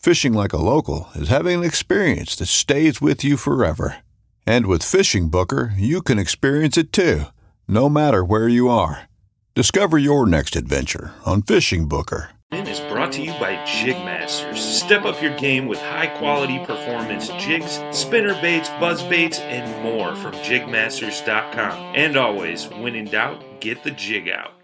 Fishing 0.00 0.32
like 0.32 0.54
a 0.54 0.56
local 0.56 1.10
is 1.14 1.28
having 1.28 1.58
an 1.58 1.64
experience 1.64 2.34
that 2.36 2.46
stays 2.46 3.02
with 3.02 3.22
you 3.22 3.36
forever. 3.36 3.98
And 4.46 4.64
with 4.64 4.82
Fishing 4.82 5.28
Booker, 5.28 5.74
you 5.76 6.00
can 6.00 6.18
experience 6.18 6.78
it 6.78 6.90
too, 6.90 7.24
no 7.68 7.90
matter 7.90 8.24
where 8.24 8.48
you 8.48 8.70
are. 8.70 9.10
Discover 9.54 9.98
your 9.98 10.24
next 10.24 10.56
adventure 10.56 11.12
on 11.26 11.42
Fishing 11.42 11.86
Booker. 11.86 12.30
is 12.50 12.80
brought 12.90 13.12
to 13.12 13.20
you 13.20 13.32
by 13.32 13.56
Jigmasters. 13.66 14.56
Step 14.56 15.04
up 15.04 15.20
your 15.20 15.36
game 15.36 15.66
with 15.66 15.78
high 15.78 16.06
quality 16.06 16.64
performance 16.64 17.28
jigs, 17.38 17.78
spinner 17.90 18.32
baits, 18.40 18.70
buzz 18.80 19.02
baits, 19.02 19.38
and 19.40 19.82
more 19.82 20.16
from 20.16 20.32
jigmasters.com. 20.36 21.94
And 21.94 22.16
always, 22.16 22.68
when 22.68 22.94
in 22.94 23.04
doubt, 23.04 23.60
get 23.60 23.84
the 23.84 23.90
jig 23.90 24.30
out. 24.30 24.54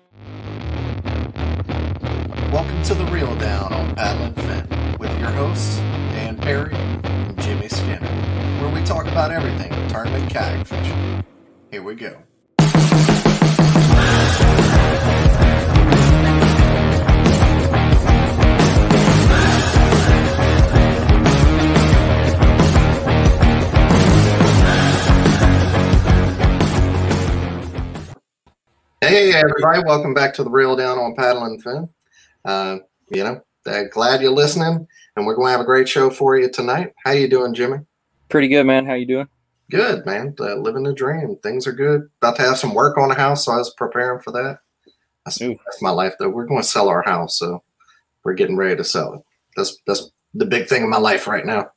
Welcome 2.50 2.82
to 2.84 2.94
the 2.94 3.04
Reel 3.12 3.36
Down 3.36 3.70
on 3.74 3.94
Paddle 3.94 4.24
and 4.24 4.36
Fin 4.36 4.75
with 4.98 5.18
your 5.18 5.30
hosts, 5.30 5.76
Dan 5.76 6.38
Perry 6.38 6.74
and 6.74 7.38
Jimmy 7.40 7.68
Skinner, 7.68 8.06
where 8.60 8.74
we 8.74 8.82
talk 8.86 9.06
about 9.06 9.30
everything 9.30 9.70
tournament 9.88 10.30
kayak 10.30 10.66
fishing. 10.66 11.24
Here 11.70 11.82
we 11.82 11.94
go. 11.94 12.16
Hey 29.02 29.34
everybody, 29.34 29.82
welcome 29.84 30.14
back 30.14 30.32
to 30.34 30.42
the 30.42 30.50
Reel 30.50 30.74
Down 30.74 30.98
on 30.98 31.14
Paddle 31.14 31.44
and 31.44 31.62
Fin. 31.62 31.88
Uh, 32.44 32.78
you 33.10 33.22
know, 33.22 33.40
uh, 33.66 33.84
glad 33.90 34.20
you're 34.20 34.30
listening, 34.30 34.86
and 35.16 35.26
we're 35.26 35.34
going 35.34 35.48
to 35.48 35.52
have 35.52 35.60
a 35.60 35.64
great 35.64 35.88
show 35.88 36.10
for 36.10 36.38
you 36.38 36.50
tonight. 36.50 36.92
How 37.04 37.12
you 37.12 37.28
doing, 37.28 37.54
Jimmy? 37.54 37.78
Pretty 38.28 38.48
good, 38.48 38.64
man. 38.64 38.86
How 38.86 38.94
you 38.94 39.06
doing? 39.06 39.28
Good, 39.70 40.06
man. 40.06 40.34
Uh, 40.38 40.54
living 40.56 40.84
the 40.84 40.92
dream. 40.92 41.36
Things 41.42 41.66
are 41.66 41.72
good. 41.72 42.08
About 42.20 42.36
to 42.36 42.42
have 42.42 42.58
some 42.58 42.74
work 42.74 42.98
on 42.98 43.08
the 43.08 43.14
house, 43.14 43.44
so 43.44 43.52
I 43.52 43.56
was 43.56 43.74
preparing 43.74 44.20
for 44.20 44.30
that. 44.32 44.58
That's, 45.24 45.38
that's 45.38 45.82
my 45.82 45.90
life, 45.90 46.14
though. 46.18 46.28
We're 46.28 46.46
going 46.46 46.62
to 46.62 46.68
sell 46.68 46.88
our 46.88 47.02
house, 47.02 47.38
so 47.38 47.62
we're 48.24 48.34
getting 48.34 48.56
ready 48.56 48.76
to 48.76 48.84
sell 48.84 49.14
it. 49.14 49.22
That's 49.56 49.78
that's 49.86 50.10
the 50.34 50.46
big 50.46 50.68
thing 50.68 50.82
in 50.82 50.90
my 50.90 50.98
life 50.98 51.26
right 51.26 51.46
now. 51.46 51.70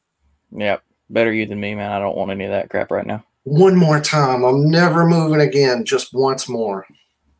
Yeah, 0.51 0.77
better 1.09 1.31
you 1.31 1.45
than 1.45 1.59
me, 1.59 1.75
man. 1.75 1.91
I 1.91 1.99
don't 1.99 2.17
want 2.17 2.31
any 2.31 2.45
of 2.45 2.51
that 2.51 2.69
crap 2.69 2.91
right 2.91 3.05
now. 3.05 3.23
One 3.43 3.75
more 3.75 3.99
time. 3.99 4.43
I'm 4.43 4.69
never 4.69 5.07
moving 5.07 5.41
again. 5.41 5.85
Just 5.85 6.13
once 6.13 6.47
more. 6.47 6.85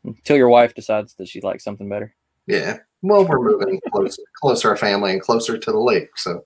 Until 0.04 0.38
your 0.38 0.50
wife 0.50 0.74
decides 0.74 1.14
that 1.16 1.28
she 1.28 1.42
likes 1.42 1.64
something 1.64 1.90
better. 1.90 2.16
Yeah. 2.48 2.78
Well, 3.02 3.26
we're 3.26 3.40
moving 3.40 3.80
closer, 3.92 4.22
closer 4.42 4.62
to 4.64 4.68
our 4.70 4.78
family 4.78 5.14
and 5.14 5.22
closer 5.22 5.58
to 5.58 5.72
the 5.72 5.80
lake. 5.80 6.10
So, 6.18 6.44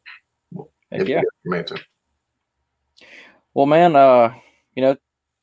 Heck 0.92 1.08
yeah. 1.08 1.22
Well, 3.56 3.66
man, 3.66 3.96
uh, 3.96 4.34
you 4.76 4.84
know, 4.84 4.98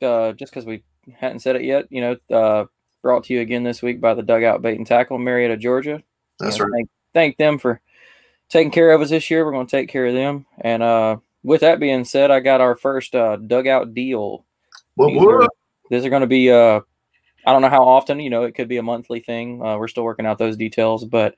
uh, 0.06 0.32
just 0.32 0.52
because 0.52 0.66
we 0.66 0.84
hadn't 1.14 1.40
said 1.40 1.56
it 1.56 1.64
yet, 1.64 1.86
you 1.90 2.00
know, 2.00 2.36
uh, 2.36 2.66
brought 3.02 3.24
to 3.24 3.34
you 3.34 3.40
again 3.40 3.64
this 3.64 3.82
week 3.82 4.00
by 4.00 4.14
the 4.14 4.22
Dugout 4.22 4.62
Bait 4.62 4.78
and 4.78 4.86
Tackle, 4.86 5.18
Marietta, 5.18 5.56
Georgia. 5.56 6.02
That's 6.38 6.58
You 6.58 6.64
know, 6.64 6.68
right. 6.70 6.78
Thank, 6.78 6.88
thank 7.14 7.36
them 7.38 7.58
for 7.58 7.80
taking 8.48 8.70
care 8.70 8.90
of 8.92 9.00
us 9.00 9.10
this 9.10 9.30
year. 9.30 9.44
We're 9.44 9.52
going 9.52 9.66
to 9.66 9.70
take 9.70 9.88
care 9.88 10.06
of 10.06 10.14
them. 10.14 10.46
And 10.60 10.82
uh, 10.82 11.16
with 11.42 11.62
that 11.62 11.80
being 11.80 12.04
said, 12.04 12.30
I 12.30 12.40
got 12.40 12.60
our 12.60 12.76
first 12.76 13.14
uh, 13.14 13.36
dugout 13.36 13.94
deal. 13.94 14.44
What, 14.94 15.08
These 15.08 15.22
are, 15.24 15.48
these 15.90 16.04
are 16.04 16.10
going 16.10 16.20
to 16.20 16.26
be, 16.26 16.50
uh, 16.50 16.80
I 17.46 17.52
don't 17.52 17.62
know 17.62 17.68
how 17.70 17.84
often, 17.84 18.20
you 18.20 18.30
know, 18.30 18.44
it 18.44 18.54
could 18.54 18.68
be 18.68 18.76
a 18.76 18.82
monthly 18.82 19.20
thing. 19.20 19.64
Uh, 19.64 19.76
we're 19.78 19.88
still 19.88 20.04
working 20.04 20.26
out 20.26 20.38
those 20.38 20.56
details. 20.56 21.04
But 21.04 21.34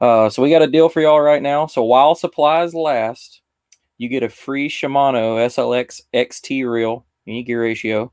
uh, 0.00 0.28
so 0.30 0.42
we 0.42 0.50
got 0.50 0.62
a 0.62 0.66
deal 0.66 0.88
for 0.88 1.00
y'all 1.00 1.20
right 1.20 1.42
now. 1.42 1.66
So 1.66 1.82
while 1.82 2.14
supplies 2.14 2.74
last, 2.74 3.42
you 3.98 4.08
get 4.08 4.22
a 4.22 4.28
free 4.28 4.68
Shimano 4.68 5.38
SLX 5.46 6.02
XT 6.14 6.70
reel, 6.70 7.04
unique 7.24 7.46
gear 7.46 7.62
ratio, 7.62 8.12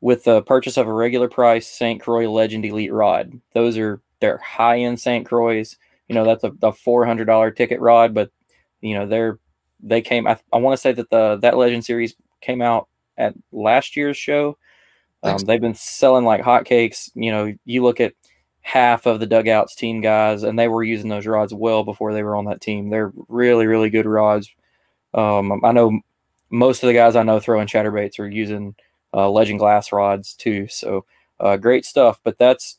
with 0.00 0.24
the 0.24 0.42
purchase 0.42 0.76
of 0.76 0.86
a 0.86 0.92
regular 0.92 1.28
price 1.28 1.66
St. 1.66 2.00
Croix 2.00 2.30
Legend 2.30 2.64
Elite 2.64 2.92
rod. 2.92 3.40
Those 3.54 3.78
are 3.78 4.02
they're 4.20 4.38
high 4.38 4.80
end 4.80 5.00
St. 5.00 5.26
Croix. 5.26 5.64
You 6.08 6.14
know, 6.14 6.24
that's 6.24 6.44
a, 6.44 6.52
a 6.62 6.72
four 6.72 7.06
hundred 7.06 7.24
dollar 7.24 7.50
ticket 7.50 7.80
rod, 7.80 8.14
but 8.14 8.30
you 8.80 8.94
know 8.94 9.06
they're 9.06 9.38
they 9.82 10.02
came. 10.02 10.26
I, 10.26 10.38
I 10.52 10.58
want 10.58 10.74
to 10.74 10.80
say 10.80 10.92
that 10.92 11.10
the 11.10 11.38
that 11.38 11.56
Legend 11.56 11.84
series 11.84 12.14
came 12.40 12.60
out 12.60 12.88
at 13.16 13.34
last 13.52 13.96
year's 13.96 14.16
show. 14.16 14.58
Um, 15.26 15.38
they've 15.46 15.60
been 15.60 15.74
selling 15.74 16.24
like 16.24 16.42
hotcakes. 16.42 17.10
You 17.14 17.30
know, 17.30 17.54
you 17.64 17.82
look 17.82 18.00
at 18.00 18.14
half 18.62 19.06
of 19.06 19.20
the 19.20 19.26
dugouts 19.26 19.74
team 19.74 20.00
guys, 20.00 20.42
and 20.42 20.58
they 20.58 20.68
were 20.68 20.82
using 20.82 21.08
those 21.08 21.26
rods 21.26 21.54
well 21.54 21.84
before 21.84 22.12
they 22.12 22.22
were 22.22 22.36
on 22.36 22.46
that 22.46 22.60
team. 22.60 22.90
They're 22.90 23.12
really, 23.28 23.66
really 23.66 23.90
good 23.90 24.06
rods. 24.06 24.52
Um, 25.14 25.64
I 25.64 25.72
know 25.72 26.00
most 26.50 26.82
of 26.82 26.88
the 26.88 26.94
guys 26.94 27.16
I 27.16 27.22
know 27.22 27.40
throwing 27.40 27.66
chatterbaits 27.66 28.18
are 28.18 28.28
using 28.28 28.74
uh, 29.14 29.30
Legend 29.30 29.58
glass 29.58 29.92
rods 29.92 30.34
too. 30.34 30.68
So 30.68 31.04
uh, 31.40 31.56
great 31.56 31.84
stuff. 31.84 32.20
But 32.24 32.38
that's 32.38 32.76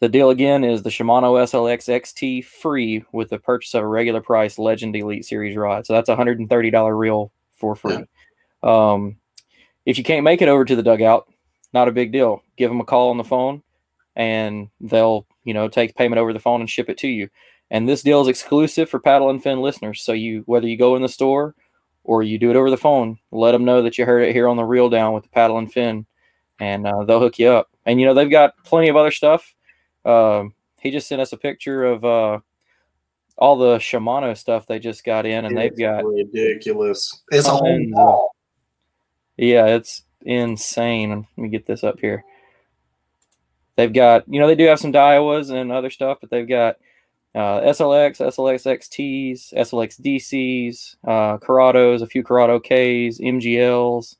the 0.00 0.08
deal 0.08 0.30
again 0.30 0.64
is 0.64 0.82
the 0.82 0.90
Shimano 0.90 1.40
SLX 1.44 1.88
XT 1.88 2.44
free 2.44 3.04
with 3.12 3.30
the 3.30 3.38
purchase 3.38 3.74
of 3.74 3.82
a 3.82 3.86
regular 3.86 4.20
price 4.20 4.58
Legend 4.58 4.96
Elite 4.96 5.24
Series 5.24 5.56
rod. 5.56 5.86
So 5.86 5.92
that's 5.92 6.08
a 6.08 6.16
hundred 6.16 6.40
and 6.40 6.48
thirty 6.48 6.70
dollar 6.70 6.96
reel 6.96 7.32
for 7.52 7.74
free. 7.74 8.04
Um, 8.62 9.16
if 9.86 9.98
you 9.98 10.04
can't 10.04 10.22
make 10.22 10.40
it 10.40 10.48
over 10.48 10.64
to 10.64 10.76
the 10.76 10.82
dugout, 10.84 11.31
not 11.72 11.88
a 11.88 11.92
big 11.92 12.12
deal. 12.12 12.42
Give 12.56 12.70
them 12.70 12.80
a 12.80 12.84
call 12.84 13.10
on 13.10 13.18
the 13.18 13.24
phone, 13.24 13.62
and 14.16 14.68
they'll 14.80 15.26
you 15.44 15.54
know 15.54 15.68
take 15.68 15.96
payment 15.96 16.20
over 16.20 16.32
the 16.32 16.38
phone 16.38 16.60
and 16.60 16.70
ship 16.70 16.88
it 16.88 16.98
to 16.98 17.08
you. 17.08 17.28
And 17.70 17.88
this 17.88 18.02
deal 18.02 18.20
is 18.20 18.28
exclusive 18.28 18.90
for 18.90 19.00
Paddle 19.00 19.30
and 19.30 19.42
Fin 19.42 19.60
listeners. 19.60 20.02
So 20.02 20.12
you 20.12 20.42
whether 20.46 20.68
you 20.68 20.76
go 20.76 20.96
in 20.96 21.02
the 21.02 21.08
store 21.08 21.54
or 22.04 22.22
you 22.22 22.38
do 22.38 22.50
it 22.50 22.56
over 22.56 22.70
the 22.70 22.76
phone, 22.76 23.18
let 23.30 23.52
them 23.52 23.64
know 23.64 23.82
that 23.82 23.96
you 23.96 24.04
heard 24.04 24.22
it 24.22 24.34
here 24.34 24.48
on 24.48 24.56
the 24.56 24.64
Reel 24.64 24.90
Down 24.90 25.14
with 25.14 25.24
the 25.24 25.30
Paddle 25.30 25.58
and 25.58 25.72
Fin, 25.72 26.06
and 26.60 26.86
uh, 26.86 27.04
they'll 27.04 27.20
hook 27.20 27.38
you 27.38 27.48
up. 27.48 27.70
And 27.86 28.00
you 28.00 28.06
know 28.06 28.14
they've 28.14 28.30
got 28.30 28.54
plenty 28.64 28.88
of 28.88 28.96
other 28.96 29.10
stuff. 29.10 29.54
Um, 30.04 30.54
he 30.80 30.90
just 30.90 31.08
sent 31.08 31.22
us 31.22 31.32
a 31.32 31.36
picture 31.36 31.84
of 31.84 32.04
uh, 32.04 32.40
all 33.38 33.56
the 33.56 33.78
Shimano 33.78 34.36
stuff 34.36 34.66
they 34.66 34.78
just 34.78 35.04
got 35.04 35.26
in, 35.26 35.44
and 35.44 35.56
they've 35.56 35.76
got 35.76 36.04
ridiculous. 36.04 37.22
It's 37.30 37.46
a 37.46 37.52
whole 37.52 37.90
wall. 37.90 38.36
yeah, 39.36 39.66
it's 39.66 40.04
insane. 40.24 41.10
Let 41.36 41.42
me 41.42 41.48
get 41.48 41.66
this 41.66 41.84
up 41.84 42.00
here. 42.00 42.24
They've 43.76 43.92
got, 43.92 44.28
you 44.28 44.38
know, 44.38 44.46
they 44.46 44.54
do 44.54 44.66
have 44.66 44.80
some 44.80 44.92
Daiwas 44.92 45.50
and 45.50 45.72
other 45.72 45.90
stuff, 45.90 46.18
but 46.20 46.30
they've 46.30 46.48
got 46.48 46.76
uh, 47.34 47.60
SLX, 47.62 48.20
SLX 48.20 48.78
XTs, 48.78 49.54
SLX 49.54 50.00
DCs, 50.00 50.96
uh, 51.04 51.38
Curados, 51.38 52.02
a 52.02 52.06
few 52.06 52.22
Curado 52.22 52.60
Ks, 52.60 53.18
MGLs, 53.18 54.16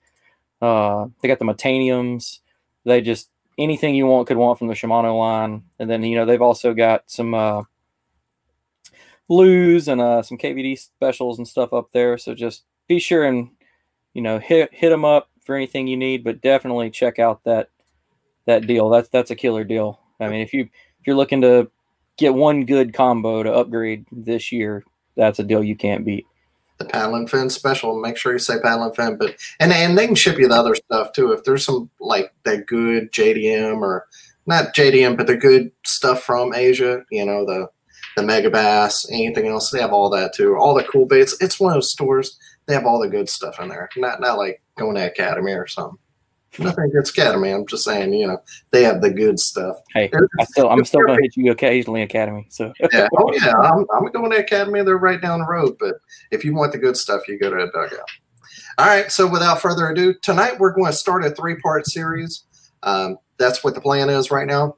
Uh, 0.62 1.08
they 1.20 1.28
got 1.28 1.38
the 1.38 1.44
Metaniums. 1.44 2.38
They 2.84 3.00
just 3.02 3.28
anything 3.58 3.94
you 3.94 4.06
want 4.06 4.28
could 4.28 4.38
want 4.38 4.58
from 4.58 4.69
the 4.69 4.75
Shimano 4.75 5.19
line, 5.19 5.64
and 5.78 5.90
then 5.90 6.02
you 6.02 6.16
know 6.16 6.25
they've 6.25 6.40
also 6.40 6.72
got 6.72 7.10
some 7.10 7.34
uh, 7.34 7.62
blues 9.28 9.88
and 9.88 10.00
uh, 10.00 10.22
some 10.22 10.38
KVD 10.38 10.78
specials 10.78 11.38
and 11.38 11.46
stuff 11.46 11.72
up 11.72 11.93
there. 11.93 12.16
So 12.16 12.34
just 12.34 12.64
be 12.87 12.99
sure 12.99 13.25
and 13.25 13.50
you 14.14 14.22
know 14.22 14.38
hit 14.38 14.72
hit 14.72 14.90
them 14.90 15.04
up 15.04 15.28
for 15.44 15.56
anything 15.56 15.86
you 15.86 15.96
need, 15.96 16.24
but 16.24 16.40
definitely 16.40 16.90
check 16.90 17.18
out 17.18 17.44
that 17.44 17.68
that 18.46 18.66
deal. 18.66 18.88
That's 18.88 19.08
that's 19.08 19.30
a 19.30 19.36
killer 19.36 19.64
deal. 19.64 20.00
I 20.20 20.28
mean, 20.28 20.40
if 20.40 20.52
you 20.52 20.62
if 20.62 21.06
you're 21.06 21.16
looking 21.16 21.40
to 21.42 21.70
get 22.16 22.34
one 22.34 22.64
good 22.64 22.94
combo 22.94 23.42
to 23.42 23.52
upgrade 23.52 24.06
this 24.12 24.52
year, 24.52 24.84
that's 25.16 25.38
a 25.38 25.44
deal 25.44 25.62
you 25.62 25.76
can't 25.76 26.04
beat. 26.04 26.26
The 26.78 26.84
paddle 26.86 27.14
and 27.14 27.30
fin 27.30 27.50
special. 27.50 28.00
Make 28.00 28.16
sure 28.16 28.32
you 28.32 28.38
say 28.38 28.60
paddle 28.60 28.84
and 28.84 28.96
fin, 28.96 29.16
but 29.16 29.36
and 29.60 29.72
and 29.72 29.96
they 29.96 30.06
can 30.06 30.14
ship 30.14 30.38
you 30.38 30.48
the 30.48 30.54
other 30.54 30.74
stuff 30.74 31.12
too. 31.12 31.32
If 31.32 31.44
there's 31.44 31.64
some 31.64 31.90
like 32.00 32.32
that 32.44 32.66
good 32.66 33.12
JDM 33.12 33.80
or 33.80 34.06
not 34.46 34.74
JDM, 34.74 35.16
but 35.16 35.26
the 35.26 35.36
good 35.36 35.70
stuff 35.84 36.22
from 36.22 36.54
Asia, 36.54 37.04
you 37.10 37.24
know 37.24 37.44
the 37.44 37.68
the 38.16 38.22
Megabass, 38.22 39.06
anything 39.10 39.46
else, 39.46 39.70
they 39.70 39.80
have 39.80 39.92
all 39.92 40.10
that 40.10 40.34
too. 40.34 40.56
All 40.56 40.74
the 40.74 40.84
cool 40.84 41.06
baits. 41.06 41.36
It's 41.40 41.58
one 41.58 41.72
of 41.72 41.76
those 41.76 41.90
stores. 41.90 42.38
They 42.66 42.74
have 42.74 42.84
all 42.84 43.00
the 43.00 43.08
good 43.08 43.28
stuff 43.28 43.58
in 43.60 43.68
there. 43.68 43.88
Not 43.96 44.20
not 44.20 44.38
like 44.38 44.62
going 44.76 44.96
to 44.96 45.06
Academy 45.06 45.52
or 45.52 45.66
something. 45.66 45.98
Nothing 46.58 46.84
against 46.84 47.16
Academy. 47.16 47.50
I'm 47.50 47.66
just 47.66 47.84
saying, 47.84 48.12
you 48.12 48.26
know, 48.26 48.38
they 48.72 48.82
have 48.84 49.00
the 49.00 49.10
good 49.10 49.40
stuff. 49.40 49.76
Hey, 49.94 50.10
I 50.38 50.44
still, 50.44 50.69
I'm 50.69 50.84
still 50.84 51.00
gonna 51.06 51.22
hit 51.22 51.34
you 51.34 51.50
occasionally, 51.50 52.02
Academy. 52.02 52.46
So 52.50 52.74
yeah, 52.92 53.08
oh 53.16 53.32
yeah, 53.32 53.54
I'm, 53.54 53.86
I'm 53.94 54.12
going 54.12 54.30
to 54.32 54.36
Academy. 54.36 54.82
They're 54.82 54.98
right 54.98 55.20
down 55.20 55.40
the 55.40 55.46
road. 55.46 55.76
But 55.80 55.94
if 56.30 56.44
you 56.44 56.54
want 56.54 56.72
the 56.72 56.78
good 56.78 56.96
stuff, 56.98 57.26
you 57.26 57.38
go 57.38 57.48
to 57.48 57.62
a 57.62 57.72
dugout. 57.72 58.08
All 58.78 58.86
right. 58.86 59.10
So 59.10 59.26
without 59.26 59.62
further 59.62 59.88
ado, 59.88 60.14
tonight 60.20 60.58
we're 60.58 60.75
going 60.75 60.90
to 60.90 60.96
start 60.96 61.25
a 61.25 61.30
three 61.30 61.56
part 61.56 61.86
series. 61.86 62.44
Um, 62.82 63.16
that's 63.38 63.64
what 63.64 63.75
the 63.75 63.80
plan 63.80 64.10
is 64.10 64.30
right 64.30 64.46
now, 64.46 64.76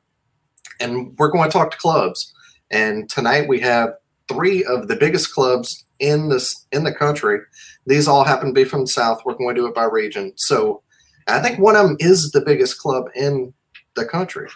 and 0.79 1.17
we're 1.19 1.31
going 1.31 1.51
to 1.51 1.53
talk 1.53 1.73
to 1.73 1.79
clubs. 1.79 2.33
And 2.71 3.09
tonight 3.11 3.49
we 3.49 3.61
have 3.61 3.95
three 4.29 4.65
of 4.65 4.89
the 4.89 4.97
biggest 4.97 5.33
clubs 5.35 5.85
in 5.99 6.29
this 6.29 6.67
in 6.73 6.85
the 6.85 6.93
country. 6.93 7.39
These 7.87 8.09
all 8.09 8.25
happen 8.25 8.49
to 8.49 8.53
be 8.55 8.65
from 8.65 8.83
the 8.83 8.87
South. 8.87 9.23
We're 9.25 9.35
going 9.35 9.55
to 9.55 9.61
do 9.61 9.67
it 9.67 9.75
by 9.75 9.85
region. 9.85 10.33
So 10.37 10.83
I 11.29 11.41
think 11.41 11.59
one 11.59 11.77
of 11.77 11.87
them 11.87 11.97
is 12.01 12.31
the 12.33 12.41
biggest 12.41 12.79
club 12.79 13.07
in 13.15 13.53
the 13.95 14.05
country. 14.05 14.49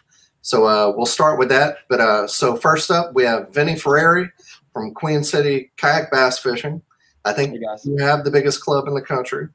So 0.43 0.65
uh, 0.67 0.93
we'll 0.97 1.07
start 1.07 1.39
with 1.39 1.49
that. 1.51 1.79
But 1.89 2.01
uh, 2.01 2.27
so 2.27 2.57
first 2.57 2.91
up, 2.91 3.15
we 3.15 3.25
have 3.25 3.53
Vinny 3.53 3.77
Ferrari 3.77 4.31
from 4.73 4.95
Queen 4.95 5.23
City 5.25 5.71
Kayak 5.77 6.11
Bass 6.11 6.39
Fishing. 6.39 6.81
I 7.25 7.33
think 7.33 7.53
Hey, 7.53 7.61
guys. 7.61 7.85
you 7.85 7.97
have 7.99 8.25
the 8.25 8.31
biggest 8.31 8.63
club 8.63 8.87
in 8.89 8.95
the 8.95 9.03
country. 9.03 9.49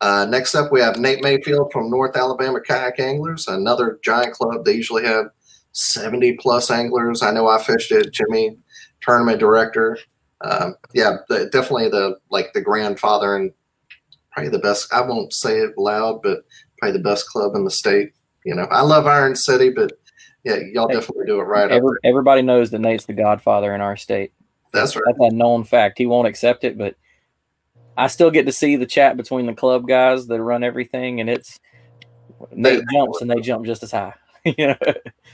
Uh, 0.00 0.24
next 0.30 0.54
up, 0.54 0.72
we 0.72 0.80
have 0.80 0.96
Nate 0.98 1.22
Mayfield 1.22 1.70
from 1.72 1.90
North 1.90 2.16
Alabama 2.16 2.58
Kayak 2.60 2.98
Anglers, 2.98 3.46
another 3.48 3.98
giant 4.02 4.32
club. 4.32 4.64
They 4.64 4.72
usually 4.72 5.04
have 5.04 5.26
70 5.72 6.34
plus 6.40 6.70
anglers. 6.70 7.22
I 7.22 7.32
know 7.32 7.48
I 7.48 7.62
fished 7.62 7.92
it. 7.92 8.10
Jimmy, 8.12 8.56
tournament 9.02 9.38
director. 9.38 9.98
Um, 10.42 10.76
yeah, 10.94 11.18
the, 11.28 11.48
definitely 11.52 11.88
the 11.88 12.16
like 12.30 12.52
the 12.52 12.60
grandfather 12.60 13.36
and 13.36 13.52
probably 14.32 14.50
the 14.50 14.58
best. 14.58 14.92
I 14.92 15.00
won't 15.02 15.32
say 15.32 15.58
it 15.58 15.76
loud, 15.76 16.22
but 16.22 16.40
probably 16.78 16.98
the 16.98 17.04
best 17.04 17.28
club 17.28 17.54
in 17.54 17.64
the 17.64 17.70
state. 17.70 18.12
You 18.44 18.54
know, 18.54 18.66
I 18.70 18.80
love 18.80 19.06
Iron 19.06 19.36
City, 19.36 19.70
but 19.70 19.92
yeah, 20.44 20.56
y'all 20.72 20.88
Hey, 20.88 20.94
definitely 20.94 21.26
do 21.26 21.40
it 21.40 21.44
right. 21.44 21.70
Every, 21.70 21.98
everybody 22.04 22.42
knows 22.42 22.70
that 22.70 22.78
Nate's 22.80 23.04
the 23.04 23.12
Godfather 23.12 23.74
in 23.74 23.82
our 23.82 23.96
state. 23.96 24.32
That's 24.72 24.96
right. 24.96 25.02
That's 25.06 25.32
a 25.32 25.36
known 25.36 25.64
fact. 25.64 25.98
He 25.98 26.06
won't 26.06 26.28
accept 26.28 26.64
it, 26.64 26.78
but 26.78 26.94
I 27.96 28.06
still 28.06 28.30
get 28.30 28.46
to 28.46 28.52
see 28.52 28.76
the 28.76 28.86
chat 28.86 29.16
between 29.16 29.46
the 29.46 29.52
club 29.52 29.86
guys 29.86 30.26
that 30.28 30.40
run 30.40 30.64
everything, 30.64 31.20
and 31.20 31.28
it's 31.28 31.60
Nate 32.52 32.82
jumps 32.92 33.20
and 33.20 33.30
they 33.30 33.40
jump 33.40 33.66
just 33.66 33.82
as 33.82 33.90
high. 33.90 34.14
you 34.44 34.68
know, 34.68 34.76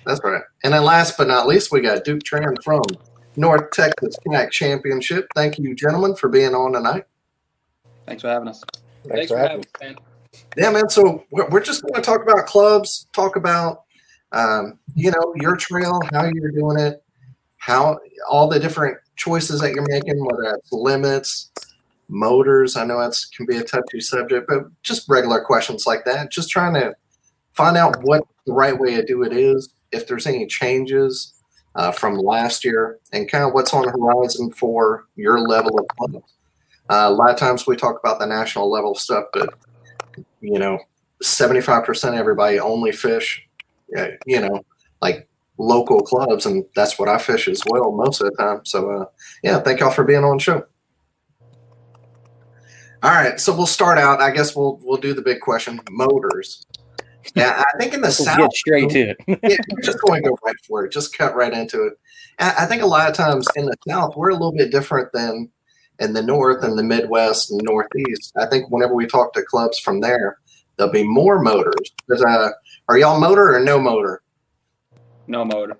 That's 0.05 0.21
right. 0.25 0.43
And 0.65 0.73
then 0.73 0.83
last 0.83 1.17
but 1.17 1.29
not 1.29 1.47
least, 1.47 1.71
we 1.71 1.81
got 1.81 2.05
Duke 2.05 2.23
Tran 2.23 2.57
from 2.65 2.83
North 3.37 3.71
Texas 3.73 4.17
Kayak 4.27 4.51
Championship. 4.51 5.29
Thank 5.35 5.59
you, 5.59 5.75
gentlemen, 5.75 6.17
for 6.17 6.29
being 6.29 6.55
on 6.55 6.73
tonight. 6.73 7.05
Thanks 8.07 8.23
for 8.23 8.29
having 8.29 8.49
us. 8.49 8.63
Thanks, 9.09 9.31
for 9.31 9.39
having 9.39 9.59
me, 9.59 9.65
man. 9.81 9.97
Yeah, 10.57 10.71
man. 10.71 10.89
So 10.89 11.25
we're, 11.31 11.49
we're 11.49 11.63
just 11.63 11.83
going 11.83 11.95
to 11.95 12.01
talk 12.01 12.23
about 12.23 12.47
clubs, 12.47 13.07
talk 13.13 13.37
about, 13.37 13.85
um, 14.33 14.79
you 14.95 15.11
know, 15.11 15.35
your 15.37 15.57
trail, 15.57 16.01
how 16.13 16.25
you're 16.25 16.51
doing 16.51 16.79
it, 16.79 17.03
how 17.59 17.99
all 18.29 18.49
the 18.49 18.61
different 18.61 18.99
choices 19.17 19.61
that 19.61 19.73
you're 19.73 19.87
making, 19.89 20.25
whether 20.25 20.55
it's 20.57 20.73
limits, 20.73 21.51
motors. 22.09 22.77
I 22.77 22.85
know 22.85 23.01
that's 23.01 23.27
can 23.27 23.47
be 23.47 23.57
a 23.57 23.65
touchy 23.65 24.01
subject, 24.01 24.47
but 24.49 24.65
just 24.83 25.09
regular 25.09 25.41
questions 25.41 25.87
like 25.87 26.05
that. 26.05 26.31
Just 26.31 26.51
trying 26.51 26.75
to 26.75 26.95
find 27.53 27.77
out 27.77 28.03
what 28.03 28.23
the 28.47 28.53
right 28.53 28.79
way 28.79 28.95
to 28.95 29.05
do 29.05 29.23
it 29.23 29.33
is, 29.33 29.73
if 29.93 30.07
there's 30.07 30.27
any 30.27 30.47
changes 30.47 31.35
uh, 31.77 31.93
from 31.93 32.19
last 32.19 32.65
year, 32.65 32.99
and 33.13 33.31
kind 33.31 33.45
of 33.45 33.53
what's 33.53 33.73
on 33.73 33.83
the 33.83 33.93
horizon 33.93 34.51
for 34.51 35.07
your 35.15 35.39
level 35.41 35.79
of 35.79 35.87
club. 35.89 36.23
Uh, 36.89 37.09
a 37.09 37.11
lot 37.11 37.31
of 37.31 37.37
times 37.37 37.67
we 37.67 37.77
talk 37.77 37.99
about 38.03 38.19
the 38.19 38.27
national 38.27 38.71
level 38.71 38.95
stuff, 38.95 39.25
but 39.33 39.55
you 40.41 40.59
know, 40.59 40.79
75% 41.23 42.09
of 42.09 42.15
everybody 42.15 42.59
only 42.59 42.93
fish, 42.93 43.47
uh, 43.97 44.09
you 44.27 44.41
know, 44.41 44.65
like 45.01 45.29
local 45.59 46.01
clubs. 46.01 46.47
And 46.47 46.65
that's 46.75 46.99
what 46.99 47.09
I 47.09 47.19
fish 47.19 47.49
as 47.49 47.63
well 47.69 47.93
most 47.93 48.21
of 48.21 48.31
the 48.31 48.37
time. 48.37 48.61
So, 48.65 48.91
uh, 48.91 49.05
yeah, 49.43 49.61
thank 49.61 49.81
y'all 49.81 49.91
for 49.91 50.05
being 50.05 50.25
on 50.25 50.37
the 50.37 50.43
show. 50.43 50.67
All 53.03 53.11
right. 53.11 53.39
So 53.39 53.55
we'll 53.55 53.67
start 53.67 53.99
out. 53.99 54.21
I 54.21 54.31
guess 54.31 54.57
we'll, 54.57 54.81
we'll 54.83 55.01
do 55.01 55.15
the 55.15 55.23
big 55.23 55.41
question 55.41 55.81
motors. 55.91 56.67
Yeah. 57.35 57.63
I 57.63 57.79
think 57.79 57.95
in 57.95 58.01
the 58.01 58.09
let's 58.09 58.25
South, 58.25 58.39
get 58.39 58.53
straight 58.53 58.91
to 58.91 59.11
it. 59.11 59.17
yeah, 59.29 59.57
we're 59.71 59.83
just 59.83 60.01
going 60.01 60.23
to 60.23 60.31
go 60.31 60.39
right 60.45 60.57
for 60.67 60.85
it. 60.85 60.93
Just 60.93 61.17
cut 61.17 61.35
right 61.35 61.53
into 61.53 61.85
it. 61.85 61.95
I 62.39 62.55
I 62.61 62.67
think 62.67 62.83
a 62.83 62.87
lot 62.87 63.09
of 63.09 63.17
times 63.17 63.47
in 63.57 63.67
the 63.67 63.77
South, 63.89 64.17
we're 64.17 64.31
a 64.31 64.35
little 64.35 64.53
bit 64.53 64.71
different 64.71 65.13
than 65.13 65.51
in 65.99 66.13
the 66.13 66.23
North 66.23 66.63
and 66.63 66.79
the 66.79 66.83
Midwest 66.83 67.51
and 67.51 67.61
Northeast. 67.65 68.33
I 68.37 68.47
think 68.47 68.71
whenever 68.71 68.95
we 68.95 69.07
talk 69.07 69.33
to 69.35 69.43
clubs 69.43 69.79
from 69.79 70.01
there, 70.01 70.39
there'll 70.77 70.93
be 70.93 71.05
more 71.05 71.43
motors. 71.43 71.93
There's 72.09 72.23
uh, 72.23 72.27
a, 72.27 72.51
are 72.89 72.99
y'all 72.99 73.19
motor 73.19 73.55
or 73.55 73.61
no 73.61 73.81
motor? 73.81 74.23
No 75.27 75.45
motor. 75.45 75.79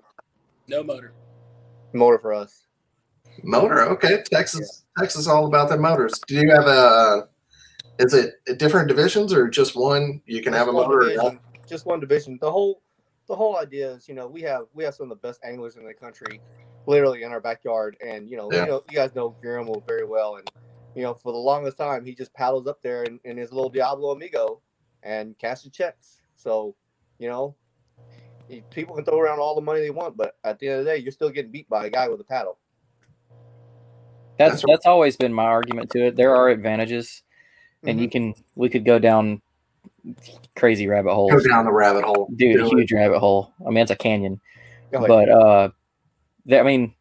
No 0.67 0.83
motor. 0.83 1.13
motor 1.93 2.19
for 2.19 2.33
us. 2.33 2.63
Motor. 3.43 3.83
Okay. 3.83 4.23
Texas, 4.29 4.83
Texas, 4.97 5.27
all 5.27 5.45
about 5.45 5.69
the 5.69 5.77
motors. 5.77 6.19
Do 6.27 6.35
you 6.35 6.49
have 6.51 6.65
a? 6.65 7.27
Is 7.99 8.13
it 8.13 8.35
different 8.57 8.87
divisions 8.87 9.33
or 9.33 9.47
just 9.47 9.75
one? 9.75 10.21
You 10.25 10.41
can 10.41 10.53
have 10.53 10.67
a 10.67 10.71
Just 10.71 10.75
one 10.75 10.87
motor. 10.87 10.99
or 11.01 11.09
division, 11.09 11.39
just 11.67 11.85
one 11.85 11.99
division. 11.99 12.37
The 12.41 12.51
whole 12.51 12.81
the 13.27 13.35
whole 13.35 13.57
idea 13.57 13.91
is, 13.91 14.07
you 14.07 14.13
know, 14.15 14.27
we 14.27 14.41
have 14.43 14.65
we 14.73 14.83
have 14.83 14.93
some 14.95 15.11
of 15.11 15.21
the 15.21 15.27
best 15.27 15.39
anglers 15.43 15.75
in 15.77 15.85
the 15.85 15.93
country, 15.93 16.39
literally 16.85 17.23
in 17.23 17.31
our 17.31 17.41
backyard, 17.41 17.97
and 18.05 18.29
you 18.29 18.37
know, 18.37 18.49
Yeah. 18.51 18.61
you 18.61 18.67
know, 18.67 18.83
you 18.89 18.95
guys 18.95 19.15
know 19.15 19.35
Guillermo 19.41 19.83
very 19.87 20.05
well, 20.05 20.35
and 20.35 20.49
you 20.95 21.03
know, 21.03 21.13
for 21.13 21.31
the 21.31 21.37
longest 21.37 21.77
time, 21.77 22.05
he 22.05 22.15
just 22.15 22.33
paddles 22.33 22.67
up 22.67 22.81
there 22.81 23.03
in, 23.03 23.19
in 23.23 23.37
his 23.37 23.51
little 23.51 23.69
Diablo 23.69 24.11
Amigo 24.11 24.61
and 25.03 25.37
cashes 25.37 25.71
checks. 25.71 26.21
So, 26.35 26.75
you 27.19 27.27
know, 27.29 27.55
people 28.71 28.95
can 28.95 29.05
throw 29.05 29.19
around 29.19 29.39
all 29.39 29.53
the 29.53 29.61
money 29.61 29.81
they 29.81 29.89
want, 29.91 30.17
but 30.17 30.37
at 30.43 30.57
the 30.59 30.69
end 30.69 30.79
of 30.79 30.85
the 30.85 30.91
day, 30.91 30.97
you're 30.97 31.11
still 31.11 31.29
getting 31.29 31.51
beat 31.51 31.69
by 31.69 31.85
a 31.85 31.89
guy 31.89 32.07
with 32.07 32.19
a 32.21 32.23
paddle. 32.23 32.57
That's 34.39 34.61
That's 34.61 34.63
that's 34.67 34.85
always 34.85 35.17
been 35.17 35.33
my 35.33 35.45
argument 35.45 35.89
to 35.91 36.07
it. 36.07 36.15
There 36.15 36.35
are 36.35 36.49
advantages, 36.49 37.23
and 37.83 37.99
you 37.99 38.09
can 38.09 38.33
we 38.55 38.69
could 38.69 38.85
go 38.85 38.99
down 38.99 39.41
crazy 40.55 40.87
rabbit 40.87 41.13
holes. 41.13 41.31
Go 41.31 41.49
down 41.49 41.65
the 41.65 41.71
rabbit 41.71 42.03
hole. 42.03 42.29
dude, 42.35 42.57
Do 42.57 42.65
it. 42.65 42.69
huge 42.69 42.91
rabbit 42.91 43.19
hole. 43.19 43.53
I 43.65 43.69
mean, 43.69 43.79
it's 43.79 43.91
a 43.91 43.95
canyon. 43.95 44.39
But 44.91 45.29
uh, 45.29 45.69
that, 46.45 46.61
I 46.61 46.63
mean, 46.63 46.93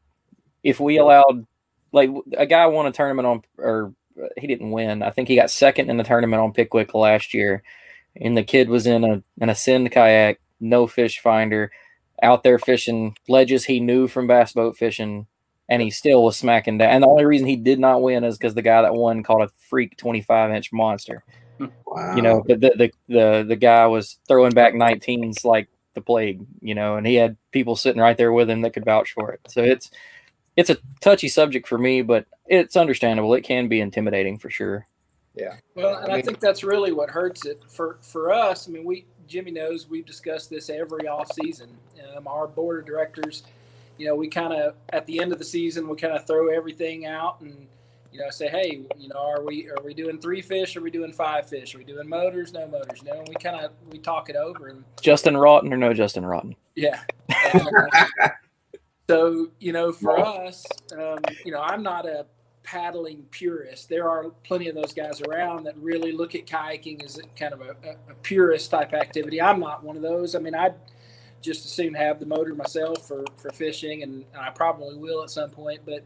if 0.63 0.81
we 0.81 0.99
allowed, 0.99 1.47
like, 1.93 2.11
a 2.37 2.47
guy 2.47 2.67
won 2.67 2.87
a 2.87 2.93
tournament 2.93 3.27
on, 3.27 3.43
or 3.59 3.95
uh, 4.21 4.27
he 4.37 4.47
didn't 4.47 4.73
win. 4.73 5.03
I 5.03 5.11
think 5.11 5.29
he 5.29 5.37
got 5.37 5.51
second 5.51 5.89
in 5.89 5.97
the 5.97 6.05
tournament 6.05 6.43
on 6.43 6.53
Pickwick 6.53 6.95
last 6.95 7.33
year, 7.33 7.63
and 8.17 8.37
the 8.37 8.43
kid 8.43 8.69
was 8.69 8.87
in 8.87 9.05
a 9.05 9.23
an 9.41 9.49
ascend 9.49 9.93
kayak, 9.93 10.41
no 10.59 10.87
fish 10.87 11.21
finder, 11.21 11.71
out 12.23 12.43
there 12.43 12.59
fishing 12.59 13.17
ledges 13.29 13.65
he 13.65 13.79
knew 13.79 14.09
from 14.09 14.27
bass 14.27 14.53
boat 14.53 14.77
fishing. 14.77 15.27
And 15.69 15.83
he 15.83 15.91
still 15.91 16.23
was 16.23 16.37
smacking 16.37 16.79
down. 16.79 16.91
And 16.91 17.03
the 17.03 17.09
only 17.09 17.25
reason 17.25 17.47
he 17.47 17.57
did 17.57 17.81
not 17.81 18.03
win 18.03 18.23
is 18.25 18.39
because 18.39 18.55
the 18.55 18.63
guy 18.63 18.83
that 18.83 18.95
won 18.95 19.23
caught 19.23 19.43
a 19.43 19.49
freak 19.69 19.97
25 19.97 20.53
inch 20.53 20.73
monster 20.73 21.25
Wow. 21.87 22.15
you 22.15 22.21
know 22.21 22.45
the, 22.47 22.57
the 22.57 22.91
the 23.09 23.45
the 23.49 23.57
guy 23.57 23.87
was 23.87 24.19
throwing 24.29 24.53
back 24.53 24.75
19s 24.75 25.43
like 25.43 25.69
the 25.95 26.03
plague 26.03 26.45
you 26.61 26.75
know 26.75 26.97
and 26.97 27.07
he 27.07 27.15
had 27.15 27.37
people 27.51 27.77
sitting 27.77 28.01
right 28.03 28.19
there 28.19 28.33
with 28.33 28.51
him 28.51 28.61
that 28.61 28.75
could 28.75 28.85
vouch 28.85 29.13
for 29.13 29.33
it 29.33 29.41
so 29.49 29.63
it's 29.63 29.91
it's 30.57 30.69
a 30.69 30.77
touchy 31.01 31.29
subject 31.29 31.67
for 31.67 31.79
me 31.79 32.03
but 32.03 32.27
it's 32.47 32.77
understandable 32.77 33.33
it 33.33 33.41
can 33.41 33.69
be 33.69 33.81
intimidating 33.81 34.37
for 34.39 34.51
sure 34.51 34.87
Yeah. 35.35 35.55
Well, 35.75 35.97
and 36.03 36.13
I 36.13 36.17
I 36.17 36.23
think 36.23 36.41
that's 36.41 36.65
really 36.65 36.93
what 36.93 37.11
hurts 37.11 37.47
it 37.47 37.63
for 37.69 37.99
for 38.03 38.33
us. 38.33 38.69
I 38.69 38.73
mean, 38.73 38.85
we 38.85 39.07
Jimmy 39.27 39.51
knows 39.51 39.89
we've 39.89 40.07
discussed 40.07 40.51
this 40.51 40.71
every 40.71 41.07
off 41.09 41.31
season. 41.33 41.69
Um, 42.17 42.27
our 42.27 42.47
board 42.47 42.81
of 42.81 42.87
directors, 42.87 43.43
you 43.99 44.07
know, 44.07 44.15
we 44.15 44.29
kind 44.29 44.53
of 44.53 44.75
at 44.91 45.07
the 45.07 45.21
end 45.21 45.33
of 45.33 45.39
the 45.39 45.45
season 45.45 45.89
we 45.89 45.97
kind 45.97 46.15
of 46.15 46.27
throw 46.27 46.49
everything 46.49 47.07
out 47.07 47.41
and 47.41 47.67
you 48.17 48.23
know, 48.23 48.31
say, 48.31 48.49
hey, 48.49 48.81
you 48.97 49.09
know, 49.09 49.19
are 49.19 49.43
we 49.43 49.69
are 49.69 49.83
we 49.85 49.93
doing 49.93 50.19
three 50.19 50.41
fish? 50.41 50.75
Are 50.75 50.81
we 50.81 50.91
doing 50.91 51.13
five 51.13 51.47
fish? 51.49 51.75
Are 51.75 51.79
we 51.79 51.85
doing 51.85 52.09
motors? 52.09 52.51
No 52.53 52.67
motors. 52.67 53.03
You 53.03 53.11
know, 53.11 53.19
and 53.19 53.29
we 53.29 53.35
kind 53.35 53.63
of 53.63 53.73
we 53.91 53.99
talk 53.99 54.31
it 54.31 54.37
over 54.37 54.69
and 54.69 54.85
Justin 55.03 55.37
Rotten 55.37 55.71
or 55.71 55.77
no 55.77 55.93
Justin 55.93 56.25
Rotten? 56.25 56.57
yeah. 56.75 57.01
Uh, 57.53 58.07
so 59.11 59.49
you 59.61 59.73
know, 59.73 59.93
for 59.93 60.19
us, 60.19 60.65
um, 60.93 61.19
you 61.45 61.53
know, 61.53 61.61
I'm 61.61 61.83
not 61.83 62.07
a 62.07 62.25
paddling 62.63 63.23
purist. 63.31 63.91
There 63.91 64.09
are 64.09 64.31
plenty 64.45 64.69
of 64.69 64.75
those 64.75 64.95
guys 64.95 65.21
around 65.21 65.65
that 65.65 65.77
really 65.77 66.13
look 66.13 66.35
at 66.35 66.47
kayaking 66.47 67.05
as 67.05 67.21
kind 67.39 67.53
of 67.53 67.61
a, 67.61 67.77
a, 67.85 68.13
a 68.13 68.15
purist 68.23 68.71
type 68.71 68.95
activity. 68.95 69.43
I'm 69.43 69.61
not 69.61 69.85
one 69.85 69.97
of 69.97 70.03
those. 70.03 70.35
I 70.35 70.39
mean, 70.39 70.55
I'd 70.55 70.75
just 71.47 71.65
as 71.65 71.71
soon 71.71 71.95
have 71.95 72.19
the 72.19 72.27
motor 72.27 72.55
myself 72.55 73.07
for, 73.07 73.25
for 73.37 73.51
fishing, 73.53 74.03
and, 74.03 74.25
I 74.39 74.51
probably 74.51 74.97
will 74.97 75.23
at 75.23 75.31
some 75.31 75.51
point. 75.51 75.81
But 75.87 76.05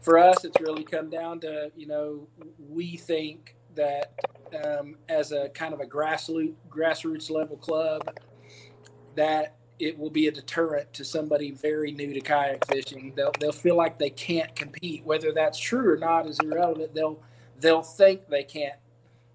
for 0.00 0.18
us, 0.18 0.44
it's 0.44 0.60
really 0.60 0.82
come 0.82 1.08
down 1.08 1.40
to, 1.40 1.70
you 1.76 1.86
know, 1.86 2.26
we 2.68 2.96
think 2.96 3.54
that 3.76 4.12
um, 4.62 4.96
as 5.08 5.32
a 5.32 5.48
kind 5.50 5.72
of 5.72 5.80
a 5.80 5.86
grassroots, 5.86 6.54
grassroots 6.68 7.30
level 7.30 7.56
club, 7.56 8.02
that 9.14 9.56
it 9.78 9.98
will 9.98 10.10
be 10.10 10.26
a 10.26 10.32
deterrent 10.32 10.92
to 10.94 11.04
somebody 11.04 11.52
very 11.52 11.92
new 11.92 12.12
to 12.12 12.20
kayak 12.20 12.66
fishing. 12.66 13.12
They'll 13.16 13.32
they'll 13.40 13.52
feel 13.52 13.76
like 13.76 13.98
they 13.98 14.10
can't 14.10 14.54
compete. 14.54 15.04
Whether 15.04 15.32
that's 15.32 15.58
true 15.58 15.92
or 15.92 15.96
not 15.96 16.26
is 16.26 16.38
irrelevant. 16.40 16.94
They'll 16.94 17.20
they'll 17.60 17.82
think 17.82 18.28
they 18.28 18.44
can't 18.44 18.78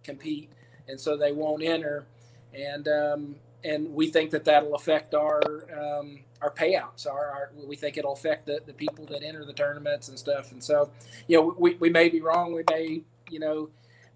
compete, 0.03 0.49
and 0.87 0.99
so 0.99 1.17
they 1.17 1.31
won't 1.31 1.63
enter. 1.63 2.05
And 2.53 2.87
um, 2.87 3.35
and 3.63 3.93
we 3.93 4.07
think 4.07 4.31
that 4.31 4.45
that'll 4.45 4.75
affect 4.75 5.13
our 5.13 5.41
um, 5.73 6.19
our 6.41 6.51
payouts. 6.51 7.07
Our, 7.07 7.25
our, 7.31 7.51
we 7.55 7.75
think 7.75 7.97
it'll 7.97 8.13
affect 8.13 8.45
the, 8.45 8.61
the 8.65 8.73
people 8.73 9.05
that 9.07 9.23
enter 9.23 9.45
the 9.45 9.53
tournaments 9.53 10.09
and 10.09 10.17
stuff. 10.17 10.51
And 10.51 10.63
so, 10.63 10.91
you 11.27 11.37
know, 11.37 11.55
we, 11.57 11.75
we 11.75 11.89
may 11.89 12.09
be 12.09 12.21
wrong. 12.21 12.53
We 12.53 12.63
may, 12.69 13.01
you 13.29 13.39
know, 13.39 13.69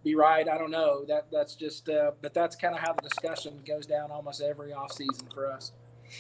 be 0.03 0.15
right. 0.15 0.47
I 0.47 0.57
don't 0.57 0.71
know. 0.71 1.03
That 1.05 1.27
that's 1.31 1.55
just. 1.55 1.89
Uh, 1.89 2.11
but 2.21 2.33
that's 2.33 2.55
kind 2.55 2.75
of 2.75 2.81
how 2.81 2.93
the 2.93 3.01
discussion 3.01 3.59
goes 3.65 3.85
down 3.85 4.11
almost 4.11 4.41
every 4.41 4.73
off 4.73 4.91
season 4.91 5.27
for 5.33 5.51
us. 5.51 5.71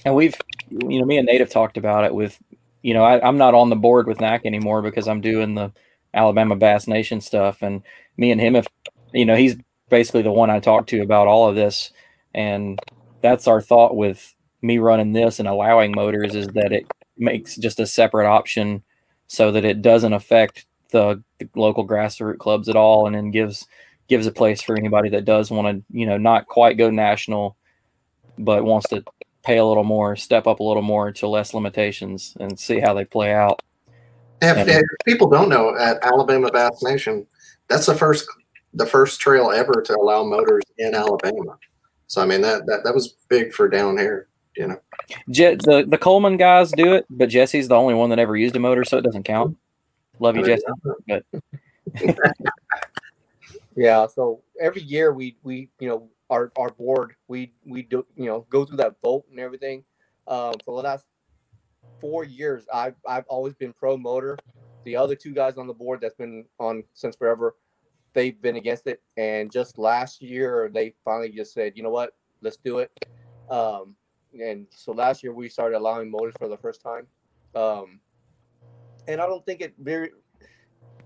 And 0.05 0.15
we've, 0.15 0.35
you 0.69 0.99
know, 0.99 1.05
me 1.05 1.17
and 1.17 1.25
Nate 1.25 1.41
have 1.41 1.49
talked 1.49 1.77
about 1.77 2.05
it 2.05 2.13
with, 2.13 2.39
you 2.81 2.93
know, 2.93 3.03
I, 3.03 3.27
am 3.27 3.37
not 3.37 3.53
on 3.53 3.69
the 3.69 3.75
board 3.75 4.07
with 4.07 4.21
NAC 4.21 4.45
anymore 4.45 4.81
because 4.81 5.07
I'm 5.07 5.21
doing 5.21 5.55
the 5.55 5.71
Alabama 6.13 6.55
Bass 6.55 6.87
Nation 6.87 7.21
stuff. 7.21 7.61
And 7.61 7.83
me 8.17 8.31
and 8.31 8.39
him, 8.39 8.55
if, 8.55 8.67
you 9.13 9.25
know, 9.25 9.35
he's 9.35 9.57
basically 9.89 10.21
the 10.21 10.31
one 10.31 10.49
I 10.49 10.59
talked 10.59 10.89
to 10.89 11.01
about 11.01 11.27
all 11.27 11.49
of 11.49 11.55
this. 11.55 11.91
And 12.33 12.79
that's 13.21 13.47
our 13.47 13.61
thought 13.61 13.95
with 13.95 14.35
me 14.61 14.77
running 14.77 15.13
this 15.13 15.39
and 15.39 15.47
allowing 15.47 15.91
motors 15.91 16.35
is 16.35 16.47
that 16.49 16.71
it 16.71 16.85
makes 17.17 17.55
just 17.55 17.79
a 17.79 17.87
separate 17.87 18.27
option 18.27 18.83
so 19.27 19.51
that 19.51 19.65
it 19.65 19.81
doesn't 19.81 20.13
affect 20.13 20.65
the, 20.91 21.21
the 21.39 21.49
local 21.55 21.87
grassroots 21.87 22.37
clubs 22.37 22.69
at 22.69 22.75
all. 22.75 23.07
And 23.07 23.15
then 23.15 23.31
gives, 23.31 23.67
gives 24.07 24.27
a 24.27 24.31
place 24.31 24.61
for 24.61 24.77
anybody 24.77 25.09
that 25.09 25.25
does 25.25 25.49
want 25.49 25.67
to, 25.67 25.97
you 25.97 26.05
know, 26.05 26.17
not 26.17 26.47
quite 26.47 26.77
go 26.77 26.89
national, 26.89 27.55
but 28.37 28.63
wants 28.63 28.89
to 28.89 29.03
pay 29.43 29.57
a 29.57 29.65
little 29.65 29.83
more, 29.83 30.15
step 30.15 30.47
up 30.47 30.59
a 30.59 30.63
little 30.63 30.83
more 30.83 31.11
to 31.11 31.27
less 31.27 31.53
limitations, 31.53 32.35
and 32.39 32.59
see 32.59 32.79
how 32.79 32.93
they 32.93 33.05
play 33.05 33.33
out. 33.33 33.61
If, 34.41 34.57
and, 34.57 34.69
if 34.69 34.81
people 35.05 35.29
don't 35.29 35.49
know, 35.49 35.75
at 35.77 36.03
Alabama 36.03 36.51
Bass 36.51 36.81
Nation, 36.83 37.25
that's 37.67 37.85
the 37.85 37.95
first 37.95 38.27
the 38.73 38.85
first 38.85 39.19
trail 39.19 39.51
ever 39.51 39.81
to 39.85 39.95
allow 39.95 40.23
motors 40.23 40.63
in 40.77 40.95
Alabama. 40.95 41.57
So 42.11 42.21
I 42.21 42.25
mean 42.25 42.41
that 42.41 42.65
that, 42.65 42.83
that 42.83 42.93
was 42.93 43.15
big 43.29 43.53
for 43.53 43.69
down 43.69 43.97
here, 43.97 44.27
you 44.57 44.67
know. 44.67 44.81
Je- 45.29 45.55
the 45.55 45.85
the 45.87 45.97
Coleman 45.97 46.35
guys 46.35 46.69
do 46.73 46.93
it, 46.93 47.05
but 47.09 47.29
Jesse's 47.29 47.69
the 47.69 47.75
only 47.75 47.93
one 47.93 48.09
that 48.09 48.19
ever 48.19 48.35
used 48.35 48.53
a 48.57 48.59
motor, 48.59 48.83
so 48.83 48.97
it 48.97 49.03
doesn't 49.03 49.23
count. 49.23 49.55
Love 50.19 50.35
you, 50.35 50.43
Jesse. 50.43 50.65
But 51.07 51.23
yeah, 53.77 54.07
so 54.07 54.43
every 54.59 54.81
year 54.81 55.13
we 55.13 55.37
we 55.43 55.69
you 55.79 55.87
know 55.87 56.09
our 56.29 56.51
our 56.57 56.71
board, 56.71 57.15
we 57.29 57.53
we 57.65 57.83
do 57.83 58.05
you 58.17 58.25
know 58.25 58.45
go 58.49 58.65
through 58.65 58.77
that 58.77 58.97
vote 59.01 59.23
and 59.31 59.39
everything. 59.39 59.85
Um, 60.27 60.55
for 60.65 60.81
the 60.81 60.85
last 60.85 61.05
four 62.01 62.25
years, 62.25 62.65
I've 62.73 62.95
I've 63.07 63.25
always 63.29 63.53
been 63.53 63.71
pro 63.71 63.95
motor. 63.95 64.37
The 64.83 64.97
other 64.97 65.15
two 65.15 65.33
guys 65.33 65.55
on 65.55 65.65
the 65.65 65.73
board 65.73 66.01
that's 66.01 66.15
been 66.15 66.43
on 66.59 66.83
since 66.93 67.15
forever, 67.15 67.55
they've 68.13 68.41
been 68.41 68.55
against 68.55 68.87
it. 68.87 69.01
And 69.17 69.51
just 69.51 69.77
last 69.77 70.21
year, 70.21 70.69
they 70.73 70.93
finally 71.03 71.29
just 71.29 71.53
said, 71.53 71.73
you 71.75 71.83
know 71.83 71.89
what, 71.89 72.13
let's 72.41 72.57
do 72.57 72.79
it. 72.79 72.91
Um, 73.49 73.95
and 74.39 74.65
so 74.69 74.91
last 74.91 75.23
year 75.23 75.33
we 75.33 75.49
started 75.49 75.77
allowing 75.77 76.09
motors 76.09 76.33
for 76.39 76.47
the 76.47 76.57
first 76.57 76.81
time. 76.81 77.07
Um, 77.55 77.99
and 79.07 79.19
I 79.19 79.25
don't 79.25 79.45
think 79.45 79.61
it 79.61 79.73
very 79.79 80.11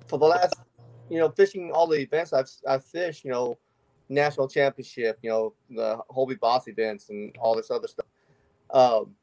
for 0.07 0.19
the 0.19 0.25
last, 0.25 0.53
you 1.09 1.17
know, 1.17 1.29
fishing 1.29 1.71
all 1.71 1.87
the 1.87 1.99
events 1.99 2.33
I've 2.33 2.49
I've 2.67 2.83
fished, 2.83 3.23
you 3.23 3.31
know, 3.31 3.57
national 4.09 4.47
championship, 4.47 5.17
you 5.21 5.29
know, 5.29 5.53
the 5.69 5.97
Hobie 6.09 6.39
BOS 6.39 6.67
events 6.67 7.09
and 7.09 7.35
all 7.39 7.55
this 7.55 7.71
other 7.71 7.87
stuff. 7.87 8.05
Um, 8.71 9.15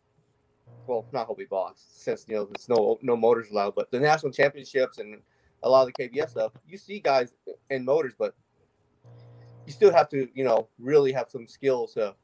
well, 0.86 1.06
not 1.12 1.28
Hobie 1.28 1.48
BOS, 1.48 1.74
since 1.76 2.24
you 2.28 2.34
know 2.34 2.44
there's 2.44 2.68
no 2.68 2.98
no 3.02 3.16
motors 3.16 3.50
allowed, 3.50 3.74
but 3.74 3.90
the 3.90 4.00
national 4.00 4.32
championships 4.32 4.98
and 4.98 5.20
a 5.62 5.68
lot 5.68 5.86
of 5.86 5.92
the 5.94 6.08
KBS 6.08 6.30
stuff, 6.30 6.52
you 6.66 6.76
see 6.76 7.00
guys 7.00 7.32
in 7.70 7.84
motors, 7.84 8.14
but 8.18 8.34
you 9.66 9.72
still 9.72 9.92
have 9.92 10.08
to, 10.10 10.28
you 10.34 10.44
know, 10.44 10.68
really 10.78 11.12
have 11.12 11.30
some 11.30 11.46
skills 11.46 11.94
to 11.94 12.14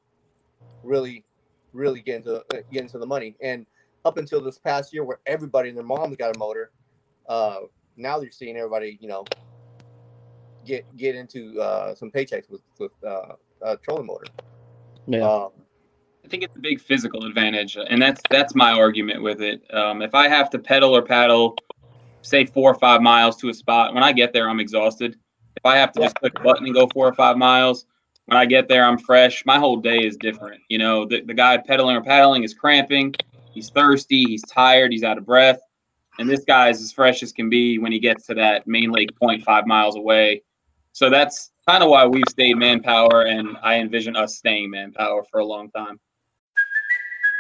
really, 0.83 1.25
really 1.73 2.01
get 2.01 2.17
into 2.17 2.45
get 2.71 2.83
into 2.83 2.99
the 2.99 3.07
money. 3.07 3.37
And 3.41 3.67
up 4.05 4.19
until 4.19 4.41
this 4.41 4.59
past 4.59 4.93
year, 4.93 5.05
where 5.05 5.21
everybody 5.27 5.69
and 5.69 5.79
their 5.79 5.85
mom's 5.85 6.17
got 6.17 6.35
a 6.35 6.39
motor, 6.39 6.71
uh, 7.29 7.61
now 7.97 8.21
you're 8.21 8.31
seeing 8.31 8.57
everybody, 8.57 8.99
you 9.01 9.09
know, 9.09 9.25
get 10.65 10.85
get 10.97 11.15
into 11.15 11.61
uh, 11.61 11.95
some 11.95 12.11
paychecks 12.11 12.51
with 12.51 12.63
with 12.79 12.93
uh, 13.07 13.35
a 13.63 13.77
trolling 13.77 14.07
motor. 14.07 14.27
Yeah. 15.07 15.21
Um, 15.21 15.51
I 16.25 16.29
think 16.29 16.43
it's 16.43 16.57
a 16.57 16.61
big 16.61 16.81
physical 16.81 17.25
advantage, 17.25 17.77
and 17.77 18.03
that's 18.03 18.21
that's 18.29 18.55
my 18.55 18.73
argument 18.73 19.23
with 19.23 19.41
it. 19.41 19.63
Um, 19.73 20.03
if 20.03 20.15
I 20.15 20.29
have 20.29 20.51
to 20.51 20.59
pedal 20.59 20.95
or 20.95 21.03
paddle, 21.03 21.57
say 22.23 22.47
four 22.47 22.71
or 22.71 22.79
five 22.79 23.01
miles 23.01 23.37
to 23.37 23.49
a 23.49 23.55
spot, 23.55 23.95
when 23.95 24.03
I 24.03 24.13
get 24.13 24.33
there, 24.33 24.49
I'm 24.49 24.61
exhausted. 24.61 25.17
If 25.57 25.65
I 25.65 25.77
have 25.77 25.93
to 25.93 26.01
just 26.01 26.15
click 26.17 26.39
a 26.39 26.43
button 26.43 26.67
and 26.67 26.75
go 26.75 26.89
four 26.93 27.07
or 27.07 27.15
five 27.15 27.37
miles, 27.37 27.87
when 28.27 28.37
I 28.37 28.45
get 28.45 28.69
there, 28.69 28.85
I'm 28.85 28.99
fresh. 28.99 29.45
My 29.47 29.59
whole 29.59 29.77
day 29.77 29.99
is 29.99 30.17
different. 30.17 30.61
You 30.69 30.79
know, 30.79 31.07
the, 31.07 31.23
the 31.23 31.35
guy 31.35 31.57
pedaling 31.57 31.97
or 31.97 32.03
paddling 32.03 32.45
is 32.45 32.53
cramping. 32.55 33.15
He's 33.53 33.71
thirsty. 33.71 34.25
He's 34.25 34.43
tired. 34.43 34.93
He's 34.93 35.03
out 35.03 35.19
of 35.19 35.25
breath. 35.25 35.61
And 36.19 36.29
this 36.29 36.45
guy 36.45 36.69
is 36.69 36.83
as 36.83 36.93
fresh 36.93 37.23
as 37.23 37.33
can 37.33 37.49
be 37.49 37.79
when 37.79 37.91
he 37.91 37.99
gets 37.99 38.27
to 38.27 38.35
that 38.35 38.67
main 38.67 38.91
lake 38.91 39.11
0.5 39.21 39.67
miles 39.67 39.97
away. 39.97 40.43
So 40.93 41.11
that's 41.11 41.53
kind 41.69 41.83
of 41.83 41.91
why 41.91 42.07
we've 42.07 42.25
stayed 42.29 42.57
manpower, 42.57 43.23
and 43.23 43.57
I 43.63 43.77
envision 43.77 44.17
us 44.17 44.37
staying 44.37 44.71
manpower 44.71 45.25
for 45.31 45.41
a 45.41 45.45
long 45.45 45.71
time. 45.71 46.01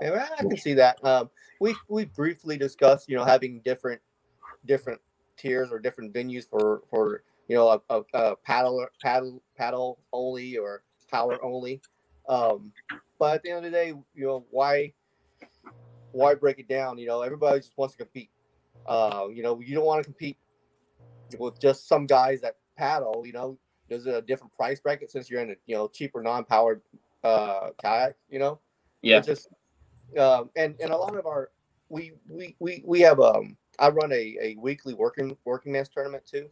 Yeah, 0.00 0.28
I 0.38 0.42
can 0.42 0.56
see 0.56 0.74
that. 0.74 1.02
Um, 1.04 1.30
we 1.60 1.74
we 1.88 2.04
briefly 2.04 2.56
discussed, 2.56 3.08
you 3.08 3.16
know, 3.16 3.24
having 3.24 3.60
different 3.64 4.00
different 4.66 5.00
tiers 5.36 5.70
or 5.70 5.78
different 5.78 6.12
venues 6.12 6.48
for 6.48 6.82
for 6.90 7.22
you 7.48 7.56
know 7.56 7.68
a, 7.68 7.80
a, 7.94 8.02
a 8.14 8.36
paddle 8.36 8.86
paddle 9.02 9.42
paddle 9.56 9.98
only 10.12 10.56
or 10.56 10.82
power 11.10 11.42
only. 11.44 11.80
Um, 12.28 12.72
but 13.18 13.36
at 13.36 13.42
the 13.42 13.50
end 13.50 13.58
of 13.58 13.64
the 13.64 13.70
day, 13.70 13.88
you 13.88 14.26
know, 14.26 14.44
why 14.50 14.92
why 16.12 16.34
break 16.34 16.58
it 16.58 16.68
down? 16.68 16.98
You 16.98 17.06
know, 17.06 17.22
everybody 17.22 17.60
just 17.60 17.76
wants 17.76 17.94
to 17.94 18.04
compete. 18.04 18.30
Uh, 18.86 19.26
you 19.32 19.42
know, 19.42 19.60
you 19.60 19.74
don't 19.74 19.84
want 19.84 20.00
to 20.00 20.04
compete 20.04 20.38
with 21.38 21.60
just 21.60 21.88
some 21.88 22.06
guys 22.06 22.40
that 22.40 22.56
paddle, 22.76 23.22
you 23.26 23.32
know, 23.32 23.58
there's 23.88 24.06
a 24.06 24.22
different 24.22 24.52
price 24.54 24.80
bracket 24.80 25.10
since 25.10 25.28
you're 25.30 25.40
in 25.40 25.50
a 25.50 25.54
you 25.66 25.74
know 25.74 25.88
cheaper 25.88 26.22
non-powered 26.22 26.80
uh, 27.24 27.70
kayak, 27.82 28.14
you 28.30 28.38
know. 28.38 28.60
Yeah. 29.02 29.18
It's 29.18 29.26
just 29.26 29.48
um, 30.18 30.50
and 30.56 30.74
and 30.80 30.90
a 30.90 30.96
lot 30.96 31.16
of 31.16 31.26
our 31.26 31.50
we 31.88 32.12
we 32.28 32.56
we 32.60 32.82
we 32.86 33.00
have 33.00 33.20
um 33.20 33.56
I 33.78 33.88
run 33.90 34.12
a, 34.12 34.36
a 34.40 34.56
weekly 34.60 34.94
working 34.94 35.36
working 35.44 35.72
man's 35.72 35.88
tournament 35.88 36.24
too. 36.26 36.48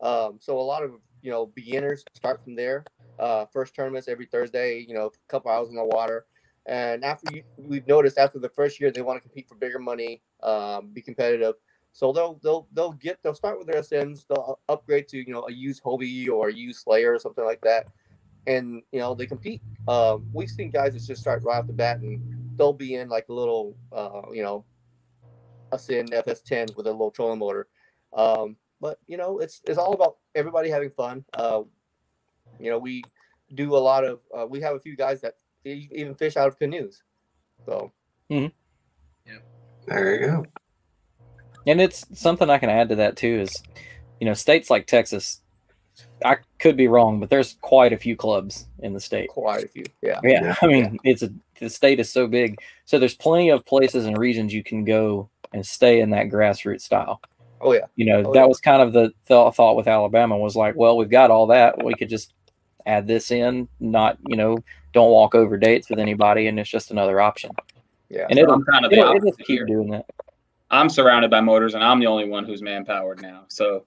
Um, 0.00 0.38
so 0.40 0.58
a 0.58 0.62
lot 0.62 0.82
of 0.82 0.92
you 1.22 1.30
know 1.30 1.46
beginners 1.46 2.04
start 2.14 2.42
from 2.42 2.54
there. 2.54 2.86
Uh, 3.18 3.44
first 3.52 3.74
tournaments 3.74 4.08
every 4.08 4.26
Thursday, 4.26 4.84
you 4.86 4.94
know, 4.94 5.06
a 5.06 5.10
couple 5.28 5.50
hours 5.50 5.68
in 5.68 5.76
the 5.76 5.84
water. 5.84 6.26
And 6.66 7.04
after 7.04 7.26
you, 7.32 7.42
we've 7.56 7.86
noticed 7.86 8.18
after 8.18 8.38
the 8.38 8.48
first 8.48 8.80
year 8.80 8.90
they 8.90 9.02
want 9.02 9.16
to 9.16 9.20
compete 9.22 9.48
for 9.48 9.54
bigger 9.56 9.78
money, 9.78 10.22
um, 10.42 10.90
be 10.92 11.02
competitive 11.02 11.54
So 11.92 12.12
they'll 12.12 12.40
they'll 12.42 12.68
they'll 12.72 12.92
get 12.92 13.18
they'll 13.22 13.34
start 13.34 13.58
with 13.58 13.66
their 13.68 13.80
Ascends, 13.80 14.24
they'll 14.28 14.58
upgrade 14.68 15.08
to 15.08 15.18
you 15.18 15.32
know 15.32 15.46
a 15.48 15.52
used 15.52 15.82
Hobie 15.82 16.28
or 16.28 16.48
a 16.48 16.54
used 16.54 16.80
Slayer 16.82 17.14
or 17.14 17.18
something 17.18 17.44
like 17.44 17.60
that, 17.62 17.86
and 18.46 18.82
you 18.92 19.00
know 19.00 19.14
they 19.14 19.26
compete. 19.26 19.62
Um, 19.88 20.24
we've 20.32 20.50
seen 20.50 20.70
guys 20.70 20.94
that 20.94 21.04
just 21.04 21.20
start 21.22 21.42
right 21.44 21.58
off 21.58 21.66
the 21.66 21.72
bat 21.72 22.00
and 22.00 22.20
they'll 22.56 22.72
be 22.72 22.94
in 22.94 23.08
like 23.08 23.26
a 23.28 23.32
little 23.32 23.76
uh, 23.92 24.22
you 24.32 24.42
know 24.42 24.64
Ascend 25.72 26.10
FS10 26.12 26.76
with 26.76 26.86
a 26.86 26.90
little 26.90 27.10
trolling 27.10 27.38
motor. 27.38 27.68
Um, 28.12 28.56
but 28.80 28.98
you 29.06 29.16
know 29.16 29.38
it's 29.38 29.60
it's 29.64 29.78
all 29.78 29.94
about 29.94 30.16
everybody 30.34 30.68
having 30.70 30.90
fun. 30.90 31.24
Uh, 31.32 31.62
you 32.58 32.70
know 32.70 32.78
we 32.78 33.02
do 33.54 33.76
a 33.76 33.78
lot 33.78 34.04
of 34.04 34.20
uh, 34.36 34.46
we 34.46 34.60
have 34.60 34.74
a 34.76 34.80
few 34.80 34.96
guys 34.96 35.20
that 35.22 35.34
e- 35.64 35.88
even 35.92 36.14
fish 36.14 36.36
out 36.36 36.48
of 36.48 36.58
canoes. 36.58 37.02
So 37.66 37.92
Mm-hmm. 38.30 39.30
yeah, 39.30 39.38
There 39.86 40.20
you 40.20 40.26
go. 40.26 40.46
And 41.66 41.80
it's 41.80 42.04
something 42.18 42.50
I 42.50 42.58
can 42.58 42.70
add 42.70 42.88
to 42.88 42.96
that 42.96 43.16
too 43.16 43.40
is, 43.40 43.62
you 44.20 44.26
know, 44.26 44.34
states 44.34 44.68
like 44.70 44.86
Texas, 44.86 45.40
I 46.24 46.38
could 46.58 46.76
be 46.76 46.88
wrong, 46.88 47.20
but 47.20 47.30
there's 47.30 47.56
quite 47.60 47.92
a 47.92 47.98
few 47.98 48.16
clubs 48.16 48.66
in 48.80 48.94
the 48.94 49.00
state. 49.00 49.28
quite 49.28 49.64
a 49.64 49.68
few, 49.68 49.84
yeah. 50.00 50.20
Yeah, 50.24 50.56
I 50.62 50.66
mean, 50.66 50.98
it's 51.04 51.22
a 51.22 51.30
the 51.62 51.70
state 51.70 52.00
is 52.00 52.10
so 52.12 52.26
big, 52.26 52.58
so 52.84 52.98
there's 52.98 53.14
plenty 53.14 53.50
of 53.50 53.64
places 53.64 54.04
and 54.06 54.18
regions 54.18 54.52
you 54.52 54.62
can 54.62 54.84
go 54.84 55.30
and 55.52 55.64
stay 55.64 56.00
in 56.00 56.10
that 56.10 56.26
grassroots 56.28 56.82
style. 56.82 57.20
Oh 57.60 57.72
yeah, 57.72 57.86
You 57.96 58.06
know, 58.06 58.22
Oh, 58.26 58.32
that 58.32 58.40
yeah. 58.40 58.46
was 58.46 58.58
kind 58.60 58.82
of 58.82 58.92
the 58.92 59.12
th- 59.28 59.54
thought 59.54 59.76
with 59.76 59.86
Alabama 59.86 60.36
was 60.36 60.56
like, 60.56 60.74
well, 60.74 60.96
we've 60.96 61.08
got 61.10 61.30
all 61.30 61.46
that, 61.48 61.82
we 61.82 61.94
could 61.94 62.08
just 62.08 62.34
add 62.86 63.06
this 63.06 63.30
in, 63.30 63.68
not 63.78 64.18
you 64.26 64.36
know, 64.36 64.58
don't 64.92 65.10
walk 65.10 65.34
over 65.36 65.56
dates 65.56 65.88
with 65.88 65.98
anybody, 66.00 66.48
and 66.48 66.58
it's 66.58 66.68
just 66.70 66.90
another 66.90 67.20
option. 67.20 67.50
yeah. 68.10 68.26
And 68.28 68.38
it'll, 68.38 68.54
I'm 68.54 68.64
kind 68.64 68.84
of 68.84 68.92
it'll, 68.92 69.04
it'll 69.14 69.16
opposite 69.28 69.38
keep 69.46 69.58
here. 69.58 69.66
doing 69.66 69.90
that. 69.90 70.06
I'm 70.72 70.88
surrounded 70.88 71.30
by 71.30 71.40
motors, 71.40 71.74
and 71.74 71.84
I'm 71.84 72.00
the 72.00 72.06
only 72.06 72.28
one 72.28 72.44
who's 72.44 72.62
man 72.62 72.84
powered 72.84 73.22
now. 73.22 73.44
So 73.48 73.84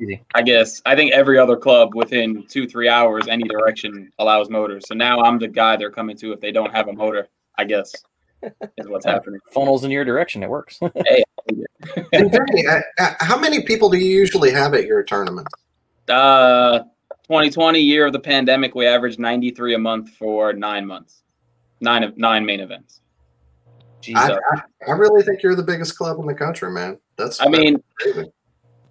Easy. 0.00 0.22
I 0.34 0.42
guess 0.42 0.80
I 0.86 0.94
think 0.94 1.12
every 1.12 1.38
other 1.38 1.56
club 1.56 1.94
within 1.94 2.46
two 2.46 2.68
three 2.68 2.88
hours, 2.88 3.26
any 3.28 3.44
direction 3.44 4.12
allows 4.18 4.48
motors. 4.48 4.84
So 4.86 4.94
now 4.94 5.20
I'm 5.20 5.38
the 5.38 5.48
guy 5.48 5.76
they're 5.76 5.90
coming 5.90 6.16
to 6.18 6.32
if 6.32 6.40
they 6.40 6.52
don't 6.52 6.72
have 6.72 6.88
a 6.88 6.92
motor. 6.92 7.28
I 7.56 7.64
guess 7.64 7.92
is 8.42 8.86
what's 8.86 9.04
happening. 9.04 9.40
Funnels 9.50 9.84
in 9.84 9.90
your 9.90 10.04
direction, 10.04 10.42
it 10.42 10.50
works. 10.50 10.78
And 12.12 12.30
Vinny, 12.30 12.66
uh, 12.66 12.80
uh, 12.98 13.14
how 13.20 13.38
many 13.38 13.62
people 13.62 13.88
do 13.88 13.96
you 13.96 14.10
usually 14.10 14.50
have 14.50 14.74
at 14.74 14.84
your 14.84 15.02
tournament? 15.02 15.46
Uh, 16.08 16.80
2020 17.22 17.80
year 17.80 18.06
of 18.06 18.12
the 18.12 18.18
pandemic, 18.18 18.74
we 18.74 18.86
averaged 18.86 19.18
93 19.18 19.74
a 19.74 19.78
month 19.78 20.10
for 20.10 20.52
nine 20.52 20.84
months, 20.84 21.22
nine 21.80 22.02
of 22.02 22.18
nine 22.18 22.44
main 22.44 22.60
events. 22.60 23.00
I, 24.14 24.38
I, 24.52 24.62
I 24.88 24.92
really 24.92 25.22
think 25.22 25.42
you're 25.42 25.54
the 25.54 25.62
biggest 25.62 25.96
club 25.96 26.18
in 26.18 26.26
the 26.26 26.34
country, 26.34 26.70
man. 26.70 26.98
That's 27.16 27.40
I 27.40 27.48
mean, 27.48 27.82
crazy. 27.98 28.30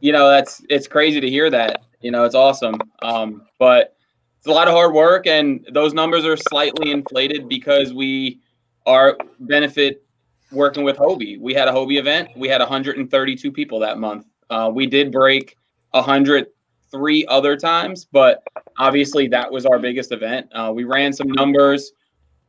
you 0.01 0.11
know 0.11 0.29
that's 0.29 0.61
it's 0.69 0.87
crazy 0.87 1.21
to 1.21 1.29
hear 1.29 1.49
that. 1.49 1.83
You 2.01 2.11
know 2.11 2.23
it's 2.23 2.35
awesome. 2.35 2.75
Um, 3.01 3.43
but 3.57 3.95
it's 4.37 4.47
a 4.47 4.51
lot 4.51 4.67
of 4.67 4.73
hard 4.73 4.93
work 4.93 5.27
and 5.27 5.65
those 5.73 5.93
numbers 5.93 6.25
are 6.25 6.37
slightly 6.37 6.91
inflated 6.91 7.49
because 7.49 7.93
we 7.93 8.39
are 8.85 9.17
benefit 9.39 10.03
working 10.51 10.83
with 10.83 10.97
hobie. 10.97 11.39
We 11.39 11.53
had 11.53 11.67
a 11.67 11.71
hobie 11.71 11.99
event. 11.99 12.29
We 12.35 12.47
had 12.47 12.59
132 12.61 13.51
people 13.51 13.79
that 13.79 13.97
month. 13.97 14.27
Uh, 14.49 14.71
we 14.73 14.85
did 14.85 15.11
break 15.11 15.57
103 15.91 17.25
other 17.27 17.57
times 17.57 18.05
but 18.11 18.43
obviously 18.77 19.27
that 19.27 19.51
was 19.51 19.65
our 19.65 19.79
biggest 19.79 20.11
event. 20.11 20.47
Uh, 20.53 20.71
we 20.73 20.83
ran 20.83 21.11
some 21.11 21.29
numbers. 21.29 21.91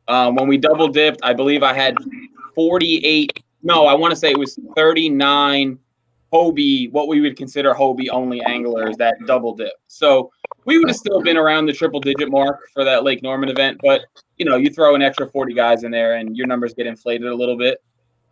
Um, 0.07 0.35
when 0.35 0.47
we 0.47 0.57
double 0.57 0.87
dipped 0.87 1.19
i 1.21 1.33
believe 1.33 1.61
i 1.61 1.71
had 1.71 1.95
48 2.59 3.41
no 3.63 3.85
i 3.85 3.93
want 3.93 4.11
to 4.11 4.17
say 4.17 4.31
it 4.31 4.37
was 4.37 4.59
39 4.75 5.79
Hobie, 6.33 6.91
what 6.91 7.07
we 7.07 7.21
would 7.21 7.37
consider 7.37 7.73
Hobie 7.73 8.09
only 8.11 8.39
anglers 8.45 8.95
that 8.97 9.15
double 9.25 9.55
dip. 9.55 9.73
So 9.87 10.31
we 10.65 10.77
would 10.77 10.87
have 10.87 10.95
still 10.95 11.23
been 11.23 11.37
around 11.37 11.65
the 11.65 11.73
triple 11.73 11.99
digit 11.99 12.29
mark 12.29 12.59
for 12.71 12.83
that 12.83 13.03
Lake 13.03 13.23
Norman 13.23 13.49
event, 13.49 13.79
but 13.81 14.01
you 14.37 14.45
know, 14.45 14.55
you 14.55 14.69
throw 14.69 14.93
an 14.93 15.01
extra 15.01 15.27
40 15.27 15.55
guys 15.55 15.83
in 15.83 15.89
there 15.89 16.17
and 16.17 16.37
your 16.37 16.45
numbers 16.45 16.75
get 16.75 16.85
inflated 16.85 17.25
a 17.25 17.33
little 17.33 17.57
bit. 17.57 17.79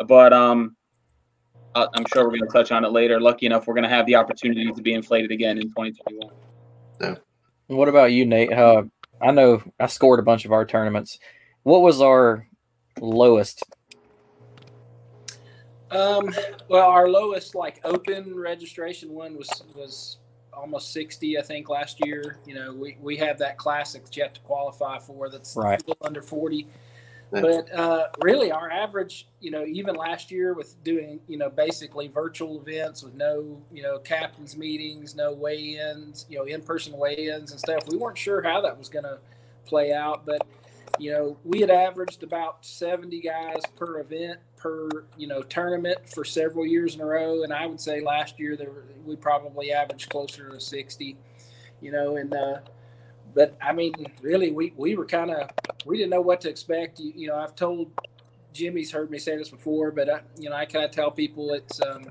But 0.06 0.32
um 0.32 0.76
I- 1.74 1.88
I'm 1.96 2.06
sure 2.14 2.26
we're 2.26 2.38
going 2.38 2.48
to 2.52 2.54
touch 2.54 2.72
on 2.72 2.86
it 2.86 2.92
later. 2.92 3.20
Lucky 3.20 3.48
enough, 3.48 3.66
we're 3.66 3.74
going 3.74 3.84
to 3.84 3.90
have 3.90 4.06
the 4.06 4.16
opportunity 4.16 4.72
to 4.72 4.82
be 4.82 4.94
inflated 4.94 5.32
again 5.32 5.58
in 5.58 5.70
2021. 5.70 6.32
Yeah. 7.02 7.16
What 7.68 7.88
about 7.88 8.12
you, 8.12 8.28
Nate? 8.28 8.52
Uh, 8.54 8.84
I 9.22 9.32
know 9.32 9.64
I 9.80 9.88
scored 9.88 10.20
a 10.20 10.24
bunch 10.24 10.46
of 10.46 10.52
our 10.52 10.66
tournaments. 10.66 11.18
What 11.64 11.82
was 11.82 12.00
our 12.02 12.48
lowest? 13.00 13.64
Um, 15.92 16.34
well, 16.68 16.90
our 16.90 17.08
lowest 17.10 17.56
like 17.56 17.80
open 17.84 18.36
registration 18.36 19.12
one 19.12 19.38
was 19.38 19.50
was 19.76 20.18
almost 20.54 20.92
sixty, 20.92 21.38
I 21.38 21.42
think, 21.42 21.70
last 21.70 22.06
year. 22.06 22.38
You 22.46 22.56
know, 22.56 22.74
we 22.74 22.98
we 23.02 23.18
have 23.18 23.38
that 23.40 23.58
classic 23.58 24.06
that 24.06 24.16
you 24.18 24.24
have 24.24 24.34
to 24.34 24.42
qualify 24.42 25.00
for. 25.00 25.30
That's 25.30 25.56
Right. 25.56 25.82
a 25.82 25.88
little 25.88 26.06
under 26.06 26.22
forty. 26.22 26.68
But 27.30 27.74
uh, 27.74 28.08
really, 28.22 28.54
our 28.54 28.72
average, 28.72 29.28
you 29.42 29.52
know, 29.52 29.66
even 29.66 29.96
last 29.96 30.32
year 30.32 30.54
with 30.54 30.82
doing, 30.86 31.20
you 31.28 31.38
know, 31.38 31.50
basically 31.50 32.08
virtual 32.08 32.62
events 32.62 33.04
with 33.04 33.16
no, 33.16 33.62
you 33.70 33.84
know, 33.84 34.00
captains 34.00 34.56
meetings, 34.56 35.14
no 35.14 35.34
weigh-ins, 35.34 36.26
you 36.30 36.38
know, 36.38 36.46
in-person 36.46 36.98
weigh-ins 36.98 37.52
and 37.52 37.60
stuff. 37.60 37.84
We 37.90 37.98
weren't 37.98 38.18
sure 38.18 38.42
how 38.42 38.62
that 38.62 38.78
was 38.78 38.88
going 38.88 39.04
to 39.04 39.20
play 39.66 39.92
out, 39.92 40.26
but 40.26 40.42
you 41.00 41.12
know, 41.12 41.38
we 41.44 41.60
had 41.60 41.70
averaged 41.70 42.24
about 42.24 42.66
70 42.66 43.20
guys 43.20 43.62
per 43.76 44.00
event 44.00 44.40
per, 44.58 44.90
you 45.18 45.28
know, 45.28 45.42
tournament 45.42 45.98
for 46.10 46.26
several 46.26 46.66
years 46.66 46.96
in 46.96 47.02
a 47.02 47.06
row. 47.06 47.44
And 47.44 47.54
I 47.54 47.66
would 47.66 47.80
say 47.80 48.02
last 48.02 48.40
year 48.40 48.58
there 48.58 48.72
we 49.06 49.16
probably 49.16 49.72
averaged 49.72 50.10
closer 50.10 50.50
to 50.50 50.60
60, 50.60 51.16
you 51.82 51.92
know, 51.92 52.18
and, 52.18 52.34
uh, 52.34 52.60
but 53.34 53.56
I 53.62 53.72
mean, 53.72 53.94
really, 54.22 54.52
we, 54.52 54.74
we 54.76 54.96
were 54.96 55.06
kind 55.06 55.32
of, 55.32 55.50
we 55.86 55.98
didn't 55.98 56.10
know 56.10 56.22
what 56.22 56.42
to 56.42 56.50
expect. 56.50 57.00
You, 57.00 57.14
you 57.16 57.28
know, 57.28 57.36
I've 57.36 57.56
told 57.56 57.92
Jimmy's 58.52 58.92
heard 58.92 59.12
me 59.12 59.20
say 59.20 59.38
this 59.38 59.50
before, 59.50 59.92
but 59.92 60.10
I, 60.10 60.22
you 60.40 60.50
know, 60.50 60.56
I 60.56 60.66
kind 60.66 60.84
of 60.84 60.92
tell 60.92 61.12
people 61.12 61.54
it's, 61.54 61.80
um, 61.82 62.10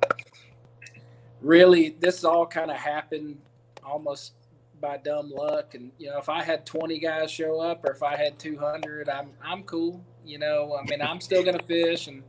really, 1.40 1.96
this 2.00 2.24
all 2.24 2.46
kind 2.46 2.70
of 2.70 2.76
happened 2.76 3.38
almost 3.84 4.32
by 4.80 4.96
dumb 4.98 5.30
luck. 5.30 5.74
And 5.74 5.90
you 5.98 6.08
know, 6.08 6.18
if 6.18 6.28
I 6.28 6.42
had 6.42 6.66
20 6.66 6.98
guys 6.98 7.30
show 7.30 7.60
up, 7.60 7.84
or 7.84 7.92
if 7.92 8.02
I 8.02 8.16
had 8.16 8.38
200, 8.38 9.08
I'm 9.08 9.30
I'm 9.42 9.62
cool. 9.62 10.04
You 10.26 10.38
know, 10.38 10.76
I 10.76 10.82
mean, 10.90 11.00
I'm 11.00 11.20
still 11.20 11.44
gonna 11.44 11.62
fish, 11.62 12.08
and 12.08 12.22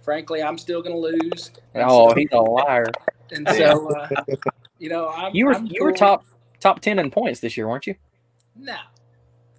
frankly, 0.00 0.42
I'm 0.42 0.56
still 0.56 0.82
gonna 0.82 0.96
lose. 0.96 1.50
And 1.74 1.84
Oh, 1.86 2.08
so, 2.08 2.14
he's 2.14 2.28
a 2.32 2.38
liar. 2.38 2.86
and 3.30 3.46
so 3.48 3.90
uh, 3.94 4.08
you 4.78 4.88
know, 4.88 5.10
I'm 5.10 5.34
You 5.34 5.46
were 5.46 5.54
I'm 5.54 5.66
you 5.66 5.84
were 5.84 5.92
top 5.92 6.24
top 6.60 6.80
ten 6.80 6.98
in 6.98 7.10
points 7.10 7.40
this 7.40 7.56
year, 7.56 7.68
weren't 7.68 7.86
you? 7.86 7.94
No, 8.56 8.76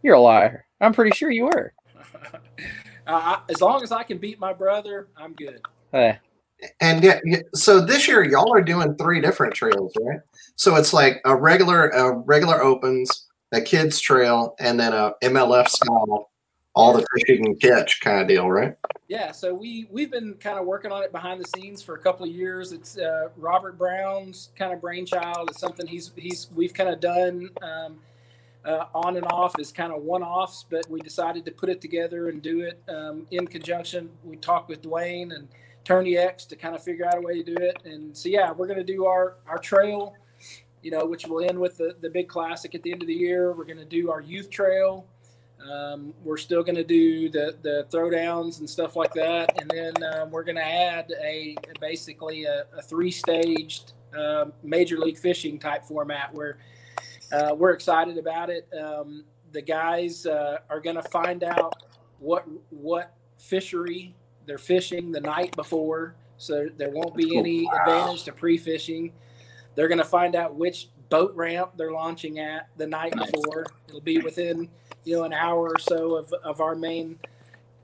You're 0.01 0.15
a 0.15 0.19
liar. 0.19 0.65
I'm 0.81 0.91
pretty 0.93 1.15
sure 1.15 1.29
you 1.29 1.45
were. 1.45 1.73
uh, 2.33 2.39
I, 3.07 3.41
as 3.49 3.61
long 3.61 3.83
as 3.83 3.91
I 3.91 4.01
can 4.01 4.17
beat 4.17 4.39
my 4.39 4.53
brother, 4.53 5.09
I'm 5.15 5.33
good. 5.33 5.61
Hey, 5.91 6.17
And 6.81 7.03
yet, 7.03 7.21
y- 7.25 7.43
so 7.53 7.79
this 7.79 8.07
year 8.07 8.23
y'all 8.23 8.51
are 8.53 8.61
doing 8.61 8.95
three 8.95 9.21
different 9.21 9.53
trails, 9.53 9.93
right? 10.01 10.19
So 10.55 10.75
it's 10.75 10.93
like 10.93 11.21
a 11.25 11.35
regular, 11.35 11.89
a 11.89 12.11
regular 12.11 12.61
opens, 12.63 13.27
a 13.51 13.61
kids 13.61 13.99
trail, 13.99 14.55
and 14.59 14.79
then 14.79 14.93
a 14.93 15.13
MLF 15.21 15.67
style, 15.67 16.31
all 16.77 16.93
the 16.93 16.99
fish 16.99 17.23
you 17.27 17.37
can 17.37 17.55
catch 17.55 17.99
kind 18.01 18.21
of 18.21 18.27
deal, 18.27 18.49
right? 18.49 18.75
Yeah, 19.07 19.31
so 19.31 19.53
we 19.53 19.87
we've 19.89 20.11
been 20.11 20.35
kind 20.35 20.59
of 20.59 20.65
working 20.65 20.91
on 20.91 21.03
it 21.03 21.11
behind 21.11 21.41
the 21.41 21.47
scenes 21.47 21.81
for 21.81 21.95
a 21.95 21.99
couple 21.99 22.25
of 22.25 22.31
years. 22.31 22.71
It's 22.71 22.99
uh, 22.99 23.29
Robert 23.35 23.79
Brown's 23.79 24.51
kind 24.55 24.71
of 24.71 24.79
brainchild. 24.79 25.49
It's 25.49 25.59
something 25.59 25.87
he's 25.87 26.11
he's 26.15 26.49
we've 26.55 26.73
kind 26.73 26.89
of 26.89 26.99
done 26.99 27.49
um, 27.63 27.97
uh, 28.63 28.85
on 28.93 29.17
and 29.17 29.25
off 29.25 29.57
as 29.59 29.71
kind 29.71 29.91
of 29.91 30.03
one 30.03 30.21
offs, 30.21 30.65
but 30.69 30.87
we 30.87 31.01
decided 31.01 31.45
to 31.45 31.51
put 31.51 31.69
it 31.69 31.81
together 31.81 32.29
and 32.29 32.43
do 32.43 32.61
it 32.61 32.79
um, 32.89 33.25
in 33.31 33.47
conjunction. 33.47 34.09
We 34.23 34.35
talked 34.35 34.69
with 34.69 34.83
Dwayne 34.83 35.33
and 35.33 35.47
Tourney 35.83 36.17
X 36.17 36.45
to 36.45 36.55
kind 36.55 36.75
of 36.75 36.83
figure 36.83 37.07
out 37.07 37.17
a 37.17 37.21
way 37.21 37.41
to 37.41 37.43
do 37.43 37.57
it. 37.59 37.81
And 37.85 38.15
so 38.15 38.29
yeah, 38.29 38.51
we're 38.51 38.67
going 38.67 38.77
to 38.77 38.93
do 38.93 39.07
our 39.07 39.37
our 39.47 39.57
trail, 39.57 40.13
you 40.83 40.91
know, 40.91 41.07
which 41.07 41.25
will 41.25 41.43
end 41.43 41.57
with 41.57 41.77
the 41.77 41.95
the 42.01 42.09
big 42.09 42.27
classic 42.27 42.75
at 42.75 42.83
the 42.83 42.91
end 42.91 43.01
of 43.01 43.07
the 43.07 43.15
year. 43.15 43.53
We're 43.53 43.65
going 43.65 43.79
to 43.79 43.85
do 43.85 44.11
our 44.11 44.21
youth 44.21 44.51
trail. 44.51 45.07
Um, 45.71 46.13
we're 46.23 46.37
still 46.37 46.63
going 46.63 46.75
to 46.75 46.83
do 46.83 47.29
the 47.29 47.57
the 47.61 47.87
throwdowns 47.91 48.59
and 48.59 48.69
stuff 48.69 48.95
like 48.95 49.13
that, 49.13 49.59
and 49.59 49.69
then 49.69 49.93
um, 50.13 50.31
we're 50.31 50.43
going 50.43 50.55
to 50.55 50.65
add 50.65 51.11
a 51.21 51.55
basically 51.81 52.45
a, 52.45 52.65
a 52.77 52.81
three 52.81 53.11
staged 53.11 53.93
um, 54.17 54.53
major 54.63 54.97
league 54.97 55.17
fishing 55.17 55.59
type 55.59 55.83
format 55.83 56.33
where 56.33 56.59
uh, 57.31 57.53
we're 57.55 57.71
excited 57.71 58.17
about 58.17 58.49
it. 58.49 58.67
Um, 58.79 59.25
the 59.51 59.61
guys 59.61 60.25
uh, 60.25 60.59
are 60.69 60.79
going 60.79 60.95
to 60.95 61.03
find 61.03 61.43
out 61.43 61.73
what 62.19 62.45
what 62.69 63.13
fishery 63.37 64.15
they're 64.45 64.57
fishing 64.57 65.11
the 65.11 65.21
night 65.21 65.55
before, 65.55 66.15
so 66.37 66.67
there 66.77 66.89
won't 66.91 67.15
be 67.15 67.37
any 67.37 67.67
advantage 67.79 68.23
to 68.23 68.31
pre 68.31 68.57
fishing. 68.57 69.11
They're 69.75 69.87
going 69.87 69.97
to 69.99 70.03
find 70.03 70.35
out 70.35 70.55
which 70.55 70.89
boat 71.09 71.33
ramp 71.35 71.71
they're 71.77 71.91
launching 71.91 72.39
at 72.39 72.69
the 72.77 72.87
night 72.87 73.15
Nice. 73.15 73.31
before. 73.31 73.65
It'll 73.87 74.01
be 74.01 74.19
within 74.19 74.69
you 75.07 75.17
know 75.17 75.23
an 75.23 75.33
hour 75.33 75.69
or 75.69 75.79
so 75.79 76.15
of, 76.15 76.33
of 76.43 76.61
our 76.61 76.75
main 76.75 77.17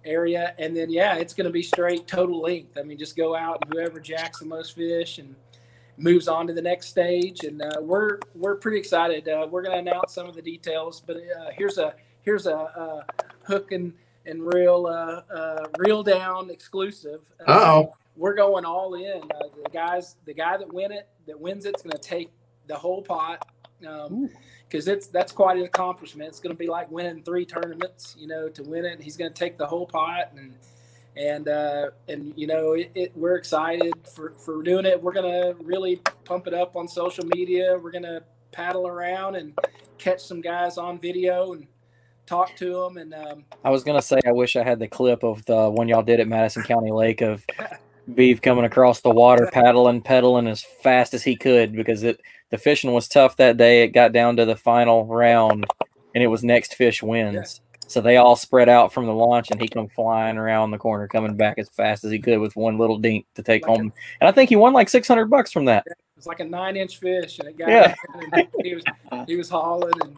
area, 0.05 0.53
and 0.57 0.75
then 0.75 0.89
yeah, 0.89 1.15
it's 1.15 1.33
going 1.33 1.45
to 1.45 1.51
be 1.51 1.63
straight 1.63 2.07
total 2.07 2.41
length. 2.41 2.77
I 2.77 2.83
mean, 2.83 2.97
just 2.97 3.15
go 3.15 3.35
out 3.35 3.59
and 3.63 3.73
whoever 3.73 3.99
jacks 3.99 4.39
the 4.39 4.45
most 4.45 4.75
fish 4.75 5.17
and 5.17 5.35
moves 5.97 6.27
on 6.27 6.47
to 6.47 6.53
the 6.53 6.61
next 6.61 6.87
stage. 6.87 7.43
And 7.43 7.61
uh, 7.61 7.77
we're 7.81 8.19
we're 8.35 8.55
pretty 8.55 8.77
excited. 8.77 9.27
Uh, 9.27 9.47
we're 9.49 9.61
going 9.61 9.83
to 9.83 9.91
announce 9.91 10.13
some 10.13 10.27
of 10.27 10.35
the 10.35 10.41
details, 10.41 11.01
but 11.05 11.17
uh, 11.17 11.51
here's 11.55 11.77
a 11.77 11.95
here's 12.21 12.47
a, 12.47 12.55
uh 12.55 13.01
hook 13.43 13.71
and 13.71 13.93
and 14.25 14.41
reel 14.41 14.87
uh, 14.87 15.21
uh, 15.33 15.67
reel 15.77 16.03
down 16.03 16.49
exclusive. 16.49 17.21
Uh-oh. 17.45 17.93
We're 18.15 18.35
going 18.35 18.63
all 18.63 18.93
in. 18.93 19.21
Uh, 19.23 19.47
the 19.63 19.69
guys, 19.71 20.15
the 20.25 20.33
guy 20.33 20.57
that 20.57 20.71
win 20.71 20.91
it, 20.91 21.07
that 21.25 21.39
wins 21.39 21.65
it's 21.65 21.81
going 21.81 21.91
to 21.93 21.97
take 22.01 22.31
the 22.67 22.75
whole 22.75 23.01
pot. 23.01 23.47
Um, 23.87 24.29
because 24.73 24.87
it's 24.87 25.05
that's 25.05 25.31
quite 25.31 25.55
an 25.55 25.65
accomplishment. 25.65 26.27
It's 26.29 26.39
going 26.39 26.55
to 26.55 26.57
be 26.57 26.67
like 26.67 26.89
winning 26.89 27.21
three 27.21 27.45
tournaments, 27.45 28.15
you 28.17 28.25
know, 28.25 28.49
to 28.49 28.63
win 28.63 28.85
it. 28.85 28.99
He's 28.99 29.15
going 29.15 29.31
to 29.31 29.37
take 29.37 29.55
the 29.55 29.67
whole 29.67 29.85
pot, 29.85 30.31
and 30.35 30.55
and 31.15 31.47
uh, 31.47 31.91
and 32.07 32.33
you 32.35 32.47
know, 32.47 32.71
it, 32.71 32.91
it, 32.95 33.11
we're 33.15 33.35
excited 33.35 33.93
for 34.15 34.33
for 34.35 34.63
doing 34.63 34.87
it. 34.87 34.99
We're 34.99 35.13
going 35.13 35.31
to 35.31 35.63
really 35.63 36.01
pump 36.25 36.47
it 36.47 36.55
up 36.55 36.75
on 36.75 36.87
social 36.87 37.23
media. 37.35 37.77
We're 37.77 37.91
going 37.91 38.03
to 38.03 38.23
paddle 38.51 38.87
around 38.87 39.35
and 39.35 39.55
catch 39.99 40.21
some 40.21 40.41
guys 40.41 40.79
on 40.79 40.97
video 40.99 41.53
and 41.53 41.67
talk 42.25 42.55
to 42.55 42.73
them. 42.73 42.97
And 42.97 43.13
um, 43.13 43.45
I 43.63 43.69
was 43.69 43.83
gonna 43.83 44.01
say 44.01 44.19
I 44.25 44.31
wish 44.31 44.55
I 44.55 44.63
had 44.63 44.79
the 44.79 44.87
clip 44.87 45.23
of 45.23 45.45
the 45.45 45.69
one 45.69 45.87
y'all 45.87 46.03
did 46.03 46.19
at 46.19 46.27
Madison 46.27 46.63
County 46.63 46.91
Lake 46.91 47.21
of 47.21 47.45
Beef 48.15 48.41
coming 48.41 48.65
across 48.65 49.01
the 49.01 49.09
water, 49.09 49.49
paddling, 49.51 50.01
pedaling 50.01 50.47
as 50.47 50.61
fast 50.61 51.13
as 51.13 51.23
he 51.23 51.35
could 51.35 51.73
because 51.73 52.03
it 52.03 52.19
the 52.49 52.57
fishing 52.57 52.91
was 52.91 53.07
tough 53.07 53.37
that 53.37 53.57
day. 53.57 53.83
It 53.83 53.89
got 53.89 54.11
down 54.11 54.35
to 54.37 54.45
the 54.45 54.55
final 54.55 55.05
round, 55.05 55.65
and 56.13 56.23
it 56.23 56.27
was 56.27 56.43
next 56.43 56.75
fish 56.75 57.01
wins. 57.01 57.61
So 57.87 58.01
they 58.01 58.17
all 58.17 58.35
spread 58.35 58.69
out 58.69 58.91
from 58.93 59.05
the 59.05 59.13
launch, 59.13 59.51
and 59.51 59.61
he 59.61 59.67
come 59.67 59.87
flying 59.89 60.37
around 60.37 60.71
the 60.71 60.77
corner, 60.77 61.07
coming 61.07 61.35
back 61.35 61.57
as 61.59 61.69
fast 61.69 62.03
as 62.03 62.11
he 62.11 62.19
could 62.19 62.39
with 62.39 62.55
one 62.55 62.77
little 62.77 62.97
dink 62.97 63.25
to 63.35 63.43
take 63.43 63.65
home. 63.65 63.93
And 64.21 64.27
I 64.27 64.31
think 64.31 64.49
he 64.49 64.55
won 64.55 64.73
like 64.73 64.89
six 64.89 65.07
hundred 65.07 65.29
bucks 65.29 65.51
from 65.51 65.65
that. 65.65 65.83
it 65.87 65.97
was 66.15 66.27
like 66.27 66.39
a 66.39 66.45
nine 66.45 66.75
inch 66.75 66.99
fish, 66.99 67.39
and 67.39 67.47
it 67.47 67.57
got 67.57 67.69
Yeah. 67.69 67.95
he 68.61 68.75
was 68.75 68.83
he 69.27 69.35
was 69.37 69.49
hauling 69.49 69.93
and. 70.01 70.17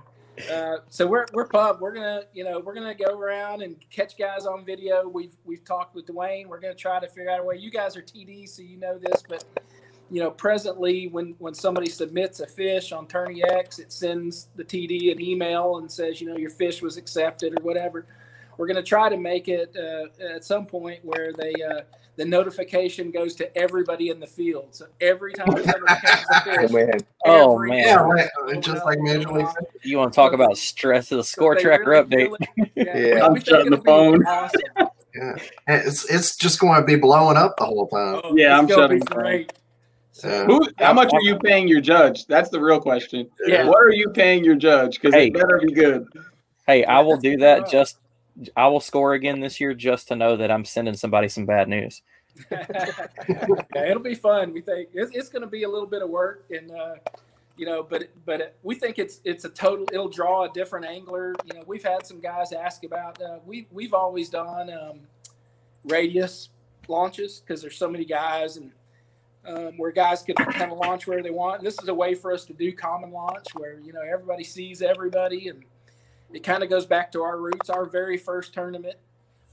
Uh, 0.52 0.78
so 0.90 1.08
we're 1.08 1.26
we're 1.34 1.48
pumped. 1.48 1.82
We're 1.82 1.94
gonna 1.94 2.24
you 2.34 2.44
know 2.44 2.60
we're 2.60 2.74
gonna 2.74 2.96
go 2.96 3.18
around 3.18 3.62
and 3.62 3.78
catch 3.90 4.18
guys 4.18 4.46
on 4.46 4.66
video. 4.66 5.08
We've 5.08 5.36
we've 5.46 5.64
talked 5.64 5.96
with 5.96 6.08
Dwayne. 6.08 6.48
We're 6.48 6.60
gonna 6.60 6.76
try 6.76 7.00
to 7.00 7.08
figure 7.08 7.30
out 7.30 7.40
a 7.40 7.44
way. 7.44 7.58
You 7.58 7.72
guys 7.72 7.96
are 7.96 8.02
TD, 8.02 8.48
so 8.50 8.62
you 8.62 8.78
know 8.78 8.98
this, 8.98 9.24
but 9.28 9.46
you 10.12 10.22
know 10.22 10.32
presently 10.32 11.08
when 11.08 11.36
when 11.40 11.54
somebody 11.54 11.90
submits 11.90 12.42
a 12.42 12.48
fish 12.48 12.92
on 12.92 13.08
Tourney 13.08 13.44
X, 13.44 13.80
it 13.80 13.92
sends 13.92 14.50
the 14.56 14.64
TD 14.64 15.12
an 15.12 15.22
email 15.22 15.78
and 15.78 15.90
says 15.90 16.20
you 16.20 16.28
know 16.28 16.38
your 16.38 16.52
fish 16.52 16.82
was 16.82 16.98
accepted 16.98 17.54
or 17.58 17.64
whatever. 17.64 18.06
We're 18.58 18.68
gonna 18.68 18.84
try 18.84 19.10
to 19.10 19.18
make 19.18 19.48
it 19.48 19.76
uh, 19.78 20.36
at 20.36 20.44
some 20.44 20.66
point 20.66 21.04
where 21.04 21.32
they 21.34 21.54
uh, 21.64 21.82
the 22.18 22.26
notification 22.26 23.12
goes 23.12 23.36
to 23.36 23.58
everybody 23.58 24.10
in 24.10 24.20
the 24.20 24.28
field. 24.28 24.70
So 24.72 24.86
every 25.02 25.34
time 25.34 25.48
somebody 25.52 25.96
catches 26.02 26.28
a 26.30 26.42
fish, 26.42 26.70
Oh 26.70 26.74
man. 26.74 27.00
Oh 27.26 27.60
man, 27.60 27.78
Yeah, 27.80 27.96
right. 27.96 28.30
Just 28.62 28.86
like 28.86 29.00
Major 29.00 29.30
League. 29.30 29.48
you 29.84 29.98
want 29.98 30.14
to 30.14 30.16
talk 30.16 30.34
about 30.34 30.58
stress 30.58 31.12
of 31.12 31.18
the 31.18 31.24
score 31.24 31.56
they 31.56 31.62
tracker 31.62 31.90
really 31.90 32.04
update? 32.06 32.38
feel 32.56 32.68
it. 32.76 33.16
Yeah. 33.16 33.26
I'm 33.26 33.40
shutting 33.42 33.72
the 33.72 33.82
phone. 33.82 34.26
Awesome. 34.26 34.62
Yeah, 35.18 35.38
it's 35.68 36.04
it's 36.14 36.36
just 36.36 36.60
going 36.60 36.78
to 36.82 36.86
be 36.86 36.98
blowing 36.98 37.38
up 37.38 37.56
the 37.58 37.64
whole 37.64 37.88
time. 37.88 38.20
Oh, 38.22 38.36
Yeah, 38.36 38.58
I'm 38.58 38.68
shutting 38.68 39.00
the 39.00 39.06
phone. 39.06 39.18
great. 39.24 39.54
So, 40.12 40.44
Who? 40.46 40.68
How 40.78 40.92
much 40.92 41.14
are 41.14 41.22
you 41.22 41.40
paying 41.40 41.70
your 41.70 41.80
judge? 41.80 42.26
That's 42.26 42.50
the 42.50 42.60
real 42.60 42.82
question. 42.82 43.30
Yeah. 43.48 43.66
What 43.66 43.78
are 43.78 43.94
you 43.94 44.10
paying 44.10 44.44
your 44.44 44.56
judge? 44.56 45.00
Because 45.00 45.14
Hey. 45.14 45.28
it 45.28 45.34
better 45.34 45.62
be 45.66 45.72
good. 45.72 46.06
Hey, 46.68 46.84
I 46.84 47.00
will 47.00 47.16
do 47.16 47.38
that 47.38 47.70
just. 47.72 47.98
I 48.56 48.68
will 48.68 48.80
score 48.80 49.14
again 49.14 49.40
this 49.40 49.60
year 49.60 49.74
just 49.74 50.10
to 50.10 50.16
know 50.16 50.36
that 50.38 50.52
I'm 50.52 50.66
sending 50.66 50.96
somebody 50.96 51.30
some 51.30 51.46
bad 51.46 51.70
news. 51.70 52.02
yeah, 52.52 53.88
it'll 53.88 54.04
be 54.04 54.16
fun. 54.16 54.52
We 54.52 54.62
think 54.62 54.90
it's, 54.94 55.12
it's 55.16 55.30
going 55.30 55.42
to 55.42 55.48
be 55.48 55.64
a 55.64 55.70
little 55.70 55.88
bit 55.88 56.02
of 56.02 56.10
work, 56.10 56.46
and 56.50 56.70
uh, 56.72 56.96
you 57.56 57.66
know, 57.66 57.82
but 57.82 58.10
but 58.26 58.56
we 58.62 58.76
think 58.76 59.00
it's 59.00 59.22
it's 59.24 59.46
a 59.46 59.50
total. 59.50 59.86
It'll 59.94 60.10
draw 60.10 60.44
a 60.44 60.50
different 60.50 60.86
angler. 60.86 61.34
You 61.46 61.54
know, 61.54 61.64
we've 61.66 61.84
had 61.84 62.06
some 62.06 62.20
guys 62.20 62.52
ask 62.52 62.84
about. 62.84 63.22
Uh, 63.22 63.40
we 63.46 63.68
we've 63.72 63.94
always 63.94 64.30
done 64.30 64.70
um, 64.70 65.00
radius 65.86 66.50
launches 66.90 67.40
because 67.40 67.62
there's 67.62 67.78
so 67.78 67.90
many 67.90 68.06
guys 68.06 68.58
and. 68.58 68.72
Um, 69.48 69.78
where 69.78 69.92
guys 69.92 70.24
can 70.24 70.34
kind 70.34 70.72
of 70.72 70.80
launch 70.80 71.06
where 71.06 71.22
they 71.22 71.30
want. 71.30 71.60
And 71.60 71.68
this 71.68 71.80
is 71.80 71.88
a 71.88 71.94
way 71.94 72.16
for 72.16 72.34
us 72.34 72.46
to 72.46 72.54
do 72.54 72.72
common 72.72 73.12
launch 73.12 73.46
where 73.54 73.80
you 73.80 73.94
know 73.94 74.02
everybody 74.02 74.44
sees 74.44 74.82
everybody, 74.82 75.50
and 75.50 75.64
it 76.34 76.44
kind 76.44 76.64
of 76.64 76.70
goes 76.70 76.86
back 76.86 77.12
to 77.14 77.22
our 77.22 77.40
roots. 77.40 77.70
Our 77.70 77.86
very 77.86 78.18
first 78.18 78.54
tournament 78.54 78.98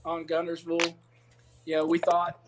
on 0.04 0.24
Guntersville, 0.24 0.94
you 1.64 1.76
know, 1.76 1.87
we 1.87 1.98
thought 1.98 2.40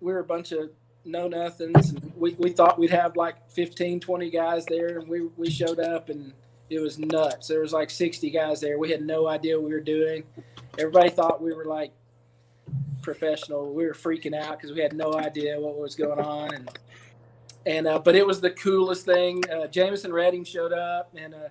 we 0.00 0.12
were 0.12 0.20
a 0.20 0.24
bunch 0.24 0.52
of 0.52 0.70
know 1.04 1.28
nothings. 1.28 1.94
We, 2.16 2.34
we 2.34 2.50
thought 2.50 2.78
we'd 2.78 2.90
have 2.90 3.16
like 3.16 3.50
15, 3.50 4.00
20 4.00 4.30
guys 4.30 4.66
there. 4.66 4.98
And 4.98 5.08
we, 5.08 5.22
we 5.36 5.50
showed 5.50 5.80
up 5.80 6.08
and 6.08 6.32
it 6.70 6.80
was 6.80 6.98
nuts. 6.98 7.48
There 7.48 7.60
was 7.60 7.72
like 7.72 7.90
60 7.90 8.30
guys 8.30 8.60
there. 8.60 8.78
We 8.78 8.90
had 8.90 9.02
no 9.02 9.26
idea 9.26 9.58
what 9.58 9.68
we 9.68 9.74
were 9.74 9.80
doing. 9.80 10.24
Everybody 10.78 11.10
thought 11.10 11.42
we 11.42 11.52
were 11.52 11.64
like 11.64 11.92
professional. 13.02 13.72
We 13.72 13.86
were 13.86 13.94
freaking 13.94 14.34
out 14.34 14.58
because 14.58 14.72
we 14.72 14.80
had 14.80 14.92
no 14.92 15.14
idea 15.14 15.58
what 15.58 15.76
was 15.76 15.94
going 15.94 16.20
on. 16.20 16.54
And, 16.54 16.70
and, 17.66 17.86
uh, 17.86 17.98
but 17.98 18.14
it 18.14 18.26
was 18.26 18.40
the 18.40 18.50
coolest 18.50 19.06
thing. 19.06 19.42
Uh, 19.50 19.66
Jameson 19.66 20.12
Redding 20.12 20.44
showed 20.44 20.72
up 20.72 21.10
and, 21.16 21.34
uh, 21.34 21.48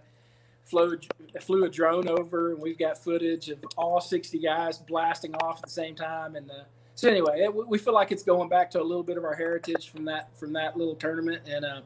flew, 0.69 0.97
flew 1.41 1.65
a 1.65 1.69
drone 1.69 2.07
over 2.07 2.51
and 2.53 2.61
we've 2.61 2.77
got 2.77 2.97
footage 2.97 3.49
of 3.49 3.59
all 3.77 3.99
60 4.01 4.39
guys 4.39 4.77
blasting 4.77 5.33
off 5.35 5.57
at 5.59 5.63
the 5.65 5.69
same 5.71 5.95
time. 5.95 6.35
And, 6.35 6.49
uh, 6.51 6.63
so 6.95 7.09
anyway, 7.09 7.41
it, 7.41 7.53
we 7.67 7.77
feel 7.77 7.93
like 7.93 8.11
it's 8.11 8.23
going 8.23 8.49
back 8.49 8.71
to 8.71 8.81
a 8.81 8.83
little 8.83 9.03
bit 9.03 9.17
of 9.17 9.23
our 9.23 9.35
heritage 9.35 9.89
from 9.89 10.03
that 10.05 10.35
from 10.35 10.51
that 10.53 10.75
little 10.75 10.95
tournament, 10.95 11.43
and 11.47 11.63
uh, 11.63 11.81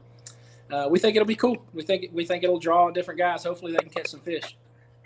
uh, 0.73 0.87
we 0.89 0.99
think 0.99 1.17
it'll 1.17 1.25
be 1.27 1.35
cool. 1.35 1.65
We 1.73 1.83
think 1.83 2.05
we 2.13 2.23
think 2.25 2.45
it'll 2.45 2.59
draw 2.59 2.89
different 2.91 3.17
guys. 3.17 3.43
Hopefully, 3.43 3.73
they 3.73 3.79
can 3.79 3.89
catch 3.89 4.07
some 4.07 4.21
fish. 4.21 4.55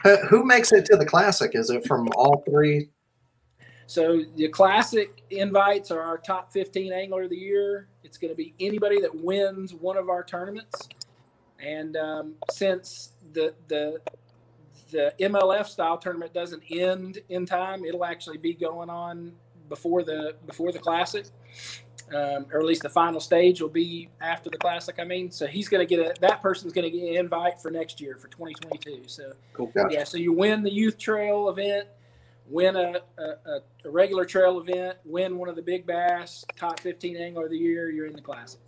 Who- 0.04 0.18
Who 0.28 0.46
makes 0.46 0.72
it 0.74 0.86
to 0.92 0.96
the 0.96 1.08
classic? 1.08 1.56
Is 1.56 1.72
it 1.72 1.88
from 1.88 2.08
all 2.16 2.44
three? 2.48 2.90
So 3.88 4.22
the 4.36 4.48
classic 4.50 5.24
invites 5.32 5.90
are 5.90 6.02
our 6.02 6.20
top 6.20 6.52
15 6.54 6.94
angler 6.94 7.24
of 7.24 7.32
the 7.32 7.38
year. 7.38 7.88
It's 8.04 8.20
going 8.20 8.32
to 8.32 8.38
be 8.38 8.54
anybody 8.60 9.02
that 9.02 9.16
wins 9.16 9.74
one 9.74 9.98
of 9.98 10.10
our 10.10 10.24
tournaments. 10.24 10.88
And 11.60 11.96
um, 11.98 12.36
since 12.52 13.12
the 13.34 13.54
the 13.68 14.02
the 14.92 15.14
MLF 15.20 15.68
style 15.68 15.98
tournament 15.98 16.34
doesn't 16.34 16.64
end 16.70 17.20
in 17.30 17.46
time, 17.46 17.86
it'll 17.86 18.06
actually 18.06 18.38
be 18.38 18.54
going 18.54 18.90
on 18.90 19.34
before 19.70 20.04
the 20.04 20.36
before 20.46 20.72
the 20.72 20.80
classic, 20.80 21.26
um, 22.14 22.46
or 22.52 22.60
at 22.60 22.66
least 22.66 22.84
the 22.84 22.90
final 22.90 23.20
stage 23.20 23.62
will 23.62 23.70
be 23.70 24.10
after 24.22 24.50
the 24.50 24.58
classic. 24.58 24.96
I 25.00 25.04
mean, 25.04 25.32
so 25.32 25.48
he's 25.48 25.68
going 25.68 25.86
to 25.86 25.96
get 25.96 26.06
a 26.06 26.20
that 26.22 26.42
person's 26.42 26.74
going 26.74 26.90
to 26.90 26.98
get 26.98 27.10
an 27.10 27.16
invite 27.16 27.60
for 27.60 27.72
next 27.72 28.00
year 28.00 28.16
for 28.18 28.28
2022. 28.28 29.04
So 29.08 29.34
Cool. 29.54 29.72
Yeah. 29.76 29.88
yeah, 29.90 30.04
so 30.04 30.18
you 30.18 30.34
win 30.34 30.64
the 30.64 30.72
youth 30.72 30.98
trail 30.98 31.50
event, 31.50 31.88
win 32.48 32.76
a, 32.76 33.02
a, 33.18 33.24
a, 33.24 33.60
a 33.86 33.90
regular 33.90 34.26
trail 34.26 34.60
event, 34.60 34.98
win 35.04 35.38
one 35.38 35.50
of 35.50 35.56
the 35.56 35.62
big 35.62 35.86
bass, 35.86 36.46
top 36.58 36.80
15 36.80 37.18
angler 37.18 37.46
of 37.46 37.52
the 37.52 37.58
year, 37.58 37.90
you're 37.90 38.06
in 38.06 38.14
the 38.14 38.22
classic. 38.22 38.60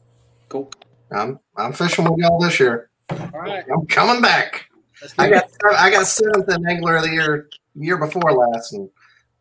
Cool. 0.49 0.71
I'm 1.11 1.39
I'm 1.55 1.73
fishing 1.73 2.05
with 2.05 2.19
y'all 2.19 2.39
this 2.39 2.59
year. 2.59 2.89
All 3.09 3.29
right. 3.33 3.63
I'm 3.71 3.85
coming 3.87 4.21
back. 4.21 4.69
I 5.17 5.29
got 5.29 5.49
I 5.75 5.89
got 5.89 6.07
seventh 6.07 6.49
in 6.49 6.67
angler 6.67 6.97
of 6.97 7.03
the 7.03 7.11
year 7.11 7.49
year 7.75 7.97
before 7.97 8.33
last, 8.33 8.73
and 8.73 8.89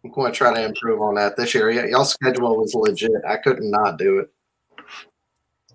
I'm 0.05 0.11
going 0.11 0.31
to 0.31 0.37
try 0.37 0.55
to 0.55 0.65
improve 0.65 1.01
on 1.01 1.15
that 1.15 1.37
this 1.37 1.55
year. 1.55 1.71
Yeah, 1.71 1.87
y'all 1.87 2.05
schedule 2.05 2.57
was 2.57 2.75
legit. 2.75 3.11
I 3.27 3.37
couldn't 3.37 3.71
not 3.71 3.99
do 3.99 4.19
it. 4.19 4.31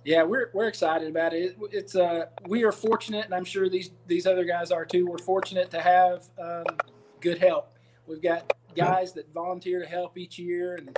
Yeah, 0.03 0.23
we're, 0.23 0.49
we're 0.53 0.67
excited 0.67 1.07
about 1.07 1.33
it. 1.33 1.55
it. 1.59 1.69
It's 1.71 1.95
uh, 1.95 2.25
we 2.47 2.63
are 2.63 2.71
fortunate, 2.71 3.25
and 3.25 3.35
I'm 3.35 3.45
sure 3.45 3.69
these 3.69 3.91
these 4.07 4.25
other 4.25 4.45
guys 4.45 4.71
are 4.71 4.85
too. 4.85 5.05
We're 5.05 5.19
fortunate 5.19 5.69
to 5.71 5.81
have 5.81 6.23
um, 6.41 6.65
good 7.19 7.37
help. 7.37 7.75
We've 8.07 8.21
got 8.21 8.53
guys 8.75 9.13
that 9.13 9.31
volunteer 9.33 9.79
to 9.79 9.87
help 9.87 10.17
each 10.17 10.39
year, 10.39 10.75
and 10.75 10.97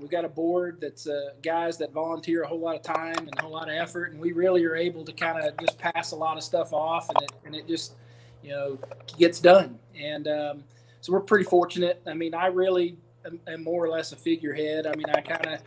we've 0.00 0.10
got 0.10 0.24
a 0.24 0.28
board 0.28 0.78
that's 0.80 1.06
uh, 1.06 1.30
guys 1.42 1.78
that 1.78 1.92
volunteer 1.92 2.42
a 2.42 2.46
whole 2.46 2.60
lot 2.60 2.76
of 2.76 2.82
time 2.82 3.18
and 3.18 3.38
a 3.38 3.42
whole 3.42 3.52
lot 3.52 3.68
of 3.68 3.74
effort, 3.74 4.12
and 4.12 4.20
we 4.20 4.32
really 4.32 4.64
are 4.64 4.76
able 4.76 5.04
to 5.04 5.12
kind 5.12 5.38
of 5.38 5.56
just 5.58 5.78
pass 5.78 6.12
a 6.12 6.16
lot 6.16 6.36
of 6.36 6.42
stuff 6.42 6.72
off, 6.72 7.08
and 7.08 7.22
it 7.22 7.32
and 7.44 7.54
it 7.54 7.68
just 7.68 7.94
you 8.42 8.50
know 8.50 8.78
gets 9.18 9.40
done. 9.40 9.78
And 9.98 10.26
um, 10.28 10.64
so 11.00 11.12
we're 11.12 11.20
pretty 11.20 11.44
fortunate. 11.44 12.00
I 12.06 12.14
mean, 12.14 12.34
I 12.34 12.46
really 12.46 12.96
am, 13.24 13.40
am 13.46 13.62
more 13.62 13.84
or 13.84 13.88
less 13.88 14.12
a 14.12 14.16
figurehead. 14.16 14.86
I 14.86 14.94
mean, 14.96 15.06
I 15.14 15.20
kind 15.20 15.46
of 15.46 15.60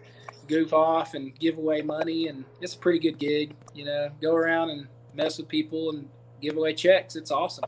goof 0.48 0.74
off 0.74 1.13
and 1.13 1.38
give 1.39 1.58
away 1.58 1.82
money, 1.82 2.28
and 2.28 2.43
it's 2.62 2.74
a 2.74 2.78
pretty 2.78 3.00
good 3.00 3.19
gig. 3.19 3.56
You 3.74 3.86
know, 3.86 4.10
go 4.22 4.36
around 4.36 4.69
and 4.69 4.88
mess 5.13 5.38
with 5.38 5.48
people 5.48 5.91
and 5.91 6.08
give 6.41 6.58
away 6.58 6.74
checks. 6.74 7.15
It's 7.15 7.32
awesome. 7.32 7.65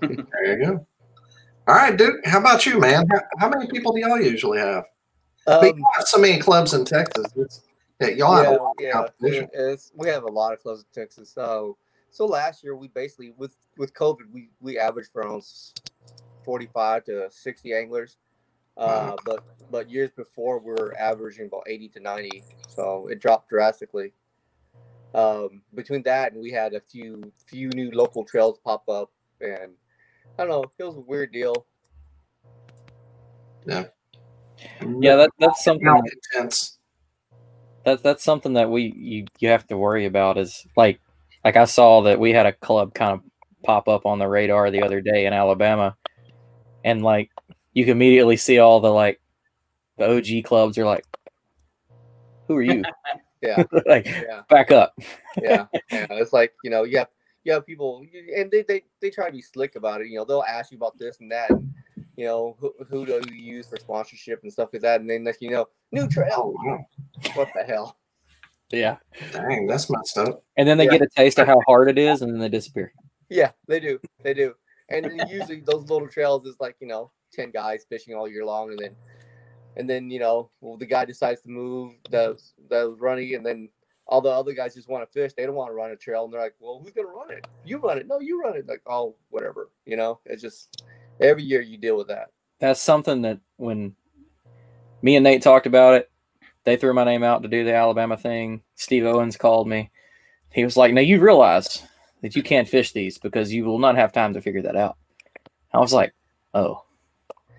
There 0.00 0.58
you 0.58 0.64
go. 0.64 0.86
All 1.68 1.74
right, 1.74 1.96
dude. 1.96 2.24
How 2.24 2.38
about 2.38 2.64
you, 2.64 2.78
man? 2.78 3.06
How, 3.10 3.20
how 3.40 3.48
many 3.48 3.66
people 3.66 3.92
do 3.92 4.00
y'all 4.00 4.20
usually 4.20 4.58
have? 4.58 4.84
But 5.46 5.64
Um, 5.64 5.78
you 5.78 5.86
have 5.96 6.06
so 6.06 6.18
many 6.18 6.38
clubs 6.38 6.74
in 6.74 6.84
Texas. 6.84 7.26
It's, 7.36 7.62
yeah, 8.00 8.08
y'all 8.08 8.34
have 8.36 8.48
a 8.48 8.50
yeah, 8.50 8.56
lot 8.56 8.70
of 8.70 8.74
yeah, 8.80 8.92
competition. 8.92 9.78
we 9.94 10.08
have 10.08 10.24
a 10.24 10.28
lot 10.30 10.52
of 10.52 10.60
clubs 10.60 10.80
in 10.80 11.02
Texas. 11.02 11.30
So, 11.30 11.78
so 12.10 12.26
last 12.26 12.62
year 12.62 12.76
we 12.76 12.88
basically 12.88 13.32
with 13.36 13.56
with 13.78 13.94
COVID 13.94 14.30
we 14.32 14.50
we 14.60 14.78
averaged 14.78 15.10
around 15.14 15.44
forty 16.44 16.66
five 16.74 17.04
to 17.04 17.28
sixty 17.30 17.72
anglers. 17.74 18.18
Uh, 18.76 19.16
but 19.24 19.42
but 19.70 19.88
years 19.88 20.10
before 20.10 20.58
we 20.58 20.72
were 20.72 20.94
averaging 20.98 21.46
about 21.46 21.62
80 21.66 21.88
to 21.88 22.00
90, 22.00 22.44
so 22.68 23.06
it 23.10 23.20
dropped 23.20 23.48
drastically. 23.48 24.12
Um, 25.14 25.62
between 25.74 26.02
that 26.02 26.32
and 26.32 26.42
we 26.42 26.50
had 26.50 26.74
a 26.74 26.80
few 26.80 27.32
few 27.46 27.70
new 27.70 27.90
local 27.92 28.22
trails 28.22 28.58
pop 28.62 28.86
up, 28.88 29.10
and 29.40 29.72
I 30.38 30.44
don't 30.44 30.48
know, 30.50 30.64
it 30.78 30.84
was 30.84 30.96
a 30.96 31.00
weird 31.00 31.32
deal. 31.32 31.66
Yeah. 33.66 33.84
Yeah, 35.00 35.16
that, 35.16 35.30
that's 35.38 35.64
something. 35.64 35.86
That- 35.86 36.16
intense. 36.34 36.78
that's 37.84 38.02
that's 38.02 38.24
something 38.24 38.54
that 38.54 38.70
we 38.70 38.92
you 38.96 39.26
you 39.38 39.48
have 39.48 39.66
to 39.68 39.76
worry 39.76 40.06
about 40.06 40.38
is 40.38 40.66
like 40.76 41.00
like 41.44 41.56
I 41.56 41.64
saw 41.64 42.02
that 42.02 42.18
we 42.18 42.32
had 42.32 42.46
a 42.46 42.52
club 42.52 42.94
kind 42.94 43.12
of 43.12 43.20
pop 43.62 43.88
up 43.88 44.06
on 44.06 44.18
the 44.18 44.28
radar 44.28 44.70
the 44.70 44.82
other 44.82 45.00
day 45.00 45.26
in 45.26 45.32
Alabama, 45.32 45.96
and 46.84 47.02
like 47.02 47.30
you 47.72 47.84
can 47.84 47.92
immediately 47.92 48.36
see 48.36 48.58
all 48.58 48.80
the 48.80 48.90
like 48.90 49.20
the 49.98 50.16
OG 50.16 50.44
clubs 50.44 50.78
are 50.78 50.84
like, 50.84 51.04
who 52.48 52.56
are 52.56 52.62
you? 52.62 52.82
Yeah, 53.42 53.62
like 53.86 54.06
yeah. 54.06 54.42
back 54.48 54.72
up. 54.72 54.94
yeah, 55.42 55.66
yeah. 55.92 56.06
It's 56.10 56.32
like 56.32 56.54
you 56.64 56.70
know, 56.70 56.84
you 56.84 56.98
have 56.98 57.08
you 57.44 57.52
have 57.52 57.66
people, 57.66 58.04
and 58.34 58.50
they, 58.50 58.62
they 58.62 58.82
they 59.00 59.10
try 59.10 59.26
to 59.26 59.32
be 59.32 59.42
slick 59.42 59.76
about 59.76 60.00
it. 60.00 60.08
You 60.08 60.18
know, 60.18 60.24
they'll 60.24 60.42
ask 60.42 60.72
you 60.72 60.78
about 60.78 60.98
this 60.98 61.20
and 61.20 61.30
that. 61.30 61.50
And, 61.50 61.72
you 62.16 62.24
know, 62.24 62.56
who, 62.58 62.72
who 62.88 63.06
do 63.06 63.20
you 63.30 63.34
use 63.56 63.68
for 63.68 63.76
sponsorship 63.78 64.42
and 64.42 64.52
stuff 64.52 64.70
like 64.72 64.82
that, 64.82 65.00
and 65.00 65.08
then 65.08 65.24
next 65.24 65.40
you 65.42 65.50
know, 65.50 65.68
new 65.92 66.08
trail. 66.08 66.54
Oh, 66.58 66.78
what 67.34 67.48
the 67.54 67.62
hell? 67.64 67.98
Yeah, 68.70 68.96
Dang, 69.32 69.66
that's 69.66 69.88
messed 69.90 70.18
up. 70.18 70.42
and 70.56 70.66
then 70.68 70.76
they 70.78 70.86
Yeah. 70.86 70.92
get 70.92 71.02
a 71.02 71.08
taste 71.14 71.38
of 71.38 71.46
how 71.46 71.60
hard 71.68 71.88
it 71.88 71.98
is, 71.98 72.22
and 72.22 72.32
then 72.32 72.40
they 72.40 72.48
disappear. 72.48 72.92
Yeah, 73.28 73.52
they 73.68 73.78
do, 73.80 74.00
they 74.22 74.34
do. 74.34 74.54
And 74.88 75.04
then 75.04 75.28
usually 75.28 75.60
those 75.60 75.88
little 75.90 76.08
trails 76.08 76.46
is 76.46 76.56
like 76.58 76.76
you 76.80 76.86
know, 76.88 77.10
ten 77.32 77.50
guys 77.50 77.84
fishing 77.88 78.14
all 78.14 78.28
year 78.28 78.44
long, 78.44 78.70
and 78.70 78.78
then 78.78 78.96
and 79.76 79.88
then 79.88 80.10
you 80.10 80.18
know, 80.18 80.50
well, 80.60 80.76
the 80.76 80.86
guy 80.86 81.04
decides 81.04 81.42
to 81.42 81.48
move 81.48 81.94
the 82.10 82.32
was, 82.32 82.54
that 82.70 82.88
was 82.88 82.98
running, 83.00 83.34
and 83.34 83.44
then 83.44 83.68
all 84.08 84.20
the 84.20 84.30
other 84.30 84.52
guys 84.52 84.74
just 84.74 84.88
want 84.88 85.04
to 85.06 85.12
fish. 85.12 85.32
They 85.36 85.44
don't 85.44 85.54
want 85.56 85.68
to 85.70 85.74
run 85.74 85.90
a 85.90 85.96
trail, 85.96 86.24
and 86.24 86.32
they're 86.32 86.40
like, 86.40 86.54
"Well, 86.60 86.80
who's 86.82 86.92
gonna 86.92 87.08
run 87.08 87.30
it? 87.32 87.46
You 87.64 87.78
run 87.78 87.98
it? 87.98 88.06
No, 88.06 88.20
you 88.20 88.40
run 88.40 88.56
it." 88.56 88.66
Like, 88.68 88.82
oh, 88.86 89.16
whatever. 89.30 89.70
You 89.84 89.96
know, 89.96 90.20
it's 90.24 90.42
just 90.42 90.82
every 91.20 91.42
year 91.42 91.60
you 91.60 91.76
deal 91.78 91.96
with 91.96 92.08
that. 92.08 92.30
That's 92.58 92.80
something 92.80 93.22
that 93.22 93.38
when 93.56 93.94
me 95.02 95.16
and 95.16 95.24
Nate 95.24 95.42
talked 95.42 95.66
about 95.66 95.94
it, 95.94 96.10
they 96.64 96.76
threw 96.76 96.92
my 96.94 97.04
name 97.04 97.22
out 97.22 97.42
to 97.42 97.48
do 97.48 97.64
the 97.64 97.74
Alabama 97.74 98.16
thing. 98.16 98.62
Steve 98.74 99.04
Owens 99.04 99.36
called 99.36 99.68
me. 99.68 99.90
He 100.52 100.64
was 100.64 100.76
like, 100.76 100.92
"Now 100.92 101.02
you 101.02 101.20
realize 101.20 101.82
that 102.22 102.34
you 102.34 102.42
can't 102.42 102.68
fish 102.68 102.92
these 102.92 103.18
because 103.18 103.52
you 103.52 103.64
will 103.64 103.78
not 103.78 103.96
have 103.96 104.12
time 104.12 104.32
to 104.34 104.40
figure 104.40 104.62
that 104.62 104.74
out." 104.76 104.96
I 105.72 105.78
was 105.78 105.92
like, 105.92 106.12
"Oh." 106.54 106.82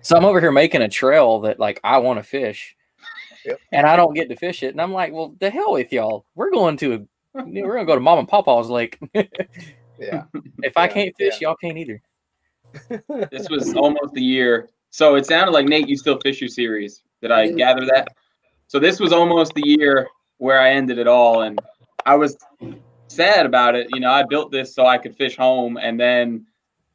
So 0.02 0.16
I'm 0.16 0.24
over 0.24 0.40
here 0.40 0.52
making 0.52 0.82
a 0.82 0.88
trail 0.88 1.40
that 1.40 1.58
like 1.60 1.80
I 1.84 1.98
want 1.98 2.18
to 2.18 2.22
fish, 2.22 2.76
Yep. 3.44 3.60
and 3.72 3.86
I 3.86 3.96
don't 3.96 4.14
get 4.14 4.28
to 4.30 4.36
fish 4.36 4.62
it, 4.62 4.72
and 4.72 4.80
I'm 4.80 4.92
like, 4.92 5.12
"Well, 5.12 5.34
the 5.38 5.48
hell 5.50 5.72
with 5.72 5.92
y'all. 5.92 6.24
We're 6.34 6.50
going 6.50 6.76
to 6.78 6.94
a, 6.94 6.98
we're 7.44 7.74
gonna 7.74 7.84
go 7.86 7.94
to 7.94 8.00
Mom 8.00 8.18
and 8.18 8.28
Papa's 8.28 8.68
lake. 8.68 8.98
Yeah. 9.14 10.24
if 10.62 10.76
I 10.76 10.86
Yeah, 10.86 10.92
can't 10.92 11.16
fish, 11.16 11.40
yeah. 11.40 11.48
y'all 11.48 11.56
can't 11.56 11.78
either." 11.78 12.02
This 13.30 13.48
was 13.48 13.74
almost 13.74 14.16
a 14.16 14.20
year. 14.20 14.68
So 14.90 15.16
it 15.16 15.26
sounded 15.26 15.52
like 15.52 15.66
Nate, 15.66 15.88
you 15.88 15.96
still 15.96 16.18
fish 16.20 16.40
your 16.40 16.48
series. 16.48 17.02
Did 17.20 17.30
I 17.30 17.50
gather 17.50 17.84
that? 17.86 18.08
So 18.68 18.78
this 18.78 19.00
was 19.00 19.12
almost 19.12 19.54
the 19.54 19.62
year 19.64 20.08
where 20.38 20.60
I 20.60 20.70
ended 20.70 20.98
it 20.98 21.06
all, 21.06 21.42
and 21.42 21.58
I 22.06 22.16
was 22.16 22.36
sad 23.08 23.46
about 23.46 23.74
it. 23.74 23.88
You 23.92 24.00
know, 24.00 24.10
I 24.10 24.22
built 24.22 24.52
this 24.52 24.74
so 24.74 24.86
I 24.86 24.98
could 24.98 25.16
fish 25.16 25.36
home, 25.36 25.76
and 25.76 25.98
then 25.98 26.46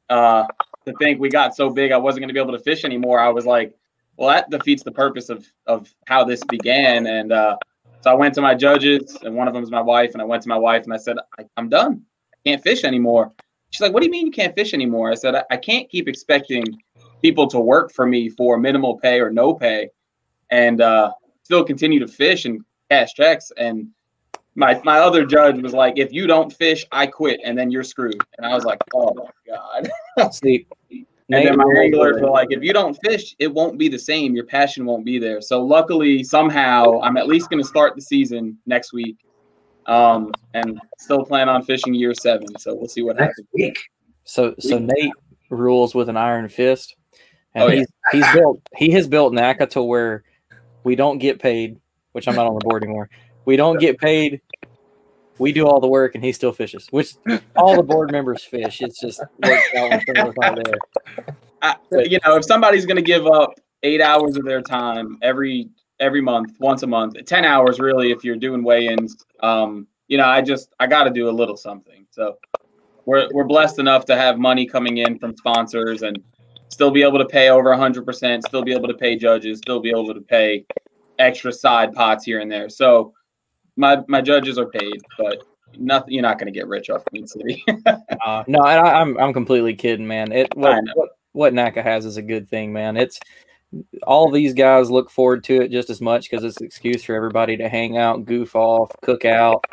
uh, 0.10 0.46
to 0.86 0.94
think 0.94 1.20
we 1.20 1.30
got 1.30 1.56
so 1.56 1.70
big 1.70 1.92
I 1.92 1.98
wasn't 1.98 2.22
going 2.22 2.30
to 2.30 2.34
be 2.34 2.40
able 2.40 2.58
to 2.58 2.64
fish 2.64 2.86
anymore. 2.86 3.20
I 3.20 3.30
was 3.30 3.46
like, 3.46 3.76
well, 4.18 4.30
that 4.30 4.50
defeats 4.50 4.84
the 4.84 4.92
purpose 4.92 5.30
of 5.30 5.46
of 5.68 5.94
how 6.08 6.24
this 6.24 6.44
began. 6.46 7.08
And 7.08 7.32
uh, 7.32 7.58
so 8.02 8.12
I 8.12 8.14
went 8.14 8.34
to 8.36 8.42
my 8.42 8.56
judges, 8.56 9.18
and 9.24 9.36
one 9.36 9.48
of 9.48 9.54
them 9.54 9.64
is 9.64 9.72
my 9.72 9.82
wife, 9.82 10.14
and 10.14 10.22
I 10.22 10.26
went 10.26 10.44
to 10.44 10.50
my 10.50 10.58
wife 10.58 10.84
and 10.84 10.94
I 10.94 10.98
said, 10.98 11.18
I, 11.40 11.46
I'm 11.58 11.70
done. 11.70 12.04
I 12.34 12.50
can't 12.50 12.62
fish 12.62 12.84
anymore. 12.84 13.32
She's 13.74 13.82
like, 13.82 13.92
what 13.92 14.02
do 14.02 14.06
you 14.06 14.12
mean 14.12 14.28
you 14.28 14.32
can't 14.32 14.54
fish 14.54 14.76
anymore? 14.76 15.12
I 15.12 15.16
said, 15.16 15.34
I, 15.34 15.44
I 15.50 15.58
can't 15.58 15.90
keep 15.90 16.08
expecting 16.08 16.64
people 17.24 17.48
to 17.48 17.60
work 17.60 17.92
for 17.92 18.06
me 18.06 18.30
for 18.30 18.56
minimal 18.56 19.00
pay 19.00 19.20
or 19.20 19.32
no 19.32 19.56
pay 19.56 19.90
and 20.52 20.80
uh, 20.80 21.12
still 21.42 21.64
continue 21.64 22.00
to 22.00 22.08
fish 22.08 22.46
and 22.46 22.64
cash 22.92 23.16
checks. 23.16 23.52
And 23.58 23.88
my 24.54 24.80
my 24.84 25.00
other 25.00 25.26
judge 25.26 25.60
was 25.60 25.74
like, 25.74 25.98
if 25.98 26.14
you 26.14 26.28
don't 26.28 26.54
fish, 26.54 26.86
I 26.92 27.08
quit, 27.08 27.40
and 27.44 27.58
then 27.58 27.72
you're 27.72 27.84
screwed. 27.84 28.22
And 28.38 28.46
I 28.46 28.54
was 28.54 28.64
like, 28.64 28.78
oh 28.94 29.12
my 29.16 29.32
god. 29.48 30.32
See, 30.34 30.68
And 30.92 31.08
then 31.48 31.58
my 31.58 31.74
anglers 31.82 32.22
were 32.22 32.30
like, 32.30 32.50
if 32.52 32.62
you 32.62 32.74
don't 32.74 32.96
fish, 33.04 33.36
it 33.40 33.52
won't 33.52 33.80
be 33.80 33.90
the 33.90 33.98
same. 33.98 34.36
Your 34.36 34.46
passion 34.46 34.86
won't 34.86 35.04
be 35.04 35.18
there. 35.18 35.42
So 35.42 35.64
luckily, 35.64 36.24
somehow, 36.24 37.02
I'm 37.02 37.18
at 37.18 37.28
least 37.28 37.50
going 37.50 37.64
to 37.64 37.68
start 37.68 37.96
the 37.96 38.04
season 38.04 38.60
next 38.68 38.94
week, 38.94 39.18
um, 39.88 40.32
and 40.54 40.80
still 41.00 41.26
plan 41.26 41.50
on 41.50 41.64
fishing 41.64 41.94
year 41.94 42.14
seven. 42.14 42.48
So 42.60 42.74
we'll 42.76 42.88
see 42.88 43.02
what 43.02 43.18
Next 43.18 43.32
happens. 43.38 43.48
week. 43.54 43.80
So 44.24 44.56
so 44.60 44.78
Nate 44.80 45.12
rules 45.50 45.94
with 45.94 46.10
an 46.10 46.18
iron 46.18 46.48
fist, 46.48 46.96
and 47.54 47.64
Oh, 47.64 47.68
yeah. 47.68 47.80
he's 47.80 47.88
he's 48.24 48.34
built 48.34 48.62
he 48.76 48.92
has 48.92 49.08
built 49.08 49.34
NACA 49.34 49.70
to 49.72 49.84
where 49.84 50.24
we 50.84 50.96
don't 50.96 51.18
get 51.18 51.40
paid, 51.40 51.80
which 52.14 52.28
I'm 52.28 52.36
not 52.36 52.48
on 52.48 52.54
the 52.56 52.64
board 52.66 52.84
anymore. 52.84 53.10
We 53.46 53.56
don't 53.58 53.80
get 53.80 53.98
paid. 54.00 54.42
We 55.40 55.52
do 55.52 55.68
all 55.68 55.80
the 55.80 55.88
work, 55.88 56.16
and 56.16 56.24
he 56.24 56.32
still 56.32 56.52
fishes. 56.52 56.88
Which 56.92 57.16
all 57.56 57.76
the 57.76 57.84
board 57.84 58.12
members 58.12 58.44
fish. 58.44 58.82
It's 58.82 59.00
just 59.02 59.20
works 59.44 59.64
out 59.76 59.90
when 59.90 60.02
someone's 60.16 60.36
not 60.38 60.56
there. 60.64 61.26
I, 61.62 61.76
you 61.92 62.20
know, 62.26 62.36
if 62.38 62.46
somebody's 62.46 62.86
going 62.86 62.98
to 62.98 63.02
give 63.02 63.26
up 63.26 63.54
eight 63.82 64.00
hours 64.02 64.38
of 64.38 64.46
their 64.46 64.62
time 64.62 65.18
every 65.22 65.70
every 66.04 66.22
month, 66.22 66.56
once 66.60 66.84
a 66.84 66.88
month, 66.88 67.16
ten 67.26 67.46
hours 67.46 67.80
really, 67.80 68.12
if 68.12 68.24
you're 68.24 68.36
doing 68.36 68.64
weigh-ins, 68.64 69.26
um, 69.40 69.88
you 70.08 70.18
know, 70.18 70.26
I 70.26 70.42
just 70.42 70.74
I 70.80 70.88
got 70.88 71.06
to 71.06 71.10
do 71.10 71.30
a 71.30 71.32
little 71.32 71.58
something. 71.58 72.06
So 72.12 72.38
we're 73.06 73.30
we're 73.34 73.46
blessed 73.46 73.80
enough 73.80 74.06
to 74.06 74.16
have 74.16 74.38
money 74.38 74.66
coming 74.66 74.98
in 74.98 75.18
from 75.18 75.36
sponsors 75.36 76.04
and 76.04 76.22
still 76.68 76.92
be 76.92 77.04
able 77.04 77.20
to 77.20 77.26
pay 77.26 77.50
over 77.50 77.70
100%, 77.70 78.42
still 78.44 78.64
be 78.64 78.74
able 78.74 78.88
to 78.88 78.94
pay 78.94 79.16
judges, 79.16 79.60
still 79.60 79.80
be 79.80 79.90
able 79.90 80.14
to 80.14 80.22
pay 80.22 80.66
extra 81.20 81.52
side 81.52 81.94
pots 81.94 82.26
here 82.26 82.40
and 82.40 82.52
there. 82.52 82.70
So 82.70 83.14
my 83.78 84.00
my 84.08 84.22
judges 84.22 84.58
are 84.58 84.68
paid, 84.68 85.02
but 85.18 85.44
nothing. 85.78 86.14
You're 86.14 86.24
not 86.24 86.38
going 86.38 86.52
to 86.52 86.58
get 86.58 86.68
rich 86.68 86.90
off 86.90 87.06
Queen 87.06 87.28
City. 87.28 87.64
Uh, 88.26 88.42
no, 88.48 88.60
and 88.60 88.80
I, 88.80 89.02
I'm 89.02 89.18
I'm 89.18 89.34
completely 89.34 89.74
kidding, 89.74 90.08
man. 90.08 90.32
It 90.32 90.56
what, 90.56 90.82
what 90.94 91.10
what 91.34 91.54
NACA 91.54 91.84
has 91.84 92.06
is 92.06 92.16
a 92.16 92.22
good 92.22 92.48
thing, 92.48 92.72
man. 92.72 92.96
It's 92.96 93.20
all 94.06 94.32
these 94.32 94.54
guys 94.54 94.90
look 94.92 95.10
forward 95.10 95.44
to 95.46 95.62
it 95.62 95.72
just 95.72 95.90
as 95.90 96.02
much 96.02 96.30
because 96.30 96.44
it's 96.44 96.58
an 96.58 96.66
excuse 96.66 97.04
for 97.04 97.16
everybody 97.16 97.58
to 97.58 97.70
hang 97.70 97.98
out, 97.98 98.26
goof 98.26 98.56
off, 98.56 98.92
cook 99.02 99.26
out. 99.26 99.64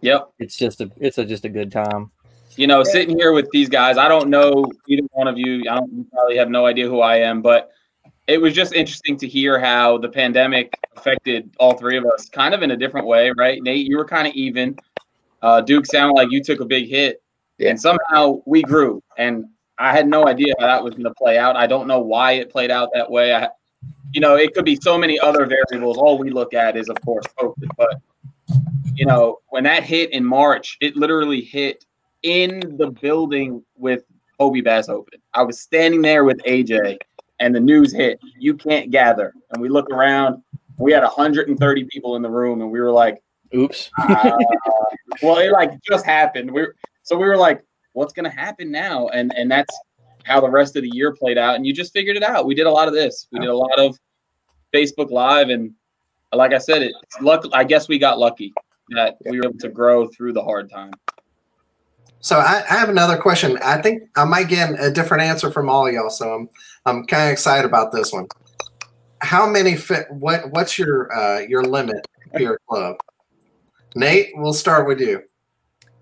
yep. 0.00 0.30
It's 0.38 0.56
just 0.56 0.80
a 0.80 0.90
it's 0.98 1.18
a 1.18 1.24
just 1.24 1.44
a 1.44 1.48
good 1.48 1.70
time. 1.72 2.10
you 2.56 2.66
know, 2.66 2.82
sitting 2.82 3.16
here 3.18 3.32
with 3.32 3.48
these 3.52 3.68
guys, 3.68 3.96
I 3.98 4.08
don't 4.08 4.28
know 4.28 4.66
either 4.88 5.02
one 5.12 5.28
of 5.28 5.38
you. 5.38 5.60
I 5.70 5.76
don't 5.76 5.92
you 5.92 6.06
probably 6.12 6.36
have 6.36 6.50
no 6.50 6.66
idea 6.66 6.88
who 6.88 7.00
I 7.00 7.16
am, 7.16 7.42
but 7.42 7.70
it 8.26 8.40
was 8.40 8.54
just 8.54 8.72
interesting 8.74 9.16
to 9.18 9.26
hear 9.28 9.58
how 9.58 9.98
the 9.98 10.08
pandemic 10.08 10.72
affected 10.96 11.50
all 11.58 11.74
three 11.74 11.96
of 11.96 12.04
us 12.06 12.28
kind 12.28 12.54
of 12.54 12.62
in 12.62 12.70
a 12.70 12.76
different 12.76 13.06
way, 13.06 13.32
right? 13.36 13.60
Nate, 13.62 13.86
you 13.86 13.96
were 13.96 14.04
kind 14.04 14.28
of 14.28 14.34
even. 14.34 14.76
Uh, 15.42 15.60
Duke 15.60 15.86
sounded 15.86 16.14
like 16.14 16.30
you 16.30 16.42
took 16.42 16.60
a 16.60 16.64
big 16.66 16.88
hit, 16.88 17.22
Yeah. 17.58 17.70
and 17.70 17.80
somehow 17.80 18.42
we 18.46 18.62
grew. 18.62 19.02
And 19.16 19.46
I 19.80 19.92
had 19.92 20.06
no 20.06 20.28
idea 20.28 20.54
how 20.58 20.66
that 20.66 20.84
was 20.84 20.92
going 20.92 21.04
to 21.04 21.14
play 21.14 21.38
out. 21.38 21.56
I 21.56 21.66
don't 21.66 21.88
know 21.88 22.00
why 22.00 22.32
it 22.32 22.50
played 22.50 22.70
out 22.70 22.90
that 22.92 23.10
way. 23.10 23.34
I, 23.34 23.48
you 24.12 24.20
know, 24.20 24.36
it 24.36 24.54
could 24.54 24.66
be 24.66 24.78
so 24.80 24.98
many 24.98 25.18
other 25.18 25.46
variables. 25.46 25.96
All 25.96 26.18
we 26.18 26.30
look 26.30 26.52
at 26.52 26.76
is, 26.76 26.88
of 26.90 27.00
course, 27.00 27.24
COVID. 27.38 27.70
But 27.78 28.00
you 28.94 29.06
know, 29.06 29.38
when 29.48 29.64
that 29.64 29.82
hit 29.82 30.12
in 30.12 30.22
March, 30.24 30.76
it 30.82 30.96
literally 30.96 31.40
hit 31.40 31.86
in 32.22 32.76
the 32.76 32.90
building 33.00 33.64
with 33.76 34.04
Hobie 34.38 34.62
Bass 34.62 34.90
Open. 34.90 35.18
I 35.32 35.42
was 35.42 35.60
standing 35.60 36.02
there 36.02 36.24
with 36.24 36.38
AJ, 36.44 36.98
and 37.38 37.54
the 37.54 37.60
news 37.60 37.94
hit. 37.94 38.20
You 38.38 38.54
can't 38.54 38.90
gather, 38.90 39.32
and 39.52 39.62
we 39.62 39.70
look 39.70 39.88
around. 39.90 40.42
We 40.76 40.92
had 40.92 41.02
130 41.02 41.84
people 41.84 42.16
in 42.16 42.22
the 42.22 42.30
room, 42.30 42.60
and 42.60 42.70
we 42.70 42.80
were 42.80 42.92
like, 42.92 43.22
Oops. 43.54 43.90
uh, 43.98 44.32
"Well, 45.22 45.38
it 45.38 45.52
like 45.52 45.80
just 45.82 46.04
happened." 46.04 46.50
We 46.50 46.66
so 47.02 47.16
we 47.16 47.26
were 47.26 47.38
like, 47.38 47.62
"What's 47.92 48.12
gonna 48.12 48.30
happen 48.30 48.70
now?" 48.70 49.08
And 49.08 49.32
and 49.36 49.50
that's 49.50 49.74
how 50.24 50.40
the 50.40 50.50
rest 50.50 50.76
of 50.76 50.82
the 50.82 50.90
year 50.92 51.12
played 51.12 51.38
out. 51.38 51.56
And 51.56 51.66
you 51.66 51.72
just 51.72 51.92
figured 51.92 52.16
it 52.16 52.22
out. 52.22 52.46
We 52.46 52.54
did 52.54 52.66
a 52.66 52.70
lot 52.70 52.88
of 52.88 52.94
this. 52.94 53.26
We 53.32 53.40
did 53.40 53.48
a 53.48 53.56
lot 53.56 53.78
of 53.78 53.98
Facebook 54.72 55.10
Live, 55.10 55.48
and 55.48 55.72
like 56.32 56.52
I 56.52 56.58
said, 56.58 56.82
it's 56.82 57.20
luck. 57.20 57.44
I 57.52 57.64
guess 57.64 57.88
we 57.88 57.98
got 57.98 58.18
lucky 58.18 58.52
that 58.90 59.16
we 59.24 59.38
were 59.38 59.46
able 59.46 59.58
to 59.58 59.68
grow 59.68 60.06
through 60.08 60.32
the 60.32 60.42
hard 60.42 60.70
time. 60.70 60.92
So 62.20 62.38
I, 62.38 62.62
I 62.68 62.76
have 62.76 62.90
another 62.90 63.16
question. 63.16 63.58
I 63.64 63.80
think 63.80 64.02
I 64.14 64.24
might 64.24 64.48
get 64.48 64.78
a 64.78 64.90
different 64.90 65.22
answer 65.22 65.50
from 65.50 65.68
all 65.70 65.86
of 65.86 65.94
y'all. 65.94 66.10
So 66.10 66.34
I'm 66.34 66.48
I'm 66.84 67.06
kind 67.06 67.28
of 67.28 67.32
excited 67.32 67.64
about 67.64 67.92
this 67.92 68.12
one. 68.12 68.26
How 69.22 69.48
many 69.48 69.74
fit? 69.74 70.06
What 70.10 70.50
what's 70.50 70.78
your 70.78 71.12
uh, 71.12 71.40
your 71.40 71.64
limit 71.64 72.06
for 72.32 72.40
your 72.40 72.60
club? 72.68 72.96
Nate, 73.96 74.30
we'll 74.34 74.52
start 74.52 74.86
with 74.86 75.00
you. 75.00 75.22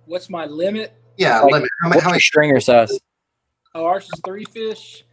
What's 0.06 0.28
my 0.28 0.44
limit? 0.46 0.92
Yeah, 1.18 1.40
Like, 1.40 1.52
limit. 1.52 1.68
How, 1.82 1.88
many- 1.88 1.96
What's 1.98 2.04
how 2.04 2.10
many? 2.10 2.20
stringer 2.20 2.60
size? 2.60 2.98
Oh, 3.74 3.84
ours 3.84 4.04
is 4.04 4.20
three 4.24 4.44
fish. 4.46 5.04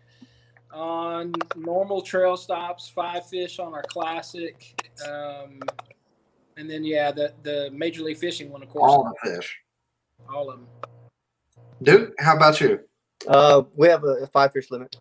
on 0.71 1.33
normal 1.55 2.01
trail 2.01 2.35
stops, 2.37 2.87
five 2.89 3.25
fish 3.27 3.59
on 3.59 3.73
our 3.73 3.83
classic, 3.83 4.81
um, 5.07 5.59
and 6.57 6.69
then 6.69 6.83
yeah, 6.83 7.11
the 7.11 7.33
the 7.43 7.69
major 7.71 8.03
league 8.03 8.17
fishing 8.17 8.49
one, 8.51 8.61
of 8.61 8.69
course. 8.69 8.89
All 8.91 9.03
the 9.23 9.29
fish. 9.31 9.57
All 10.29 10.49
of 10.49 10.59
them. 10.59 10.67
Duke, 11.83 12.13
how 12.19 12.35
about 12.35 12.59
you? 12.61 12.79
Uh, 13.27 13.63
we 13.75 13.87
have 13.87 14.03
a, 14.03 14.23
a 14.23 14.27
five 14.27 14.51
fish 14.53 14.69
limit. 14.71 14.95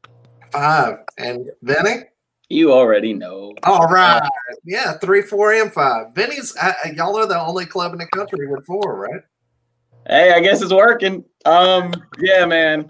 Five. 0.52 0.98
And 1.18 1.50
Vinny? 1.62 2.04
You 2.48 2.72
already 2.72 3.12
know. 3.12 3.52
All 3.64 3.86
right. 3.86 4.22
Yeah, 4.64 4.92
three, 4.98 5.22
four, 5.22 5.52
and 5.54 5.72
five. 5.72 6.14
Vinny's, 6.14 6.54
uh, 6.60 6.72
y'all 6.94 7.16
are 7.16 7.26
the 7.26 7.40
only 7.40 7.66
club 7.66 7.92
in 7.92 7.98
the 7.98 8.06
country 8.08 8.46
with 8.46 8.64
four, 8.66 8.96
right? 8.96 9.22
Hey, 10.06 10.32
I 10.32 10.40
guess 10.40 10.60
it's 10.60 10.72
working. 10.72 11.24
Um, 11.46 11.92
yeah, 12.18 12.44
man. 12.44 12.86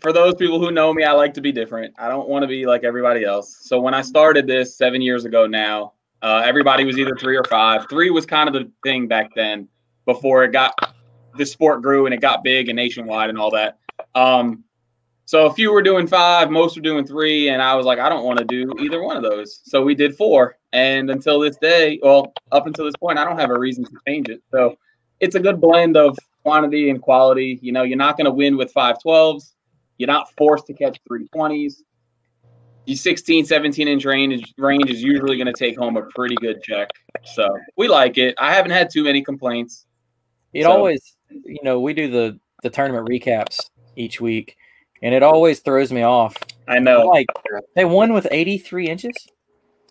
For 0.00 0.10
those 0.10 0.34
people 0.36 0.58
who 0.58 0.70
know 0.70 0.92
me, 0.94 1.04
I 1.04 1.12
like 1.12 1.34
to 1.34 1.42
be 1.42 1.52
different. 1.52 1.94
I 1.98 2.08
don't 2.08 2.30
want 2.30 2.44
to 2.44 2.46
be 2.46 2.64
like 2.64 2.82
everybody 2.82 3.24
else. 3.24 3.58
So 3.60 3.78
when 3.78 3.92
I 3.92 4.00
started 4.00 4.46
this 4.46 4.76
seven 4.78 5.02
years 5.02 5.26
ago 5.26 5.46
now, 5.46 5.92
uh, 6.22 6.42
everybody 6.44 6.84
was 6.84 6.98
either 6.98 7.14
three 7.14 7.36
or 7.36 7.44
five. 7.44 7.86
Three 7.90 8.08
was 8.08 8.24
kind 8.24 8.48
of 8.48 8.54
the 8.54 8.70
thing 8.82 9.06
back 9.06 9.34
then 9.34 9.68
before 10.06 10.44
it 10.44 10.52
got 10.52 10.72
the 11.36 11.44
sport 11.44 11.82
grew 11.82 12.06
and 12.06 12.14
it 12.14 12.22
got 12.22 12.42
big 12.42 12.70
and 12.70 12.76
nationwide 12.76 13.28
and 13.28 13.38
all 13.38 13.50
that. 13.50 13.78
Um, 14.14 14.64
so 15.26 15.44
a 15.44 15.52
few 15.52 15.72
were 15.72 15.82
doing 15.82 16.06
five, 16.06 16.50
most 16.50 16.76
were 16.76 16.82
doing 16.82 17.06
three, 17.06 17.50
and 17.50 17.60
I 17.60 17.74
was 17.74 17.84
like, 17.84 17.98
I 17.98 18.08
don't 18.08 18.24
want 18.24 18.38
to 18.38 18.44
do 18.46 18.72
either 18.80 19.02
one 19.02 19.16
of 19.16 19.22
those. 19.22 19.60
So 19.64 19.82
we 19.82 19.94
did 19.94 20.16
four, 20.16 20.56
and 20.72 21.10
until 21.10 21.40
this 21.40 21.56
day, 21.56 21.98
well, 22.02 22.32
up 22.52 22.66
until 22.66 22.86
this 22.86 22.96
point, 22.96 23.18
I 23.18 23.24
don't 23.24 23.38
have 23.38 23.50
a 23.50 23.58
reason 23.58 23.84
to 23.84 23.90
change 24.06 24.28
it. 24.28 24.40
So 24.52 24.78
it's 25.20 25.34
a 25.34 25.40
good 25.40 25.60
blend 25.60 25.96
of 25.96 26.16
quantity 26.50 26.90
and 26.90 27.02
quality. 27.02 27.58
You 27.60 27.72
know, 27.72 27.82
you're 27.82 27.98
not 27.98 28.16
going 28.16 28.26
to 28.26 28.30
win 28.30 28.56
with 28.56 28.72
512s. 28.72 29.52
You're 29.98 30.06
not 30.06 30.30
forced 30.36 30.66
to 30.66 30.74
catch 30.74 30.98
320s. 31.10 31.82
The 32.86 32.94
16, 32.94 33.44
17 33.46 33.88
inch 33.88 34.04
range, 34.04 34.54
range 34.58 34.88
is 34.88 35.02
usually 35.02 35.36
going 35.36 35.48
to 35.48 35.52
take 35.52 35.76
home 35.76 35.96
a 35.96 36.02
pretty 36.14 36.36
good 36.36 36.62
check. 36.62 36.88
So 37.34 37.48
we 37.76 37.88
like 37.88 38.16
it. 38.16 38.36
I 38.38 38.54
haven't 38.54 38.70
had 38.70 38.90
too 38.90 39.02
many 39.02 39.22
complaints. 39.22 39.86
It 40.52 40.62
So- 40.62 40.70
always, 40.70 41.16
you 41.30 41.58
know, 41.64 41.80
we 41.80 41.92
do 41.94 42.08
the 42.10 42.38
the 42.62 42.70
tournament 42.70 43.06
recaps 43.08 43.58
each 43.96 44.20
week, 44.20 44.56
and 45.02 45.14
it 45.14 45.22
always 45.22 45.60
throws 45.60 45.92
me 45.92 46.02
off. 46.02 46.36
I 46.68 46.78
know. 46.78 47.06
Like 47.06 47.26
they 47.74 47.84
won 47.84 48.12
with 48.12 48.26
83 48.30 48.88
inches. 48.88 49.14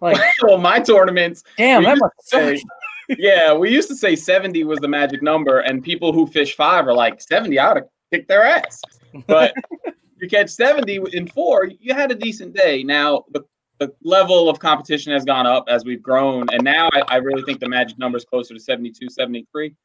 Like, 0.02 0.18
well, 0.44 0.58
my 0.58 0.80
tournaments. 0.80 1.44
damn, 1.58 1.84
that 1.84 1.98
must 2.00 2.14
to 2.18 2.26
suck. 2.28 2.42
say- 2.58 2.64
yeah, 3.10 3.54
we 3.54 3.72
used 3.72 3.88
to 3.90 3.96
say 3.96 4.16
70 4.16 4.64
was 4.64 4.80
the 4.80 4.88
magic 4.88 5.22
number, 5.22 5.60
and 5.60 5.84
people 5.84 6.12
who 6.12 6.28
fish 6.28 6.56
five 6.56 6.88
are 6.88 6.94
like 6.94 7.22
70 7.22 7.58
ought 7.60 7.76
to 7.76 7.86
kick 8.12 8.28
their 8.28 8.44
ass. 8.44 8.82
But 9.28 9.54
you 10.22 10.28
catch 10.28 10.50
70 10.50 11.00
in 11.14 11.28
four, 11.28 11.66
you 11.66 11.94
had 11.94 12.12
a 12.12 12.16
decent 12.16 12.56
day. 12.56 12.84
Now 12.84 13.26
the, 13.32 13.44
the 13.80 13.94
level 14.04 14.50
of 14.50 14.60
competition 14.60 15.12
has 15.14 15.26
gone 15.26 15.46
up 15.46 15.66
as 15.68 15.86
we've 15.86 16.02
grown, 16.02 16.48
and 16.52 16.64
now 16.64 16.90
I, 16.94 17.02
I 17.08 17.16
really 17.18 17.44
think 17.44 17.60
the 17.60 17.70
magic 17.70 17.98
number 17.98 18.18
is 18.18 18.26
closer 18.26 18.54
to 18.54 18.60
72, 18.60 19.10
73. 19.10 19.76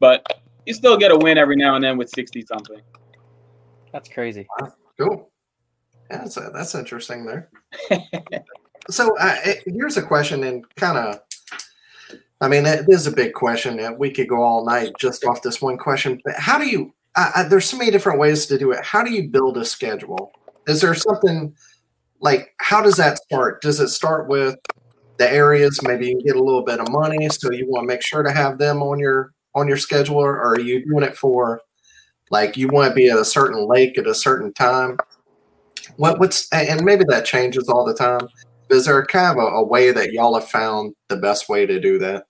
But 0.00 0.26
you 0.66 0.74
still 0.74 0.96
get 0.96 1.10
a 1.10 1.16
win 1.16 1.38
every 1.38 1.56
now 1.56 1.74
and 1.74 1.82
then 1.82 1.96
with 1.96 2.10
60 2.10 2.42
something. 2.42 2.80
That's 3.92 4.08
crazy. 4.08 4.46
Cool. 4.98 5.30
Yeah, 6.10 6.18
that's, 6.18 6.34
that's 6.34 6.74
interesting 6.74 7.24
there. 7.24 7.50
so 8.90 9.16
uh, 9.18 9.36
here's 9.66 9.96
a 9.96 10.02
question, 10.02 10.44
and 10.44 10.64
kind 10.76 10.98
of, 10.98 11.20
I 12.40 12.48
mean, 12.48 12.66
it 12.66 12.86
is 12.88 13.06
a 13.06 13.12
big 13.12 13.32
question, 13.32 13.96
we 13.98 14.10
could 14.10 14.28
go 14.28 14.42
all 14.42 14.64
night 14.64 14.92
just 14.98 15.24
off 15.24 15.42
this 15.42 15.60
one 15.60 15.76
question. 15.76 16.20
But 16.24 16.34
how 16.36 16.58
do 16.58 16.66
you? 16.68 16.94
There's 17.48 17.68
so 17.68 17.76
many 17.76 17.90
different 17.90 18.20
ways 18.20 18.46
to 18.46 18.58
do 18.58 18.70
it. 18.70 18.84
How 18.84 19.02
do 19.02 19.10
you 19.10 19.28
build 19.28 19.56
a 19.56 19.64
schedule? 19.64 20.30
Is 20.68 20.80
there 20.80 20.94
something 20.94 21.52
like 22.20 22.54
how 22.60 22.82
does 22.82 22.96
that 22.96 23.18
start? 23.18 23.60
Does 23.60 23.80
it 23.80 23.88
start 23.88 24.28
with 24.28 24.56
the 25.16 25.30
areas? 25.30 25.80
Maybe 25.82 26.08
you 26.08 26.22
get 26.22 26.36
a 26.36 26.42
little 26.42 26.62
bit 26.62 26.78
of 26.78 26.90
money, 26.90 27.28
so 27.28 27.50
you 27.50 27.66
want 27.68 27.84
to 27.84 27.88
make 27.88 28.02
sure 28.02 28.22
to 28.22 28.30
have 28.30 28.58
them 28.58 28.82
on 28.82 29.00
your 29.00 29.32
on 29.54 29.66
your 29.66 29.76
schedule, 29.76 30.18
or 30.18 30.40
are 30.40 30.60
you 30.60 30.84
doing 30.86 31.02
it 31.02 31.16
for 31.16 31.60
like 32.30 32.56
you 32.56 32.68
want 32.68 32.90
to 32.90 32.94
be 32.94 33.08
at 33.08 33.18
a 33.18 33.24
certain 33.24 33.66
lake 33.66 33.98
at 33.98 34.06
a 34.06 34.14
certain 34.14 34.52
time? 34.52 34.98
What 35.96 36.20
what's 36.20 36.48
and 36.52 36.84
maybe 36.84 37.04
that 37.08 37.24
changes 37.24 37.68
all 37.68 37.84
the 37.84 37.94
time. 37.94 38.28
Is 38.70 38.84
there 38.84 39.04
kind 39.06 39.38
of 39.38 39.44
a, 39.44 39.46
a 39.56 39.64
way 39.64 39.90
that 39.90 40.12
y'all 40.12 40.38
have 40.38 40.48
found 40.48 40.94
the 41.08 41.16
best 41.16 41.48
way 41.48 41.66
to 41.66 41.80
do 41.80 41.98
that? 41.98 42.27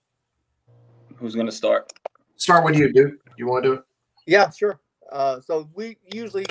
Who's 1.19 1.35
going 1.35 1.47
to 1.47 1.51
start? 1.51 1.91
Start 2.37 2.63
with 2.63 2.77
you, 2.77 2.93
Duke. 2.93 3.15
You 3.37 3.47
want 3.47 3.63
to 3.63 3.69
do 3.69 3.73
it? 3.75 3.83
Yeah, 4.25 4.49
sure. 4.49 4.79
Uh, 5.11 5.39
so 5.41 5.69
we 5.73 5.97
usually 6.13 6.45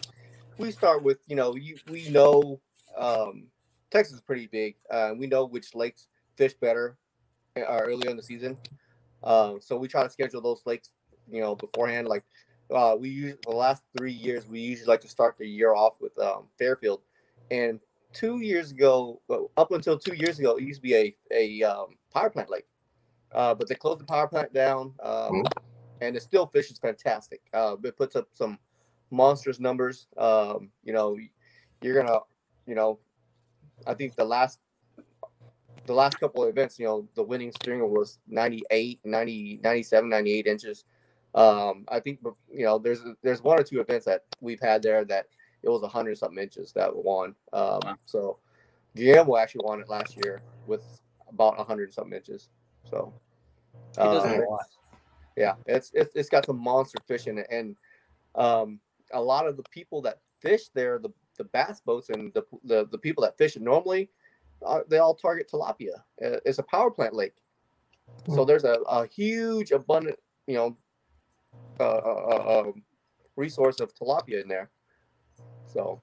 we 0.59 0.71
start 0.73 1.03
with 1.03 1.19
you 1.27 1.37
know 1.37 1.55
you 1.55 1.77
we 1.89 2.09
know 2.11 2.61
um, 2.97 3.47
Texas 3.91 4.17
is 4.17 4.21
pretty 4.21 4.47
big. 4.47 4.75
Uh, 4.91 5.13
we 5.17 5.27
know 5.27 5.47
which 5.47 5.75
lakes 5.75 6.09
fish 6.37 6.55
better 6.55 6.99
uh, 7.57 7.63
earlier 7.63 8.11
in 8.11 8.17
the 8.17 8.23
season. 8.23 8.59
Um, 9.23 9.59
so 9.61 9.77
we 9.77 9.89
try 9.89 10.03
to 10.03 10.11
schedule 10.11 10.43
those 10.43 10.63
lakes 10.67 10.91
you 11.31 11.41
know 11.41 11.55
beforehand. 11.55 12.09
Like 12.09 12.25
uh, 12.71 12.97
we 12.99 13.09
use 13.09 13.37
the 13.45 13.55
last 13.55 13.85
three 13.97 14.13
years 14.13 14.47
we 14.47 14.61
usually 14.61 14.89
like 14.89 15.01
to 15.03 15.09
start 15.09 15.37
the 15.39 15.47
year 15.47 15.75
off 15.75 15.95
with 16.01 16.19
um, 16.19 16.45
Fairfield, 16.59 17.01
and 17.51 17.81
two 18.13 18.41
years 18.41 18.73
ago, 18.73 19.21
well, 19.29 19.51
up 19.57 19.71
until 19.71 19.99
two 19.99 20.15
years 20.15 20.39
ago, 20.39 20.57
it 20.57 20.65
used 20.65 20.79
to 20.79 20.83
be 20.83 20.95
a 20.95 21.17
a 21.33 21.63
um, 21.63 21.97
power 22.13 22.29
plant 22.29 22.51
lake, 22.51 22.67
uh, 23.33 23.55
but 23.55 23.69
they 23.69 23.75
closed 23.75 24.01
the 24.01 24.05
power 24.05 24.27
plant 24.27 24.53
down. 24.53 24.93
Um, 25.03 25.45
and 26.01 26.17
it 26.17 26.23
still 26.23 26.47
fishes 26.47 26.79
fantastic. 26.79 27.41
Uh, 27.53 27.77
it 27.83 27.97
puts 27.97 28.17
up 28.17 28.29
some 28.33 28.59
monstrous 29.11 29.59
numbers. 29.59 30.07
Um, 30.17 30.71
you 30.85 30.93
know, 30.93 31.17
you're 31.83 32.01
gonna, 32.03 32.21
you 32.67 32.75
know, 32.75 32.99
I 33.87 33.95
think 33.95 34.15
the 34.17 34.25
last 34.25 34.61
the 35.87 35.95
last 35.95 36.21
couple 36.21 36.43
of 36.43 36.51
events, 36.51 36.79
you 36.79 36.85
know, 36.85 37.09
the 37.15 37.23
winning 37.23 37.51
stringer 37.51 37.87
was 37.87 38.19
98, 38.29 39.01
90, 39.05 39.61
97, 39.63 40.09
98 40.09 40.47
inches. 40.47 40.85
Um, 41.35 41.85
I 41.89 42.01
think 42.01 42.21
you 42.53 42.65
know, 42.65 42.79
there's 42.79 43.03
there's 43.23 43.43
one 43.43 43.59
or 43.59 43.63
two 43.65 43.81
events 43.81 44.05
that 44.07 44.25
we've 44.41 44.61
had 44.61 44.83
there 44.83 45.05
that 45.07 45.27
it 45.63 45.69
was 45.69 45.83
100 45.83 46.17
something 46.17 46.43
inches 46.43 46.73
that 46.73 46.95
won. 46.95 47.35
Um, 47.53 47.81
Wow. 47.83 47.97
so 48.07 48.39
Guillermo 48.95 49.37
actually 49.37 49.65
won 49.65 49.81
it 49.81 49.89
last 49.89 50.17
year 50.17 50.43
with 50.67 50.83
about 51.29 51.57
100 51.59 51.93
something 51.93 52.17
inches. 52.17 52.49
So 52.91 53.13
He 54.01 54.09
does 54.09 54.25
um, 54.25 54.33
a 54.33 54.45
lot. 54.51 54.67
yeah, 55.37 55.55
it's 55.67 55.91
it's, 55.95 56.15
it's 56.15 56.29
got 56.29 56.47
some 56.47 56.59
monster 56.59 56.99
fish 57.07 57.27
in 57.27 57.39
it, 57.39 57.47
and 57.51 57.77
um, 58.35 58.81
a 59.13 59.21
lot 59.21 59.47
of 59.47 59.57
the 59.57 59.63
people 59.71 60.03
that 60.03 60.21
fish 60.41 60.69
there, 60.75 60.99
the 60.99 61.11
the 61.37 61.45
bass 61.45 61.81
boats 61.81 62.11
and 62.11 62.33
the 62.35 62.43
the, 62.65 62.87
the 62.91 62.99
people 62.99 63.23
that 63.23 63.37
fish 63.39 63.57
it 63.57 63.63
normally, 63.63 64.11
uh, 64.65 64.81
they 64.89 64.99
all 64.99 65.15
target 65.15 65.51
tilapia. 65.51 65.97
Uh, 66.25 66.39
It's 66.45 66.59
a 66.59 66.65
power 66.65 66.91
plant 66.91 67.15
lake, 67.15 67.37
so 68.29 68.45
there's 68.45 68.65
a, 68.65 68.81
a 68.89 69.07
huge 69.07 69.73
abundant, 69.73 70.19
you 70.47 70.55
know, 70.55 70.77
uh, 71.81 71.85
uh, 71.85 72.27
uh, 72.31 72.61
um, 72.61 72.83
resource 73.37 73.81
of 73.81 73.95
tilapia 73.95 74.43
in 74.43 74.49
there. 74.49 74.71
So, 75.67 76.03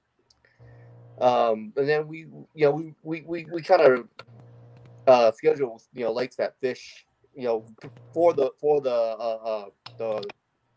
um, 1.20 1.74
and 1.76 1.88
then 1.88 2.08
we, 2.08 2.20
you 2.54 2.66
know, 2.66 2.72
we 2.72 2.94
we 3.04 3.22
we, 3.22 3.46
we 3.52 3.62
kind 3.62 3.82
of 3.82 4.08
uh, 5.08 5.32
schedule, 5.32 5.82
you 5.94 6.04
know, 6.04 6.12
lakes 6.12 6.36
that 6.36 6.60
fish, 6.60 7.06
you 7.36 7.44
know, 7.44 7.66
for 8.14 8.34
the 8.34 8.52
for 8.60 8.82
the 8.82 8.92
uh, 8.92 9.40
uh, 9.44 9.66
the 9.98 10.30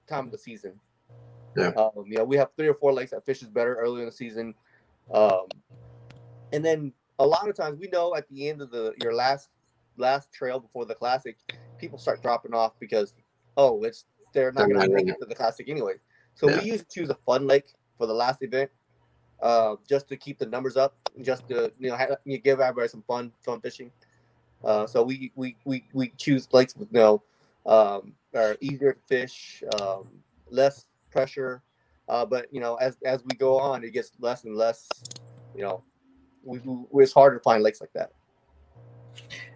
time 0.09 0.27
of 0.27 0.33
the 0.33 0.39
season. 0.39 0.79
Yeah. 1.57 1.71
Um, 1.77 2.05
you 2.07 2.19
know, 2.19 2.25
we 2.25 2.37
have 2.37 2.51
three 2.57 2.69
or 2.69 2.75
four 2.75 2.93
lakes 2.93 3.11
that 3.11 3.27
fishes 3.27 3.49
better 3.49 3.75
early 3.75 4.01
in 4.01 4.07
the 4.07 4.13
season, 4.13 4.55
um, 5.13 5.47
and 6.53 6.65
then 6.65 6.93
a 7.19 7.27
lot 7.27 7.49
of 7.49 7.57
times 7.57 7.79
we 7.81 7.89
know 7.89 8.15
at 8.15 8.29
the 8.29 8.49
end 8.49 8.63
of 8.63 8.71
the 8.71 8.93
your 9.01 9.15
last 9.15 9.49
last 9.97 10.33
trail 10.33 10.61
before 10.61 10.85
the 10.85 10.95
classic, 10.95 11.39
people 11.79 11.99
start 11.99 12.23
dropping 12.23 12.55
off 12.55 12.73
because 12.79 13.15
oh, 13.57 13.83
it's 13.83 14.05
they're 14.33 14.53
not 14.53 14.69
going 14.69 14.89
to 14.89 14.95
make 14.95 15.09
it 15.09 15.17
to 15.21 15.27
the 15.27 15.35
classic 15.35 15.69
anyway. 15.69 15.95
So 16.35 16.49
Yeah. 16.49 16.57
we 16.57 16.63
usually 16.63 16.87
choose 16.91 17.11
a 17.11 17.19
fun 17.27 17.47
lake 17.47 17.73
for 17.97 18.07
the 18.07 18.13
last 18.15 18.43
event, 18.43 18.71
uh, 19.43 19.77
just 19.89 20.09
to 20.09 20.17
keep 20.17 20.39
the 20.39 20.47
numbers 20.47 20.77
up, 20.77 20.97
and 21.17 21.25
just 21.25 21.49
to 21.49 21.73
you 21.79 21.91
know 21.91 21.97
ha- 21.97 22.17
you 22.25 22.39
give 22.39 22.61
everybody 22.61 22.89
some 22.89 23.03
fun 23.03 23.33
fun 23.45 23.61
fishing. 23.61 23.91
Uh, 24.65 24.87
so 24.87 25.03
we, 25.03 25.33
we 25.37 25.57
we 25.65 25.85
we 25.93 26.09
choose 26.17 26.49
lakes 26.53 26.75
with 26.77 26.89
you 26.93 26.99
know 26.99 27.23
um, 27.67 28.13
are 28.35 28.57
easier 28.61 28.95
to 28.95 29.01
fish, 29.07 29.63
um, 29.81 30.09
less 30.51 30.87
pressure. 31.11 31.63
Uh, 32.09 32.25
but 32.25 32.53
you 32.53 32.61
know, 32.61 32.77
as 32.77 32.97
as 33.05 33.23
we 33.25 33.37
go 33.37 33.59
on, 33.59 33.85
it 33.85 33.93
gets 33.93 34.13
less 34.19 34.45
and 34.45 34.57
less. 34.57 34.89
You 35.55 35.63
know, 35.63 35.85
we, 36.43 36.61
we 36.91 37.03
it's 37.03 37.13
harder 37.13 37.37
to 37.37 37.43
find 37.43 37.63
lakes 37.63 37.81
like 37.81 37.93
that. 37.93 38.13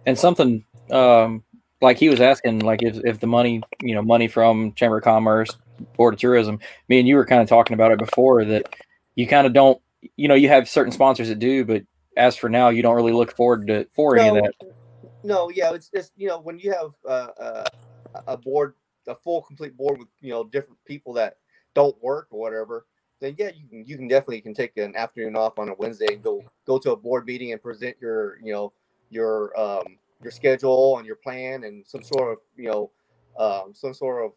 And 0.05 0.17
something 0.17 0.63
um, 0.91 1.43
like 1.81 1.97
he 1.97 2.09
was 2.09 2.21
asking, 2.21 2.59
like 2.59 2.83
if, 2.83 2.97
if 3.03 3.19
the 3.19 3.27
money, 3.27 3.61
you 3.81 3.95
know, 3.95 4.01
money 4.01 4.27
from 4.27 4.73
Chamber 4.73 4.97
of 4.97 5.03
Commerce, 5.03 5.49
Board 5.97 6.13
of 6.13 6.19
Tourism, 6.19 6.59
me 6.89 6.99
and 6.99 7.07
you 7.07 7.15
were 7.15 7.25
kind 7.25 7.41
of 7.41 7.49
talking 7.49 7.73
about 7.73 7.91
it 7.91 7.99
before 7.99 8.45
that 8.45 8.75
you 9.15 9.27
kind 9.27 9.47
of 9.47 9.53
don't, 9.53 9.81
you 10.15 10.27
know, 10.27 10.35
you 10.35 10.49
have 10.49 10.69
certain 10.69 10.91
sponsors 10.91 11.29
that 11.29 11.39
do, 11.39 11.65
but 11.65 11.83
as 12.15 12.35
for 12.35 12.49
now, 12.49 12.69
you 12.69 12.83
don't 12.83 12.95
really 12.95 13.13
look 13.13 13.35
forward 13.35 13.67
to 13.67 13.87
for 13.95 14.17
any 14.17 14.29
of 14.29 14.35
that. 14.35 14.53
No, 15.23 15.49
yeah, 15.49 15.73
it's 15.73 15.89
just 15.89 16.11
you 16.15 16.27
know 16.27 16.39
when 16.39 16.59
you 16.59 16.71
have 16.71 16.91
uh, 17.07 17.41
uh, 17.41 17.63
a 18.27 18.37
board, 18.37 18.75
a 19.07 19.15
full 19.15 19.41
complete 19.41 19.75
board 19.77 19.99
with 19.99 20.09
you 20.21 20.31
know 20.31 20.43
different 20.43 20.79
people 20.85 21.13
that 21.13 21.37
don't 21.75 22.01
work 22.01 22.27
or 22.31 22.39
whatever, 22.39 22.85
then 23.21 23.35
yeah, 23.37 23.51
you 23.55 23.67
can 23.67 23.85
you 23.85 23.97
can 23.97 24.07
definitely 24.07 24.41
can 24.41 24.53
take 24.53 24.75
an 24.77 24.95
afternoon 24.95 25.35
off 25.35 25.57
on 25.59 25.69
a 25.69 25.73
Wednesday 25.75 26.13
and 26.13 26.21
go 26.21 26.43
go 26.67 26.77
to 26.77 26.91
a 26.91 26.95
board 26.95 27.25
meeting 27.25 27.51
and 27.53 27.61
present 27.61 27.95
your 28.01 28.37
you 28.43 28.51
know 28.51 28.73
your 29.09 29.57
um 29.59 29.97
your 30.21 30.31
schedule 30.31 30.97
and 30.97 31.05
your 31.05 31.15
plan 31.17 31.63
and 31.63 31.85
some 31.87 32.03
sort 32.03 32.33
of 32.33 32.37
you 32.57 32.69
know 32.69 32.91
um 33.37 33.73
some 33.73 33.93
sort 33.93 34.25
of 34.25 34.31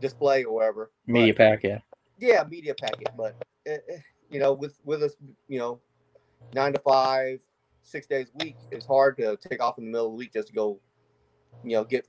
display 0.00 0.44
or 0.44 0.54
whatever. 0.54 0.90
Media 1.06 1.34
pack, 1.34 1.64
yeah. 1.64 1.78
Yeah, 2.18 2.44
media 2.48 2.74
packet, 2.74 3.08
but 3.16 3.34
eh, 3.66 3.78
eh, 3.90 3.98
you 4.30 4.40
know 4.40 4.52
with 4.52 4.78
with 4.84 5.02
us 5.02 5.14
you 5.48 5.58
know 5.58 5.80
nine 6.54 6.72
to 6.72 6.78
five, 6.80 7.40
six 7.82 8.06
days 8.06 8.28
a 8.38 8.44
week, 8.44 8.56
it's 8.70 8.86
hard 8.86 9.16
to 9.18 9.36
take 9.48 9.62
off 9.62 9.78
in 9.78 9.84
the 9.84 9.90
middle 9.90 10.06
of 10.06 10.12
the 10.12 10.16
week 10.16 10.32
just 10.32 10.48
to 10.48 10.54
go 10.54 10.78
you 11.64 11.76
know 11.76 11.84
get 11.84 12.06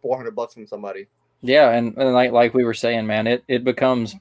four 0.00 0.16
hundred 0.16 0.34
bucks 0.34 0.54
from 0.54 0.66
somebody. 0.66 1.06
Yeah, 1.40 1.70
and, 1.70 1.96
and 1.96 2.12
like 2.12 2.32
like 2.32 2.54
we 2.54 2.64
were 2.64 2.74
saying, 2.74 3.06
man, 3.06 3.26
it 3.26 3.44
it 3.48 3.64
becomes 3.64 4.14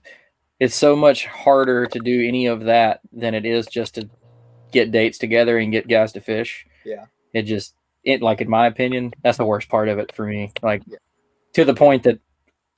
it's 0.59 0.75
so 0.75 0.95
much 0.95 1.25
harder 1.25 1.87
to 1.87 1.99
do 1.99 2.27
any 2.27 2.45
of 2.45 2.65
that 2.65 2.99
than 3.11 3.33
it 3.33 3.45
is 3.45 3.65
just 3.67 3.95
to 3.95 4.09
get 4.71 4.91
dates 4.91 5.17
together 5.17 5.57
and 5.57 5.71
get 5.71 5.87
guys 5.87 6.13
to 6.13 6.21
fish. 6.21 6.65
Yeah. 6.85 7.05
It 7.33 7.43
just 7.43 7.73
it 8.03 8.21
like 8.21 8.41
in 8.41 8.49
my 8.49 8.67
opinion, 8.67 9.11
that's 9.23 9.37
the 9.37 9.45
worst 9.45 9.69
part 9.69 9.89
of 9.89 9.97
it 9.99 10.13
for 10.15 10.25
me. 10.25 10.51
Like 10.61 10.83
Yeah. 10.87 10.97
to 11.53 11.65
the 11.65 11.73
point 11.73 12.03
that 12.03 12.19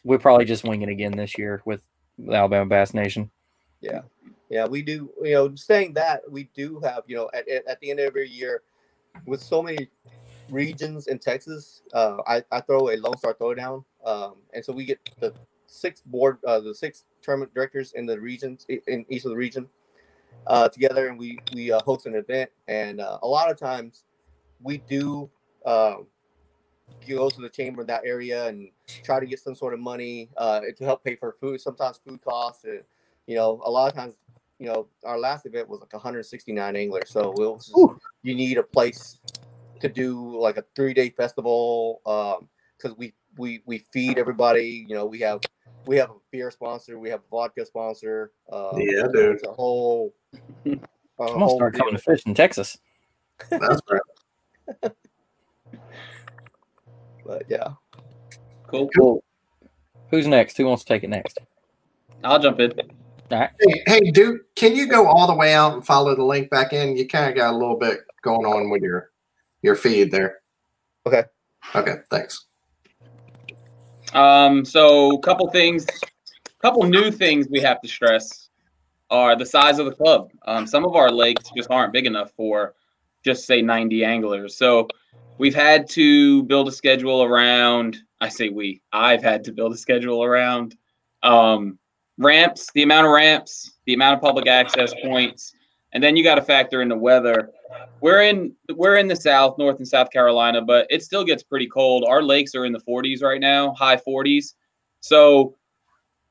we're 0.04 0.18
probably 0.18 0.46
just 0.46 0.64
winging 0.64 0.90
again 0.90 1.12
this 1.14 1.38
year 1.38 1.62
with 1.66 1.82
the 2.18 2.34
Alabama 2.34 2.68
Bass 2.70 2.94
Nation. 2.94 3.32
Yeah, 3.82 4.02
yeah, 4.50 4.66
we 4.66 4.82
do. 4.82 5.12
You 5.22 5.34
know, 5.34 5.56
saying 5.56 5.94
that 5.94 6.30
we 6.30 6.50
do 6.56 6.80
have, 6.82 7.04
you 7.08 7.16
know, 7.16 7.30
at, 7.34 7.48
at 7.48 7.80
the 7.80 7.92
end 7.92 8.00
of 8.00 8.06
every 8.06 8.30
year, 8.30 8.64
with 9.26 9.42
so 9.42 9.64
many 9.64 9.90
regions 10.50 11.08
in 11.08 11.20
Texas, 11.20 11.82
uh, 11.94 12.18
I, 12.28 12.44
I 12.52 12.62
throw 12.62 12.90
a 12.90 12.98
Lone 12.98 13.18
Star 13.18 13.34
Throwdown, 13.34 13.84
um, 14.06 14.36
and 14.54 14.64
so 14.64 14.74
we 14.74 14.86
get 14.86 15.00
the 15.20 15.34
six 15.68 16.02
board, 16.02 16.38
uh, 16.46 16.60
the 16.60 16.76
six 16.76 17.06
tournament 17.22 17.54
directors 17.54 17.94
in 17.94 18.06
the 18.06 18.20
regions 18.20 18.66
in 18.70 19.06
each 19.10 19.26
of 19.26 19.32
the 19.32 19.38
region 19.38 19.68
uh, 20.48 20.70
together, 20.70 21.08
and 21.08 21.18
we 21.18 21.40
we 21.54 21.72
uh, 21.72 21.80
host 21.84 22.06
an 22.06 22.16
event. 22.16 22.50
And 22.68 23.02
uh, 23.02 23.20
a 23.22 23.28
lot 23.28 23.50
of 23.50 23.58
times, 23.58 24.04
we 24.62 24.78
do 24.78 25.30
um, 25.66 26.08
go 27.08 27.30
to 27.30 27.42
the 27.42 27.50
chamber 27.50 27.82
in 27.82 27.88
that 27.88 28.02
area 28.06 28.48
and 28.48 28.70
try 29.04 29.20
to 29.20 29.26
get 29.26 29.40
some 29.40 29.56
sort 29.56 29.74
of 29.74 29.80
money 29.80 30.30
uh, 30.38 30.62
to 30.78 30.84
help 30.84 31.04
pay 31.04 31.16
for 31.16 31.36
food. 31.40 31.62
Sometimes 31.62 32.00
food 32.06 32.22
costs, 32.22 32.66
and 32.66 32.82
you 33.28 33.36
know, 33.36 33.62
a 33.66 33.72
lot 33.72 33.88
of 33.88 33.96
times, 33.96 34.16
you 34.60 34.68
know, 34.68 34.88
our 35.04 35.20
last 35.20 35.46
event 35.46 35.70
was 35.70 35.80
like 35.80 35.94
169 35.94 36.76
anglers, 36.76 37.10
so 37.10 37.32
it 37.32 37.38
was 37.38 37.68
just, 37.68 37.80
you 38.22 38.36
need 38.36 38.58
a 38.58 38.64
place 38.64 39.20
to 39.80 39.90
do 39.90 40.40
like 40.40 40.58
a 40.58 40.64
three 40.76 40.94
day 40.94 41.10
festival 41.10 42.02
because 42.78 42.98
we 42.98 43.14
we 43.38 43.62
we 43.66 43.80
feed 43.92 44.18
everybody. 44.18 44.86
You 44.88 44.96
know, 44.96 45.06
we 45.06 45.20
have 45.20 45.42
we 45.86 45.98
have 45.98 46.10
a 46.10 46.16
beer 46.32 46.52
sponsor, 46.52 47.00
we 47.00 47.10
have 47.10 47.20
a 47.20 47.30
vodka 47.30 47.66
sponsor. 47.66 48.32
Uh, 48.52 48.78
Yeah, 48.78 49.04
so 49.04 49.12
dude. 49.12 49.36
It's 49.36 49.48
a 49.48 49.52
whole. 49.52 50.14
a 50.66 50.70
I'm 51.20 51.28
gonna 51.28 51.50
start 51.50 51.76
coming 51.76 51.96
to 51.96 52.02
fish 52.02 52.22
in 52.26 52.34
Texas. 52.34 52.78
That's 53.50 53.82
right. 53.90 54.92
But 57.26 57.44
yeah, 57.48 57.70
Cool. 58.74 58.90
Cool. 58.98 59.24
Who's 60.10 60.26
next? 60.26 60.58
Who 60.58 60.66
wants 60.66 60.84
to 60.84 60.88
take 60.90 61.04
it 61.04 61.10
next? 61.10 61.38
I'll 62.24 62.40
jump 62.40 62.60
in. 62.60 62.74
All 63.34 63.40
right. 63.40 63.50
Hey, 63.60 63.84
hey, 63.88 64.12
dude, 64.12 64.42
can 64.56 64.76
you 64.76 64.86
go 64.86 65.08
all 65.08 65.26
the 65.26 65.34
way 65.34 65.56
out 65.56 65.74
and 65.74 65.84
follow 65.84 66.16
the 66.16 66.24
link 66.24 66.52
back 66.52 66.72
in? 66.72 66.96
You 66.96 67.08
kind 67.08 67.28
of 67.28 67.36
got 67.36 67.52
a 67.52 67.58
little 67.58 67.78
bit 67.78 68.02
going 68.22 68.46
on 68.46 68.70
with 68.70 68.84
your 68.84 69.10
your 69.64 69.76
feed 69.76 70.12
there. 70.12 70.42
Okay. 71.08 71.24
Okay. 71.76 71.96
Thanks. 72.12 72.46
Um, 74.14 74.64
so 74.64 75.18
couple 75.18 75.50
things, 75.50 75.88
couple 76.60 76.84
new 76.84 77.10
things 77.10 77.48
we 77.50 77.60
have 77.62 77.82
to 77.82 77.88
stress 77.88 78.50
are 79.10 79.36
the 79.36 79.48
size 79.48 79.80
of 79.80 79.88
the 79.88 79.96
club. 79.96 80.30
Um, 80.46 80.68
some 80.68 80.86
of 80.86 80.96
our 80.96 81.10
lakes 81.10 81.50
just 81.58 81.72
aren't 81.72 81.92
big 81.92 82.06
enough 82.06 82.32
for 82.38 82.76
just 83.26 83.48
say 83.48 83.64
90 83.64 84.06
anglers. 84.06 84.56
So 84.56 84.88
we've 85.40 85.56
had 85.56 85.90
to 85.90 86.44
build 86.44 86.68
a 86.68 86.72
schedule 86.72 87.24
around. 87.24 87.98
I 88.22 88.30
say 88.30 88.50
we. 88.50 88.84
I've 88.92 89.24
had 89.24 89.44
to 89.46 89.52
build 89.52 89.74
a 89.74 89.78
schedule 89.78 90.24
around 90.24 90.76
um, 91.24 91.80
ramps, 92.18 92.70
the 92.74 92.84
amount 92.84 93.08
of 93.08 93.14
ramps, 93.14 93.78
the 93.86 93.94
amount 93.94 94.16
of 94.16 94.22
public 94.22 94.48
access 94.48 94.94
points, 95.04 95.54
and 95.94 96.04
then 96.04 96.16
you 96.16 96.24
got 96.24 96.36
to 96.36 96.42
factor 96.42 96.82
in 96.82 96.90
the 96.90 96.98
weather. 96.98 97.50
We're 98.02 98.24
in 98.24 98.56
we're 98.76 98.98
in 98.98 99.08
the 99.08 99.16
South, 99.16 99.58
North 99.58 99.78
and 99.78 99.88
South 99.88 100.12
Carolina, 100.12 100.62
but 100.62 100.88
it 100.90 101.04
still 101.04 101.24
gets 101.24 101.44
pretty 101.44 101.68
cold. 101.68 102.04
Our 102.08 102.22
lakes 102.22 102.56
are 102.56 102.66
in 102.66 102.74
the 102.74 102.80
40s 102.80 103.24
right 103.24 103.40
now, 103.40 103.74
high 103.74 103.98
40s. 103.98 104.54
So 105.00 105.56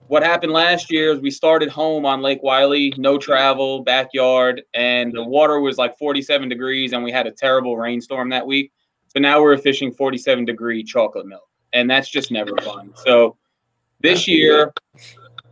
what 0.09 0.23
happened 0.23 0.53
last 0.53 0.91
year 0.91 1.13
is 1.13 1.21
we 1.21 1.31
started 1.31 1.69
home 1.69 2.05
on 2.05 2.23
Lake 2.23 2.43
Wylie, 2.43 2.93
no 2.97 3.19
travel, 3.19 3.83
backyard, 3.83 4.63
and 4.75 5.13
the 5.13 5.23
water 5.23 5.61
was 5.61 5.79
like 5.79 5.97
47 5.97 6.49
degrees, 6.49 6.93
and 6.93 7.03
we 7.03 7.13
had 7.13 7.27
a 7.27 7.31
terrible 7.31 7.77
rainstorm 7.77 8.29
that 8.31 8.47
week. 8.47 8.73
So 9.09 9.21
now 9.21 9.41
we're 9.41 9.57
fishing 9.59 9.93
47 9.93 10.45
degree 10.45 10.83
chocolate 10.83 11.27
milk, 11.27 11.49
and 11.73 11.89
that's 11.89 12.09
just 12.09 12.31
never 12.31 12.57
fun. 12.63 12.93
So 13.05 13.37
this 14.01 14.27
year, 14.27 14.73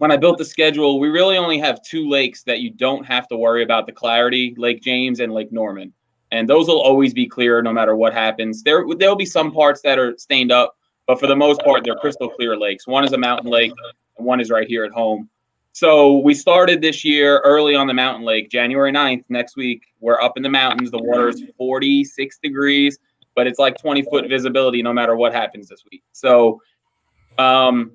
when 0.01 0.11
I 0.11 0.17
built 0.17 0.39
the 0.39 0.47
schedule, 0.47 0.99
we 0.99 1.09
really 1.11 1.37
only 1.37 1.59
have 1.59 1.83
two 1.83 2.09
lakes 2.09 2.43
that 2.45 2.61
you 2.61 2.71
don't 2.71 3.05
have 3.05 3.29
to 3.29 3.37
worry 3.37 3.63
about 3.63 3.85
the 3.85 3.93
clarity 3.93 4.55
Lake 4.57 4.81
James 4.81 5.21
and 5.21 5.31
Lake 5.31 5.53
Norman. 5.53 5.93
And 6.33 6.49
those 6.49 6.69
will 6.69 6.81
always 6.81 7.13
be 7.13 7.27
clear 7.27 7.61
no 7.61 7.71
matter 7.71 7.95
what 7.95 8.15
happens. 8.15 8.63
There, 8.63 8.83
there'll 8.97 9.15
be 9.15 9.27
some 9.27 9.53
parts 9.53 9.83
that 9.83 9.99
are 9.99 10.17
stained 10.17 10.53
up, 10.53 10.75
but 11.07 11.21
for 11.21 11.27
the 11.27 11.37
most 11.37 11.61
part, 11.61 11.85
they're 11.85 11.97
crystal 11.97 12.31
clear 12.31 12.57
lakes. 12.57 12.87
One 12.87 13.05
is 13.05 13.13
a 13.13 13.19
mountain 13.19 13.51
lake, 13.51 13.73
and 14.17 14.27
one 14.27 14.41
is 14.41 14.49
right 14.49 14.67
here 14.67 14.85
at 14.85 14.91
home. 14.91 15.29
So 15.73 16.17
we 16.21 16.33
started 16.33 16.81
this 16.81 17.05
year 17.05 17.41
early 17.41 17.75
on 17.75 17.87
the 17.87 17.93
mountain 17.93 18.25
lake, 18.25 18.49
January 18.49 18.93
9th, 18.93 19.25
next 19.29 19.55
week. 19.55 19.83
We're 20.01 20.23
up 20.23 20.39
in 20.39 20.43
the 20.43 20.49
mountains. 20.49 20.91
The 20.91 21.03
water 21.03 21.29
is 21.29 21.45
46 21.59 22.39
degrees, 22.43 22.99
but 23.37 23.47
it's 23.47 23.59
like 23.59 23.77
20 23.77 24.01
foot 24.05 24.31
visibility 24.31 24.83
no 24.83 24.95
matter 24.95 25.15
what 25.15 25.35
happens 25.35 25.69
this 25.69 25.85
week. 25.93 26.03
So, 26.13 26.63
um, 27.39 27.93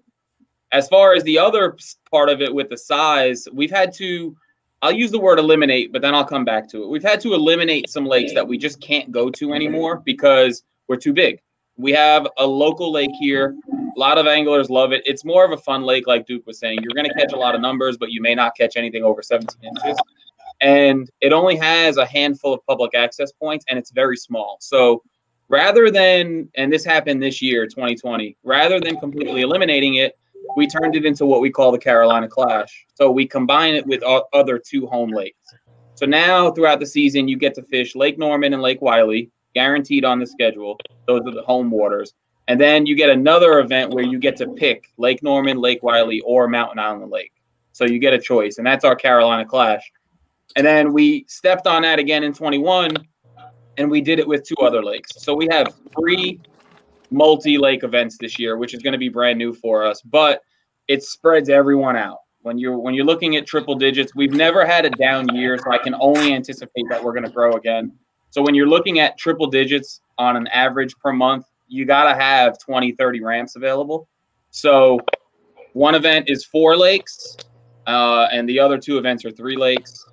as 0.75 0.89
far 0.89 1.13
as 1.13 1.23
the 1.23 1.39
other 1.39 1.77
part 2.11 2.27
of 2.27 2.41
it 2.41 2.53
with 2.53 2.67
the 2.67 2.77
size, 2.77 3.47
we've 3.53 3.71
had 3.71 3.93
to, 3.93 4.35
I'll 4.81 4.91
use 4.91 5.09
the 5.09 5.19
word 5.19 5.39
eliminate, 5.39 5.93
but 5.93 6.01
then 6.01 6.13
I'll 6.13 6.25
come 6.25 6.43
back 6.43 6.67
to 6.71 6.83
it. 6.83 6.89
We've 6.89 7.01
had 7.01 7.21
to 7.21 7.33
eliminate 7.33 7.89
some 7.89 8.05
lakes 8.05 8.33
that 8.33 8.45
we 8.45 8.57
just 8.57 8.81
can't 8.81 9.09
go 9.09 9.29
to 9.29 9.53
anymore 9.53 10.01
because 10.03 10.63
we're 10.89 10.97
too 10.97 11.13
big. 11.13 11.39
We 11.77 11.93
have 11.93 12.27
a 12.37 12.45
local 12.45 12.91
lake 12.91 13.11
here. 13.21 13.55
A 13.95 13.99
lot 13.99 14.17
of 14.17 14.27
anglers 14.27 14.69
love 14.69 14.91
it. 14.91 15.01
It's 15.05 15.23
more 15.23 15.45
of 15.45 15.51
a 15.51 15.57
fun 15.57 15.83
lake, 15.83 16.07
like 16.07 16.27
Duke 16.27 16.45
was 16.45 16.59
saying. 16.59 16.79
You're 16.81 16.93
going 16.93 17.07
to 17.07 17.13
catch 17.13 17.31
a 17.31 17.37
lot 17.37 17.55
of 17.55 17.61
numbers, 17.61 17.95
but 17.97 18.11
you 18.11 18.21
may 18.21 18.35
not 18.35 18.53
catch 18.57 18.75
anything 18.75 19.01
over 19.01 19.23
17 19.23 19.57
inches. 19.63 19.97
And 20.59 21.09
it 21.21 21.31
only 21.31 21.55
has 21.55 21.95
a 21.95 22.05
handful 22.05 22.53
of 22.53 22.65
public 22.65 22.95
access 22.95 23.31
points, 23.31 23.63
and 23.69 23.79
it's 23.79 23.91
very 23.91 24.17
small. 24.17 24.57
So 24.59 25.03
rather 25.47 25.89
than, 25.89 26.49
and 26.55 26.71
this 26.71 26.83
happened 26.83 27.23
this 27.23 27.41
year, 27.41 27.65
2020, 27.65 28.35
rather 28.43 28.81
than 28.81 28.99
completely 28.99 29.39
eliminating 29.39 29.95
it, 29.95 30.17
we 30.55 30.67
turned 30.67 30.95
it 30.95 31.05
into 31.05 31.25
what 31.25 31.41
we 31.41 31.49
call 31.49 31.71
the 31.71 31.77
Carolina 31.77 32.27
Clash. 32.27 32.85
So 32.95 33.11
we 33.11 33.27
combine 33.27 33.75
it 33.75 33.85
with 33.85 34.03
other 34.33 34.59
two 34.59 34.87
home 34.87 35.11
lakes. 35.11 35.53
So 35.95 36.05
now 36.05 36.51
throughout 36.51 36.79
the 36.79 36.85
season, 36.85 37.27
you 37.27 37.37
get 37.37 37.55
to 37.55 37.63
fish 37.63 37.95
Lake 37.95 38.17
Norman 38.17 38.53
and 38.53 38.61
Lake 38.61 38.81
Wylie, 38.81 39.31
guaranteed 39.53 40.03
on 40.03 40.19
the 40.19 40.27
schedule. 40.27 40.77
Those 41.07 41.21
are 41.25 41.31
the 41.31 41.43
home 41.43 41.71
waters. 41.71 42.13
And 42.47 42.59
then 42.59 42.85
you 42.85 42.95
get 42.95 43.09
another 43.09 43.59
event 43.59 43.93
where 43.93 44.03
you 44.03 44.19
get 44.19 44.35
to 44.37 44.47
pick 44.49 44.91
Lake 44.97 45.23
Norman, 45.23 45.57
Lake 45.57 45.81
Wylie, 45.81 46.21
or 46.21 46.47
Mountain 46.47 46.79
Island 46.79 47.11
Lake. 47.11 47.31
So 47.71 47.85
you 47.85 47.97
get 47.97 48.13
a 48.13 48.19
choice, 48.19 48.57
and 48.57 48.67
that's 48.67 48.85
our 48.85 48.95
Carolina 48.95 49.45
Clash. 49.45 49.91
And 50.55 50.65
then 50.65 50.93
we 50.93 51.25
stepped 51.27 51.67
on 51.67 51.81
that 51.81 51.97
again 51.99 52.23
in 52.23 52.33
21, 52.33 52.95
and 53.77 53.89
we 53.89 53.99
did 53.99 54.19
it 54.19 54.27
with 54.27 54.43
two 54.43 54.55
other 54.61 54.83
lakes. 54.83 55.11
So 55.17 55.33
we 55.33 55.47
have 55.51 55.73
three 55.97 56.39
multi-lake 57.11 57.83
events 57.83 58.17
this 58.17 58.39
year, 58.39 58.57
which 58.57 58.73
is 58.73 58.81
going 58.81 58.93
to 58.93 58.99
be 58.99 59.09
brand 59.09 59.37
new 59.37 59.53
for 59.53 59.85
us, 59.85 60.01
but 60.01 60.41
it 60.87 61.03
spreads 61.03 61.49
everyone 61.49 61.95
out. 61.95 62.19
When 62.41 62.59
you're 62.59 62.77
when 62.77 62.93
you're 62.93 63.05
looking 63.05 63.35
at 63.37 63.47
triple 63.47 63.75
digits, 63.75 64.13
we've 64.13 64.33
never 64.33 64.65
had 64.65 64.85
a 64.85 64.91
down 64.91 65.33
year, 65.35 65.57
so 65.57 65.71
I 65.71 65.79
can 65.79 65.95
only 65.99 66.33
anticipate 66.33 66.85
that 66.89 67.03
we're 67.03 67.13
going 67.13 67.23
to 67.23 67.31
grow 67.31 67.53
again. 67.53 67.91
So 68.29 68.41
when 68.43 68.53
you're 68.53 68.67
looking 68.67 68.99
at 68.99 69.17
triple 69.17 69.47
digits 69.47 70.01
on 70.17 70.35
an 70.37 70.45
average 70.47 70.95
per 70.97 71.11
month, 71.11 71.45
you 71.67 71.85
got 71.85 72.11
to 72.11 72.15
have 72.15 72.59
20, 72.59 72.91
30 72.91 73.21
ramps 73.21 73.55
available. 73.55 74.07
So 74.51 74.99
one 75.73 75.95
event 75.95 76.29
is 76.29 76.45
four 76.45 76.77
lakes, 76.77 77.35
uh, 77.87 78.27
and 78.31 78.47
the 78.47 78.59
other 78.59 78.77
two 78.77 78.97
events 78.97 79.25
are 79.25 79.31
three 79.31 79.57
lakes. 79.57 80.05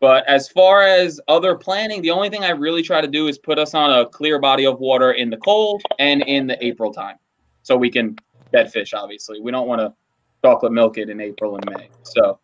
But 0.00 0.28
as 0.28 0.48
far 0.48 0.82
as 0.82 1.20
other 1.26 1.54
planning, 1.54 2.02
the 2.02 2.10
only 2.10 2.28
thing 2.28 2.44
I 2.44 2.50
really 2.50 2.82
try 2.82 3.00
to 3.00 3.08
do 3.08 3.28
is 3.28 3.38
put 3.38 3.58
us 3.58 3.74
on 3.74 3.90
a 3.90 4.06
clear 4.06 4.38
body 4.38 4.66
of 4.66 4.78
water 4.78 5.12
in 5.12 5.30
the 5.30 5.38
cold 5.38 5.82
and 5.98 6.22
in 6.22 6.46
the 6.46 6.64
April 6.64 6.92
time, 6.92 7.16
so 7.62 7.76
we 7.76 7.90
can 7.90 8.16
bed 8.52 8.70
fish. 8.70 8.92
Obviously, 8.92 9.40
we 9.40 9.50
don't 9.50 9.66
want 9.66 9.80
to 9.80 9.94
chocolate 10.44 10.72
milk 10.72 10.98
it 10.98 11.08
in 11.08 11.20
April 11.20 11.56
and 11.56 11.64
May. 11.70 11.88
So, 12.02 12.38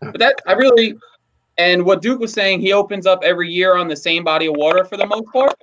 but 0.00 0.18
that 0.18 0.36
I 0.46 0.52
really, 0.52 0.94
and 1.58 1.84
what 1.84 2.00
Duke 2.00 2.20
was 2.20 2.32
saying, 2.32 2.60
he 2.60 2.72
opens 2.72 3.06
up 3.06 3.20
every 3.24 3.50
year 3.50 3.76
on 3.76 3.88
the 3.88 3.96
same 3.96 4.22
body 4.22 4.46
of 4.46 4.54
water 4.56 4.84
for 4.84 4.96
the 4.96 5.06
most 5.06 5.26
part. 5.32 5.54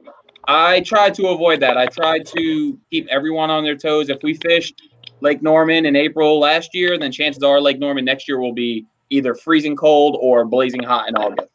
I 0.47 0.81
try 0.81 1.09
to 1.11 1.27
avoid 1.27 1.59
that. 1.61 1.77
I 1.77 1.85
try 1.85 2.19
to 2.19 2.79
keep 2.91 3.07
everyone 3.09 3.49
on 3.49 3.63
their 3.63 3.77
toes. 3.77 4.09
If 4.09 4.21
we 4.21 4.33
fish 4.33 4.73
Lake 5.21 5.41
Norman 5.41 5.85
in 5.85 5.95
April 5.95 6.39
last 6.39 6.71
year, 6.73 6.97
then 6.97 7.11
chances 7.11 7.43
are 7.43 7.61
Lake 7.61 7.79
Norman 7.79 8.03
next 8.03 8.27
year 8.27 8.39
will 8.39 8.53
be 8.53 8.85
either 9.11 9.35
freezing 9.35 9.75
cold 9.75 10.17
or 10.19 10.43
blazing 10.45 10.81
hot 10.81 11.07
in 11.07 11.15
August. 11.15 11.49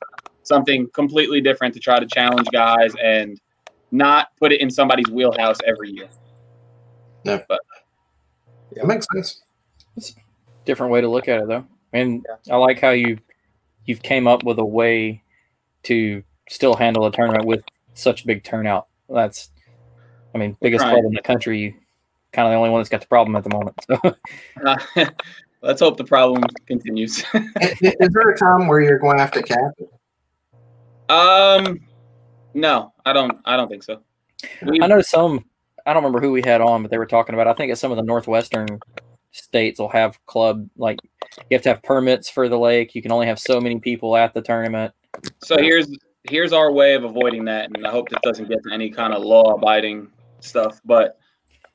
Something 0.44 0.88
completely 0.94 1.40
different 1.40 1.74
to 1.74 1.80
try 1.80 1.98
to 1.98 2.06
challenge 2.06 2.46
guys 2.52 2.94
and 3.02 3.40
not 3.90 4.28
put 4.38 4.52
it 4.52 4.60
in 4.60 4.70
somebody's 4.70 5.08
wheelhouse 5.10 5.58
every 5.66 5.90
year. 5.90 6.08
Yeah. 7.24 7.42
But 7.48 7.60
That 8.72 8.86
makes 8.86 9.06
sense. 9.12 9.42
It's 9.96 10.10
a 10.10 10.14
different 10.64 10.92
way 10.92 11.00
to 11.00 11.08
look 11.08 11.26
at 11.26 11.40
it 11.40 11.48
though 11.48 11.66
and 11.92 12.26
i 12.50 12.56
like 12.56 12.80
how 12.80 12.90
you 12.90 13.18
you've 13.86 14.02
came 14.02 14.26
up 14.26 14.44
with 14.44 14.58
a 14.58 14.64
way 14.64 15.22
to 15.82 16.22
still 16.48 16.74
handle 16.74 17.06
a 17.06 17.12
tournament 17.12 17.44
with 17.44 17.64
such 17.94 18.26
big 18.26 18.44
turnout 18.44 18.86
that's 19.08 19.50
i 20.34 20.38
mean 20.38 20.56
biggest 20.60 20.82
trying. 20.82 20.94
club 20.94 21.04
in 21.04 21.12
the 21.12 21.22
country 21.22 21.76
kind 22.32 22.46
of 22.46 22.52
the 22.52 22.56
only 22.56 22.70
one 22.70 22.80
that's 22.80 22.88
got 22.88 23.00
the 23.00 23.06
problem 23.06 23.34
at 23.36 23.44
the 23.44 23.50
moment 23.50 23.76
so 23.86 24.16
uh, 24.66 24.76
let's 25.66 25.80
hope 25.80 25.96
the 25.96 26.04
problem 26.04 26.42
continues. 26.66 27.18
is, 27.34 27.78
is 27.82 28.08
there 28.12 28.30
a 28.30 28.36
time 28.36 28.66
where 28.66 28.80
you're 28.80 28.98
going 28.98 29.16
to 29.16 29.22
have 29.22 29.32
to 29.32 29.42
cap 29.42 29.72
it? 29.78 29.90
um, 31.10 31.80
no, 32.54 32.92
I 33.04 33.12
don't. 33.12 33.38
I 33.44 33.56
don't 33.56 33.68
think 33.68 33.82
so. 33.82 34.00
We, 34.66 34.82
i 34.82 34.86
know 34.86 35.00
some 35.00 35.46
i 35.86 35.94
don't 35.94 36.02
remember 36.04 36.20
who 36.20 36.30
we 36.30 36.42
had 36.44 36.60
on 36.60 36.82
but 36.82 36.90
they 36.90 36.98
were 36.98 37.06
talking 37.06 37.34
about 37.34 37.48
i 37.48 37.54
think 37.54 37.72
at 37.72 37.78
some 37.78 37.90
of 37.90 37.96
the 37.96 38.02
northwestern 38.02 38.66
states 39.32 39.80
will 39.80 39.88
have 39.88 40.24
club 40.26 40.68
like 40.76 40.98
you 41.48 41.56
have 41.56 41.62
to 41.62 41.70
have 41.70 41.82
permits 41.82 42.28
for 42.28 42.46
the 42.46 42.58
lake 42.58 42.94
you 42.94 43.00
can 43.00 43.12
only 43.12 43.26
have 43.26 43.38
so 43.38 43.62
many 43.62 43.80
people 43.80 44.14
at 44.14 44.34
the 44.34 44.42
tournament 44.42 44.92
so 45.42 45.56
here's 45.56 45.88
here's 46.28 46.52
our 46.52 46.72
way 46.72 46.94
of 46.94 47.04
avoiding 47.04 47.44
that, 47.46 47.70
and 47.74 47.86
I 47.86 47.90
hope 47.90 48.08
this 48.08 48.18
doesn't 48.22 48.48
get 48.48 48.62
to 48.64 48.72
any 48.72 48.90
kind 48.90 49.12
of 49.12 49.22
law-abiding 49.22 50.08
stuff. 50.40 50.80
But 50.84 51.18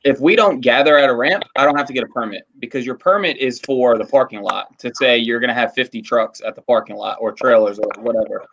if 0.03 0.19
we 0.19 0.35
don't 0.35 0.61
gather 0.61 0.97
at 0.97 1.09
a 1.09 1.15
ramp, 1.15 1.43
I 1.55 1.65
don't 1.65 1.77
have 1.77 1.87
to 1.87 1.93
get 1.93 2.03
a 2.03 2.07
permit 2.07 2.43
because 2.59 2.85
your 2.85 2.95
permit 2.95 3.37
is 3.37 3.59
for 3.59 3.97
the 3.97 4.05
parking 4.05 4.41
lot 4.41 4.77
to 4.79 4.91
say 4.95 5.17
you're 5.17 5.39
going 5.39 5.49
to 5.49 5.53
have 5.53 5.73
50 5.73 6.01
trucks 6.01 6.41
at 6.45 6.55
the 6.55 6.61
parking 6.61 6.95
lot 6.95 7.17
or 7.21 7.31
trailers 7.31 7.77
or 7.77 7.87
whatever. 8.01 8.45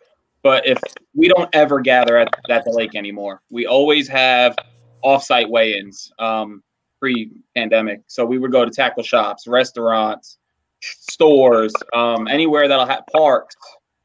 But 0.43 0.65
if 0.67 0.77
we 1.15 1.27
don't 1.27 1.49
ever 1.53 1.79
gather 1.81 2.17
at, 2.17 2.29
at 2.49 2.63
the 2.65 2.71
lake 2.71 2.95
anymore, 2.95 3.41
we 3.49 3.65
always 3.65 4.07
have 4.07 4.55
offsite 5.03 5.49
weigh-ins 5.49 6.11
um, 6.19 6.63
pre-pandemic. 6.99 8.01
So 8.07 8.25
we 8.25 8.37
would 8.37 8.51
go 8.51 8.63
to 8.63 8.71
tackle 8.71 9.03
shops, 9.03 9.47
restaurants, 9.47 10.37
stores, 10.81 11.73
um, 11.93 12.27
anywhere 12.27 12.67
that'll 12.67 12.85
have 12.85 13.05
parks, 13.11 13.55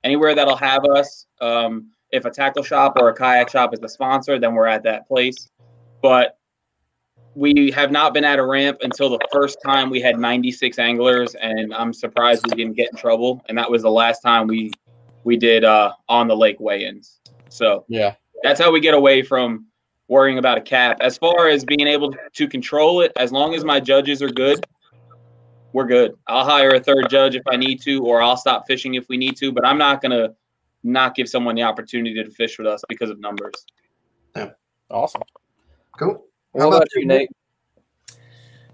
anywhere 0.03 0.35
that'll 0.35 0.57
have 0.57 0.85
us. 0.87 1.27
Um, 1.41 1.91
if 2.11 2.25
a 2.25 2.31
tackle 2.31 2.63
shop 2.63 2.97
or 2.99 3.11
a 3.11 3.15
kayak 3.15 3.51
shop 3.51 3.75
is 3.75 3.81
the 3.81 3.89
sponsor, 3.89 4.39
then 4.39 4.55
we're 4.55 4.67
at 4.67 4.83
that 4.85 5.07
place. 5.07 5.51
But 6.01 6.39
we 7.35 7.71
have 7.73 7.91
not 7.91 8.15
been 8.15 8.25
at 8.25 8.39
a 8.39 8.45
ramp 8.45 8.79
until 8.83 9.11
the 9.11 9.19
first 9.33 9.59
time 9.65 9.91
we 9.91 10.01
had 10.01 10.19
96 10.19 10.79
anglers, 10.79 11.35
and 11.35 11.75
I'm 11.75 11.93
surprised 11.93 12.47
we 12.47 12.57
didn't 12.57 12.75
get 12.75 12.91
in 12.93 12.97
trouble. 12.97 13.43
And 13.49 13.59
that 13.59 13.71
was 13.71 13.83
the 13.83 13.91
last 13.91 14.21
time 14.21 14.47
we 14.47 14.71
we 15.25 15.37
did 15.37 15.65
uh, 15.65 15.93
on 16.09 16.29
the 16.29 16.37
lake 16.37 16.61
weigh-ins. 16.61 17.21
So 17.49 17.85
yeah 17.89 18.15
that's 18.45 18.61
how 18.61 18.71
we 18.71 18.79
get 18.79 18.95
away 18.95 19.23
from 19.23 19.67
worrying 20.07 20.39
about 20.39 20.59
a 20.59 20.61
cap. 20.61 20.99
As 21.01 21.17
far 21.17 21.49
as 21.49 21.65
being 21.65 21.89
able 21.89 22.15
to 22.35 22.47
control 22.47 23.01
it, 23.01 23.11
as 23.17 23.33
long 23.33 23.55
as 23.55 23.65
my 23.65 23.81
judges 23.81 24.23
are 24.23 24.29
good, 24.29 24.65
we're 25.73 25.87
good. 25.87 26.13
I'll 26.29 26.45
hire 26.45 26.75
a 26.75 26.81
third 26.81 27.09
judge 27.09 27.35
if 27.35 27.43
I 27.49 27.57
need 27.57 27.81
to, 27.83 28.05
or 28.05 28.23
I'll 28.23 28.37
stop 28.37 28.65
fishing 28.69 28.95
if 28.95 29.09
we 29.09 29.17
need 29.17 29.37
to. 29.39 29.51
But 29.51 29.67
I'm 29.67 29.79
not 29.79 30.03
gonna 30.03 30.35
not 30.85 31.17
give 31.17 31.27
someone 31.29 31.57
the 31.57 31.63
opportunity 31.63 32.23
to 32.23 32.31
fish 32.31 32.59
with 32.59 32.67
us 32.67 32.83
because 32.87 33.09
of 33.11 33.19
numbers. 33.19 33.55
Yeah, 34.37 34.51
awesome 34.91 35.23
Cool. 35.99 36.25
What 36.55 36.67
about 36.67 36.77
about 36.77 36.89
you 36.95 37.03
you, 37.03 37.07
nate 37.07 37.29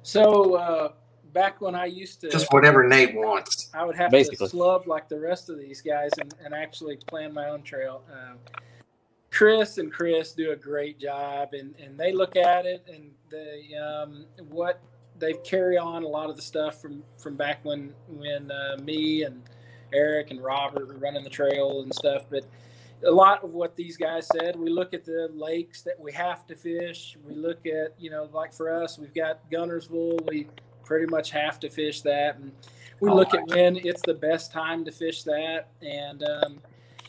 So 0.02 0.54
uh, 0.54 0.92
back 1.32 1.60
when 1.60 1.74
I 1.74 1.86
used 1.86 2.20
to, 2.22 2.30
Just 2.30 2.52
whatever 2.52 2.86
Nate 2.86 3.14
wants. 3.14 3.70
I 3.74 3.84
would 3.84 3.96
have 3.96 4.10
Basically. 4.10 4.48
to 4.48 4.56
slub 4.56 4.86
like 4.86 5.08
the 5.08 5.18
rest 5.18 5.50
of 5.50 5.58
these 5.58 5.80
guys 5.80 6.10
and, 6.18 6.34
and 6.44 6.54
actually 6.54 6.96
plan 6.96 7.32
my 7.32 7.48
own 7.48 7.62
trail. 7.62 8.02
Um, 8.12 8.38
Chris 9.30 9.78
and 9.78 9.92
Chris 9.92 10.32
do 10.32 10.50
a 10.52 10.56
great 10.56 10.98
job, 10.98 11.50
and, 11.52 11.74
and 11.80 11.96
they 11.96 12.12
look 12.12 12.36
at 12.36 12.66
it 12.66 12.84
and 12.92 13.10
they 13.30 13.74
um, 13.76 14.26
what 14.48 14.80
they 15.18 15.34
carry 15.34 15.78
on 15.78 16.02
a 16.02 16.08
lot 16.08 16.30
of 16.30 16.36
the 16.36 16.42
stuff 16.42 16.80
from 16.80 17.02
from 17.16 17.36
back 17.36 17.64
when 17.64 17.94
when 18.08 18.50
uh, 18.50 18.76
me 18.82 19.22
and 19.22 19.42
Eric 19.92 20.30
and 20.30 20.42
Robert 20.42 20.88
were 20.88 20.98
running 20.98 21.22
the 21.22 21.30
trail 21.30 21.82
and 21.82 21.94
stuff. 21.94 22.24
But 22.28 22.44
a 23.04 23.10
lot 23.10 23.42
of 23.42 23.54
what 23.54 23.76
these 23.76 23.96
guys 23.96 24.28
said, 24.38 24.56
we 24.56 24.70
look 24.70 24.92
at 24.94 25.04
the 25.04 25.30
lakes 25.34 25.82
that 25.82 25.98
we 25.98 26.12
have 26.12 26.46
to 26.46 26.56
fish. 26.56 27.16
We 27.26 27.34
look 27.34 27.66
at 27.66 27.94
you 27.98 28.10
know 28.10 28.28
like 28.32 28.52
for 28.52 28.82
us, 28.82 28.98
we've 28.98 29.14
got 29.14 29.50
Guntersville. 29.50 30.28
We 30.28 30.48
pretty 30.84 31.06
much 31.06 31.30
have 31.30 31.60
to 31.60 31.70
fish 31.70 32.02
that, 32.02 32.36
and 32.36 32.52
we 33.00 33.10
look 33.10 33.34
at 33.34 33.46
when 33.48 33.76
it's 33.76 34.02
the 34.02 34.14
best 34.14 34.52
time 34.52 34.84
to 34.84 34.92
fish 34.92 35.22
that, 35.24 35.68
and 35.82 36.22
um, 36.22 36.60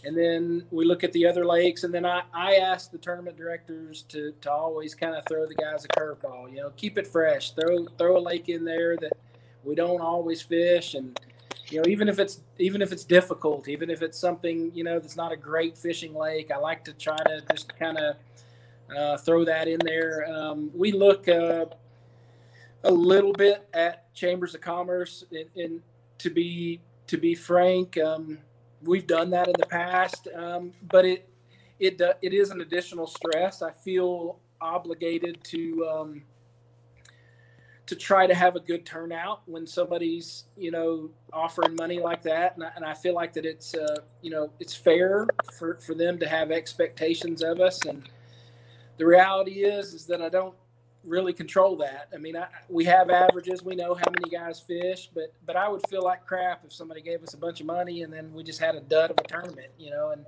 and 0.04 0.18
then 0.18 0.66
we 0.72 0.86
look 0.86 1.04
at 1.04 1.12
the 1.14 1.28
other 1.28 1.46
lakes, 1.46 1.84
and 1.84 1.94
then 1.94 2.06
I, 2.06 2.24
I 2.34 2.56
ask 2.56 2.92
the 2.92 2.98
tournament 2.98 3.38
directors 3.38 4.04
to, 4.10 4.34
to 4.42 4.52
always 4.52 4.96
kind 4.96 5.16
of 5.16 5.24
throw 5.28 5.46
the 5.46 5.56
guys 5.56 5.86
a 5.86 5.88
curveball. 5.89 6.50
You 6.50 6.62
know, 6.62 6.72
keep 6.76 6.98
it 6.98 7.08
fresh. 7.08 7.52
Throw 7.52 7.86
throw 7.98 8.18
a 8.18 8.20
lake 8.20 8.50
in 8.50 8.64
there 8.64 8.98
that 8.98 9.14
we 9.64 9.76
don't 9.76 10.02
always 10.02 10.42
fish, 10.42 10.96
and 10.96 11.20
you 11.72 11.82
know 11.82 11.88
even 11.88 12.10
if 12.10 12.20
it's 12.20 12.42
even 12.60 12.82
if 12.82 12.92
it's 12.92 13.04
difficult, 13.04 13.68
even 13.68 13.90
if 13.90 14.02
it's 14.02 14.18
something 14.18 14.72
you 14.74 14.84
know 14.84 15.00
that's 15.00 15.16
not 15.16 15.32
a 15.32 15.38
great 15.38 15.78
fishing 15.78 16.14
lake, 16.14 16.52
I 16.52 16.58
like 16.58 16.84
to 16.86 16.94
try 16.94 17.18
to 17.18 17.42
just 17.52 17.78
kind 17.78 17.98
of 17.98 18.16
uh, 18.96 19.18
throw 19.18 19.46
that 19.46 19.68
in 19.68 19.80
there. 19.84 20.26
Um, 20.30 20.70
we 20.74 20.92
look 20.92 21.28
uh, 21.28 21.66
a 22.84 22.92
little 22.92 23.34
bit 23.34 23.68
at 23.74 24.14
chambers 24.14 24.56
of 24.56 24.62
commerce, 24.62 25.24
and, 25.56 25.82
to 26.18 26.30
be 26.30 26.82
to 27.08 27.18
be 27.18 27.34
frank. 27.34 27.98
Um, 27.98 28.38
we've 28.84 29.08
done 29.08 29.30
that 29.32 29.48
in 29.48 29.56
the 29.58 29.66
past, 29.66 30.28
um, 30.36 30.74
but 30.92 31.06
it 31.06 31.30
it 31.80 32.02
it 32.22 32.34
is 32.34 32.52
an 32.52 32.62
additional 32.62 33.08
stress. 33.08 33.62
I 33.62 33.72
feel 33.72 34.40
obligated 34.60 35.44
to 35.46 35.88
um, 35.88 36.24
to 37.92 37.98
try 37.98 38.26
to 38.26 38.34
have 38.34 38.56
a 38.56 38.60
good 38.62 38.86
turnout 38.86 39.42
when 39.48 39.68
somebody's 39.68 40.46
you 40.56 40.72
know 40.72 41.10
offering 41.34 41.76
money 41.76 42.00
like 42.00 42.22
that, 42.22 42.56
and 42.56 42.64
I, 42.64 42.72
and 42.78 42.86
I 42.86 42.94
feel 42.94 43.14
like 43.14 43.34
that 43.34 43.46
it's 43.46 43.76
uh, 43.76 43.98
you 44.22 44.32
know 44.32 44.50
it's 44.62 44.74
fair 44.74 45.28
for 45.60 45.78
for 45.86 45.94
them 45.94 46.18
to 46.20 46.26
have 46.26 46.52
expectations 46.52 47.44
of 47.44 47.60
us, 47.60 47.84
and 47.86 48.08
the 48.96 49.06
reality 49.06 49.66
is 49.66 49.94
is 49.94 50.06
that 50.06 50.22
I 50.22 50.30
don't 50.30 50.56
really 51.04 51.34
control 51.34 51.76
that. 51.80 52.08
I 52.14 52.18
mean, 52.18 52.38
I, 52.38 52.48
we 52.70 52.86
have 52.86 53.10
averages. 53.10 53.62
We 53.62 53.76
know 53.76 53.94
how 53.94 54.10
many 54.10 54.30
guys 54.30 54.62
fish, 54.62 55.10
but 55.14 55.34
but 55.46 55.58
I 55.58 55.68
would 55.68 55.82
feel 55.89 56.02
like 56.02 56.26
crap 56.26 56.64
if 56.64 56.72
somebody 56.72 57.02
gave 57.02 57.22
us 57.24 57.34
a 57.34 57.38
bunch 57.38 57.60
of 57.60 57.66
money 57.66 58.04
and 58.04 58.14
then 58.14 58.32
we 58.32 58.42
just 58.42 58.62
had 58.62 58.76
a 58.76 58.80
dud 58.80 59.12
of 59.12 59.18
a 59.18 59.28
tournament, 59.28 59.68
you 59.78 59.89
know. 59.89 60.12
And 60.12 60.26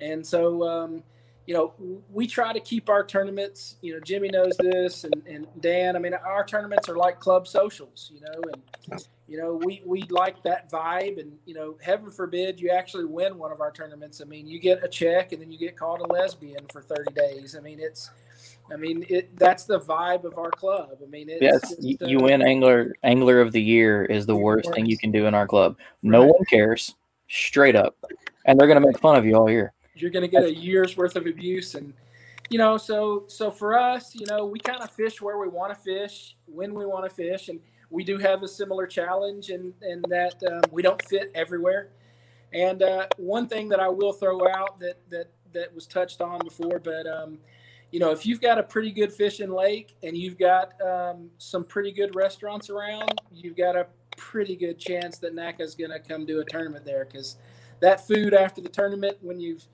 and 0.00 0.26
so 0.26 0.68
um, 0.68 1.04
you 1.46 1.54
know, 1.54 2.02
we 2.12 2.26
try 2.26 2.52
to 2.52 2.60
keep 2.60 2.88
our 2.88 3.04
tournaments. 3.04 3.76
You 3.82 3.94
know, 3.94 4.00
Jimmy 4.00 4.28
knows 4.28 4.56
this, 4.58 5.04
and, 5.04 5.22
and 5.26 5.46
Dan. 5.60 5.96
I 5.96 5.98
mean, 5.98 6.14
our 6.14 6.44
tournaments 6.44 6.88
are 6.88 6.96
like 6.96 7.18
club 7.18 7.46
socials, 7.48 8.10
you 8.14 8.20
know, 8.20 8.42
and 8.52 9.02
you 9.26 9.38
know 9.38 9.54
we 9.54 9.82
we 9.84 10.02
like 10.10 10.42
that 10.42 10.70
vibe. 10.70 11.18
And 11.18 11.32
you 11.46 11.54
know, 11.54 11.76
heaven 11.82 12.10
forbid 12.10 12.60
you 12.60 12.70
actually 12.70 13.06
win 13.06 13.36
one 13.38 13.52
of 13.52 13.60
our 13.60 13.72
tournaments. 13.72 14.20
I 14.20 14.24
mean, 14.24 14.46
you 14.46 14.60
get 14.60 14.84
a 14.84 14.88
check 14.88 15.32
and 15.32 15.42
then 15.42 15.50
you 15.50 15.58
get 15.58 15.76
called 15.76 16.00
a 16.00 16.12
lesbian 16.12 16.66
for 16.72 16.82
thirty 16.82 17.12
days. 17.14 17.56
I 17.56 17.60
mean, 17.60 17.80
it's 17.80 18.10
I 18.72 18.76
mean, 18.76 19.04
it 19.08 19.36
that's 19.36 19.64
the 19.64 19.80
vibe 19.80 20.24
of 20.24 20.38
our 20.38 20.50
club. 20.50 20.98
I 21.02 21.06
mean, 21.06 21.28
it's 21.28 21.42
Yes, 21.42 21.74
just, 21.76 22.00
you, 22.02 22.18
uh, 22.18 22.22
win 22.22 22.42
angler 22.42 22.94
angler 23.02 23.40
of 23.40 23.52
the 23.52 23.62
year 23.62 24.04
is 24.04 24.26
the 24.26 24.36
worst 24.36 24.72
thing 24.72 24.86
you 24.86 24.96
can 24.96 25.10
do 25.10 25.26
in 25.26 25.34
our 25.34 25.46
club. 25.46 25.76
No 26.02 26.20
Right. 26.20 26.28
one 26.28 26.44
cares, 26.44 26.94
straight 27.28 27.76
up, 27.76 27.96
and 28.44 28.58
they're 28.58 28.68
gonna 28.68 28.86
make 28.86 28.98
fun 28.98 29.16
of 29.16 29.24
you 29.24 29.34
all 29.34 29.50
year. 29.50 29.72
You're 30.00 30.10
going 30.10 30.22
to 30.22 30.28
get 30.28 30.44
a 30.44 30.54
year's 30.54 30.96
worth 30.96 31.16
of 31.16 31.26
abuse, 31.26 31.74
and 31.74 31.92
you 32.50 32.58
know, 32.58 32.76
so 32.76 33.24
so 33.28 33.50
for 33.50 33.78
us, 33.78 34.14
you 34.14 34.26
know, 34.26 34.46
we 34.46 34.58
kind 34.58 34.80
of 34.80 34.90
fish 34.90 35.20
where 35.20 35.38
we 35.38 35.48
want 35.48 35.72
to 35.72 35.80
fish, 35.80 36.36
when 36.46 36.74
we 36.74 36.86
want 36.86 37.08
to 37.08 37.10
fish, 37.10 37.48
and 37.48 37.60
we 37.90 38.04
do 38.04 38.18
have 38.18 38.42
a 38.42 38.48
similar 38.48 38.86
challenge, 38.86 39.50
and 39.50 39.72
and 39.82 40.04
that 40.08 40.40
um, 40.50 40.62
we 40.70 40.82
don't 40.82 41.02
fit 41.04 41.30
everywhere. 41.34 41.90
And 42.52 42.82
uh, 42.82 43.06
one 43.16 43.46
thing 43.46 43.68
that 43.68 43.80
I 43.80 43.88
will 43.88 44.12
throw 44.12 44.48
out 44.48 44.78
that 44.80 44.96
that 45.10 45.28
that 45.52 45.74
was 45.74 45.86
touched 45.86 46.20
on 46.20 46.40
before, 46.44 46.78
but 46.78 47.06
um, 47.06 47.38
you 47.90 47.98
know, 47.98 48.10
if 48.10 48.24
you've 48.24 48.40
got 48.40 48.58
a 48.58 48.62
pretty 48.62 48.92
good 48.92 49.12
fishing 49.12 49.50
lake 49.50 49.96
and 50.02 50.16
you've 50.16 50.38
got 50.38 50.80
um, 50.80 51.28
some 51.38 51.64
pretty 51.64 51.90
good 51.90 52.14
restaurants 52.14 52.70
around, 52.70 53.20
you've 53.32 53.56
got 53.56 53.76
a 53.76 53.86
pretty 54.16 54.54
good 54.54 54.78
chance 54.78 55.18
that 55.18 55.34
NACA's 55.34 55.74
going 55.74 55.90
to 55.90 55.98
come 55.98 56.24
do 56.24 56.40
a 56.40 56.44
tournament 56.44 56.84
there 56.84 57.04
because 57.04 57.36
that 57.80 58.06
food 58.06 58.34
after 58.34 58.60
the 58.60 58.68
tournament, 58.68 59.16
when 59.22 59.40
you've 59.40 59.66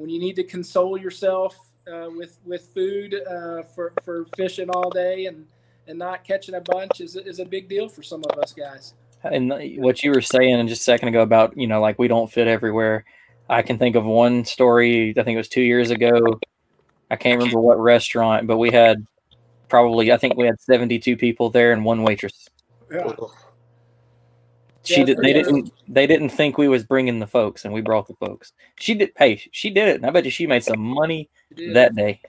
when 0.00 0.08
you 0.08 0.18
need 0.18 0.34
to 0.34 0.42
console 0.42 0.96
yourself 0.96 1.54
uh, 1.86 2.08
with 2.16 2.38
with 2.46 2.70
food 2.72 3.14
uh, 3.14 3.62
for 3.62 3.92
for 4.02 4.24
fishing 4.34 4.70
all 4.70 4.88
day 4.88 5.26
and 5.26 5.46
and 5.86 5.98
not 5.98 6.24
catching 6.24 6.54
a 6.54 6.60
bunch 6.60 7.02
is 7.02 7.16
is 7.16 7.38
a 7.38 7.44
big 7.44 7.68
deal 7.68 7.86
for 7.86 8.02
some 8.02 8.24
of 8.30 8.38
us 8.38 8.54
guys. 8.54 8.94
And 9.22 9.52
what 9.76 10.02
you 10.02 10.12
were 10.12 10.22
saying 10.22 10.66
just 10.68 10.80
a 10.80 10.84
second 10.84 11.08
ago 11.08 11.20
about 11.20 11.54
you 11.56 11.66
know 11.66 11.82
like 11.82 11.98
we 11.98 12.08
don't 12.08 12.32
fit 12.32 12.48
everywhere. 12.48 13.04
I 13.50 13.60
can 13.60 13.76
think 13.76 13.94
of 13.94 14.06
one 14.06 14.46
story. 14.46 15.10
I 15.10 15.22
think 15.22 15.34
it 15.34 15.38
was 15.38 15.48
two 15.48 15.60
years 15.60 15.90
ago. 15.90 16.40
I 17.10 17.16
can't 17.16 17.38
remember 17.38 17.60
what 17.60 17.78
restaurant, 17.78 18.46
but 18.46 18.56
we 18.56 18.70
had 18.70 19.04
probably 19.68 20.12
I 20.12 20.16
think 20.16 20.36
we 20.36 20.46
had 20.46 20.58
72 20.62 21.18
people 21.18 21.50
there 21.50 21.72
and 21.72 21.84
one 21.84 22.04
waitress. 22.04 22.48
Yeah. 22.90 23.12
She 24.82 25.00
Yeah, 25.00 25.06
did. 25.06 25.18
They 25.18 25.32
didn't. 25.32 25.72
They 25.88 26.06
didn't 26.06 26.30
think 26.30 26.56
we 26.56 26.68
was 26.68 26.84
bringing 26.84 27.18
the 27.18 27.26
folks, 27.26 27.64
and 27.64 27.74
we 27.74 27.80
brought 27.80 28.08
the 28.08 28.14
folks. 28.14 28.52
She 28.78 28.94
did. 28.94 29.12
Hey, 29.16 29.42
she 29.52 29.70
did 29.70 29.88
it, 29.88 29.96
and 29.96 30.06
I 30.06 30.10
bet 30.10 30.24
you 30.24 30.30
she 30.30 30.46
made 30.46 30.64
some 30.64 30.80
money 30.80 31.28
that 31.72 31.94
day. 31.94 32.20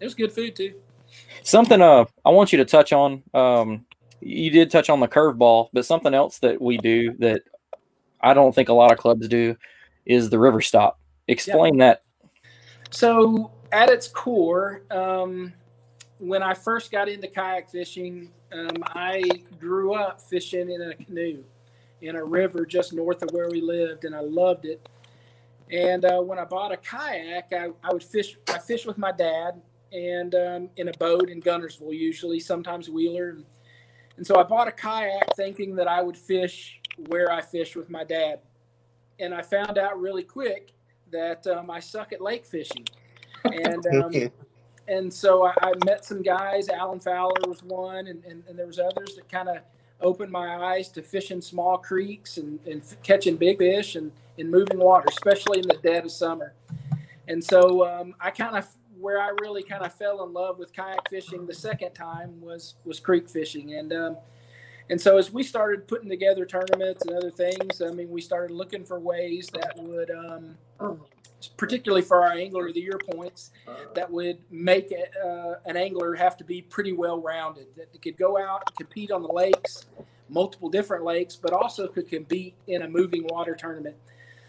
It 0.00 0.04
was 0.04 0.14
good 0.14 0.32
food 0.32 0.54
too. 0.54 0.74
Something. 1.42 1.80
Uh, 1.80 2.04
I 2.24 2.30
want 2.30 2.52
you 2.52 2.58
to 2.58 2.64
touch 2.64 2.92
on. 2.92 3.22
Um, 3.32 3.86
you 4.20 4.50
did 4.50 4.70
touch 4.70 4.90
on 4.90 5.00
the 5.00 5.08
curveball, 5.08 5.68
but 5.72 5.86
something 5.86 6.12
else 6.12 6.38
that 6.40 6.60
we 6.60 6.78
do 6.78 7.14
that 7.18 7.42
I 8.20 8.34
don't 8.34 8.54
think 8.54 8.68
a 8.68 8.72
lot 8.72 8.92
of 8.92 8.98
clubs 8.98 9.28
do 9.28 9.56
is 10.06 10.30
the 10.30 10.38
river 10.38 10.60
stop. 10.60 10.98
Explain 11.28 11.78
that. 11.78 12.02
So, 12.90 13.50
at 13.72 13.88
its 13.88 14.08
core, 14.08 14.82
um, 14.90 15.52
when 16.18 16.42
I 16.42 16.54
first 16.54 16.92
got 16.92 17.08
into 17.08 17.26
kayak 17.26 17.70
fishing, 17.70 18.30
um, 18.52 18.76
I 18.82 19.22
grew 19.58 19.94
up 19.94 20.20
fishing 20.20 20.70
in 20.70 20.80
a 20.82 20.94
canoe 20.94 21.44
in 22.04 22.16
a 22.16 22.24
river 22.24 22.66
just 22.66 22.92
north 22.92 23.22
of 23.22 23.30
where 23.32 23.48
we 23.48 23.60
lived, 23.60 24.04
and 24.04 24.14
I 24.14 24.20
loved 24.20 24.64
it. 24.64 24.88
And 25.70 26.04
uh, 26.04 26.20
when 26.20 26.38
I 26.38 26.44
bought 26.44 26.72
a 26.72 26.76
kayak, 26.76 27.52
I, 27.52 27.68
I 27.82 27.92
would 27.92 28.02
fish. 28.02 28.36
I 28.48 28.58
fished 28.58 28.86
with 28.86 28.98
my 28.98 29.12
dad 29.12 29.60
and 29.92 30.34
um, 30.34 30.70
in 30.76 30.88
a 30.88 30.92
boat 30.98 31.30
in 31.30 31.40
Guntersville, 31.40 31.96
usually, 31.96 32.40
sometimes 32.40 32.90
Wheeler. 32.90 33.30
And, 33.30 33.44
and 34.16 34.26
so 34.26 34.38
I 34.38 34.42
bought 34.42 34.68
a 34.68 34.72
kayak 34.72 35.36
thinking 35.36 35.76
that 35.76 35.86
I 35.88 36.02
would 36.02 36.16
fish 36.16 36.80
where 37.06 37.30
I 37.30 37.40
fished 37.40 37.76
with 37.76 37.88
my 37.88 38.04
dad. 38.04 38.40
And 39.20 39.32
I 39.32 39.42
found 39.42 39.78
out 39.78 40.00
really 40.00 40.24
quick 40.24 40.72
that 41.12 41.46
um, 41.46 41.70
I 41.70 41.78
suck 41.78 42.12
at 42.12 42.20
lake 42.20 42.44
fishing. 42.44 42.84
And 43.44 43.86
um, 43.86 44.12
and 44.88 45.12
so 45.12 45.46
I, 45.46 45.54
I 45.62 45.72
met 45.84 46.04
some 46.04 46.22
guys. 46.22 46.68
Alan 46.68 47.00
Fowler 47.00 47.48
was 47.48 47.62
one, 47.62 48.08
and, 48.08 48.24
and, 48.24 48.42
and 48.48 48.58
there 48.58 48.66
was 48.66 48.80
others 48.80 49.14
that 49.14 49.28
kind 49.30 49.48
of 49.48 49.58
opened 50.04 50.30
my 50.30 50.54
eyes 50.56 50.88
to 50.90 51.02
fishing 51.02 51.40
small 51.40 51.78
creeks 51.78 52.36
and, 52.36 52.60
and 52.66 52.82
catching 53.02 53.36
big 53.36 53.58
fish 53.58 53.96
and 53.96 54.12
in 54.38 54.50
moving 54.50 54.78
water, 54.78 55.06
especially 55.08 55.58
in 55.60 55.66
the 55.66 55.78
dead 55.82 56.04
of 56.04 56.10
summer. 56.10 56.54
And 57.28 57.42
so 57.42 57.86
um, 57.86 58.14
I 58.20 58.30
kind 58.30 58.56
of 58.56 58.68
where 59.00 59.20
I 59.20 59.30
really 59.40 59.62
kind 59.62 59.82
of 59.84 59.92
fell 59.92 60.24
in 60.24 60.32
love 60.32 60.58
with 60.58 60.72
kayak 60.72 61.08
fishing 61.10 61.46
the 61.46 61.54
second 61.54 61.92
time 61.92 62.40
was 62.40 62.74
was 62.84 63.00
creek 63.00 63.28
fishing, 63.28 63.74
and 63.74 63.92
um, 63.92 64.16
and 64.90 65.00
so 65.00 65.16
as 65.16 65.32
we 65.32 65.42
started 65.42 65.88
putting 65.88 66.08
together 66.08 66.44
tournaments 66.44 67.04
and 67.06 67.16
other 67.16 67.30
things, 67.30 67.80
I 67.80 67.90
mean, 67.90 68.10
we 68.10 68.20
started 68.20 68.54
looking 68.54 68.84
for 68.84 69.00
ways 69.00 69.48
that 69.54 69.74
would, 69.78 70.10
um, 70.10 70.56
particularly 71.48 72.02
for 72.02 72.22
our 72.24 72.32
angler 72.32 72.68
of 72.68 72.74
the 72.74 72.80
year 72.80 72.98
points, 73.12 73.50
that 73.94 74.10
would 74.10 74.38
make 74.50 74.90
it, 74.90 75.10
uh, 75.24 75.54
an 75.66 75.76
angler 75.76 76.14
have 76.14 76.36
to 76.38 76.44
be 76.44 76.62
pretty 76.62 76.92
well 76.92 77.20
rounded. 77.20 77.66
That 77.76 78.00
could 78.02 78.16
go 78.16 78.38
out 78.38 78.62
and 78.66 78.76
compete 78.76 79.10
on 79.10 79.22
the 79.22 79.32
lakes, 79.32 79.86
multiple 80.28 80.68
different 80.68 81.04
lakes, 81.04 81.36
but 81.36 81.52
also 81.52 81.86
could 81.86 82.08
compete 82.08 82.54
in 82.66 82.82
a 82.82 82.88
moving 82.88 83.26
water 83.28 83.54
tournament. 83.54 83.96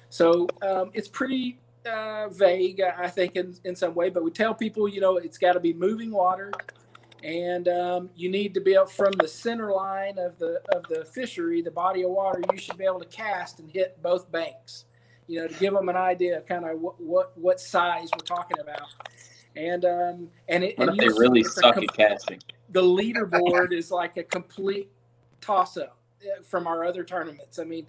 So 0.10 0.48
um, 0.62 0.91
it's 0.93 1.08
pretty 1.08 1.60
uh, 1.86 2.30
vague, 2.30 2.82
I 2.82 3.08
think, 3.08 3.36
in, 3.36 3.56
in 3.64 3.76
some 3.76 3.93
way. 3.96 4.10
But 4.10 4.24
we 4.24 4.32
tell 4.32 4.54
people, 4.54 4.88
you 4.88 5.02
know, 5.02 5.18
it's 5.18 5.38
got 5.38 5.54
to 5.54 5.60
be 5.60 5.74
moving 5.74 6.12
water, 6.12 6.52
and 7.24 7.68
um, 7.68 8.10
you 8.16 8.30
need 8.30 8.54
to 8.54 8.62
be 8.62 8.78
up 8.78 8.89
from 8.89 9.12
the 9.14 9.28
center 9.28 9.72
line 9.72 10.18
of 10.18 10.38
the 10.38 10.62
of 10.74 10.84
the 10.88 11.06
fishery, 11.06 11.62
the 11.62 11.72
body 11.72 12.04
of 12.04 12.12
water. 12.12 12.41
You 12.52 12.58
should 12.58 12.78
be 12.78 12.86
able 12.86 13.00
to 13.00 13.06
cast 13.06 13.60
and 13.60 13.70
hit 13.70 14.02
both 14.02 14.32
banks. 14.32 14.86
You 15.28 15.41
know, 15.41 15.47
to 15.47 15.53
give 15.55 15.73
them 15.73 15.89
an 15.89 15.95
idea 15.95 16.38
of 16.38 16.45
kind 16.45 16.65
of 16.65 16.80
what 16.80 17.01
what, 17.01 17.38
what 17.38 17.59
size 17.59 18.09
we're 18.13 18.26
talking 18.26 18.59
about. 18.59 18.88
And 19.55 19.86
um, 19.86 20.28
and 20.49 20.63
it, 20.63 20.78
What 20.78 20.89
and 20.89 20.99
they 20.99 21.07
really 21.07 21.43
suck 21.43 21.78
at 21.78 21.93
casting? 21.93 22.41
the 22.69 22.82
leaderboard 22.82 23.71
is 23.71 23.91
like 23.91 24.17
a 24.17 24.23
complete 24.23 24.89
toss 25.39 25.78
up 25.78 25.97
from 26.43 26.67
our 26.67 26.84
other 26.84 27.03
tournaments. 27.03 27.59
I 27.59 27.63
mean, 27.63 27.86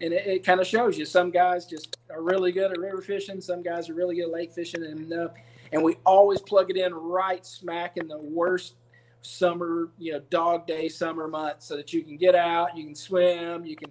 and 0.00 0.12
it, 0.14 0.26
it 0.26 0.44
kind 0.44 0.60
of 0.60 0.66
shows 0.66 0.96
you 0.96 1.04
some 1.04 1.30
guys 1.30 1.66
just 1.66 1.96
are 2.10 2.22
really 2.22 2.52
good 2.52 2.70
at 2.70 2.78
river 2.78 3.02
fishing, 3.02 3.40
some 3.40 3.62
guys 3.62 3.90
are 3.90 3.94
really 3.94 4.16
good 4.16 4.26
at 4.26 4.30
lake 4.30 4.52
fishing, 4.52 4.84
and 4.84 5.12
uh, 5.12 5.28
and 5.72 5.82
we 5.82 5.96
always 6.06 6.40
plug 6.40 6.70
it 6.70 6.76
in 6.76 6.94
right 6.94 7.44
smack 7.44 7.96
in 7.96 8.08
the 8.08 8.18
worst 8.18 8.74
summer, 9.22 9.90
you 9.98 10.12
know, 10.12 10.20
dog 10.30 10.66
day 10.66 10.88
summer 10.88 11.28
months, 11.28 11.66
so 11.66 11.76
that 11.76 11.92
you 11.92 12.02
can 12.02 12.16
get 12.16 12.34
out, 12.34 12.76
you 12.76 12.84
can 12.84 12.94
swim, 12.94 13.66
you 13.66 13.76
can 13.76 13.90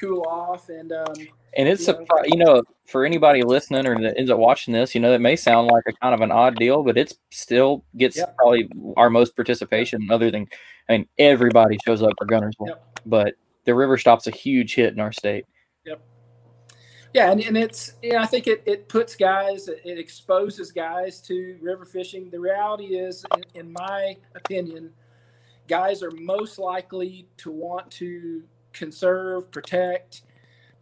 cool 0.00 0.24
off, 0.28 0.68
and 0.68 0.92
um, 0.92 1.14
And 1.56 1.68
it's 1.68 1.86
you 1.88 1.94
a, 1.94 2.04
you 2.26 2.36
know, 2.36 2.62
for 2.86 3.04
anybody 3.04 3.42
listening 3.42 3.86
or 3.86 4.00
that 4.00 4.18
ends 4.18 4.30
up 4.30 4.38
watching 4.38 4.72
this, 4.74 4.94
you 4.94 5.00
know, 5.00 5.10
that 5.10 5.20
may 5.20 5.36
sound 5.36 5.68
like 5.68 5.84
a 5.88 5.92
kind 5.92 6.14
of 6.14 6.20
an 6.20 6.30
odd 6.30 6.56
deal, 6.56 6.82
but 6.82 6.96
it's 6.96 7.14
still 7.30 7.84
gets 7.96 8.16
Yep. 8.16 8.36
probably 8.36 8.68
our 8.96 9.10
most 9.10 9.34
participation. 9.36 10.08
Other 10.10 10.30
than, 10.30 10.46
I 10.88 10.92
mean, 10.92 11.08
everybody 11.18 11.78
shows 11.84 12.02
up 12.02 12.12
for 12.18 12.26
gunners 12.26 12.54
Yep. 12.64 13.00
but 13.06 13.34
the 13.64 13.74
river 13.74 13.98
stop's 13.98 14.26
a 14.26 14.30
huge 14.30 14.74
hit 14.74 14.92
in 14.92 15.00
our 15.00 15.12
state. 15.12 15.44
Yeah, 17.14 17.32
and, 17.32 17.40
and 17.40 17.56
it's 17.56 17.94
yeah, 18.02 18.22
I 18.22 18.26
think 18.26 18.46
it, 18.46 18.62
it 18.66 18.90
puts 18.90 19.16
guys, 19.16 19.68
it 19.68 19.98
exposes 19.98 20.70
guys 20.70 21.22
to 21.22 21.56
river 21.62 21.86
fishing. 21.86 22.28
The 22.28 22.38
reality 22.38 22.98
is, 22.98 23.24
in, 23.34 23.60
in 23.60 23.72
my 23.72 24.18
opinion, 24.34 24.90
guys 25.66 26.02
are 26.02 26.10
most 26.10 26.58
likely 26.58 27.26
to 27.38 27.50
want 27.50 27.90
to 27.92 28.42
conserve, 28.76 29.50
protect, 29.50 30.22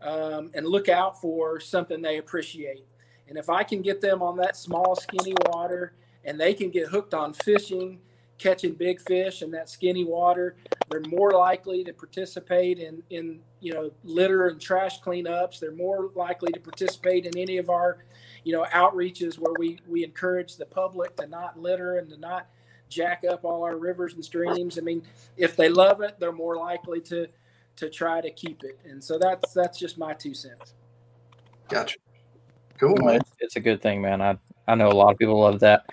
um, 0.03 0.51
and 0.55 0.67
look 0.67 0.89
out 0.89 1.21
for 1.21 1.61
something 1.61 2.03
they 2.03 2.19
appreciate. 2.19 2.85
And 3.29 3.39
if 3.39 3.49
I 3.49 3.63
can 3.63 3.81
get 3.81 4.01
them 4.01 4.23
on 4.23 4.37
that 4.37 4.57
small, 4.57 4.97
skinny 4.97 5.35
water, 5.47 5.95
and 6.25 6.39
they 6.39 6.55
can 6.55 6.71
get 6.71 6.89
hooked 6.89 7.15
on 7.15 7.33
fishing, 7.33 7.99
catching 8.39 8.75
big 8.75 9.01
fish 9.01 9.43
in 9.43 9.51
that 9.53 9.71
skinny 9.71 10.05
water, 10.05 10.57
they're 10.91 11.01
more 11.09 11.33
likely 11.33 11.85
to 11.85 11.93
participate 11.93 12.79
in 12.79 13.03
in 13.11 13.41
you 13.61 13.73
know 13.73 13.91
litter 14.03 14.49
and 14.49 14.61
trash 14.61 15.01
cleanups. 15.01 15.59
They're 15.61 15.73
more 15.73 16.11
likely 16.15 16.53
to 16.53 16.61
participate 16.61 17.27
in 17.27 17.37
any 17.39 17.59
of 17.59 17.71
our 17.71 18.05
you 18.43 18.53
know 18.53 18.67
outreaches 18.73 19.39
where 19.39 19.55
we 19.59 19.79
we 19.89 20.05
encourage 20.05 20.57
the 20.57 20.67
public 20.67 21.17
to 21.17 21.27
not 21.27 21.59
litter 21.59 21.99
and 21.99 22.11
to 22.11 22.19
not 22.19 22.49
jack 22.89 23.25
up 23.29 23.45
all 23.45 23.63
our 23.63 23.77
rivers 23.79 24.15
and 24.15 24.25
streams. 24.25 24.79
I 24.79 24.83
mean, 24.83 25.03
if 25.37 25.57
they 25.57 25.69
love 25.69 26.01
it, 26.01 26.17
they're 26.21 26.33
more 26.33 26.57
likely 26.57 27.01
to 27.03 27.29
to 27.77 27.91
try 27.91 28.21
to 28.21 28.31
keep 28.31 28.63
it. 28.65 28.79
And 28.85 29.03
so 29.03 29.19
that's 29.19 29.53
that's 29.53 29.79
just 29.79 29.99
my 29.99 30.13
two 30.15 30.35
cents. 30.35 30.75
Gotcha. 31.69 31.97
Cool, 32.79 32.97
man. 32.97 33.17
It's, 33.17 33.31
it's 33.41 33.57
a 33.57 33.61
good 33.61 33.81
thing, 33.83 34.03
man. 34.03 34.21
I 34.21 34.39
I 34.67 34.75
know 34.75 34.89
a 34.89 34.93
lot 34.93 35.13
of 35.13 35.19
people 35.19 35.41
love 35.41 35.61
that. 35.61 35.85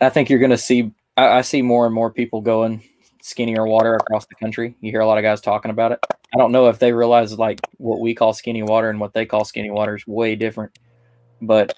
I 0.00 0.08
think 0.08 0.30
you're 0.30 0.38
going 0.38 0.50
to 0.50 0.58
see. 0.58 0.92
I, 1.16 1.38
I 1.38 1.40
see 1.42 1.62
more 1.62 1.86
and 1.86 1.94
more 1.94 2.10
people 2.10 2.40
going 2.40 2.82
skinnier 3.22 3.66
water 3.66 3.94
across 3.94 4.26
the 4.26 4.34
country. 4.36 4.74
You 4.80 4.90
hear 4.90 5.00
a 5.00 5.06
lot 5.06 5.18
of 5.18 5.22
guys 5.22 5.40
talking 5.40 5.70
about 5.70 5.92
it. 5.92 5.98
I 6.34 6.38
don't 6.38 6.52
know 6.52 6.68
if 6.68 6.78
they 6.78 6.92
realize 6.92 7.38
like 7.38 7.60
what 7.78 8.00
we 8.00 8.14
call 8.14 8.32
skinny 8.32 8.62
water 8.62 8.90
and 8.90 9.00
what 9.00 9.12
they 9.12 9.26
call 9.26 9.44
skinny 9.44 9.70
water 9.70 9.96
is 9.96 10.06
way 10.06 10.36
different. 10.36 10.78
But 11.40 11.74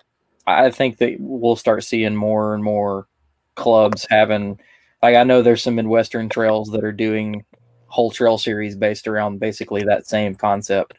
I 0.47 0.71
think 0.71 0.99
that 0.99 1.17
we'll 1.19 1.57
start 1.57 1.85
seeing 1.85 2.17
more 2.17 2.55
and 2.55 2.63
more 2.63 3.07
clubs 3.55 4.07
having. 4.09 4.61
Like 5.03 5.17
I 5.17 5.25
know 5.25 5.43
there's 5.43 5.63
some 5.63 5.77
Midwestern 5.77 6.29
trails 6.29 6.71
that 6.71 6.85
are 6.85 6.93
doing 6.93 7.45
whole 7.91 8.11
trail 8.11 8.39
series 8.39 8.75
based 8.75 9.07
around 9.07 9.39
basically 9.39 9.83
that 9.85 10.07
same 10.07 10.35
concept 10.35 10.99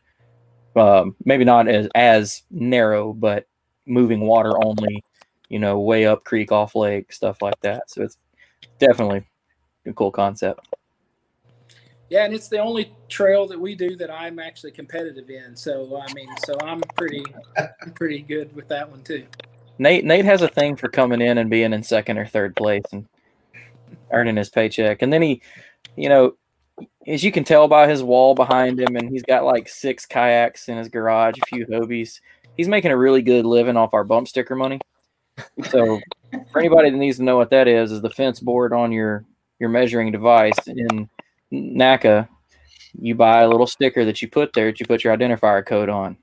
um, 0.75 1.15
maybe 1.25 1.43
not 1.43 1.67
as 1.67 1.87
as 1.95 2.43
narrow, 2.49 3.13
but 3.13 3.47
moving 3.85 4.21
water 4.21 4.53
only, 4.63 5.03
you 5.49 5.59
know, 5.59 5.79
way 5.79 6.05
up 6.05 6.23
creek, 6.23 6.51
off 6.51 6.75
lake, 6.75 7.11
stuff 7.11 7.41
like 7.41 7.59
that. 7.61 7.89
So 7.89 8.03
it's 8.03 8.17
definitely 8.79 9.25
a 9.85 9.93
cool 9.93 10.11
concept. 10.11 10.67
Yeah, 12.09 12.25
and 12.25 12.33
it's 12.33 12.49
the 12.49 12.59
only 12.59 12.93
trail 13.07 13.47
that 13.47 13.59
we 13.59 13.73
do 13.73 13.95
that 13.95 14.11
I'm 14.11 14.37
actually 14.39 14.71
competitive 14.71 15.29
in. 15.29 15.55
So 15.55 16.01
I 16.01 16.11
mean, 16.13 16.29
so 16.45 16.55
I'm 16.63 16.81
pretty 16.95 17.25
I'm 17.57 17.91
pretty 17.93 18.21
good 18.21 18.53
with 18.55 18.67
that 18.69 18.89
one 18.89 19.03
too. 19.03 19.25
Nate 19.77 20.05
Nate 20.05 20.25
has 20.25 20.41
a 20.41 20.47
thing 20.47 20.75
for 20.75 20.89
coming 20.89 21.21
in 21.21 21.37
and 21.37 21.49
being 21.49 21.73
in 21.73 21.83
second 21.83 22.17
or 22.17 22.25
third 22.25 22.55
place 22.55 22.83
and 22.91 23.07
earning 24.11 24.37
his 24.37 24.49
paycheck, 24.49 25.01
and 25.01 25.11
then 25.11 25.21
he, 25.21 25.41
you 25.95 26.09
know, 26.09 26.35
as 27.07 27.23
you 27.23 27.31
can 27.31 27.43
tell 27.43 27.67
by 27.67 27.87
his 27.87 28.03
wall 28.03 28.35
behind 28.35 28.79
him, 28.79 28.95
and 28.95 29.09
he's 29.09 29.23
got 29.23 29.45
like 29.45 29.67
six 29.67 30.05
kayaks 30.05 30.69
in 30.69 30.77
his 30.77 30.89
garage, 30.89 31.35
a 31.41 31.45
few 31.47 31.65
Hobies. 31.65 32.19
He's 32.57 32.67
making 32.67 32.91
a 32.91 32.97
really 32.97 33.21
good 33.21 33.45
living 33.45 33.77
off 33.77 33.93
our 33.93 34.03
bump 34.03 34.27
sticker 34.27 34.55
money. 34.55 34.79
So, 35.69 35.99
for 36.51 36.59
anybody 36.59 36.89
that 36.89 36.97
needs 36.97 37.17
to 37.17 37.23
know 37.23 37.37
what 37.37 37.49
that 37.51 37.67
is, 37.67 37.91
is 37.91 38.01
the 38.01 38.09
fence 38.09 38.39
board 38.39 38.73
on 38.73 38.91
your 38.91 39.25
your 39.59 39.69
measuring 39.69 40.11
device 40.11 40.57
in 40.67 41.09
NACA. 41.51 42.27
You 42.99 43.15
buy 43.15 43.41
a 43.41 43.47
little 43.47 43.67
sticker 43.67 44.03
that 44.05 44.21
you 44.21 44.27
put 44.27 44.53
there 44.53 44.65
that 44.65 44.79
you 44.79 44.85
put 44.85 45.03
your 45.03 45.15
identifier 45.15 45.65
code 45.65 45.89
on. 45.89 46.17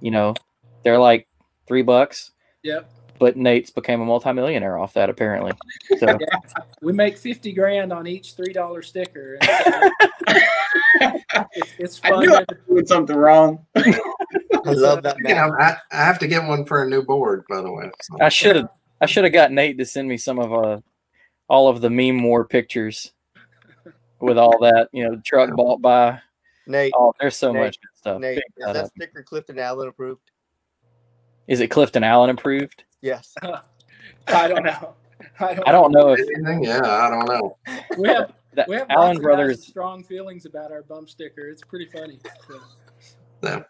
You 0.00 0.10
know, 0.10 0.34
they're 0.82 0.98
like 0.98 1.28
three 1.66 1.82
bucks, 1.82 2.32
Yep. 2.64 2.90
But 3.18 3.36
Nate's 3.36 3.70
became 3.70 4.00
a 4.00 4.04
multimillionaire 4.04 4.78
off 4.78 4.94
that 4.94 5.08
apparently. 5.10 5.52
So 5.98 6.06
Yeah. 6.20 6.38
We 6.82 6.92
make 6.92 7.16
fifty 7.18 7.52
grand 7.52 7.92
on 7.92 8.06
each 8.06 8.34
three 8.34 8.52
dollar 8.52 8.82
sticker. 8.82 9.38
And, 9.40 9.92
it's, 11.52 11.72
it's 11.78 12.00
I 12.04 12.08
fun. 12.10 12.20
knew 12.20 12.34
I 12.34 12.44
was 12.48 12.58
doing 12.68 12.86
something 12.86 13.16
wrong. 13.16 13.64
I 13.76 13.92
love 14.66 15.02
that 15.02 15.16
You 15.18 15.34
know. 15.34 15.54
I, 15.58 15.76
I 15.92 16.04
have 16.04 16.18
to 16.20 16.26
get 16.28 16.46
one 16.46 16.64
for 16.64 16.82
a 16.82 16.88
new 16.88 17.02
board, 17.02 17.44
by 17.48 17.60
the 17.60 17.70
way. 17.72 17.90
so. 18.02 18.16
I 18.20 18.28
should 18.28 18.56
have 18.56 18.68
I 19.00 19.06
should 19.06 19.24
have 19.24 19.32
got 19.32 19.52
Nate 19.52 19.78
to 19.78 19.84
send 19.84 20.08
me 20.08 20.16
some 20.16 20.38
of 20.38 20.52
uh 20.52 20.80
all 21.48 21.68
of 21.68 21.80
the 21.80 21.90
meme 21.90 22.22
war 22.22 22.44
pictures 22.46 23.12
with 24.20 24.38
all 24.38 24.58
that, 24.60 24.88
you 24.92 25.04
know, 25.04 25.20
truck 25.24 25.54
bought 25.54 25.82
by. 25.82 26.18
Nate, 26.66 26.94
Oh, 26.96 27.12
there's 27.20 27.36
so 27.36 27.52
Nate, 27.52 27.62
much 27.62 27.78
good 27.80 27.98
stuff. 27.98 28.20
Nate, 28.20 28.36
Pick 28.36 28.44
is 28.56 28.64
that 28.64 28.72
that 28.72 28.84
up. 28.86 28.90
sticker 28.96 29.22
Clifton 29.22 29.58
Allen 29.58 29.88
approved? 29.88 30.22
Is 31.48 31.60
it 31.60 31.68
Clifton 31.68 32.04
Allen 32.04 32.30
approved? 32.30 32.84
Yes. 33.00 33.34
I 34.28 34.48
don't 34.48 34.64
know. 34.64 34.94
I 35.40 35.54
don't, 35.54 35.68
I 35.68 35.72
don't 35.72 35.92
know 35.92 36.10
if 36.12 36.20
Anything? 36.20 36.64
Yeah, 36.64 36.80
I 36.82 37.10
don't 37.10 37.26
know. 37.26 37.56
We 37.98 38.08
have 38.08 38.32
that 38.54 38.68
we 38.68 38.76
have 38.76 38.86
Allen 38.90 39.08
lots 39.08 39.18
of 39.18 39.22
guys 39.22 39.22
Brothers. 39.22 39.66
strong 39.66 40.04
feelings 40.04 40.46
about 40.46 40.72
our 40.72 40.82
bump 40.82 41.08
sticker. 41.08 41.48
It's 41.48 41.62
pretty 41.62 41.86
funny. 41.86 42.18
So, 43.42 43.64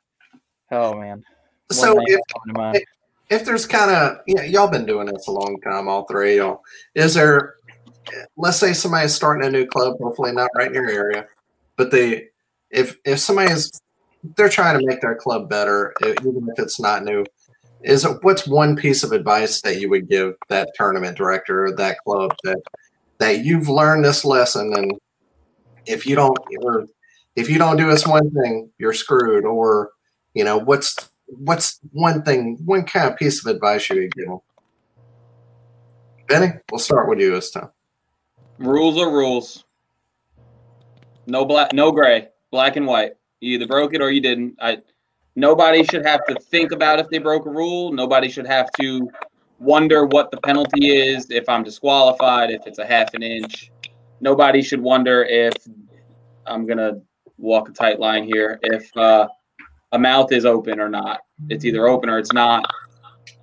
Oh 0.71 0.95
man. 0.95 1.19
One 1.19 1.25
So 1.71 1.95
name 1.95 2.05
if, 2.07 2.21
coming 2.33 2.55
to 2.55 2.61
mind. 2.61 2.85
if 3.31 3.45
there's 3.45 3.67
kind 3.67 3.91
of 3.91 4.19
you 4.27 4.35
know, 4.35 4.43
y'all 4.43 4.69
been 4.69 4.87
doing 4.87 5.07
this 5.07 5.27
a 5.27 5.33
long 5.33 5.61
time, 5.61 5.89
all 5.89 6.05
three 6.07 6.39
of 6.39 6.47
y'all. 6.47 6.63
Is 6.95 7.15
there 7.15 7.57
let's 8.37 8.59
say 8.59 8.73
somebody's 8.73 9.15
starting 9.15 9.47
a 9.47 9.51
new 9.51 9.67
club, 9.67 9.97
hopefully 10.01 10.33
not 10.33 10.51
right 10.57 10.69
in 10.69 10.75
your 10.75 10.91
area, 10.91 11.27
but 11.77 11.91
they 11.91 12.29
if 12.71 12.99
if 13.05 13.19
somebody's 13.21 13.71
they're 14.37 14.49
trying 14.49 14.79
to 14.79 14.87
make 14.87 15.01
their 15.01 15.15
club 15.15 15.49
better, 15.51 15.95
even 16.03 16.49
if 16.51 16.59
it's 16.59 16.81
not 16.81 17.05
new. 17.05 17.25
Is 17.85 18.07
what's 18.23 18.47
one 18.47 18.77
piece 18.77 19.05
of 19.05 19.13
advice 19.13 19.61
that 19.61 19.79
you 19.79 19.91
would 19.91 20.09
give 20.09 20.35
that 20.49 20.71
tournament 20.75 21.19
director 21.19 21.67
or 21.67 21.77
that 21.77 21.99
club 21.99 22.35
that 22.43 22.59
that 23.19 23.45
you've 23.45 23.69
learned 23.69 24.05
this 24.05 24.25
lesson 24.25 24.73
and 24.75 24.93
if 25.87 26.07
you 26.07 26.17
don't 26.17 26.37
or 26.63 26.87
if 27.37 27.51
you 27.51 27.59
don't 27.59 27.77
do 27.77 27.91
this 27.91 28.07
one 28.07 28.31
thing, 28.31 28.71
you're 28.79 28.93
screwed 28.93 29.45
or 29.45 29.91
you 30.35 30.45
know 30.45 30.59
what's 30.59 31.11
what's 31.27 31.81
one 31.93 32.23
thing 32.23 32.59
one 32.65 32.85
kind 32.85 33.11
of 33.11 33.19
piece 33.19 33.45
of 33.45 33.55
advice 33.55 33.89
you 33.91 34.01
would 34.01 34.15
give 34.15 34.27
them? 34.27 34.41
Vinny, 36.29 36.53
we'll 36.71 36.79
start 36.79 37.09
with 37.09 37.21
you 37.21 37.33
this 37.33 37.51
time. 37.51 37.69
Rules 38.59 38.99
are 38.99 39.11
rules. 39.11 39.65
No 41.27 41.45
black, 41.45 41.73
no 41.73 41.91
gray, 41.91 42.29
black 42.51 42.77
and 42.77 42.87
white. 42.87 43.13
You 43.41 43.55
either 43.55 43.67
broke 43.67 43.95
it 43.95 44.01
or 44.01 44.11
you 44.11 44.21
didn't. 44.21 44.57
I. 44.61 44.79
Nobody 45.37 45.85
should 45.85 46.05
have 46.07 46.25
to 46.27 46.35
think 46.37 46.73
about 46.73 47.01
if 47.01 47.09
they 47.09 47.19
broke 47.19 47.47
a 47.47 47.51
rule. 47.51 47.93
Nobody 47.93 48.29
should 48.29 48.47
have 48.47 48.71
to 48.81 49.11
wonder 49.59 50.07
what 50.07 50.31
the 50.31 50.39
penalty 50.39 50.97
is 50.97 51.31
if 51.31 51.49
I'm 51.49 51.65
disqualified, 51.65 52.51
if 52.51 52.67
it's 52.67 52.79
a 52.79 52.87
half 52.87 53.15
an 53.15 53.23
inch. 53.23 53.71
Nobody 54.21 54.63
should 54.63 54.81
wonder 54.81 55.25
if 55.25 55.55
I'm 56.47 56.67
gonna 56.67 57.01
walk 57.39 57.69
a 57.69 57.73
tight 57.73 57.99
line 57.99 58.25
here. 58.25 58.59
If 58.63 58.97
uh, 58.97 59.29
a 59.95 59.99
mouth 59.99 60.33
is 60.33 60.45
open 60.45 60.81
or 60.81 60.89
not. 60.89 61.21
It's 61.49 61.65
either 61.65 61.87
open 61.87 62.11
or 62.11 62.19
it's 62.19 62.33
not. 62.33 62.67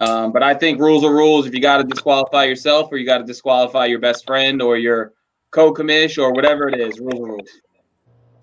Um, 0.02 0.32
but 0.32 0.44
I 0.44 0.54
think 0.54 0.80
rules 0.80 1.04
are 1.04 1.14
rules. 1.14 1.48
If 1.48 1.54
you 1.54 1.62
got 1.62 1.78
to 1.78 1.84
disqualify 1.84 2.44
yourself, 2.44 2.92
or 2.92 2.98
you 2.98 3.06
got 3.06 3.20
to 3.20 3.24
disqualify 3.24 3.86
your 3.86 4.00
best 4.00 4.26
friend, 4.26 4.62
or 4.62 4.78
your 4.78 5.14
co-commish, 5.52 6.22
or 6.22 6.34
whatever 6.34 6.68
it 6.68 6.80
is, 6.80 7.00
rules 7.00 7.20
are 7.22 7.26
rules. 7.26 7.50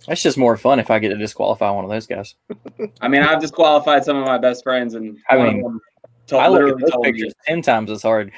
It's 0.07 0.23
just 0.23 0.39
more 0.39 0.57
fun 0.57 0.79
if 0.79 0.91
I 0.91 0.99
get 0.99 1.09
to 1.09 1.17
disqualify 1.17 1.71
one 1.71 1.85
of 1.85 1.91
those 1.91 2.07
guys. 2.07 2.35
I 3.01 3.09
mean, 3.09 3.23
I've 3.23 3.41
disqualified 3.41 4.05
some 4.05 4.17
of 4.17 4.25
my 4.27 4.39
best 4.39 4.63
friends, 4.63 4.95
and 4.95 5.19
I 5.29 5.37
mean, 5.37 5.81
told, 6.27 6.43
I 6.43 6.49
look 6.49 6.61
at 6.61 6.65
literally 6.65 6.83
those 6.83 7.01
me, 7.01 7.13
pictures 7.13 7.35
ten 7.47 7.63
times 7.63 7.91
as 7.91 8.03
hard. 8.03 8.33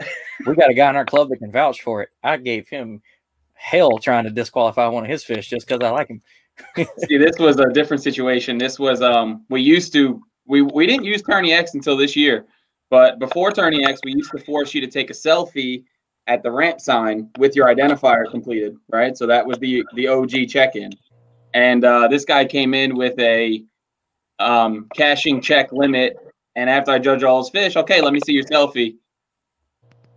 We 0.44 0.56
got 0.56 0.70
a 0.70 0.74
guy 0.74 0.90
in 0.90 0.96
our 0.96 1.04
club 1.04 1.28
that 1.28 1.36
can 1.36 1.52
vouch 1.52 1.82
for 1.82 2.02
it. 2.02 2.08
I 2.24 2.36
gave 2.36 2.66
him 2.66 3.00
hell 3.54 3.98
trying 3.98 4.24
to 4.24 4.30
disqualify 4.30 4.88
one 4.88 5.04
of 5.04 5.10
his 5.10 5.22
fish 5.22 5.48
just 5.48 5.68
because 5.68 5.86
I 5.86 5.90
like 5.90 6.08
him. 6.08 6.20
See, 6.98 7.16
this 7.16 7.38
was 7.38 7.60
a 7.60 7.68
different 7.68 8.02
situation. 8.02 8.58
This 8.58 8.76
was 8.76 9.02
um 9.02 9.44
we 9.50 9.60
used 9.60 9.92
to 9.92 10.20
we 10.46 10.62
we 10.62 10.86
didn't 10.86 11.04
use 11.04 11.22
Tourney 11.22 11.52
X 11.52 11.74
until 11.74 11.96
this 11.96 12.16
year, 12.16 12.46
but 12.90 13.20
before 13.20 13.52
Tourney 13.52 13.84
X, 13.84 14.00
we 14.04 14.12
used 14.14 14.32
to 14.32 14.38
force 14.38 14.74
you 14.74 14.80
to 14.80 14.88
take 14.88 15.10
a 15.10 15.14
selfie 15.14 15.84
at 16.26 16.42
the 16.42 16.50
ramp 16.50 16.80
sign 16.80 17.28
with 17.38 17.56
your 17.56 17.66
identifier 17.66 18.30
completed, 18.30 18.76
right? 18.88 19.16
So 19.16 19.26
that 19.26 19.46
was 19.46 19.58
the 19.58 19.84
the 19.94 20.08
OG 20.08 20.48
check-in. 20.48 20.92
And 21.54 21.84
uh, 21.84 22.08
this 22.08 22.24
guy 22.24 22.44
came 22.44 22.74
in 22.74 22.96
with 22.96 23.18
a 23.18 23.62
um, 24.38 24.88
cashing 24.94 25.40
check 25.40 25.72
limit, 25.72 26.16
and 26.56 26.70
after 26.70 26.92
I 26.92 26.98
judge 26.98 27.22
all 27.22 27.42
his 27.42 27.50
fish, 27.50 27.76
okay, 27.76 28.00
let 28.00 28.12
me 28.12 28.20
see 28.24 28.32
your 28.32 28.44
selfie. 28.44 28.96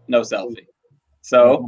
No 0.08 0.22
selfie. 0.22 0.68
So 1.22 1.68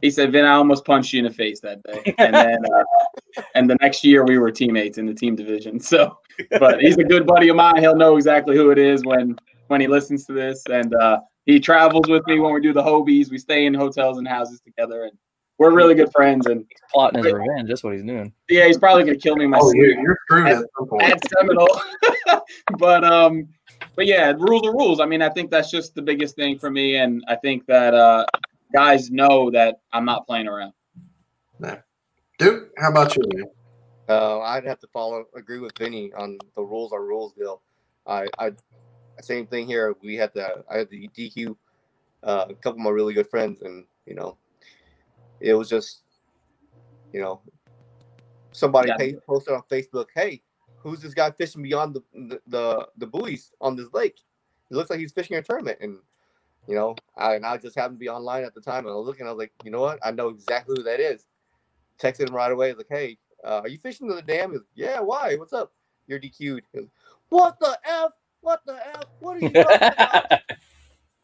he 0.00 0.10
said, 0.10 0.32
"Vin, 0.32 0.44
I 0.44 0.52
almost 0.52 0.84
punched 0.84 1.12
you 1.12 1.18
in 1.18 1.24
the 1.24 1.30
face 1.32 1.60
that 1.60 1.82
day." 1.82 2.14
And 2.18 2.34
then, 2.34 2.58
uh, 2.72 3.42
and 3.54 3.68
the 3.68 3.76
next 3.80 4.04
year 4.04 4.24
we 4.24 4.38
were 4.38 4.50
teammates 4.50 4.98
in 4.98 5.06
the 5.06 5.14
team 5.14 5.34
division. 5.36 5.80
So, 5.88 6.18
but 6.60 6.80
he's 6.80 6.96
a 6.98 7.04
good 7.04 7.26
buddy 7.26 7.48
of 7.48 7.56
mine. 7.56 7.78
He'll 7.78 7.96
know 7.96 8.16
exactly 8.16 8.56
who 8.56 8.70
it 8.70 8.78
is 8.78 9.04
when 9.04 9.36
when 9.66 9.80
he 9.80 9.88
listens 9.88 10.24
to 10.26 10.32
this, 10.32 10.62
and 10.70 10.94
uh, 10.94 11.20
he 11.48 11.58
travels 11.58 12.04
with 12.08 12.26
me 12.26 12.38
when 12.38 12.52
we 12.52 12.60
do 12.60 12.74
the 12.74 12.82
Hobies. 12.82 13.30
We 13.30 13.38
stay 13.38 13.64
in 13.64 13.72
hotels 13.72 14.18
and 14.18 14.28
houses 14.28 14.60
together, 14.60 15.04
and 15.04 15.12
we're 15.56 15.72
really 15.74 15.94
good 15.94 16.12
friends. 16.12 16.46
And 16.46 16.66
Plotting 16.92 17.24
his 17.24 17.32
revenge. 17.32 17.68
That's 17.68 17.82
what 17.82 17.94
he's 17.94 18.02
doing. 18.04 18.32
yeah, 18.50 18.66
he's 18.66 18.76
probably 18.76 19.04
gonna 19.04 19.16
kill 19.16 19.34
me 19.34 19.44
in 19.44 19.50
my 19.50 19.58
Oh, 19.58 19.70
sleep 19.70 19.76
you're, 19.82 20.00
you're 20.02 20.18
screwed 20.26 20.46
at 20.46 20.64
some 20.78 20.86
point. 20.88 21.02
at 21.04 21.28
Seminole. 21.30 21.80
but 22.78 23.02
um, 23.02 23.48
but 23.96 24.06
yeah, 24.06 24.32
rules 24.38 24.66
are 24.66 24.72
rules. 24.72 25.00
I 25.00 25.06
mean, 25.06 25.22
I 25.22 25.30
think 25.30 25.50
that's 25.50 25.70
just 25.70 25.94
the 25.94 26.02
biggest 26.02 26.36
thing 26.36 26.58
for 26.58 26.70
me, 26.70 26.96
and 26.96 27.24
I 27.28 27.36
think 27.36 27.64
that 27.64 27.94
uh, 27.94 28.26
guys 28.74 29.10
know 29.10 29.50
that 29.52 29.80
I'm 29.92 30.04
not 30.04 30.26
playing 30.26 30.48
around. 30.48 30.74
Duke, 32.38 32.70
how 32.78 32.90
about 32.90 33.16
you, 33.16 33.22
man? 33.34 33.46
Uh, 34.08 34.40
I'd 34.40 34.64
have 34.64 34.78
to 34.80 34.86
follow 34.88 35.24
agree 35.34 35.58
with 35.60 35.72
Vinny 35.78 36.12
on 36.12 36.38
the 36.56 36.62
rules 36.62 36.92
are 36.92 37.02
rules 37.02 37.32
deal. 37.32 37.62
I, 38.06 38.26
I 38.38 38.52
same 39.24 39.46
thing 39.46 39.66
here. 39.66 39.94
We 40.02 40.14
had 40.16 40.32
the 40.34 40.64
I 40.70 40.78
had 40.78 40.90
the 40.90 41.08
DQ 41.08 41.56
uh, 42.22 42.46
a 42.48 42.54
couple 42.54 42.78
of 42.80 42.84
my 42.84 42.90
really 42.90 43.14
good 43.14 43.28
friends, 43.28 43.62
and 43.62 43.84
you 44.06 44.14
know, 44.14 44.36
it 45.40 45.54
was 45.54 45.68
just 45.68 46.02
you 47.12 47.20
know 47.20 47.40
somebody 48.52 48.88
Yeah. 48.98 49.18
posted 49.26 49.54
on 49.54 49.62
Facebook, 49.70 50.06
"Hey, 50.14 50.42
who's 50.76 51.00
this 51.00 51.14
guy 51.14 51.30
fishing 51.30 51.62
beyond 51.62 51.94
the 51.94 52.02
the 52.14 52.40
the, 52.46 52.88
the 52.98 53.06
buoys 53.06 53.52
on 53.60 53.76
this 53.76 53.92
lake? 53.92 54.20
It 54.70 54.74
looks 54.74 54.90
like 54.90 54.98
he's 54.98 55.12
fishing 55.12 55.36
a 55.36 55.42
tournament." 55.42 55.78
And 55.80 55.98
you 56.66 56.74
know, 56.74 56.96
I 57.16 57.34
and 57.34 57.46
I 57.46 57.56
just 57.56 57.76
happened 57.76 57.96
to 57.96 58.04
be 58.04 58.08
online 58.08 58.44
at 58.44 58.54
the 58.54 58.60
time, 58.60 58.84
and 58.84 58.92
I 58.92 58.96
was 58.96 59.06
looking. 59.06 59.26
I 59.26 59.30
was 59.30 59.38
like, 59.38 59.52
you 59.64 59.70
know 59.70 59.80
what? 59.80 59.98
I 60.04 60.10
know 60.10 60.28
exactly 60.28 60.76
who 60.76 60.82
that 60.84 61.00
is. 61.00 61.26
Texted 61.98 62.28
him 62.28 62.34
right 62.34 62.52
away. 62.52 62.68
I 62.68 62.72
was 62.72 62.78
like, 62.78 62.86
hey, 62.90 63.18
uh, 63.44 63.60
are 63.60 63.68
you 63.68 63.78
fishing 63.78 64.08
to 64.08 64.14
the 64.14 64.22
dam? 64.22 64.52
He 64.52 64.58
yeah, 64.74 65.00
why? 65.00 65.36
What's 65.36 65.52
up? 65.52 65.72
You're 66.06 66.20
DQ'd. 66.20 66.62
What 67.30 67.58
the 67.60 67.78
F? 67.84 68.12
What 68.48 68.64
the 68.64 68.76
hell? 68.78 69.04
What 69.20 69.36
are 69.36 69.40
you 69.40 69.50
talking 69.62 69.76
about? 69.76 70.40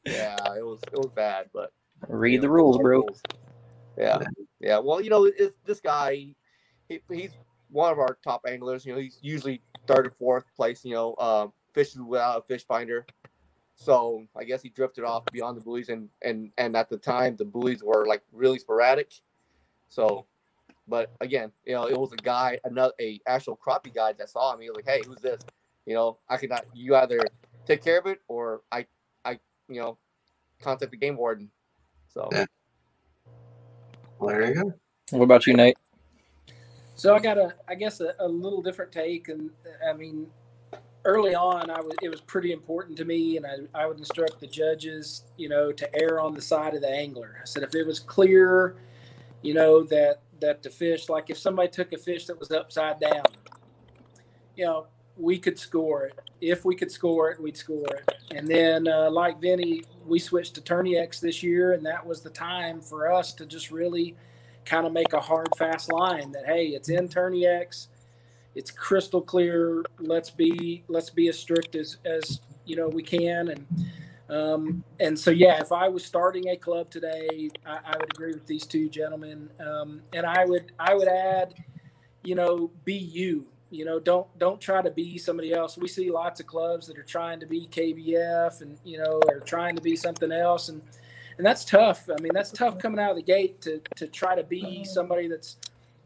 yeah, 0.05 0.37
it 0.59 0.63
was 0.63 0.79
it 0.93 0.99
was 0.99 1.11
bad, 1.17 1.47
but 1.55 1.73
Read 2.07 2.43
the 2.43 2.49
know, 2.49 2.53
rules, 2.53 2.77
bro. 2.77 2.99
rules. 2.99 3.23
Yeah, 3.97 4.19
yeah. 4.61 4.79
Well, 4.79 5.01
you 5.01 5.09
know, 5.09 5.31
this 5.65 5.81
guy, 5.81 6.35
he, 6.87 7.01
he's 7.11 7.31
one 7.71 7.91
of 7.91 7.99
our 7.99 8.19
top 8.23 8.43
anglers. 8.47 8.85
You 8.85 8.93
know, 8.93 8.99
he's 8.99 9.21
usually 9.23 9.63
third 9.87 10.07
or 10.07 10.11
fourth 10.11 10.45
place. 10.55 10.85
You 10.85 10.97
know, 10.97 11.17
um, 11.17 11.55
fishes 11.73 11.99
without 11.99 12.41
a 12.41 12.43
fish 12.43 12.67
finder. 12.67 13.07
So 13.75 14.27
I 14.37 14.45
guess 14.45 14.61
he 14.61 14.69
drifted 14.69 15.05
off 15.05 15.25
beyond 15.33 15.57
the 15.57 15.63
buoys, 15.63 15.89
and 15.89 16.11
and 16.21 16.51
and 16.59 16.77
at 16.77 16.91
the 16.91 16.99
time 16.99 17.37
the 17.37 17.47
buoys 17.47 17.83
were 17.83 18.05
like 18.07 18.21
really 18.33 18.59
sporadic. 18.59 19.15
So, 19.89 20.27
but 20.87 21.11
again, 21.23 21.53
you 21.65 21.73
know, 21.73 21.87
it 21.87 21.99
was 21.99 22.13
a 22.13 22.17
guy, 22.17 22.59
another 22.65 22.93
a 23.01 23.19
actual 23.27 23.57
crappie 23.57 23.95
guy 23.95 24.13
that 24.13 24.29
saw 24.29 24.53
him. 24.53 24.61
He 24.61 24.69
was 24.69 24.77
like, 24.77 24.85
"Hey, 24.87 25.01
who's 25.07 25.23
this?" 25.23 25.41
You 25.87 25.95
know, 25.95 26.19
I 26.29 26.37
could 26.37 26.51
not. 26.51 26.65
You 26.75 26.97
either 26.97 27.21
take 27.67 27.83
care 27.83 27.99
of 27.99 28.07
it, 28.07 28.21
or 28.29 28.63
I, 28.73 28.87
I, 29.25 29.39
you 29.69 29.81
know, 29.81 29.99
contact 30.61 30.91
the 30.91 30.97
game 30.97 31.17
warden. 31.17 31.51
So. 32.09 32.29
Yeah. 32.33 32.47
Well, 34.19 34.35
there 34.35 34.49
you 34.49 34.55
go. 34.55 34.73
What 35.11 35.25
about 35.25 35.47
you, 35.47 35.55
Nate? 35.55 35.77
So 36.95 37.15
I 37.15 37.19
got 37.19 37.37
a, 37.37 37.55
I 37.69 37.75
guess 37.75 38.01
a, 38.01 38.15
a 38.21 38.29
little 38.29 38.63
different 38.63 38.93
take, 38.93 39.29
and 39.29 39.51
I 39.87 39.93
mean, 39.93 40.29
early 41.05 41.35
on, 41.35 41.71
I 41.71 41.81
was 41.81 41.95
it 42.03 42.09
was 42.09 42.21
pretty 42.21 42.53
important 42.53 42.97
to 42.99 43.05
me, 43.05 43.37
and 43.37 43.47
I, 43.47 43.83
I 43.83 43.87
would 43.87 43.99
instruct 43.99 44.41
the 44.41 44.47
judges, 44.47 45.25
you 45.37 45.49
know, 45.49 45.73
to 45.73 45.95
err 45.95 46.21
on 46.21 46.35
the 46.35 46.41
side 46.41 46.75
of 46.75 46.83
the 46.83 46.91
angler. 46.91 47.39
I 47.43 47.45
said 47.45 47.63
if 47.63 47.75
it 47.75 47.85
was 47.85 47.99
clear, 47.99 48.77
you 49.43 49.55
know, 49.55 49.83
that 49.85 50.23
that 50.41 50.63
the 50.63 50.71
fish, 50.71 51.09
like 51.09 51.31
if 51.31 51.39
somebody 51.39 51.69
took 51.69 51.93
a 51.93 51.99
fish 51.99 52.27
that 52.27 52.39
was 52.39 52.51
upside 52.51 53.01
down, 53.01 53.25
you 54.57 54.65
know, 54.65 54.87
we 55.17 55.39
could 55.39 55.59
score 55.59 56.05
it. 56.07 56.19
If 56.41 56.65
we 56.65 56.75
could 56.75 56.91
score 56.91 57.31
it, 57.31 57.41
we'd 57.41 57.57
score 57.57 57.87
it. 57.87 58.11
And 58.35 58.47
then, 58.49 58.89
uh, 58.89 59.11
like 59.11 59.41
Vinny, 59.41 59.85
we 60.07 60.19
switched 60.19 60.55
to 60.57 60.61
Tourney 60.61 60.97
X 60.97 61.21
this 61.21 61.43
year, 61.43 61.73
and 61.73 61.85
that 61.87 62.05
was 62.05 62.21
the 62.21 62.31
time 62.31 62.81
for 62.81 63.13
us 63.13 63.33
to 63.35 63.47
just 63.47 63.71
really 63.71 64.17
kind 64.65 64.87
of 64.87 64.93
make 64.93 65.13
a 65.13 65.21
hard, 65.21 65.49
fast 65.57 65.93
line 65.93 66.33
that 66.33 66.47
hey, 66.47 66.69
it's 66.69 66.89
in 66.89 67.09
Tourney 67.09 67.47
X, 67.47 67.89
it's 68.55 68.71
crystal 68.71 69.21
clear. 69.21 69.85
Let's 69.99 70.31
be 70.31 70.85
let's 70.89 71.11
be 71.11 71.29
as 71.29 71.39
strict 71.39 71.75
as 71.75 71.99
as 72.05 72.41
you 72.65 72.77
know 72.77 72.89
we 72.89 73.03
can, 73.03 73.49
and 73.49 73.67
um, 74.29 74.85
and 75.01 75.19
so 75.19 75.31
yeah, 75.31 75.61
if 75.61 75.73
I 75.73 75.89
was 75.89 76.05
starting 76.05 76.49
a 76.49 76.57
club 76.57 76.91
today, 76.91 77.51
I, 77.67 77.79
I 77.85 77.97
would 77.99 78.13
agree 78.13 78.33
with 78.33 78.47
these 78.47 78.67
two 78.67 78.89
gentlemen, 78.89 79.51
um, 79.61 80.03
and 80.13 80.27
I 80.27 80.45
would 80.45 80.73
I 80.79 80.95
would 80.95 81.09
add, 81.09 81.55
you 82.23 82.35
know, 82.35 82.71
be 82.85 82.95
you. 82.95 83.47
You 83.75 83.85
know, 83.85 83.99
don't 83.99 84.27
don't 84.39 84.61
try 84.61 84.83
to 84.83 84.91
be 84.91 85.19
somebody 85.19 85.53
else. 85.53 85.77
We 85.77 85.89
see 85.89 86.11
lots 86.11 86.39
of 86.39 86.47
clubs 86.47 86.87
that 86.87 86.97
are 86.97 87.03
trying 87.03 87.41
to 87.41 87.47
be 87.47 87.67
KBF 87.71 88.63
and 88.63 88.79
you 88.85 88.99
know, 88.99 89.21
or 89.29 89.41
trying 89.41 89.75
to 89.75 89.83
be 89.83 89.97
something 89.97 90.31
else, 90.31 90.69
and 90.69 90.81
and 91.39 91.45
that's 91.45 91.65
tough. 91.65 92.09
I 92.09 92.21
mean, 92.23 92.31
that's 92.33 92.53
tough 92.53 92.79
coming 92.79 93.01
out 93.01 93.11
of 93.11 93.17
the 93.17 93.23
gate 93.23 93.61
to 93.63 93.81
to 93.97 94.07
try 94.07 94.37
to 94.37 94.45
be 94.45 94.85
somebody 94.85 95.27
that's 95.27 95.57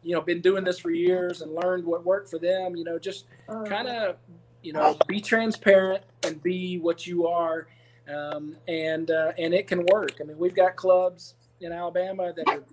you 0.01 0.15
know 0.15 0.21
been 0.21 0.41
doing 0.41 0.63
this 0.63 0.79
for 0.79 0.89
years 0.89 1.41
and 1.41 1.53
learned 1.53 1.85
what 1.85 2.03
worked 2.03 2.29
for 2.29 2.39
them. 2.39 2.75
You 2.75 2.85
know, 2.85 2.97
just 2.97 3.25
kind 3.67 3.87
of 3.87 4.17
you 4.63 4.73
know 4.73 4.97
be 5.07 5.21
transparent 5.21 6.03
and 6.23 6.41
be 6.41 6.79
what 6.79 7.05
you 7.05 7.27
are, 7.27 7.67
um, 8.11 8.55
and 8.67 9.11
uh, 9.11 9.33
and 9.37 9.53
it 9.53 9.67
can 9.67 9.85
work. 9.91 10.13
I 10.19 10.23
mean, 10.23 10.39
we've 10.39 10.55
got 10.55 10.75
clubs 10.75 11.35
in 11.61 11.71
Alabama 11.71 12.33
that 12.35 12.47
are 12.47 12.63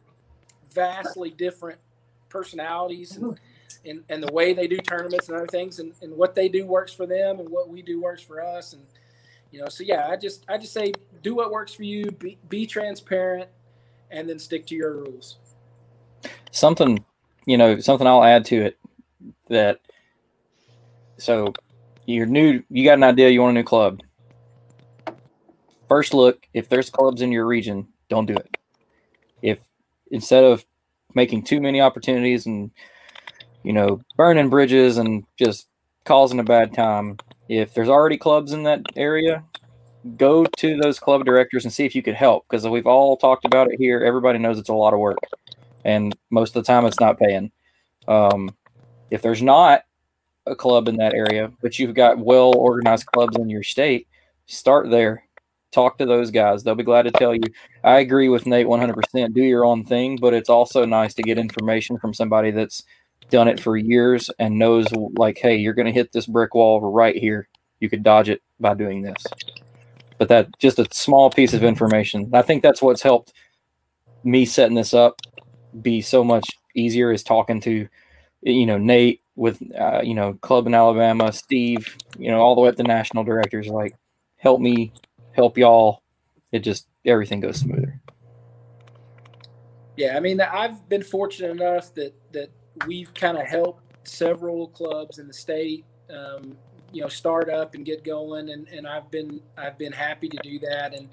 vastly 0.72 1.30
different 1.30 1.78
personalities 2.30 3.16
and, 3.16 3.38
and, 3.84 4.02
and 4.08 4.22
the 4.22 4.32
way 4.32 4.52
they 4.52 4.66
do 4.66 4.78
tournaments 4.78 5.28
and 5.28 5.36
other 5.36 5.46
things 5.46 5.78
and, 5.78 5.92
and 6.02 6.12
what 6.16 6.34
they 6.34 6.48
do 6.48 6.66
works 6.66 6.92
for 6.92 7.06
them 7.06 7.40
and 7.40 7.48
what 7.48 7.68
we 7.68 7.82
do 7.82 8.00
works 8.00 8.22
for 8.22 8.42
us 8.42 8.72
and 8.72 8.82
you 9.50 9.60
know 9.60 9.68
so 9.68 9.84
yeah 9.84 10.08
i 10.08 10.16
just 10.16 10.44
i 10.48 10.58
just 10.58 10.72
say 10.72 10.92
do 11.22 11.34
what 11.34 11.50
works 11.50 11.72
for 11.72 11.84
you 11.84 12.10
be, 12.12 12.38
be 12.48 12.66
transparent 12.66 13.48
and 14.10 14.28
then 14.28 14.38
stick 14.38 14.66
to 14.66 14.74
your 14.74 14.96
rules. 14.96 15.38
Something 16.50 17.04
you 17.46 17.56
know 17.56 17.78
something 17.78 18.06
i'll 18.06 18.24
add 18.24 18.44
to 18.46 18.56
it 18.56 18.78
that 19.48 19.80
so 21.18 21.52
you're 22.06 22.26
new 22.26 22.62
you 22.70 22.84
got 22.84 22.94
an 22.94 23.04
idea 23.04 23.28
you 23.28 23.40
want 23.42 23.56
a 23.56 23.60
new 23.60 23.64
club. 23.64 24.00
First 25.88 26.14
look 26.14 26.46
if 26.52 26.68
there's 26.68 26.90
clubs 26.90 27.22
in 27.22 27.32
your 27.32 27.46
region 27.46 27.88
don't 28.08 28.26
do 28.26 28.34
it. 28.34 28.56
If 29.42 29.58
instead 30.10 30.44
of 30.44 30.64
making 31.14 31.42
too 31.42 31.60
many 31.60 31.80
opportunities 31.80 32.46
and 32.46 32.70
you 33.66 33.72
know 33.72 34.00
burning 34.16 34.48
bridges 34.48 34.96
and 34.96 35.24
just 35.36 35.66
causing 36.04 36.38
a 36.38 36.44
bad 36.44 36.72
time. 36.72 37.18
If 37.48 37.74
there's 37.74 37.88
already 37.88 38.16
clubs 38.16 38.52
in 38.52 38.62
that 38.62 38.82
area 38.94 39.44
go 40.16 40.44
to 40.44 40.76
those 40.76 41.00
club 41.00 41.24
directors 41.24 41.64
and 41.64 41.72
see 41.72 41.84
if 41.84 41.94
you 41.96 42.02
could 42.02 42.14
help 42.14 42.46
because 42.48 42.66
we've 42.66 42.86
all 42.86 43.16
talked 43.16 43.44
about 43.44 43.72
it 43.72 43.80
here. 43.80 44.00
Everybody 44.00 44.38
knows 44.38 44.56
it's 44.56 44.68
a 44.68 44.74
lot 44.74 44.94
of 44.94 45.00
work 45.00 45.18
and 45.84 46.16
most 46.30 46.54
of 46.54 46.64
the 46.64 46.72
time 46.72 46.84
it's 46.86 47.00
not 47.00 47.18
paying. 47.18 47.50
Um, 48.06 48.54
if 49.10 49.20
there's 49.20 49.42
not 49.42 49.82
a 50.46 50.54
club 50.54 50.86
in 50.86 50.96
that 50.98 51.14
area 51.14 51.50
but 51.60 51.76
you've 51.78 51.94
got 51.94 52.18
well 52.18 52.56
organized 52.56 53.06
clubs 53.06 53.36
in 53.36 53.50
your 53.50 53.64
state 53.64 54.06
start 54.46 54.90
there. 54.90 55.24
Talk 55.72 55.98
to 55.98 56.06
those 56.06 56.30
guys. 56.30 56.62
They'll 56.62 56.76
be 56.76 56.84
glad 56.84 57.02
to 57.02 57.10
tell 57.10 57.34
you. 57.34 57.42
I 57.82 57.98
agree 57.98 58.28
with 58.28 58.46
nate 58.46 58.68
100% 58.68 59.34
do 59.34 59.42
your 59.42 59.64
own 59.64 59.84
thing 59.84 60.18
but 60.20 60.34
it's 60.34 60.48
also 60.48 60.84
nice 60.84 61.14
to 61.14 61.22
get 61.22 61.36
information 61.36 61.98
from 61.98 62.14
somebody 62.14 62.52
that's 62.52 62.84
done 63.30 63.48
it 63.48 63.60
for 63.60 63.76
years 63.76 64.30
and 64.38 64.58
knows 64.58 64.86
like 65.16 65.38
hey 65.38 65.56
you're 65.56 65.74
going 65.74 65.86
to 65.86 65.92
hit 65.92 66.12
this 66.12 66.26
brick 66.26 66.54
wall 66.54 66.80
right 66.80 67.16
here. 67.16 67.48
You 67.80 67.88
could 67.88 68.02
dodge 68.02 68.28
it 68.28 68.42
by 68.60 68.74
doing 68.74 69.02
this. 69.02 69.26
But 70.18 70.28
that 70.28 70.58
just 70.58 70.78
a 70.78 70.86
small 70.92 71.30
piece 71.30 71.52
of 71.52 71.62
information. 71.62 72.30
I 72.32 72.42
think 72.42 72.62
that's 72.62 72.80
what's 72.80 73.02
helped 73.02 73.32
me 74.24 74.44
setting 74.44 74.76
this 74.76 74.94
up 74.94 75.20
be 75.82 76.00
so 76.00 76.24
much 76.24 76.48
easier 76.74 77.12
is 77.12 77.22
talking 77.22 77.60
to 77.60 77.86
you 78.42 78.66
know 78.66 78.78
nate 78.78 79.20
with 79.34 79.62
uh, 79.78 80.00
you 80.02 80.14
know 80.14 80.34
club 80.34 80.66
in 80.66 80.74
alabama 80.74 81.30
steve 81.32 81.96
you 82.18 82.30
know 82.30 82.40
all 82.40 82.54
the 82.54 82.60
way 82.60 82.68
up 82.68 82.76
to 82.76 82.82
national 82.82 83.24
directors 83.24 83.68
like 83.68 83.94
help 84.38 84.60
me 84.60 84.92
help 85.36 85.58
y'all. 85.58 86.02
It 86.50 86.60
just 86.60 86.86
everything 87.04 87.40
goes 87.40 87.58
smoother. 87.58 88.00
Yeah 89.96 90.16
i 90.16 90.20
mean 90.20 90.40
i've 90.42 90.86
been 90.90 91.02
fortunate 91.02 91.52
enough 91.52 91.94
that 91.94 92.14
that 92.32 92.50
we've 92.86 93.12
kind 93.14 93.36
of 93.38 93.46
helped 93.46 93.82
several 94.08 94.68
clubs 94.68 95.18
in 95.18 95.26
the 95.26 95.32
state 95.32 95.84
um, 96.10 96.56
you 96.92 97.02
know 97.02 97.08
start 97.08 97.50
up 97.50 97.74
and 97.74 97.84
get 97.84 98.04
going 98.04 98.50
and, 98.50 98.68
and 98.68 98.86
i've 98.86 99.10
been 99.10 99.40
i've 99.58 99.76
been 99.78 99.92
happy 99.92 100.28
to 100.28 100.36
do 100.42 100.58
that. 100.60 100.94
And 100.94 101.08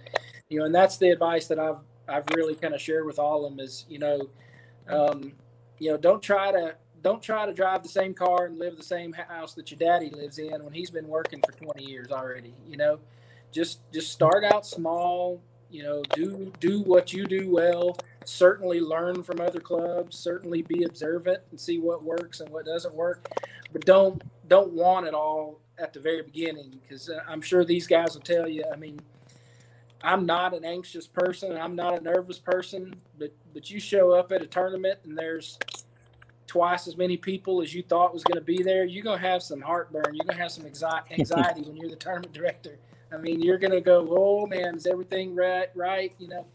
you 0.49 0.59
know 0.59 0.65
and 0.65 0.73
that's 0.73 0.97
the 0.97 1.09
advice 1.09 1.47
that 1.47 1.59
i've 1.59 1.79
i've 2.07 2.25
really 2.35 2.55
kind 2.55 2.73
of 2.73 2.81
shared 2.81 3.05
with 3.05 3.19
all 3.19 3.45
of 3.45 3.51
them 3.51 3.59
is 3.59 3.85
you 3.89 3.99
know 3.99 4.29
um, 4.87 5.33
you 5.79 5.89
know 5.89 5.97
don't 5.97 6.21
try 6.21 6.51
to 6.51 6.75
don't 7.01 7.21
try 7.21 7.45
to 7.45 7.53
drive 7.53 7.83
the 7.83 7.89
same 7.89 8.13
car 8.13 8.45
and 8.45 8.57
live 8.57 8.77
the 8.77 8.83
same 8.83 9.13
house 9.13 9.53
that 9.53 9.71
your 9.71 9.77
daddy 9.77 10.09
lives 10.09 10.37
in 10.37 10.63
when 10.63 10.73
he's 10.73 10.89
been 10.89 11.07
working 11.07 11.41
for 11.45 11.51
20 11.53 11.83
years 11.83 12.11
already 12.11 12.53
you 12.67 12.77
know? 12.77 12.99
Just 13.51 13.79
just 13.93 14.11
start 14.11 14.43
out 14.43 14.65
small 14.65 15.41
you 15.69 15.83
know 15.83 16.01
do 16.13 16.51
do 16.59 16.81
what 16.81 17.13
you 17.13 17.25
do 17.25 17.49
well 17.49 17.97
certainly 18.27 18.79
learn 18.79 19.23
from 19.23 19.39
other 19.39 19.59
clubs 19.59 20.17
certainly 20.17 20.61
be 20.61 20.83
observant 20.83 21.39
and 21.51 21.59
see 21.59 21.79
what 21.79 22.03
works 22.03 22.39
and 22.39 22.49
what 22.49 22.65
doesn't 22.65 22.93
work. 22.93 23.27
But 23.71 23.85
don't 23.85 24.21
don't 24.47 24.73
want 24.73 25.07
it 25.07 25.13
all 25.13 25.59
at 25.79 25.93
the 25.93 25.99
very 25.99 26.21
beginning 26.21 26.79
because 26.81 27.09
uh, 27.09 27.19
i'm 27.27 27.41
sure 27.41 27.65
these 27.65 27.87
guys 27.87 28.13
will 28.13 28.21
tell 28.21 28.47
you 28.47 28.63
i 28.71 28.75
mean 28.75 28.99
i'm 30.03 30.25
not 30.25 30.53
an 30.53 30.63
anxious 30.63 31.07
person 31.07 31.57
i'm 31.57 31.75
not 31.75 31.97
a 31.97 32.01
nervous 32.03 32.37
person 32.37 32.93
but 33.17 33.33
but 33.53 33.71
you 33.71 33.79
show 33.79 34.11
up 34.11 34.31
at 34.31 34.41
a 34.41 34.45
tournament 34.45 34.99
and 35.05 35.17
there's 35.17 35.57
twice 36.45 36.87
as 36.87 36.97
many 36.97 37.17
people 37.17 37.61
as 37.63 37.73
you 37.73 37.81
thought 37.81 38.13
was 38.13 38.23
going 38.23 38.37
to 38.37 38.45
be 38.45 38.61
there 38.61 38.85
you're 38.85 39.03
going 39.03 39.19
to 39.19 39.27
have 39.27 39.41
some 39.41 39.61
heartburn 39.61 40.13
you're 40.13 40.25
going 40.25 40.37
to 40.37 40.43
have 40.43 40.51
some 40.51 40.65
anxiety 41.11 41.61
when 41.61 41.75
you're 41.75 41.89
the 41.89 41.95
tournament 41.95 42.33
director. 42.33 42.77
I 43.13 43.17
mean, 43.17 43.41
you're 43.41 43.59
gonna 43.59 43.81
go, 43.81 44.07
oh 44.09 44.47
man, 44.47 44.75
is 44.75 44.87
everything 44.87 45.35
right? 45.35 45.69
Right, 45.75 46.13
you 46.17 46.27
know, 46.27 46.45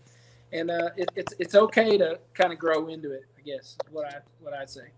and 0.53 0.70
uh, 0.70 0.90
it, 0.96 1.11
it's 1.16 1.34
it's 1.38 1.55
okay 1.55 1.99
to 1.99 2.18
kind 2.34 2.53
of 2.53 2.59
grow 2.59 2.88
into 2.88 3.12
it. 3.12 3.24
I 3.38 3.42
guess 3.42 3.76
is 3.86 3.92
what 3.92 4.07
I 4.07 4.18
what 4.40 4.55
I'd 4.55 4.70
say. 4.70 4.88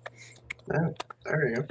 Yeah, 0.73 0.89
there 1.25 1.49
you 1.49 1.57
go. 1.57 1.67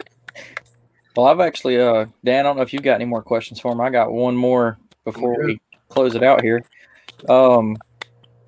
Well, 1.16 1.28
I've 1.28 1.40
actually, 1.40 1.80
uh, 1.80 2.06
Dan, 2.24 2.40
I 2.40 2.44
don't 2.44 2.56
know 2.56 2.62
if 2.62 2.72
you've 2.72 2.84
got 2.84 2.96
any 2.96 3.06
more 3.06 3.22
questions 3.22 3.60
for 3.60 3.72
him. 3.72 3.82
I 3.82 3.90
got 3.90 4.12
one 4.12 4.36
more 4.36 4.78
before 5.04 5.44
we 5.44 5.60
close 5.90 6.16
it 6.16 6.24
out 6.24 6.42
here. 6.42 6.64
Um, 7.28 7.78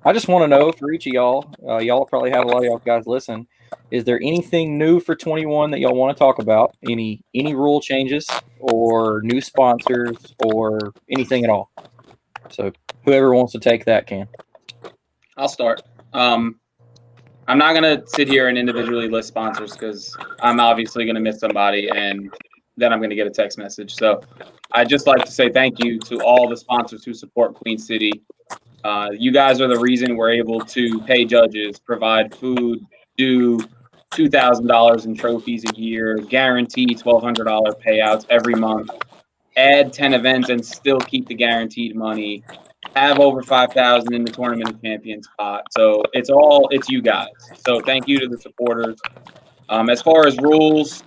I 0.04 0.12
just 0.12 0.28
want 0.28 0.44
to 0.44 0.48
know 0.48 0.72
for 0.72 0.90
each 0.90 1.06
of 1.06 1.12
y'all, 1.12 1.52
uh, 1.68 1.78
y'all 1.78 2.06
probably 2.06 2.30
have 2.30 2.44
a 2.44 2.48
lot 2.48 2.58
of 2.58 2.64
y'all 2.64 2.78
guys 2.78 3.06
listen. 3.06 3.46
Is 3.90 4.04
there 4.04 4.20
anything 4.22 4.78
new 4.78 5.00
for 5.00 5.14
21 5.14 5.70
that 5.70 5.80
y'all 5.80 5.94
want 5.94 6.16
to 6.16 6.18
talk 6.18 6.38
about? 6.38 6.74
Any 6.88 7.22
any 7.34 7.54
rule 7.54 7.80
changes 7.80 8.28
or 8.58 9.20
new 9.22 9.40
sponsors 9.40 10.34
or 10.44 10.92
anything 11.10 11.44
at 11.44 11.50
all? 11.50 11.70
So 12.50 12.72
whoever 13.04 13.34
wants 13.34 13.52
to 13.52 13.60
take 13.60 13.84
that 13.86 14.06
can. 14.06 14.28
I'll 15.42 15.48
start. 15.48 15.82
Um, 16.12 16.60
I'm 17.48 17.58
not 17.58 17.74
gonna 17.74 18.04
sit 18.06 18.28
here 18.28 18.46
and 18.46 18.56
individually 18.56 19.08
list 19.08 19.26
sponsors 19.26 19.72
because 19.72 20.16
I'm 20.40 20.60
obviously 20.60 21.04
gonna 21.04 21.18
miss 21.18 21.40
somebody, 21.40 21.88
and 21.88 22.32
then 22.76 22.92
I'm 22.92 23.02
gonna 23.02 23.16
get 23.16 23.26
a 23.26 23.30
text 23.30 23.58
message. 23.58 23.92
So 23.96 24.20
I'd 24.70 24.88
just 24.88 25.08
like 25.08 25.24
to 25.24 25.32
say 25.32 25.50
thank 25.50 25.82
you 25.82 25.98
to 25.98 26.20
all 26.22 26.48
the 26.48 26.56
sponsors 26.56 27.04
who 27.04 27.12
support 27.12 27.54
Queen 27.54 27.76
City. 27.76 28.12
Uh, 28.84 29.08
you 29.12 29.32
guys 29.32 29.60
are 29.60 29.66
the 29.66 29.80
reason 29.80 30.16
we're 30.16 30.30
able 30.30 30.60
to 30.60 31.00
pay 31.00 31.24
judges, 31.24 31.76
provide 31.76 32.32
food, 32.36 32.86
do 33.16 33.58
two 34.12 34.28
thousand 34.28 34.68
dollars 34.68 35.06
in 35.06 35.16
trophies 35.16 35.64
a 35.68 35.74
year, 35.74 36.18
guarantee 36.18 36.94
twelve 36.94 37.20
hundred 37.24 37.46
dollar 37.46 37.72
payouts 37.72 38.26
every 38.30 38.54
month, 38.54 38.90
add 39.56 39.92
ten 39.92 40.14
events 40.14 40.50
and 40.50 40.64
still 40.64 41.00
keep 41.00 41.26
the 41.26 41.34
guaranteed 41.34 41.96
money, 41.96 42.44
have 42.96 43.20
over 43.20 43.42
five 43.42 43.72
thousand 43.72 44.12
in 44.14 44.24
the 44.24 44.30
tournament 44.30 44.68
of 44.68 44.82
champions 44.82 45.28
pot. 45.38 45.64
So 45.70 46.02
it's 46.12 46.30
all 46.30 46.68
it's 46.70 46.88
you 46.88 47.02
guys. 47.02 47.28
So 47.66 47.80
thank 47.80 48.08
you 48.08 48.18
to 48.20 48.28
the 48.28 48.38
supporters. 48.38 48.98
Um, 49.68 49.88
as 49.88 50.02
far 50.02 50.26
as 50.26 50.36
rules, 50.38 51.02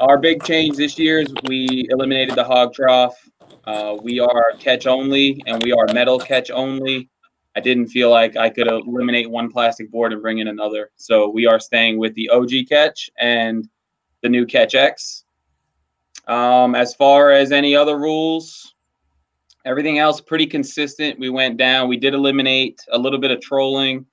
our 0.00 0.18
big 0.18 0.42
change 0.44 0.76
this 0.76 0.98
year 0.98 1.20
is 1.20 1.32
we 1.48 1.86
eliminated 1.90 2.34
the 2.36 2.44
hog 2.44 2.74
trough. 2.74 3.16
Uh, 3.64 3.96
we 4.02 4.20
are 4.20 4.52
Ketch 4.58 4.86
only 4.86 5.42
and 5.46 5.62
we 5.62 5.72
are 5.72 5.86
metal 5.92 6.18
Ketch 6.18 6.50
only. 6.50 7.08
I 7.56 7.60
didn't 7.60 7.86
feel 7.86 8.10
like 8.10 8.36
I 8.36 8.50
could 8.50 8.66
eliminate 8.66 9.30
one 9.30 9.50
plastic 9.50 9.90
board 9.90 10.12
and 10.12 10.20
bring 10.20 10.38
in 10.38 10.48
another. 10.48 10.90
So 10.96 11.28
we 11.28 11.46
are 11.46 11.60
staying 11.60 11.98
with 11.98 12.14
the 12.14 12.28
OG 12.30 12.50
Ketch 12.68 13.08
and 13.18 13.68
the 14.22 14.28
new 14.28 14.44
Ketch 14.44 14.74
X. 14.74 15.24
Um, 16.26 16.74
as 16.74 16.94
far 16.94 17.30
as 17.30 17.52
any 17.52 17.76
other 17.76 17.98
rules, 17.98 18.73
everything 19.64 19.98
else 19.98 20.20
pretty 20.20 20.46
consistent. 20.46 21.18
We 21.18 21.30
went 21.30 21.56
down. 21.56 21.88
We 21.88 21.96
did 21.96 22.14
eliminate 22.14 22.80
a 22.92 22.98
little 22.98 23.18
bit 23.18 23.30
of 23.30 23.40
trolling. 23.40 24.06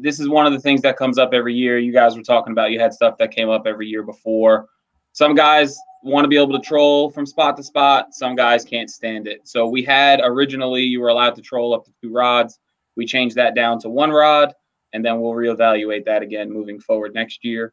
This 0.00 0.20
is 0.20 0.28
one 0.28 0.46
of 0.46 0.52
the 0.52 0.60
things 0.60 0.82
that 0.82 0.96
comes 0.96 1.18
up 1.18 1.32
every 1.32 1.54
year. 1.54 1.78
You 1.78 1.92
guys 1.92 2.16
were 2.16 2.22
talking 2.22 2.52
about 2.52 2.70
you 2.70 2.80
had 2.80 2.92
stuff 2.92 3.16
that 3.18 3.30
came 3.30 3.48
up 3.48 3.66
every 3.66 3.86
year 3.86 4.02
before. 4.02 4.66
Some 5.12 5.34
guys 5.34 5.78
want 6.02 6.24
to 6.24 6.28
be 6.28 6.36
able 6.36 6.58
to 6.58 6.64
troll 6.64 7.10
from 7.10 7.26
spot 7.26 7.56
to 7.56 7.62
spot. 7.62 8.14
Some 8.14 8.36
guys 8.36 8.64
can't 8.64 8.90
stand 8.90 9.26
it. 9.26 9.48
So 9.48 9.66
we 9.66 9.82
had 9.82 10.20
originally 10.22 10.82
you 10.82 11.00
were 11.00 11.08
allowed 11.08 11.34
to 11.36 11.42
troll 11.42 11.74
up 11.74 11.84
to 11.84 11.92
two 12.02 12.12
rods. 12.12 12.58
We 12.96 13.06
changed 13.06 13.36
that 13.36 13.54
down 13.54 13.78
to 13.80 13.88
one 13.88 14.10
rod, 14.10 14.54
and 14.92 15.04
then 15.04 15.20
we'll 15.20 15.32
reevaluate 15.32 16.04
that 16.04 16.22
again 16.22 16.52
moving 16.52 16.80
forward 16.80 17.14
next 17.14 17.44
year. 17.44 17.72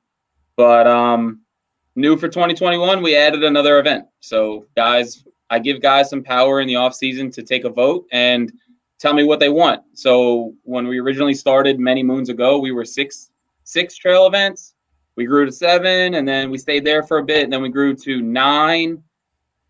But 0.56 0.88
um, 0.88 1.42
new 1.96 2.18
for 2.18 2.28
2021, 2.28 3.02
we 3.02 3.16
added 3.16 3.44
another 3.44 3.80
event. 3.80 4.06
So 4.20 4.68
guys, 4.76 5.26
I 5.50 5.60
give 5.60 5.82
guys 5.82 6.10
some 6.10 6.24
power 6.24 6.62
in 6.62 6.68
the 6.68 6.76
off 6.76 6.96
season 6.96 7.30
to 7.32 7.44
take 7.44 7.64
a 7.64 7.70
vote 7.70 8.06
and 8.12 8.52
tell 9.00 9.14
me 9.14 9.24
what 9.24 9.40
they 9.40 9.50
want. 9.50 9.82
So 9.94 10.54
when 10.64 10.88
we 10.88 11.00
originally 11.00 11.34
started 11.34 11.80
many 11.80 12.04
moons 12.04 12.30
ago, 12.30 12.60
we 12.60 12.72
were 12.72 12.86
six 12.86 13.30
six 13.66 13.96
trail 13.96 14.28
events 14.28 14.74
we 15.16 15.26
grew 15.26 15.46
to 15.46 15.52
seven 15.52 16.16
and 16.16 16.28
then 16.28 16.50
we 16.50 16.58
stayed 16.58 16.86
there 16.86 17.04
for 17.04 17.20
a 17.20 17.24
bit 17.24 17.44
and 17.44 17.54
then 17.54 17.62
we 17.62 17.70
grew 17.70 17.96
to 17.96 18.22
nine 18.22 19.04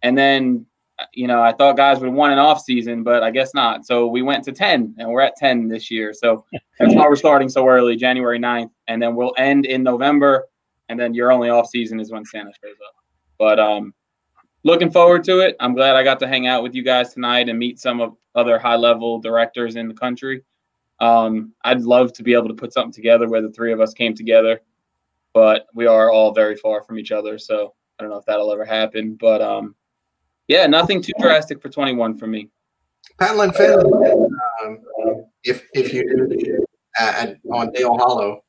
and 0.01 0.17
then 0.17 0.65
you 1.11 1.27
know, 1.27 1.41
I 1.41 1.51
thought 1.51 1.75
guys 1.75 1.99
would 1.99 2.13
want 2.13 2.33
an 2.33 2.39
off 2.39 2.61
season, 2.61 3.03
but 3.03 3.23
I 3.23 3.31
guess 3.31 3.53
not. 3.55 3.83
So 3.83 4.07
we 4.07 4.21
went 4.21 4.43
to 4.45 4.51
10 4.51 4.95
and 4.99 5.09
we're 5.09 5.21
at 5.21 5.35
10 5.35 5.67
this 5.67 5.89
year. 5.89 6.13
So 6.13 6.45
that's 6.79 6.93
why 6.93 7.07
we're 7.07 7.15
starting 7.15 7.49
so 7.49 7.67
early, 7.67 7.95
January 7.95 8.39
9th. 8.39 8.69
And 8.87 9.01
then 9.01 9.15
we'll 9.15 9.33
end 9.37 9.65
in 9.65 9.81
November. 9.83 10.45
And 10.89 10.99
then 10.99 11.15
your 11.15 11.31
only 11.31 11.49
off 11.49 11.67
season 11.67 11.99
is 11.99 12.11
when 12.11 12.23
Santa 12.23 12.51
shows 12.63 12.75
up. 12.87 12.95
But 13.39 13.59
um, 13.59 13.93
looking 14.63 14.91
forward 14.91 15.23
to 15.25 15.39
it. 15.39 15.55
I'm 15.59 15.73
glad 15.75 15.95
I 15.95 16.03
got 16.03 16.19
to 16.19 16.27
hang 16.27 16.47
out 16.47 16.63
with 16.63 16.73
you 16.73 16.83
guys 16.83 17.13
tonight 17.13 17.49
and 17.49 17.59
meet 17.59 17.79
some 17.79 18.01
of 18.01 18.15
other 18.35 18.57
high 18.57 18.75
level 18.75 19.19
directors 19.19 19.75
in 19.75 19.87
the 19.87 19.93
country. 19.93 20.43
Um, 20.99 21.53
I'd 21.63 21.81
love 21.81 22.13
to 22.13 22.23
be 22.23 22.33
able 22.33 22.47
to 22.47 22.53
put 22.53 22.73
something 22.73 22.93
together 22.93 23.27
where 23.29 23.41
the 23.41 23.51
three 23.51 23.73
of 23.73 23.81
us 23.81 23.93
came 23.93 24.15
together, 24.15 24.61
but 25.33 25.67
we 25.73 25.85
are 25.85 26.11
all 26.11 26.33
very 26.33 26.55
far 26.55 26.83
from 26.83 26.97
each 26.97 27.11
other. 27.11 27.37
So 27.37 27.73
I 27.97 28.03
don't 28.03 28.11
know 28.11 28.17
if 28.17 28.25
that'll 28.25 28.51
ever 28.51 28.65
happen. 28.65 29.15
But 29.15 29.41
um, 29.41 29.75
yeah, 30.47 30.65
nothing 30.67 31.01
too 31.01 31.13
drastic 31.19 31.61
for 31.61 31.69
21 31.69 32.17
for 32.17 32.27
me. 32.27 32.49
Finn, 33.51 33.79
um, 34.63 34.79
if 35.43 35.67
if 35.73 35.93
you 35.93 36.03
do 36.03 36.27
the, 36.27 36.65
at, 36.97 37.37
on 37.51 37.71
Dale 37.71 37.97
Hollow, 37.97 38.43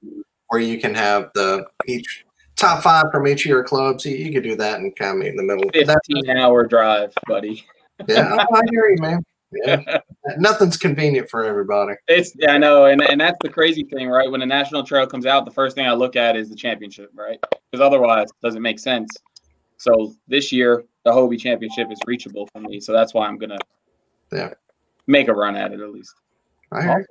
where 0.48 0.60
you 0.60 0.78
can 0.80 0.94
have 0.94 1.30
the 1.34 1.66
each 1.86 2.24
top 2.56 2.82
five 2.82 3.06
from 3.12 3.26
each 3.26 3.44
of 3.44 3.50
your 3.50 3.64
clubs, 3.64 4.04
you, 4.04 4.16
you 4.16 4.32
could 4.32 4.42
do 4.42 4.56
that 4.56 4.80
and 4.80 4.94
kind 4.96 5.12
of 5.12 5.18
meet 5.18 5.28
in 5.28 5.36
the 5.36 5.42
middle. 5.42 5.70
15 5.72 6.30
hour 6.30 6.66
drive, 6.66 7.12
buddy. 7.26 7.64
yeah, 8.08 8.36
I 8.52 8.60
hear 8.70 8.88
you, 8.90 8.96
man. 9.00 9.24
Yeah. 9.52 10.00
Nothing's 10.38 10.76
convenient 10.76 11.30
for 11.30 11.44
everybody. 11.44 11.94
It's 12.08 12.32
yeah, 12.36 12.52
I 12.52 12.58
know, 12.58 12.86
and 12.86 13.02
and 13.02 13.20
that's 13.20 13.38
the 13.42 13.48
crazy 13.48 13.84
thing, 13.84 14.08
right? 14.08 14.30
When 14.30 14.42
a 14.42 14.46
national 14.46 14.84
trail 14.84 15.06
comes 15.06 15.26
out, 15.26 15.44
the 15.44 15.50
first 15.50 15.76
thing 15.76 15.86
I 15.86 15.92
look 15.92 16.16
at 16.16 16.36
is 16.36 16.48
the 16.48 16.56
championship, 16.56 17.10
right? 17.14 17.38
Because 17.70 17.84
otherwise, 17.84 18.28
it 18.30 18.42
doesn't 18.42 18.62
make 18.62 18.78
sense. 18.78 19.10
So 19.76 20.14
this 20.26 20.50
year, 20.50 20.84
the 21.04 21.12
Hobie 21.12 21.38
Championship 21.38 21.88
is 21.92 21.98
reachable 22.06 22.48
for 22.52 22.60
me, 22.60 22.80
so 22.80 22.92
that's 22.92 23.14
why 23.14 23.26
I'm 23.26 23.38
gonna 23.38 23.58
yeah 24.32 24.54
make 25.06 25.28
a 25.28 25.34
run 25.34 25.56
at 25.56 25.72
it 25.72 25.80
at 25.80 25.90
least. 25.90 26.14
All 26.72 26.80
right, 26.80 27.06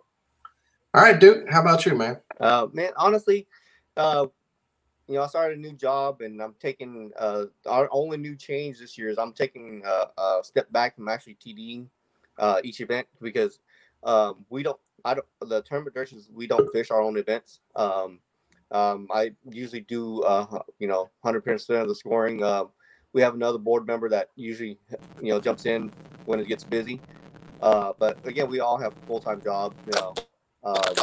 all 0.93 1.01
right, 1.01 1.19
Duke. 1.19 1.49
How 1.49 1.61
about 1.61 1.85
you, 1.85 1.95
man? 1.95 2.19
Uh, 2.39 2.67
man, 2.73 2.91
honestly, 2.97 3.47
uh, 3.95 4.25
you 5.07 5.15
know, 5.15 5.23
I 5.23 5.27
started 5.27 5.57
a 5.57 5.61
new 5.61 5.73
job 5.73 6.21
and 6.21 6.41
I'm 6.41 6.55
taking 6.59 7.11
uh, 7.19 7.45
our 7.65 7.89
only 7.91 8.17
new 8.17 8.35
change 8.35 8.79
this 8.79 8.97
year 8.97 9.09
is 9.09 9.17
I'm 9.17 9.33
taking 9.33 9.83
uh, 9.85 10.05
a 10.17 10.43
step 10.43 10.71
back 10.71 10.95
from 10.95 11.09
actually 11.09 11.35
TDing 11.35 11.87
uh, 12.37 12.61
each 12.63 12.79
event 12.79 13.07
because 13.21 13.59
um, 14.03 14.45
we 14.49 14.63
don't, 14.63 14.79
I 15.05 15.15
don't, 15.15 15.25
the 15.41 15.61
term 15.61 15.63
tournament 15.65 15.95
directions, 15.95 16.29
we 16.33 16.47
don't 16.47 16.71
fish 16.71 16.89
our 16.89 17.01
own 17.01 17.17
events. 17.17 17.59
Um, 17.75 18.19
um, 18.71 19.07
I 19.13 19.33
usually 19.49 19.81
do, 19.81 20.21
uh, 20.23 20.59
you 20.79 20.87
know, 20.87 21.09
100% 21.25 21.81
of 21.81 21.87
the 21.87 21.95
scoring. 21.95 22.41
Uh, 22.41 22.65
we 23.11 23.21
have 23.21 23.35
another 23.35 23.59
board 23.59 23.85
member 23.85 24.09
that 24.09 24.29
usually, 24.35 24.79
you 25.21 25.29
know, 25.29 25.39
jumps 25.39 25.65
in 25.65 25.91
when 26.25 26.39
it 26.39 26.47
gets 26.47 26.63
busy. 26.63 26.99
Uh, 27.61 27.93
but 27.99 28.25
again, 28.25 28.49
we 28.49 28.61
all 28.61 28.77
have 28.77 28.93
full 29.05 29.19
time 29.19 29.41
jobs, 29.41 29.75
you 29.85 29.91
know. 29.99 30.13
Uh, 30.63 30.93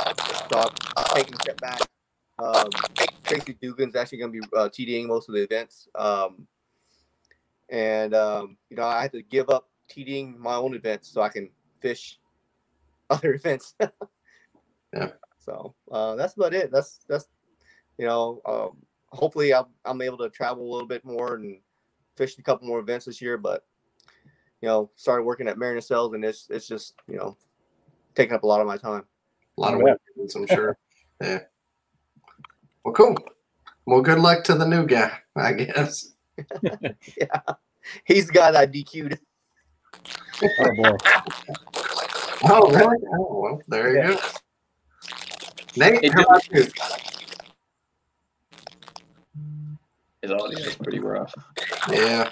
so 0.51 0.70
I'm 0.96 1.05
taking 1.14 1.34
a 1.34 1.42
step 1.42 1.61
back. 1.61 1.80
Um, 2.43 2.68
Tracy 3.24 3.57
Dugan's 3.61 3.97
actually 3.97 4.18
going 4.18 4.32
to 4.32 4.41
be 4.41 4.47
uh, 4.57 4.68
TDing 4.68 5.07
most 5.07 5.28
of 5.28 5.34
the 5.34 5.43
events. 5.43 5.88
Um, 5.95 6.47
and, 7.68 8.14
um, 8.14 8.57
you 8.68 8.76
know, 8.76 8.84
I 8.84 9.03
had 9.03 9.12
to 9.12 9.22
give 9.22 9.51
up 9.51 9.68
TDing 9.88 10.36
my 10.36 10.55
own 10.55 10.74
events 10.74 11.09
so 11.09 11.22
I 11.22 11.28
can 11.28 11.51
fish 11.80 12.18
other 13.11 13.34
events. 13.34 13.74
yeah. 14.93 15.11
So 15.38 15.74
uh, 15.91 16.16
that's 16.16 16.34
about 16.34 16.55
it. 16.55 16.70
That's, 16.72 17.01
that's, 17.09 17.28
you 17.99 18.07
know, 18.07 18.41
um, 18.47 18.76
hopefully 19.11 19.55
I'm, 19.55 19.66
I'm 19.84 20.03
able 20.03 20.18
to 20.18 20.30
travel 20.30 20.64
a 20.64 20.70
little 20.70 20.88
bit 20.88 21.05
more 21.05 21.34
and 21.34 21.59
fish 22.16 22.38
a 22.38 22.43
couple 22.43 22.66
more 22.66 22.80
events 22.80 23.07
this 23.07 23.22
year. 23.22 23.38
But, 23.38 23.64
you 24.61 24.68
know, 24.68 24.91
started 24.97 25.24
working 25.24 25.49
at 25.49 25.59
Mariner 25.59 25.80
Cells 25.80 26.14
and 26.14 26.24
it's, 26.24 26.49
it's 26.51 26.66
just, 26.66 26.95
you 27.09 27.16
know, 27.16 27.36
taking 28.14 28.34
up 28.34 28.43
a 28.43 28.47
lot 28.47 28.61
of 28.61 28.66
my 28.66 28.76
time. 28.76 29.05
A 29.57 29.61
lot 29.61 29.74
of 29.74 29.80
weekends, 29.80 30.34
I'm 30.34 30.47
sure. 30.47 30.78
yeah. 31.22 31.38
Well, 32.84 32.94
cool. 32.94 33.16
Well, 33.86 34.00
good 34.02 34.18
luck 34.18 34.44
to 34.44 34.54
the 34.54 34.66
new 34.66 34.86
guy, 34.86 35.12
I 35.36 35.52
guess. 35.52 36.12
yeah. 36.62 37.40
He's 38.04 38.26
the 38.26 38.32
guy 38.32 38.50
that 38.50 38.60
I 38.60 38.66
DQ'd. 38.66 39.18
Oh 40.42 40.74
boy. 40.76 40.96
Oh, 42.44 42.70
really? 42.70 42.96
Oh, 43.12 43.40
well, 43.40 43.62
there 43.68 43.94
you 43.94 44.14
go. 44.14 44.20
Nate, 45.76 46.12
how 46.14 46.22
about 46.22 46.50
you? 46.50 46.66
It's 50.22 50.32
all 50.32 50.46
it's 50.46 50.62
just 50.62 50.82
pretty 50.82 51.00
rough. 51.00 51.34
Yeah. 51.90 52.30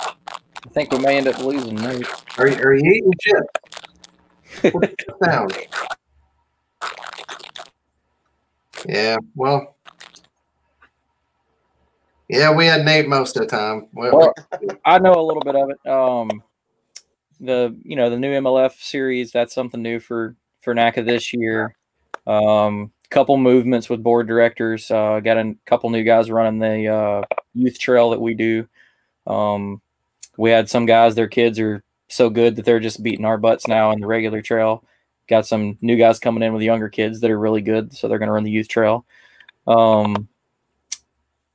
I 0.00 0.70
think 0.70 0.92
we 0.92 0.98
may 0.98 1.16
end 1.16 1.28
up 1.28 1.38
losing 1.40 1.76
Nate. 1.76 2.06
Are 2.38 2.48
you, 2.48 2.56
are 2.56 2.74
you 2.74 2.92
eating 2.92 3.12
shit? 3.20 4.74
What's 4.74 4.94
the 5.04 5.16
sound? 5.24 5.56
Yeah, 8.88 9.18
well, 9.34 9.76
yeah, 12.28 12.54
we 12.54 12.66
had 12.66 12.84
Nate 12.84 13.06
most 13.06 13.36
of 13.36 13.42
the 13.42 13.46
time. 13.46 13.86
Well, 13.92 14.32
I 14.84 14.98
know 14.98 15.14
a 15.14 15.20
little 15.20 15.42
bit 15.42 15.56
of 15.56 15.70
it. 15.70 15.90
Um, 15.90 16.42
the 17.38 17.76
you 17.82 17.96
know 17.96 18.08
the 18.08 18.18
new 18.18 18.32
MLF 18.32 18.80
series 18.80 19.30
that's 19.30 19.54
something 19.54 19.82
new 19.82 20.00
for 20.00 20.36
for 20.60 20.74
NACA 20.74 21.04
this 21.04 21.34
year. 21.34 21.76
Um, 22.26 22.90
couple 23.10 23.36
movements 23.36 23.88
with 23.88 24.02
board 24.02 24.26
directors. 24.26 24.90
Uh, 24.90 25.20
got 25.20 25.36
a 25.36 25.54
couple 25.66 25.90
new 25.90 26.02
guys 26.02 26.30
running 26.30 26.58
the 26.58 26.88
uh, 26.88 27.22
youth 27.54 27.78
trail 27.78 28.10
that 28.10 28.20
we 28.20 28.34
do. 28.34 28.66
Um, 29.26 29.82
we 30.38 30.50
had 30.50 30.70
some 30.70 30.86
guys; 30.86 31.14
their 31.14 31.28
kids 31.28 31.60
are 31.60 31.82
so 32.08 32.30
good 32.30 32.56
that 32.56 32.64
they're 32.64 32.80
just 32.80 33.02
beating 33.02 33.26
our 33.26 33.38
butts 33.38 33.66
now 33.66 33.90
in 33.90 34.00
the 34.00 34.06
regular 34.06 34.40
trail. 34.40 34.82
Got 35.28 35.46
some 35.46 35.76
new 35.80 35.96
guys 35.96 36.18
coming 36.18 36.42
in 36.42 36.52
with 36.52 36.62
younger 36.62 36.88
kids 36.88 37.20
that 37.20 37.30
are 37.30 37.38
really 37.38 37.60
good, 37.60 37.94
so 37.94 38.08
they're 38.08 38.18
going 38.18 38.28
to 38.28 38.32
run 38.32 38.44
the 38.44 38.50
youth 38.50 38.68
trail. 38.68 39.04
Um, 39.66 40.28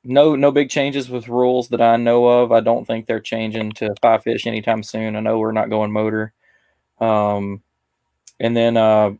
no 0.04 0.36
no 0.36 0.52
big 0.52 0.70
changes 0.70 1.10
with 1.10 1.30
rules 1.30 1.70
that 1.70 1.82
I 1.82 1.98
know 1.98 2.28
of. 2.28 2.52
I 2.52 2.60
don't 2.60 2.86
think 2.86 3.06
they're 3.06 3.20
changing 3.20 3.72
to 3.74 3.96
five 4.02 4.24
fish 4.24 4.46
anytime 4.46 4.84
soon. 4.84 5.16
I 5.16 5.22
know 5.22 5.40
we're 5.40 5.52
not 5.52 5.70
going 5.70 5.92
motor. 5.92 6.34
Um, 7.00 7.62
and 8.40 8.56
then 8.56 8.78
uh, 8.78 9.12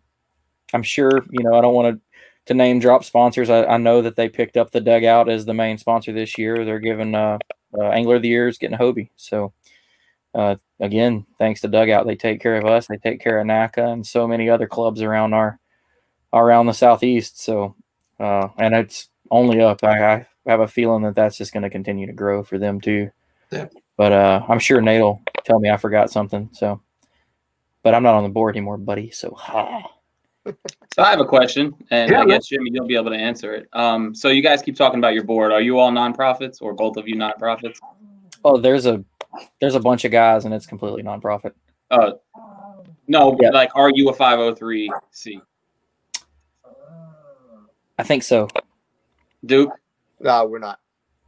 I'm 0.74 0.84
sure 0.84 1.26
you 1.32 1.44
know 1.44 1.58
I 1.58 1.62
don't 1.62 1.74
want 1.74 1.96
to 1.96 2.02
to 2.48 2.54
name 2.54 2.80
drop 2.80 3.06
sponsors. 3.06 3.50
I, 3.50 3.66
I 3.66 3.78
know 3.78 4.02
that 4.02 4.16
they 4.18 4.28
picked 4.28 4.58
up 4.58 4.72
the 4.72 4.82
dugout 4.82 5.30
as 5.30 5.46
the 5.46 5.54
main 5.54 5.78
sponsor 5.78 6.12
this 6.12 6.38
year. 6.38 6.66
They're 6.66 6.80
giving 6.80 7.16
uh, 7.16 7.38
uh, 7.78 7.90
Angler 7.90 8.18
of 8.18 8.22
the 8.22 8.28
Year 8.28 8.48
is 8.50 8.58
getting 8.58 8.78
Hobie. 8.78 9.10
So 9.16 9.54
uh, 10.34 10.56
again, 10.80 11.26
thanks 11.38 11.62
to 11.62 11.68
dugout, 11.68 12.06
they 12.06 12.16
take 12.16 12.42
care 12.42 12.58
of 12.58 12.66
us. 12.66 12.88
They 12.88 12.98
take 12.98 13.22
care 13.22 13.40
of 13.40 13.48
NACA 13.48 13.94
and 13.94 14.06
so 14.06 14.28
many 14.28 14.50
other 14.50 14.68
clubs 14.68 15.02
around 15.02 15.34
our 15.34 15.60
around 16.34 16.66
the 16.66 16.74
southeast. 16.74 17.42
So 17.42 17.76
uh, 18.20 18.50
and 18.58 18.74
it's 18.74 19.10
only 19.32 19.62
up. 19.62 19.84
I, 19.84 20.14
I 20.14 20.28
have 20.46 20.62
a 20.62 20.68
feeling 20.68 21.04
that 21.04 21.16
that's 21.16 21.38
just 21.38 21.54
going 21.54 21.64
to 21.64 21.70
continue 21.70 22.08
to 22.08 22.14
grow 22.14 22.44
for 22.44 22.58
them 22.58 22.80
too. 22.82 23.12
Yeah. 23.52 23.68
But 23.98 24.12
uh, 24.12 24.46
I'm 24.48 24.60
sure 24.60 24.82
Nate 24.82 25.02
will 25.02 25.22
tell 25.44 25.60
me 25.60 25.70
I 25.70 25.78
forgot 25.78 26.10
something. 26.10 26.50
So, 26.54 26.82
but 27.84 27.94
I'm 27.94 28.04
not 28.04 28.16
on 28.16 28.24
the 28.24 28.30
board 28.30 28.56
anymore, 28.56 28.78
buddy. 28.78 29.12
So, 29.12 29.34
ha. 29.36 29.90
So 30.46 31.02
I 31.02 31.10
have 31.10 31.22
a 31.22 31.26
question, 31.26 31.74
and 31.90 32.12
Yeah, 32.12 32.22
I 32.22 32.26
guess 32.26 32.48
Jimmy, 32.48 32.70
you'll 32.74 32.86
be 32.86 32.96
able 32.96 33.12
to 33.12 33.18
answer 33.18 33.54
it. 33.54 33.68
Um, 33.72 34.14
so 34.14 34.28
you 34.28 34.42
guys 34.42 34.62
keep 34.62 34.76
talking 34.76 35.00
about 35.00 35.14
your 35.14 35.24
board. 35.24 35.54
Are 35.54 35.62
you 35.62 35.80
all 35.80 35.90
nonprofits, 35.90 36.62
or 36.62 36.74
both 36.74 36.98
of 36.98 37.08
you 37.08 37.16
nonprofits? 37.16 37.80
oh, 38.44 38.58
there's 38.58 38.86
a 38.86 39.04
there's 39.60 39.76
a 39.76 39.80
bunch 39.80 40.06
of 40.06 40.12
guys, 40.12 40.46
and 40.46 40.54
it's 40.54 40.66
completely 40.66 41.04
nonprofit. 41.04 41.54
Uh, 41.92 42.14
no, 43.08 43.38
Yeah. 43.42 43.50
like, 43.50 43.70
are 43.76 43.92
you 43.94 44.10
a 44.10 44.14
503c? 44.14 45.42
I 47.98 48.04
think 48.04 48.24
so. 48.24 48.48
Duke? 49.46 49.72
No, 50.20 50.46
we're 50.46 50.60
not. 50.60 50.80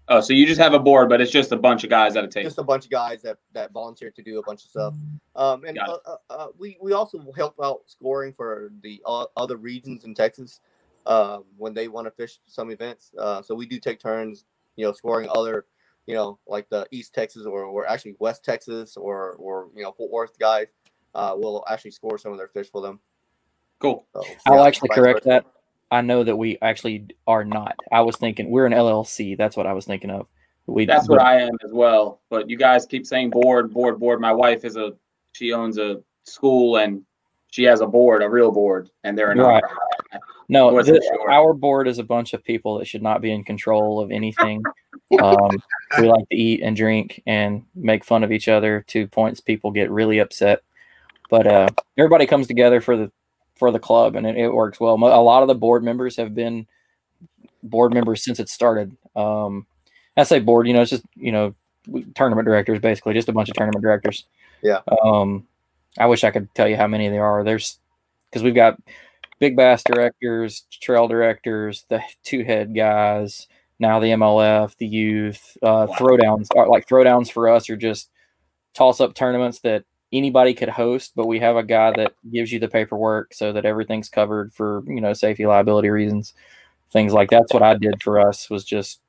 Oh, 0.07 0.21
so 0.21 0.33
you 0.33 0.45
just 0.45 0.61
have 0.61 0.73
a 0.73 0.79
board, 0.79 1.09
but 1.09 1.19
it's 1.19 1.31
just 1.31 1.51
a 1.51 1.57
bunch 1.57 1.83
of 1.83 1.89
guys 1.89 2.15
at 2.15 2.23
a 2.23 2.27
table. 2.27 2.47
Just 2.47 2.59
a 2.59 2.63
bunch 2.63 2.85
of 2.85 2.91
guys 2.91 3.23
that, 3.23 3.37
that 3.53 3.71
volunteer 3.71 4.11
to 4.11 4.21
do 4.21 4.37
a 4.37 4.43
bunch 4.43 4.63
of 4.63 4.69
stuff. 4.69 4.93
Um, 5.35 5.63
and 5.65 5.79
uh, 5.79 5.97
uh, 6.05 6.15
uh, 6.29 6.47
we 6.59 6.77
we 6.79 6.93
also 6.93 7.19
help 7.35 7.55
out 7.61 7.81
scoring 7.87 8.31
for 8.31 8.71
the 8.83 9.01
uh, 9.05 9.25
other 9.35 9.57
regions 9.57 10.05
in 10.05 10.13
Texas 10.13 10.59
um, 11.07 11.43
when 11.57 11.73
they 11.73 11.87
want 11.87 12.05
to 12.05 12.11
fish 12.11 12.37
some 12.45 12.69
events. 12.69 13.11
Uh, 13.17 13.41
so 13.41 13.55
we 13.55 13.65
do 13.65 13.79
take 13.79 13.99
turns, 13.99 14.45
you 14.75 14.85
know, 14.85 14.91
scoring 14.91 15.27
other, 15.35 15.65
you 16.07 16.15
know, 16.15 16.39
like 16.47 16.69
the 16.69 16.87
East 16.91 17.13
Texas 17.13 17.45
or, 17.45 17.63
or 17.63 17.87
actually 17.87 18.15
West 18.19 18.43
Texas 18.43 18.97
or 18.97 19.33
or 19.33 19.69
you 19.75 19.83
know 19.83 19.91
Fort 19.91 20.11
Worth 20.11 20.39
guys. 20.39 20.67
Uh, 21.13 21.33
will 21.33 21.63
actually 21.69 21.91
score 21.91 22.17
some 22.17 22.33
of 22.33 22.37
their 22.37 22.49
fish 22.49 22.69
for 22.69 22.81
them. 22.81 22.99
Cool. 23.79 24.05
So, 24.11 24.21
I'll 24.47 24.57
yeah, 24.57 24.67
actually 24.67 24.89
correct 24.89 25.23
versa. 25.23 25.29
that. 25.29 25.45
I 25.89 26.01
know 26.01 26.25
that 26.25 26.35
we 26.35 26.57
actually 26.61 27.07
are 27.25 27.45
not. 27.45 27.77
I 27.89 28.01
was 28.01 28.17
thinking 28.17 28.49
we're 28.49 28.65
an 28.65 28.73
LLC. 28.73 29.37
That's 29.37 29.55
what 29.55 29.65
I 29.65 29.71
was 29.71 29.85
thinking 29.85 30.09
of. 30.09 30.27
We 30.67 30.85
That's 30.85 31.07
what 31.07 31.21
I 31.21 31.41
am 31.41 31.53
as 31.63 31.71
well. 31.71 32.21
But 32.29 32.49
you 32.49 32.57
guys 32.57 32.85
keep 32.85 33.05
saying 33.05 33.29
board, 33.29 33.73
board, 33.73 33.99
board. 33.99 34.19
My 34.19 34.33
wife 34.33 34.65
is 34.65 34.75
a, 34.75 34.93
she 35.33 35.53
owns 35.53 35.77
a 35.77 36.01
school 36.23 36.77
and 36.77 37.03
she 37.51 37.63
has 37.63 37.81
a 37.81 37.87
board, 37.87 38.23
a 38.23 38.29
real 38.29 38.51
board, 38.51 38.89
and 39.03 39.17
they're 39.17 39.31
a 39.31 39.35
Right. 39.35 39.63
Nonprofit. 40.49 40.49
No, 40.49 40.67
Wasn't 40.73 40.97
the- 40.97 41.03
sure. 41.05 41.31
our 41.31 41.53
board 41.53 41.87
is 41.87 41.99
a 41.99 42.03
bunch 42.03 42.33
of 42.33 42.43
people 42.43 42.77
that 42.79 42.85
should 42.87 43.03
not 43.03 43.21
be 43.21 43.31
in 43.31 43.43
control 43.43 43.99
of 43.99 44.11
anything. 44.11 44.63
um, 45.21 45.49
we 45.99 46.07
like 46.07 46.27
to 46.29 46.35
eat 46.35 46.61
and 46.61 46.75
drink 46.75 47.21
and 47.25 47.63
make 47.75 48.03
fun 48.03 48.23
of 48.23 48.31
each 48.31 48.47
other 48.47 48.83
to 48.87 49.07
points 49.07 49.39
people 49.39 49.71
get 49.71 49.91
really 49.91 50.19
upset. 50.19 50.61
But 51.29 51.47
uh, 51.47 51.67
everybody 51.97 52.25
comes 52.25 52.47
together 52.47 52.81
for 52.81 52.95
the 52.97 53.11
for 53.55 53.71
the 53.71 53.79
club 53.79 54.15
and 54.15 54.27
it, 54.27 54.37
it 54.37 54.49
works 54.49 54.79
well. 54.79 54.95
A 54.95 54.97
lot 54.97 55.41
of 55.41 55.47
the 55.47 55.55
board 55.55 55.83
members 55.83 56.17
have 56.17 56.35
been 56.35 56.67
board 57.63 57.93
members 57.93 58.23
since 58.23 58.39
it 58.39 58.49
started. 58.49 58.95
Um, 59.15 59.65
I 60.17 60.23
say 60.23 60.39
board, 60.39 60.67
you 60.67 60.73
know, 60.73 60.81
it's 60.81 60.91
just 60.91 61.03
you 61.15 61.31
know 61.31 61.55
tournament 62.15 62.45
directors 62.45 62.79
basically, 62.79 63.13
just 63.13 63.29
a 63.29 63.33
bunch 63.33 63.49
of 63.49 63.55
tournament 63.55 63.81
directors. 63.81 64.25
Yeah. 64.61 64.81
Um, 65.03 65.47
I 65.97 66.07
wish 66.07 66.23
I 66.23 66.31
could 66.31 66.53
tell 66.53 66.67
you 66.67 66.75
how 66.77 66.87
many 66.87 67.07
there 67.09 67.23
are. 67.25 67.43
There's 67.43 67.79
because 68.29 68.43
we've 68.43 68.55
got 68.55 68.77
big 69.39 69.55
bass 69.55 69.83
directors, 69.83 70.65
trail 70.71 71.07
directors, 71.07 71.85
the 71.89 72.01
two 72.23 72.43
head 72.43 72.75
guys, 72.75 73.47
now 73.79 73.99
the 73.99 74.07
MLF, 74.07 74.75
the 74.77 74.87
youth, 74.87 75.57
uh, 75.61 75.87
throwdowns. 75.87 76.47
Are, 76.55 76.67
like 76.67 76.87
throwdowns 76.87 77.31
for 77.31 77.49
us 77.49 77.69
are 77.69 77.77
just 77.77 78.09
toss 78.73 79.01
up 79.01 79.13
tournaments 79.13 79.59
that 79.59 79.83
anybody 80.13 80.53
could 80.53 80.69
host, 80.69 81.13
but 81.15 81.27
we 81.27 81.39
have 81.39 81.57
a 81.57 81.63
guy 81.63 81.91
that 81.97 82.13
gives 82.31 82.51
you 82.51 82.59
the 82.59 82.67
paperwork 82.67 83.33
so 83.33 83.51
that 83.51 83.65
everything's 83.65 84.09
covered 84.09 84.53
for 84.53 84.83
you 84.87 85.01
know 85.01 85.13
safety 85.13 85.45
liability 85.45 85.89
reasons, 85.89 86.33
things 86.91 87.13
like 87.13 87.29
that. 87.29 87.41
that's 87.41 87.53
what 87.53 87.63
I 87.63 87.75
did 87.75 88.01
for 88.01 88.19
us 88.19 88.49
was 88.49 88.63
just 88.63 89.01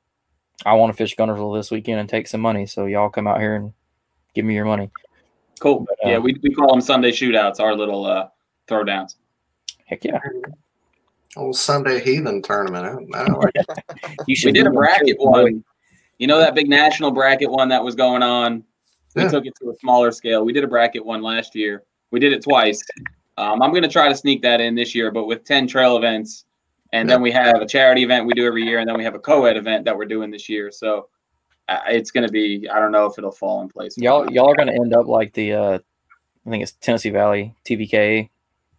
I 0.65 0.73
want 0.73 0.91
to 0.91 0.97
fish 0.97 1.15
Guntersville 1.15 1.57
this 1.57 1.71
weekend 1.71 1.99
and 1.99 2.09
take 2.09 2.27
some 2.27 2.41
money, 2.41 2.65
so 2.65 2.85
y'all 2.85 3.09
come 3.09 3.27
out 3.27 3.39
here 3.39 3.55
and 3.55 3.73
give 4.33 4.43
me 4.43 4.55
your 4.55 4.65
money. 4.65 4.89
Cool. 5.59 5.87
But, 5.87 6.07
uh, 6.07 6.11
yeah, 6.11 6.17
we, 6.17 6.35
we 6.41 6.53
call 6.53 6.69
them 6.69 6.81
Sunday 6.81 7.11
shootouts, 7.11 7.59
our 7.59 7.75
little 7.75 8.05
uh, 8.05 8.29
throwdowns. 8.67 9.15
Heck 9.87 10.03
yeah, 10.03 10.19
Old 11.37 11.55
Sunday 11.55 11.99
Heathen 12.01 12.41
tournament. 12.41 13.09
I, 13.13 13.19
I 13.19 13.31
like 13.31 13.55
it. 13.55 13.65
you 14.09 14.23
We 14.27 14.35
should 14.35 14.53
did 14.53 14.67
a 14.67 14.69
bracket 14.69 15.15
one. 15.17 15.63
You 16.17 16.27
know 16.27 16.39
that 16.39 16.55
big 16.55 16.67
national 16.67 17.11
bracket 17.11 17.49
one 17.49 17.69
that 17.69 17.83
was 17.83 17.95
going 17.95 18.21
on? 18.21 18.63
We 19.15 19.23
Yeah. 19.23 19.29
took 19.29 19.45
it 19.45 19.53
to 19.61 19.69
a 19.69 19.75
smaller 19.75 20.11
scale. 20.11 20.43
We 20.43 20.51
did 20.51 20.63
a 20.63 20.67
bracket 20.67 21.05
one 21.05 21.21
last 21.21 21.55
year. 21.55 21.83
We 22.11 22.19
did 22.19 22.33
it 22.33 22.43
twice. 22.43 22.83
Um, 23.37 23.61
I'm 23.61 23.69
going 23.71 23.83
to 23.83 23.89
try 23.89 24.09
to 24.09 24.15
sneak 24.15 24.41
that 24.41 24.59
in 24.59 24.75
this 24.75 24.93
year, 24.93 25.11
but 25.11 25.25
with 25.25 25.45
10 25.45 25.67
trail 25.67 25.95
events. 25.95 26.45
And 26.93 27.09
then 27.09 27.21
we 27.21 27.31
have 27.31 27.61
a 27.61 27.65
charity 27.67 28.03
event 28.03 28.25
we 28.25 28.33
do 28.33 28.45
every 28.45 28.63
year, 28.63 28.79
and 28.79 28.87
then 28.89 28.97
we 28.97 29.03
have 29.03 29.13
a 29.15 29.19
co-ed 29.19 29.57
event 29.57 29.85
that 29.85 29.95
we're 29.95 30.05
doing 30.05 30.31
this 30.31 30.47
year. 30.49 30.71
So 30.71 31.09
uh, 31.69 31.79
it's 31.87 32.11
going 32.11 32.25
to 32.25 32.31
be, 32.31 32.67
I 32.69 32.79
don't 32.79 32.91
know 32.91 33.05
if 33.05 33.17
it'll 33.17 33.31
fall 33.31 33.61
in 33.61 33.69
place. 33.69 33.97
y'all 33.97 34.29
y'all 34.31 34.49
are 34.49 34.55
gonna 34.55 34.71
end 34.71 34.93
up 34.95 35.05
like 35.05 35.33
the 35.33 35.53
uh 35.53 35.79
I 36.45 36.49
think 36.49 36.63
it's 36.63 36.71
Tennessee 36.73 37.09
Valley 37.09 37.53
TVK. 37.65 38.29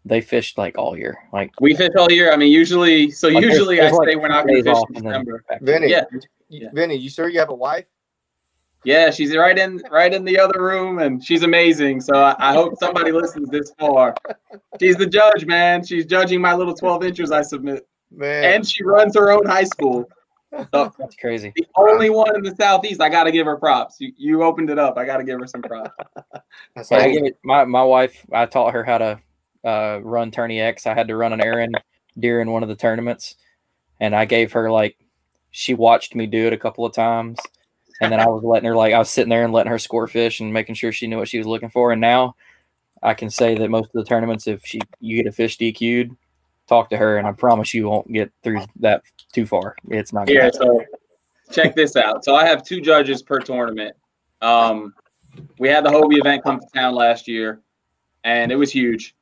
They 0.08 0.20
fished 0.20 0.58
like 0.58 0.76
all 0.78 0.96
year. 0.96 1.18
Like 1.32 1.50
We 1.60 1.74
fish 1.74 1.90
all 1.98 2.10
year. 2.10 2.32
I 2.32 2.36
mean, 2.36 2.50
usually, 2.52 3.10
so 3.10 3.28
Like, 3.28 3.42
there's- 3.42 3.54
usually 3.58 3.80
I 3.80 3.90
like, 3.90 4.08
say 4.08 4.16
we're 4.16 4.28
not 4.28 4.46
days 4.46 4.64
going 4.64 4.76
to 4.76 4.80
fish 4.80 4.90
in 4.90 4.96
and 4.96 5.06
then 5.06 5.24
December. 5.24 5.44
Vinny, 5.62 5.90
Yeah. 5.90 6.04
Yeah. 6.48 6.68
Vinny, 6.72 6.96
you 6.96 7.10
sure 7.10 7.28
you 7.28 7.38
have 7.38 7.50
a 7.50 7.54
wife? 7.54 7.84
Yeah, 8.84 9.10
she's 9.10 9.36
right 9.36 9.58
in 9.58 9.82
right 9.90 10.14
in 10.14 10.24
the 10.24 10.38
other 10.38 10.62
room, 10.62 11.00
and 11.00 11.22
she's 11.22 11.42
amazing. 11.42 12.00
So 12.00 12.14
I, 12.14 12.36
I 12.38 12.52
hope 12.54 12.78
somebody 12.78 13.10
listens 13.12 13.50
this 13.50 13.72
far. 13.78 14.14
She's 14.80 14.96
the 14.96 15.04
judge, 15.06 15.44
man. 15.46 15.84
She's 15.84 16.06
judging 16.06 16.40
my 16.40 16.54
little 16.54 16.74
12 16.74 17.04
inches 17.04 17.30
I 17.32 17.42
submit, 17.42 17.86
Man, 18.10 18.44
and 18.44 18.66
she 18.66 18.84
runs 18.84 19.16
her 19.16 19.32
own 19.32 19.44
high 19.46 19.64
school. 19.64 20.08
So 20.72 20.92
That's 20.98 21.16
crazy. 21.16 21.52
the 21.56 21.66
only 21.76 22.08
one 22.08 22.34
in 22.36 22.42
the 22.42 22.54
southeast. 22.54 23.02
I 23.02 23.08
got 23.10 23.24
to 23.24 23.32
give 23.32 23.46
her 23.46 23.56
props. 23.56 23.96
You, 23.98 24.12
you 24.16 24.42
opened 24.44 24.70
it 24.70 24.78
up. 24.78 24.96
I 24.96 25.04
got 25.04 25.16
to 25.18 25.24
give 25.24 25.40
her 25.40 25.46
some 25.46 25.60
props. 25.60 25.90
that's 26.76 26.90
Yeah, 26.90 26.98
I 26.98 27.10
give 27.12 27.24
it, 27.24 27.36
my 27.44 27.64
my 27.64 27.82
wife. 27.82 28.24
I 28.32 28.46
taught 28.46 28.72
her 28.72 28.84
how 28.84 28.98
to 28.98 29.20
uh, 29.64 30.00
run 30.02 30.30
Tourney 30.30 30.60
X. 30.60 30.86
I 30.86 30.94
had 30.94 31.08
to 31.08 31.16
run 31.16 31.32
an 31.32 31.40
errand 31.40 31.80
during 32.18 32.50
one 32.50 32.62
of 32.62 32.68
the 32.68 32.76
tournaments, 32.76 33.36
and 34.00 34.14
I 34.14 34.24
gave 34.24 34.52
her 34.52 34.70
like 34.70 34.96
she 35.50 35.74
watched 35.74 36.14
me 36.14 36.26
do 36.26 36.46
it 36.46 36.52
a 36.52 36.58
couple 36.58 36.84
of 36.84 36.92
times, 36.92 37.38
and 38.00 38.12
then 38.12 38.20
I 38.20 38.26
was 38.26 38.42
letting 38.44 38.68
her 38.68 38.76
like 38.76 38.94
I 38.94 38.98
was 38.98 39.10
sitting 39.10 39.30
there 39.30 39.44
and 39.44 39.52
letting 39.52 39.72
her 39.72 39.78
score 39.78 40.06
fish 40.06 40.40
and 40.40 40.52
making 40.52 40.74
sure 40.74 40.92
she 40.92 41.06
knew 41.06 41.18
what 41.18 41.28
she 41.28 41.38
was 41.38 41.46
looking 41.46 41.70
for. 41.70 41.92
And 41.92 42.00
now 42.00 42.34
I 43.02 43.14
can 43.14 43.30
say 43.30 43.56
that 43.56 43.70
most 43.70 43.86
of 43.86 43.92
the 43.92 44.04
tournaments, 44.04 44.46
if 44.46 44.64
she 44.64 44.80
you 45.00 45.16
get 45.16 45.28
a 45.28 45.32
fish 45.32 45.58
DQ'd, 45.58 46.16
talk 46.68 46.90
to 46.90 46.96
her, 46.96 47.18
and 47.18 47.26
I 47.26 47.32
promise 47.32 47.74
you 47.74 47.88
won't 47.88 48.12
get 48.12 48.30
through 48.42 48.60
that 48.80 49.02
too 49.32 49.46
far. 49.46 49.76
It's 49.88 50.12
not. 50.12 50.26
gonna 50.26 50.40
Here, 50.40 50.52
so 50.52 50.84
check 51.50 51.74
this 51.74 51.96
out. 51.96 52.24
So 52.24 52.34
I 52.34 52.46
have 52.46 52.62
two 52.62 52.80
judges 52.80 53.22
per 53.22 53.40
tournament. 53.40 53.96
Um, 54.40 54.94
we 55.58 55.68
had 55.68 55.84
the 55.84 55.90
Hobie 55.90 56.18
event 56.18 56.44
come 56.44 56.60
to 56.60 56.66
town 56.74 56.94
last 56.94 57.26
year, 57.26 57.60
and 58.24 58.52
it 58.52 58.56
was 58.56 58.70
huge. 58.70 59.16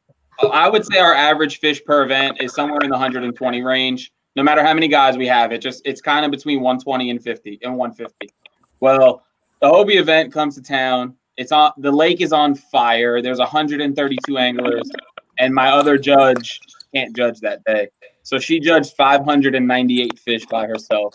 I 0.52 0.68
would 0.68 0.84
say 0.84 0.98
our 0.98 1.14
average 1.14 1.58
fish 1.58 1.84
per 1.84 2.02
event 2.02 2.38
is 2.40 2.54
somewhere 2.54 2.80
in 2.82 2.90
the 2.90 2.96
120 2.96 3.62
range. 3.62 4.12
No 4.34 4.42
matter 4.42 4.62
how 4.62 4.74
many 4.74 4.88
guys 4.88 5.16
we 5.16 5.26
have, 5.26 5.52
it 5.52 5.58
just 5.58 5.82
it's 5.86 6.00
kind 6.00 6.24
of 6.24 6.30
between 6.30 6.60
120 6.60 7.10
and 7.10 7.22
50 7.22 7.60
and 7.62 7.76
150. 7.76 8.34
Well, 8.80 9.22
the 9.62 9.68
Hobie 9.68 9.96
event 9.96 10.32
comes 10.32 10.54
to 10.56 10.62
town. 10.62 11.14
It's 11.36 11.52
on 11.52 11.72
the 11.78 11.90
lake 11.90 12.20
is 12.20 12.32
on 12.32 12.54
fire. 12.54 13.22
There's 13.22 13.38
132 13.38 14.38
anglers, 14.38 14.90
and 15.38 15.54
my 15.54 15.70
other 15.70 15.96
judge 15.96 16.60
can't 16.94 17.16
judge 17.16 17.40
that 17.40 17.64
day. 17.64 17.88
So 18.22 18.38
she 18.38 18.60
judged 18.60 18.94
598 18.96 20.18
fish 20.18 20.46
by 20.46 20.66
herself 20.66 21.14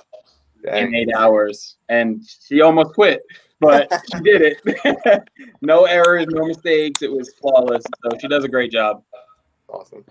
in 0.64 0.96
eight 0.96 1.10
hours, 1.16 1.76
and 1.90 2.24
she 2.48 2.62
almost 2.62 2.94
quit, 2.94 3.22
but 3.62 3.90
she 4.12 4.20
did 4.22 4.42
it. 4.42 5.30
no 5.62 5.86
errors, 5.86 6.26
no 6.30 6.46
mistakes. 6.46 7.02
It 7.02 7.12
was 7.12 7.34
flawless. 7.40 7.84
So 8.04 8.18
she 8.20 8.28
does 8.28 8.44
a 8.44 8.50
great 8.50 8.72
job. 8.72 9.04
awesome. 9.70 10.04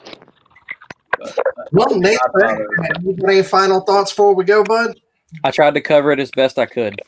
Well, 1.73 1.99
Nate, 1.99 2.19
I'm 2.25 2.33
proud 2.33 2.53
of 2.53 2.59
her. 2.59 2.87
you 3.03 3.13
got 3.15 3.31
any 3.31 3.43
final 3.43 3.81
thoughts 3.81 4.11
before 4.11 4.35
we 4.35 4.45
go, 4.45 4.65
bud? 4.65 4.99
I 5.45 5.51
tried 5.51 5.75
to 5.75 5.81
cover 5.81 6.13
it 6.13 6.21
as 6.21 6.31
best 6.31 6.59
I 6.59 6.65
could. 6.65 7.03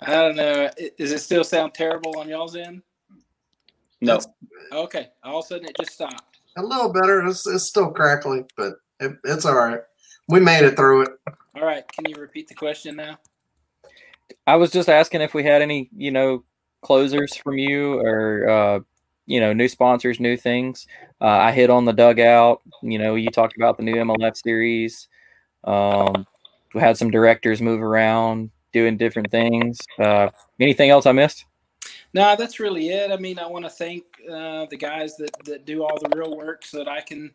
I 0.00 0.10
don't 0.10 0.36
know. 0.36 0.68
Does 0.98 1.12
it 1.12 1.20
still 1.20 1.44
sound 1.44 1.74
terrible 1.74 2.18
on 2.18 2.28
y'all's 2.28 2.56
end? 2.56 2.82
No, 4.00 4.20
Okay. 4.72 5.08
All 5.22 5.38
of 5.38 5.44
a 5.44 5.48
sudden 5.48 5.66
it 5.66 5.76
just 5.78 5.92
stopped. 5.92 6.40
A 6.56 6.62
little 6.62 6.92
better. 6.92 7.24
It's, 7.26 7.46
it's 7.46 7.64
still 7.64 7.90
crackly, 7.90 8.44
but 8.56 8.74
it, 9.00 9.12
it's 9.24 9.44
all 9.44 9.54
right. 9.54 9.80
We 10.28 10.40
made 10.40 10.64
it 10.64 10.76
through 10.76 11.02
it. 11.02 11.10
All 11.54 11.64
right. 11.64 11.86
Can 11.92 12.04
you 12.08 12.16
repeat 12.16 12.48
the 12.48 12.54
question 12.54 12.96
now? 12.96 13.18
I 14.46 14.56
was 14.56 14.70
just 14.70 14.88
asking 14.88 15.20
if 15.20 15.34
we 15.34 15.42
had 15.42 15.62
any, 15.62 15.88
you 15.96 16.10
know, 16.10 16.44
closers 16.82 17.34
from 17.36 17.58
you 17.58 18.00
or, 18.00 18.48
uh, 18.48 18.80
you 19.26 19.40
know, 19.40 19.52
new 19.52 19.68
sponsors, 19.68 20.20
new 20.20 20.36
things. 20.36 20.86
Uh, 21.20 21.26
I 21.26 21.52
hit 21.52 21.70
on 21.70 21.84
the 21.84 21.92
dugout. 21.92 22.60
You 22.82 22.98
know, 22.98 23.14
you 23.14 23.30
talked 23.30 23.56
about 23.56 23.76
the 23.76 23.82
new 23.82 23.94
MLF 23.94 24.36
series. 24.36 25.08
Um, 25.64 26.26
we 26.74 26.80
had 26.80 26.98
some 26.98 27.10
directors 27.10 27.62
move 27.62 27.80
around 27.80 28.50
doing 28.72 28.96
different 28.96 29.30
things. 29.30 29.78
Uh, 29.98 30.28
anything 30.60 30.90
else 30.90 31.06
I 31.06 31.12
missed? 31.12 31.46
No, 32.12 32.36
that's 32.36 32.60
really 32.60 32.90
it. 32.90 33.10
I 33.10 33.16
mean, 33.16 33.38
I 33.38 33.46
want 33.46 33.64
to 33.64 33.70
thank 33.70 34.04
uh, 34.30 34.66
the 34.66 34.76
guys 34.76 35.16
that, 35.16 35.30
that 35.46 35.64
do 35.64 35.82
all 35.82 35.98
the 36.00 36.16
real 36.16 36.36
work 36.36 36.64
so 36.64 36.78
that 36.78 36.88
I 36.88 37.00
can 37.00 37.30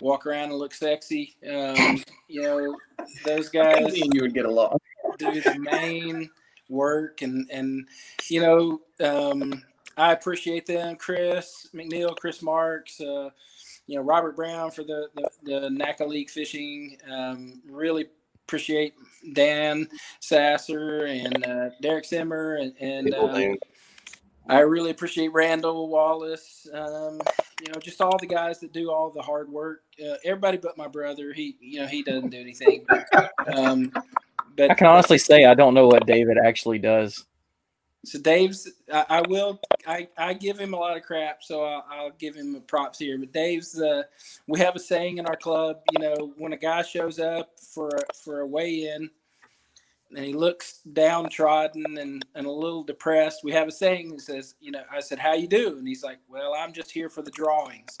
walk 0.00 0.26
around 0.26 0.50
and 0.50 0.58
look 0.58 0.74
sexy. 0.74 1.36
Um, 1.48 2.02
you 2.28 2.42
know, 2.42 2.76
those 3.24 3.48
guys 3.48 3.92
me 3.92 4.02
and 4.02 4.14
you 4.14 4.22
would 4.22 4.34
get 4.34 4.44
along. 4.44 4.78
Do 5.18 5.40
the 5.40 5.58
main 5.58 6.30
work 6.68 7.22
and 7.22 7.48
and 7.50 7.86
you 8.28 8.40
know 8.40 8.80
um, 9.00 9.62
I 9.96 10.12
appreciate 10.12 10.66
them, 10.66 10.96
Chris 10.96 11.68
McNeil, 11.74 12.16
Chris 12.16 12.42
Marks, 12.42 13.00
uh, 13.00 13.30
you 13.86 13.96
know 13.96 14.02
Robert 14.02 14.36
Brown 14.36 14.70
for 14.70 14.84
the 14.84 15.08
the, 15.14 15.28
the 15.42 15.68
NACA 15.68 16.06
League 16.06 16.30
fishing. 16.30 16.96
Um, 17.10 17.60
really 17.68 18.06
appreciate 18.46 18.94
Dan 19.32 19.88
Sasser 20.20 21.06
and 21.06 21.46
uh, 21.46 21.70
Derek 21.80 22.04
Simmer 22.04 22.56
and, 22.56 22.74
and 22.80 23.14
um. 23.14 23.56
I 24.48 24.60
really 24.60 24.90
appreciate 24.90 25.32
Randall 25.32 25.88
Wallace. 25.88 26.66
Um, 26.74 27.20
you 27.60 27.72
know, 27.72 27.78
just 27.80 28.00
all 28.00 28.18
the 28.18 28.26
guys 28.26 28.58
that 28.60 28.72
do 28.72 28.90
all 28.90 29.10
the 29.10 29.22
hard 29.22 29.48
work. 29.48 29.82
Uh, 30.04 30.16
everybody 30.24 30.58
but 30.58 30.76
my 30.76 30.88
brother. 30.88 31.32
He, 31.32 31.56
you 31.60 31.80
know, 31.80 31.86
he 31.86 32.02
doesn't 32.02 32.30
do 32.30 32.40
anything. 32.40 32.84
But, 32.88 33.32
um, 33.54 33.92
but 34.56 34.70
I 34.70 34.74
can 34.74 34.86
honestly 34.86 35.18
say 35.18 35.44
I 35.44 35.54
don't 35.54 35.74
know 35.74 35.86
what 35.86 36.06
David 36.06 36.38
actually 36.42 36.78
does. 36.78 37.24
So 38.04 38.18
Dave's, 38.18 38.68
I, 38.92 39.04
I 39.08 39.22
will, 39.28 39.60
I, 39.86 40.08
I 40.18 40.34
give 40.34 40.58
him 40.58 40.74
a 40.74 40.76
lot 40.76 40.96
of 40.96 41.04
crap, 41.04 41.42
so 41.44 41.62
I'll, 41.62 41.84
I'll 41.88 42.10
give 42.10 42.34
him 42.34 42.60
props 42.66 42.98
here. 42.98 43.16
But 43.16 43.32
Dave's, 43.32 43.80
uh, 43.80 44.02
we 44.48 44.58
have 44.58 44.74
a 44.74 44.80
saying 44.80 45.18
in 45.18 45.26
our 45.26 45.36
club, 45.36 45.82
you 45.92 46.00
know, 46.00 46.32
when 46.36 46.52
a 46.52 46.56
guy 46.56 46.82
shows 46.82 47.20
up 47.20 47.52
for 47.60 47.90
a, 47.90 48.14
for 48.14 48.40
a 48.40 48.46
weigh-in, 48.46 49.08
and 50.14 50.24
he 50.24 50.32
looks 50.32 50.80
downtrodden 50.92 51.96
and, 51.96 52.26
and 52.34 52.46
a 52.46 52.50
little 52.50 52.82
depressed, 52.82 53.44
we 53.44 53.52
have 53.52 53.68
a 53.68 53.72
saying 53.72 54.10
that 54.10 54.20
says, 54.20 54.56
you 54.60 54.72
know, 54.72 54.82
I 54.92 55.00
said, 55.00 55.18
"How 55.18 55.32
you 55.34 55.46
do?" 55.46 55.78
And 55.78 55.88
he's 55.88 56.02
like, 56.02 56.18
"Well, 56.28 56.54
I'm 56.54 56.72
just 56.72 56.90
here 56.90 57.08
for 57.08 57.22
the 57.22 57.30
drawings." 57.30 57.96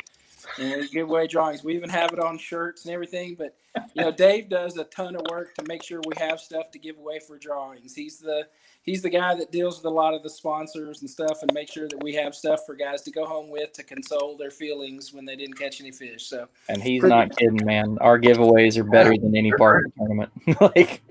And 0.58 0.90
give 0.90 1.08
away 1.08 1.26
drawings. 1.26 1.64
We 1.64 1.74
even 1.74 1.90
have 1.90 2.12
it 2.12 2.18
on 2.18 2.38
shirts 2.38 2.84
and 2.84 2.94
everything. 2.94 3.36
But 3.36 3.56
you 3.94 4.02
know, 4.02 4.12
Dave 4.12 4.48
does 4.48 4.76
a 4.76 4.84
ton 4.84 5.16
of 5.16 5.22
work 5.30 5.54
to 5.54 5.64
make 5.66 5.82
sure 5.82 6.00
we 6.06 6.14
have 6.18 6.40
stuff 6.40 6.70
to 6.72 6.78
give 6.78 6.98
away 6.98 7.20
for 7.20 7.38
drawings. 7.38 7.94
He's 7.94 8.18
the 8.18 8.46
he's 8.82 9.02
the 9.02 9.10
guy 9.10 9.34
that 9.34 9.52
deals 9.52 9.78
with 9.78 9.86
a 9.86 9.94
lot 9.94 10.14
of 10.14 10.22
the 10.22 10.30
sponsors 10.30 11.00
and 11.00 11.10
stuff, 11.10 11.42
and 11.42 11.52
make 11.54 11.70
sure 11.70 11.88
that 11.88 12.02
we 12.02 12.14
have 12.14 12.34
stuff 12.34 12.60
for 12.66 12.74
guys 12.74 13.02
to 13.02 13.10
go 13.10 13.24
home 13.24 13.50
with 13.50 13.72
to 13.74 13.82
console 13.82 14.36
their 14.36 14.50
feelings 14.50 15.12
when 15.12 15.24
they 15.24 15.36
didn't 15.36 15.54
catch 15.58 15.80
any 15.80 15.90
fish. 15.90 16.26
So, 16.26 16.48
and 16.68 16.82
he's 16.82 17.02
not 17.02 17.36
kidding, 17.36 17.64
man. 17.64 17.98
Our 18.00 18.18
giveaways 18.18 18.76
are 18.76 18.84
better 18.84 19.16
than 19.16 19.36
any 19.36 19.52
part 19.52 19.86
of 19.86 19.92
the 19.92 19.98
tournament. 19.98 20.32
like 20.76 21.02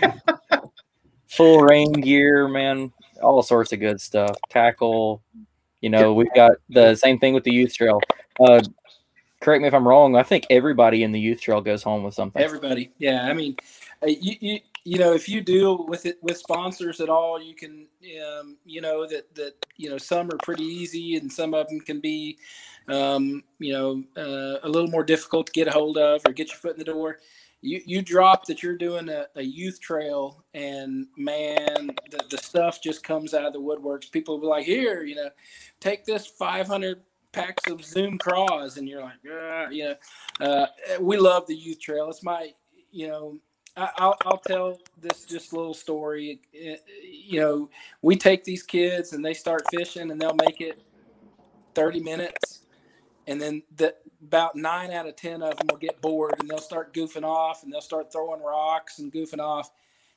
full 1.28 1.60
rain 1.60 1.92
gear, 1.92 2.48
man. 2.48 2.92
All 3.22 3.42
sorts 3.42 3.72
of 3.72 3.80
good 3.80 4.00
stuff. 4.00 4.36
Tackle. 4.50 5.22
You 5.82 5.90
know, 5.90 6.14
we've 6.14 6.32
got 6.34 6.52
the 6.70 6.94
same 6.94 7.18
thing 7.18 7.34
with 7.34 7.44
the 7.44 7.52
youth 7.52 7.74
trail. 7.74 8.00
Uh, 8.40 8.62
correct 9.40 9.60
me 9.60 9.68
if 9.68 9.74
I'm 9.74 9.86
wrong. 9.86 10.16
I 10.16 10.22
think 10.22 10.46
everybody 10.48 11.02
in 11.02 11.12
the 11.12 11.20
youth 11.20 11.40
trail 11.40 11.60
goes 11.60 11.82
home 11.82 12.04
with 12.04 12.14
something. 12.14 12.40
Everybody, 12.40 12.92
yeah. 12.98 13.26
I 13.26 13.34
mean, 13.34 13.56
uh, 14.02 14.06
you, 14.06 14.36
you 14.40 14.60
you 14.84 14.98
know, 14.98 15.12
if 15.12 15.28
you 15.28 15.40
deal 15.40 15.86
with 15.86 16.06
it 16.06 16.18
with 16.22 16.36
sponsors 16.36 17.00
at 17.00 17.08
all, 17.08 17.40
you 17.40 17.54
can, 17.54 17.86
um, 18.26 18.56
you 18.64 18.80
know, 18.80 19.06
that 19.06 19.32
that 19.34 19.54
you 19.76 19.90
know 19.90 19.98
some 19.98 20.30
are 20.30 20.38
pretty 20.42 20.64
easy 20.64 21.16
and 21.16 21.32
some 21.32 21.54
of 21.54 21.68
them 21.68 21.80
can 21.80 22.00
be, 22.00 22.38
um, 22.88 23.44
you 23.58 23.72
know, 23.72 24.02
uh, 24.16 24.58
a 24.62 24.68
little 24.68 24.90
more 24.90 25.04
difficult 25.04 25.46
to 25.46 25.52
get 25.52 25.68
a 25.68 25.70
hold 25.70 25.98
of 25.98 26.22
or 26.26 26.32
get 26.32 26.48
your 26.48 26.58
foot 26.58 26.72
in 26.72 26.78
the 26.78 26.84
door. 26.84 27.18
You 27.62 27.80
you 27.86 28.02
drop 28.02 28.44
that 28.46 28.62
you're 28.62 28.76
doing 28.76 29.08
a, 29.08 29.26
a 29.36 29.42
youth 29.42 29.80
trail 29.80 30.44
and 30.52 31.06
man, 31.16 31.90
the, 32.10 32.24
the 32.30 32.38
stuff 32.38 32.82
just 32.82 33.04
comes 33.04 33.34
out 33.34 33.46
of 33.46 33.52
the 33.52 33.60
woodworks. 33.60 34.10
People 34.10 34.34
will 34.34 34.42
be 34.42 34.46
like, 34.48 34.66
here, 34.66 35.04
you 35.04 35.14
know, 35.14 35.30
take 35.80 36.04
this 36.04 36.26
500 36.26 37.00
packs 37.32 37.70
of 37.70 37.84
Zoom 37.84 38.18
craws, 38.18 38.76
and 38.76 38.88
you're 38.88 39.02
like, 39.02 39.14
yeah, 39.24 39.70
you 39.70 39.84
know, 40.40 40.46
uh, 40.46 40.66
we 41.00 41.16
love 41.16 41.46
the 41.46 41.56
youth 41.56 41.80
trail. 41.80 42.10
It's 42.10 42.22
my, 42.22 42.52
you 42.90 43.08
know, 43.08 43.38
I'll, 43.76 44.16
I'll 44.26 44.38
tell 44.38 44.78
this 45.00 45.24
just 45.24 45.52
little 45.52 45.74
story. 45.74 46.40
You 46.52 47.40
know, 47.40 47.70
we 48.02 48.16
take 48.16 48.44
these 48.44 48.62
kids 48.62 49.12
and 49.14 49.24
they 49.24 49.32
start 49.34 49.62
fishing 49.72 50.10
and 50.10 50.20
they'll 50.20 50.34
make 50.34 50.60
it 50.60 50.82
30 51.74 52.00
minutes. 52.00 52.66
And 53.26 53.40
then 53.40 53.62
the, 53.76 53.94
about 54.22 54.56
nine 54.56 54.90
out 54.90 55.08
of 55.08 55.16
10 55.16 55.42
of 55.42 55.56
them 55.56 55.66
will 55.70 55.78
get 55.78 56.00
bored 56.00 56.34
and 56.38 56.48
they'll 56.48 56.58
start 56.58 56.94
goofing 56.94 57.24
off 57.24 57.62
and 57.62 57.72
they'll 57.72 57.80
start 57.80 58.12
throwing 58.12 58.42
rocks 58.42 58.98
and 58.98 59.12
goofing 59.12 59.40
off. 59.40 59.70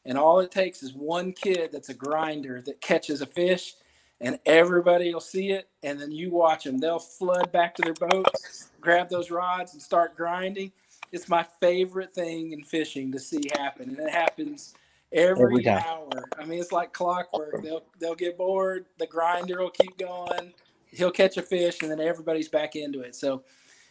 And 0.05 0.17
all 0.17 0.39
it 0.39 0.51
takes 0.51 0.83
is 0.83 0.93
one 0.93 1.31
kid 1.33 1.71
that's 1.71 1.89
a 1.89 1.93
grinder 1.93 2.61
that 2.65 2.81
catches 2.81 3.21
a 3.21 3.25
fish 3.25 3.73
and 4.21 4.39
everybody 4.45 5.13
will 5.13 5.19
see 5.19 5.51
it. 5.51 5.67
And 5.83 5.99
then 5.99 6.11
you 6.11 6.29
watch 6.29 6.63
them. 6.63 6.77
They'll 6.77 6.99
flood 6.99 7.51
back 7.51 7.75
to 7.75 7.81
their 7.81 7.93
boats, 7.93 8.69
grab 8.79 9.09
those 9.09 9.31
rods 9.31 9.73
and 9.73 9.81
start 9.81 10.15
grinding 10.15 10.71
it's 11.11 11.29
my 11.29 11.45
favorite 11.61 12.13
thing 12.13 12.51
in 12.51 12.63
fishing 12.63 13.11
to 13.11 13.19
see 13.19 13.41
happen, 13.57 13.89
and 13.89 13.99
it 13.99 14.09
happens 14.09 14.73
every, 15.11 15.61
every 15.61 15.67
hour. 15.67 16.09
I 16.37 16.45
mean, 16.45 16.59
it's 16.59 16.71
like 16.71 16.93
clockwork. 16.93 17.63
They'll 17.63 17.83
they'll 17.99 18.15
get 18.15 18.37
bored. 18.37 18.85
The 18.97 19.07
grinder 19.07 19.59
will 19.59 19.69
keep 19.69 19.97
going. 19.97 20.53
He'll 20.87 21.11
catch 21.11 21.37
a 21.37 21.41
fish, 21.41 21.81
and 21.81 21.91
then 21.91 21.99
everybody's 21.99 22.49
back 22.49 22.75
into 22.75 23.01
it. 23.01 23.15
So, 23.15 23.43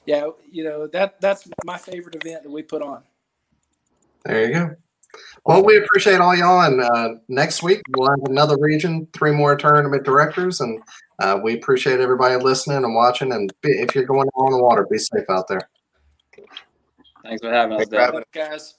yeah, 0.06 0.28
you 0.50 0.64
know 0.64 0.86
that 0.88 1.20
that's 1.20 1.48
my 1.64 1.78
favorite 1.78 2.16
event 2.16 2.42
that 2.42 2.50
we 2.50 2.62
put 2.62 2.82
on. 2.82 3.02
There 4.24 4.46
you 4.46 4.52
go. 4.52 4.76
Well, 5.44 5.64
we 5.64 5.76
appreciate 5.76 6.20
all 6.20 6.34
y'all, 6.34 6.62
and 6.62 6.80
uh, 6.80 7.20
next 7.28 7.62
week 7.62 7.82
we'll 7.96 8.08
have 8.08 8.24
another 8.24 8.56
region, 8.58 9.06
three 9.12 9.30
more 9.30 9.56
tournament 9.56 10.04
directors, 10.04 10.60
and 10.60 10.82
uh, 11.20 11.38
we 11.42 11.54
appreciate 11.54 12.00
everybody 12.00 12.42
listening 12.42 12.78
and 12.78 12.94
watching. 12.94 13.32
And 13.32 13.52
be, 13.60 13.70
if 13.70 13.94
you're 13.94 14.04
going 14.04 14.28
on 14.34 14.52
the 14.52 14.62
water, 14.62 14.86
be 14.90 14.98
safe 14.98 15.28
out 15.28 15.46
there. 15.48 15.68
Thanks 17.22 17.42
for 17.42 17.52
having 17.52 17.80
us, 17.80 17.86
guys. 18.32 18.74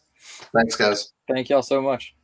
Thanks, 0.54 0.76
guys. 0.76 1.14
Thank 1.28 1.50
y'all 1.50 1.62
so 1.62 1.82
much. 1.82 2.16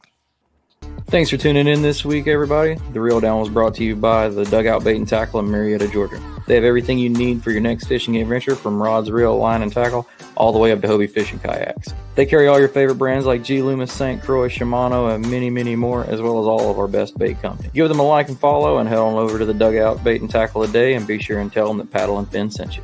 Thanks 1.12 1.30
for 1.30 1.36
tuning 1.36 1.68
in 1.68 1.82
this 1.82 2.06
week, 2.06 2.28
everybody. 2.28 2.76
The 2.94 3.02
Reel 3.02 3.20
Down 3.20 3.42
was 3.42 3.50
brought 3.50 3.76
to 3.76 3.84
you 3.84 3.98
by 3.98 4.30
the 4.30 4.46
Dugout 4.46 4.86
Bait 4.86 4.96
and 4.96 5.06
Tackle 5.06 5.42
in 5.42 5.52
Marietta, 5.52 5.90
Georgia. 5.90 6.18
They 6.48 6.56
have 6.56 6.64
everything 6.64 7.00
you 7.00 7.10
need 7.10 7.44
for 7.44 7.52
your 7.52 7.60
next 7.60 7.88
fishing 7.88 8.16
adventure 8.16 8.56
from 8.56 8.82
rods, 8.82 9.12
reel, 9.12 9.38
line, 9.38 9.62
and 9.62 9.74
tackle, 9.74 10.08
all 10.38 10.54
the 10.54 10.58
way 10.58 10.72
up 10.72 10.80
to 10.84 10.88
Hobie 10.88 11.12
fishing 11.12 11.38
kayaks. 11.40 11.94
They 12.16 12.26
carry 12.26 12.48
all 12.48 12.58
your 12.58 12.70
favorite 12.70 12.96
brands 12.96 13.26
like 13.26 13.44
G. 13.44 13.62
Loomis, 13.62 13.92
St. 13.92 14.22
Croix, 14.22 14.48
Shimano, 14.48 15.14
and 15.14 15.30
many, 15.30 15.50
many 15.50 15.76
more, 15.76 16.06
as 16.06 16.22
well 16.22 16.40
as 16.40 16.48
all 16.48 16.72
of 16.72 16.80
our 16.80 16.88
best 16.88 17.18
bait 17.18 17.42
company. 17.42 17.70
Give 17.74 17.90
them 17.90 18.00
a 18.00 18.04
like 18.04 18.30
and 18.30 18.40
follow, 18.40 18.78
and 18.78 18.88
head 18.88 18.98
on 18.98 19.16
over 19.16 19.38
to 19.38 19.44
the 19.44 19.54
Dugout 19.54 20.02
Bait 20.06 20.22
and 20.22 20.30
Tackle 20.30 20.64
a 20.64 20.68
day, 20.70 20.94
and 20.94 21.06
be 21.06 21.22
sure 21.22 21.40
and 21.40 21.52
tell 21.52 21.68
them 21.68 21.80
that 21.80 21.92
Paddle 21.92 22.20
and 22.20 22.32
Fin 22.32 22.50
sent 22.50 22.78
you. 22.78 22.84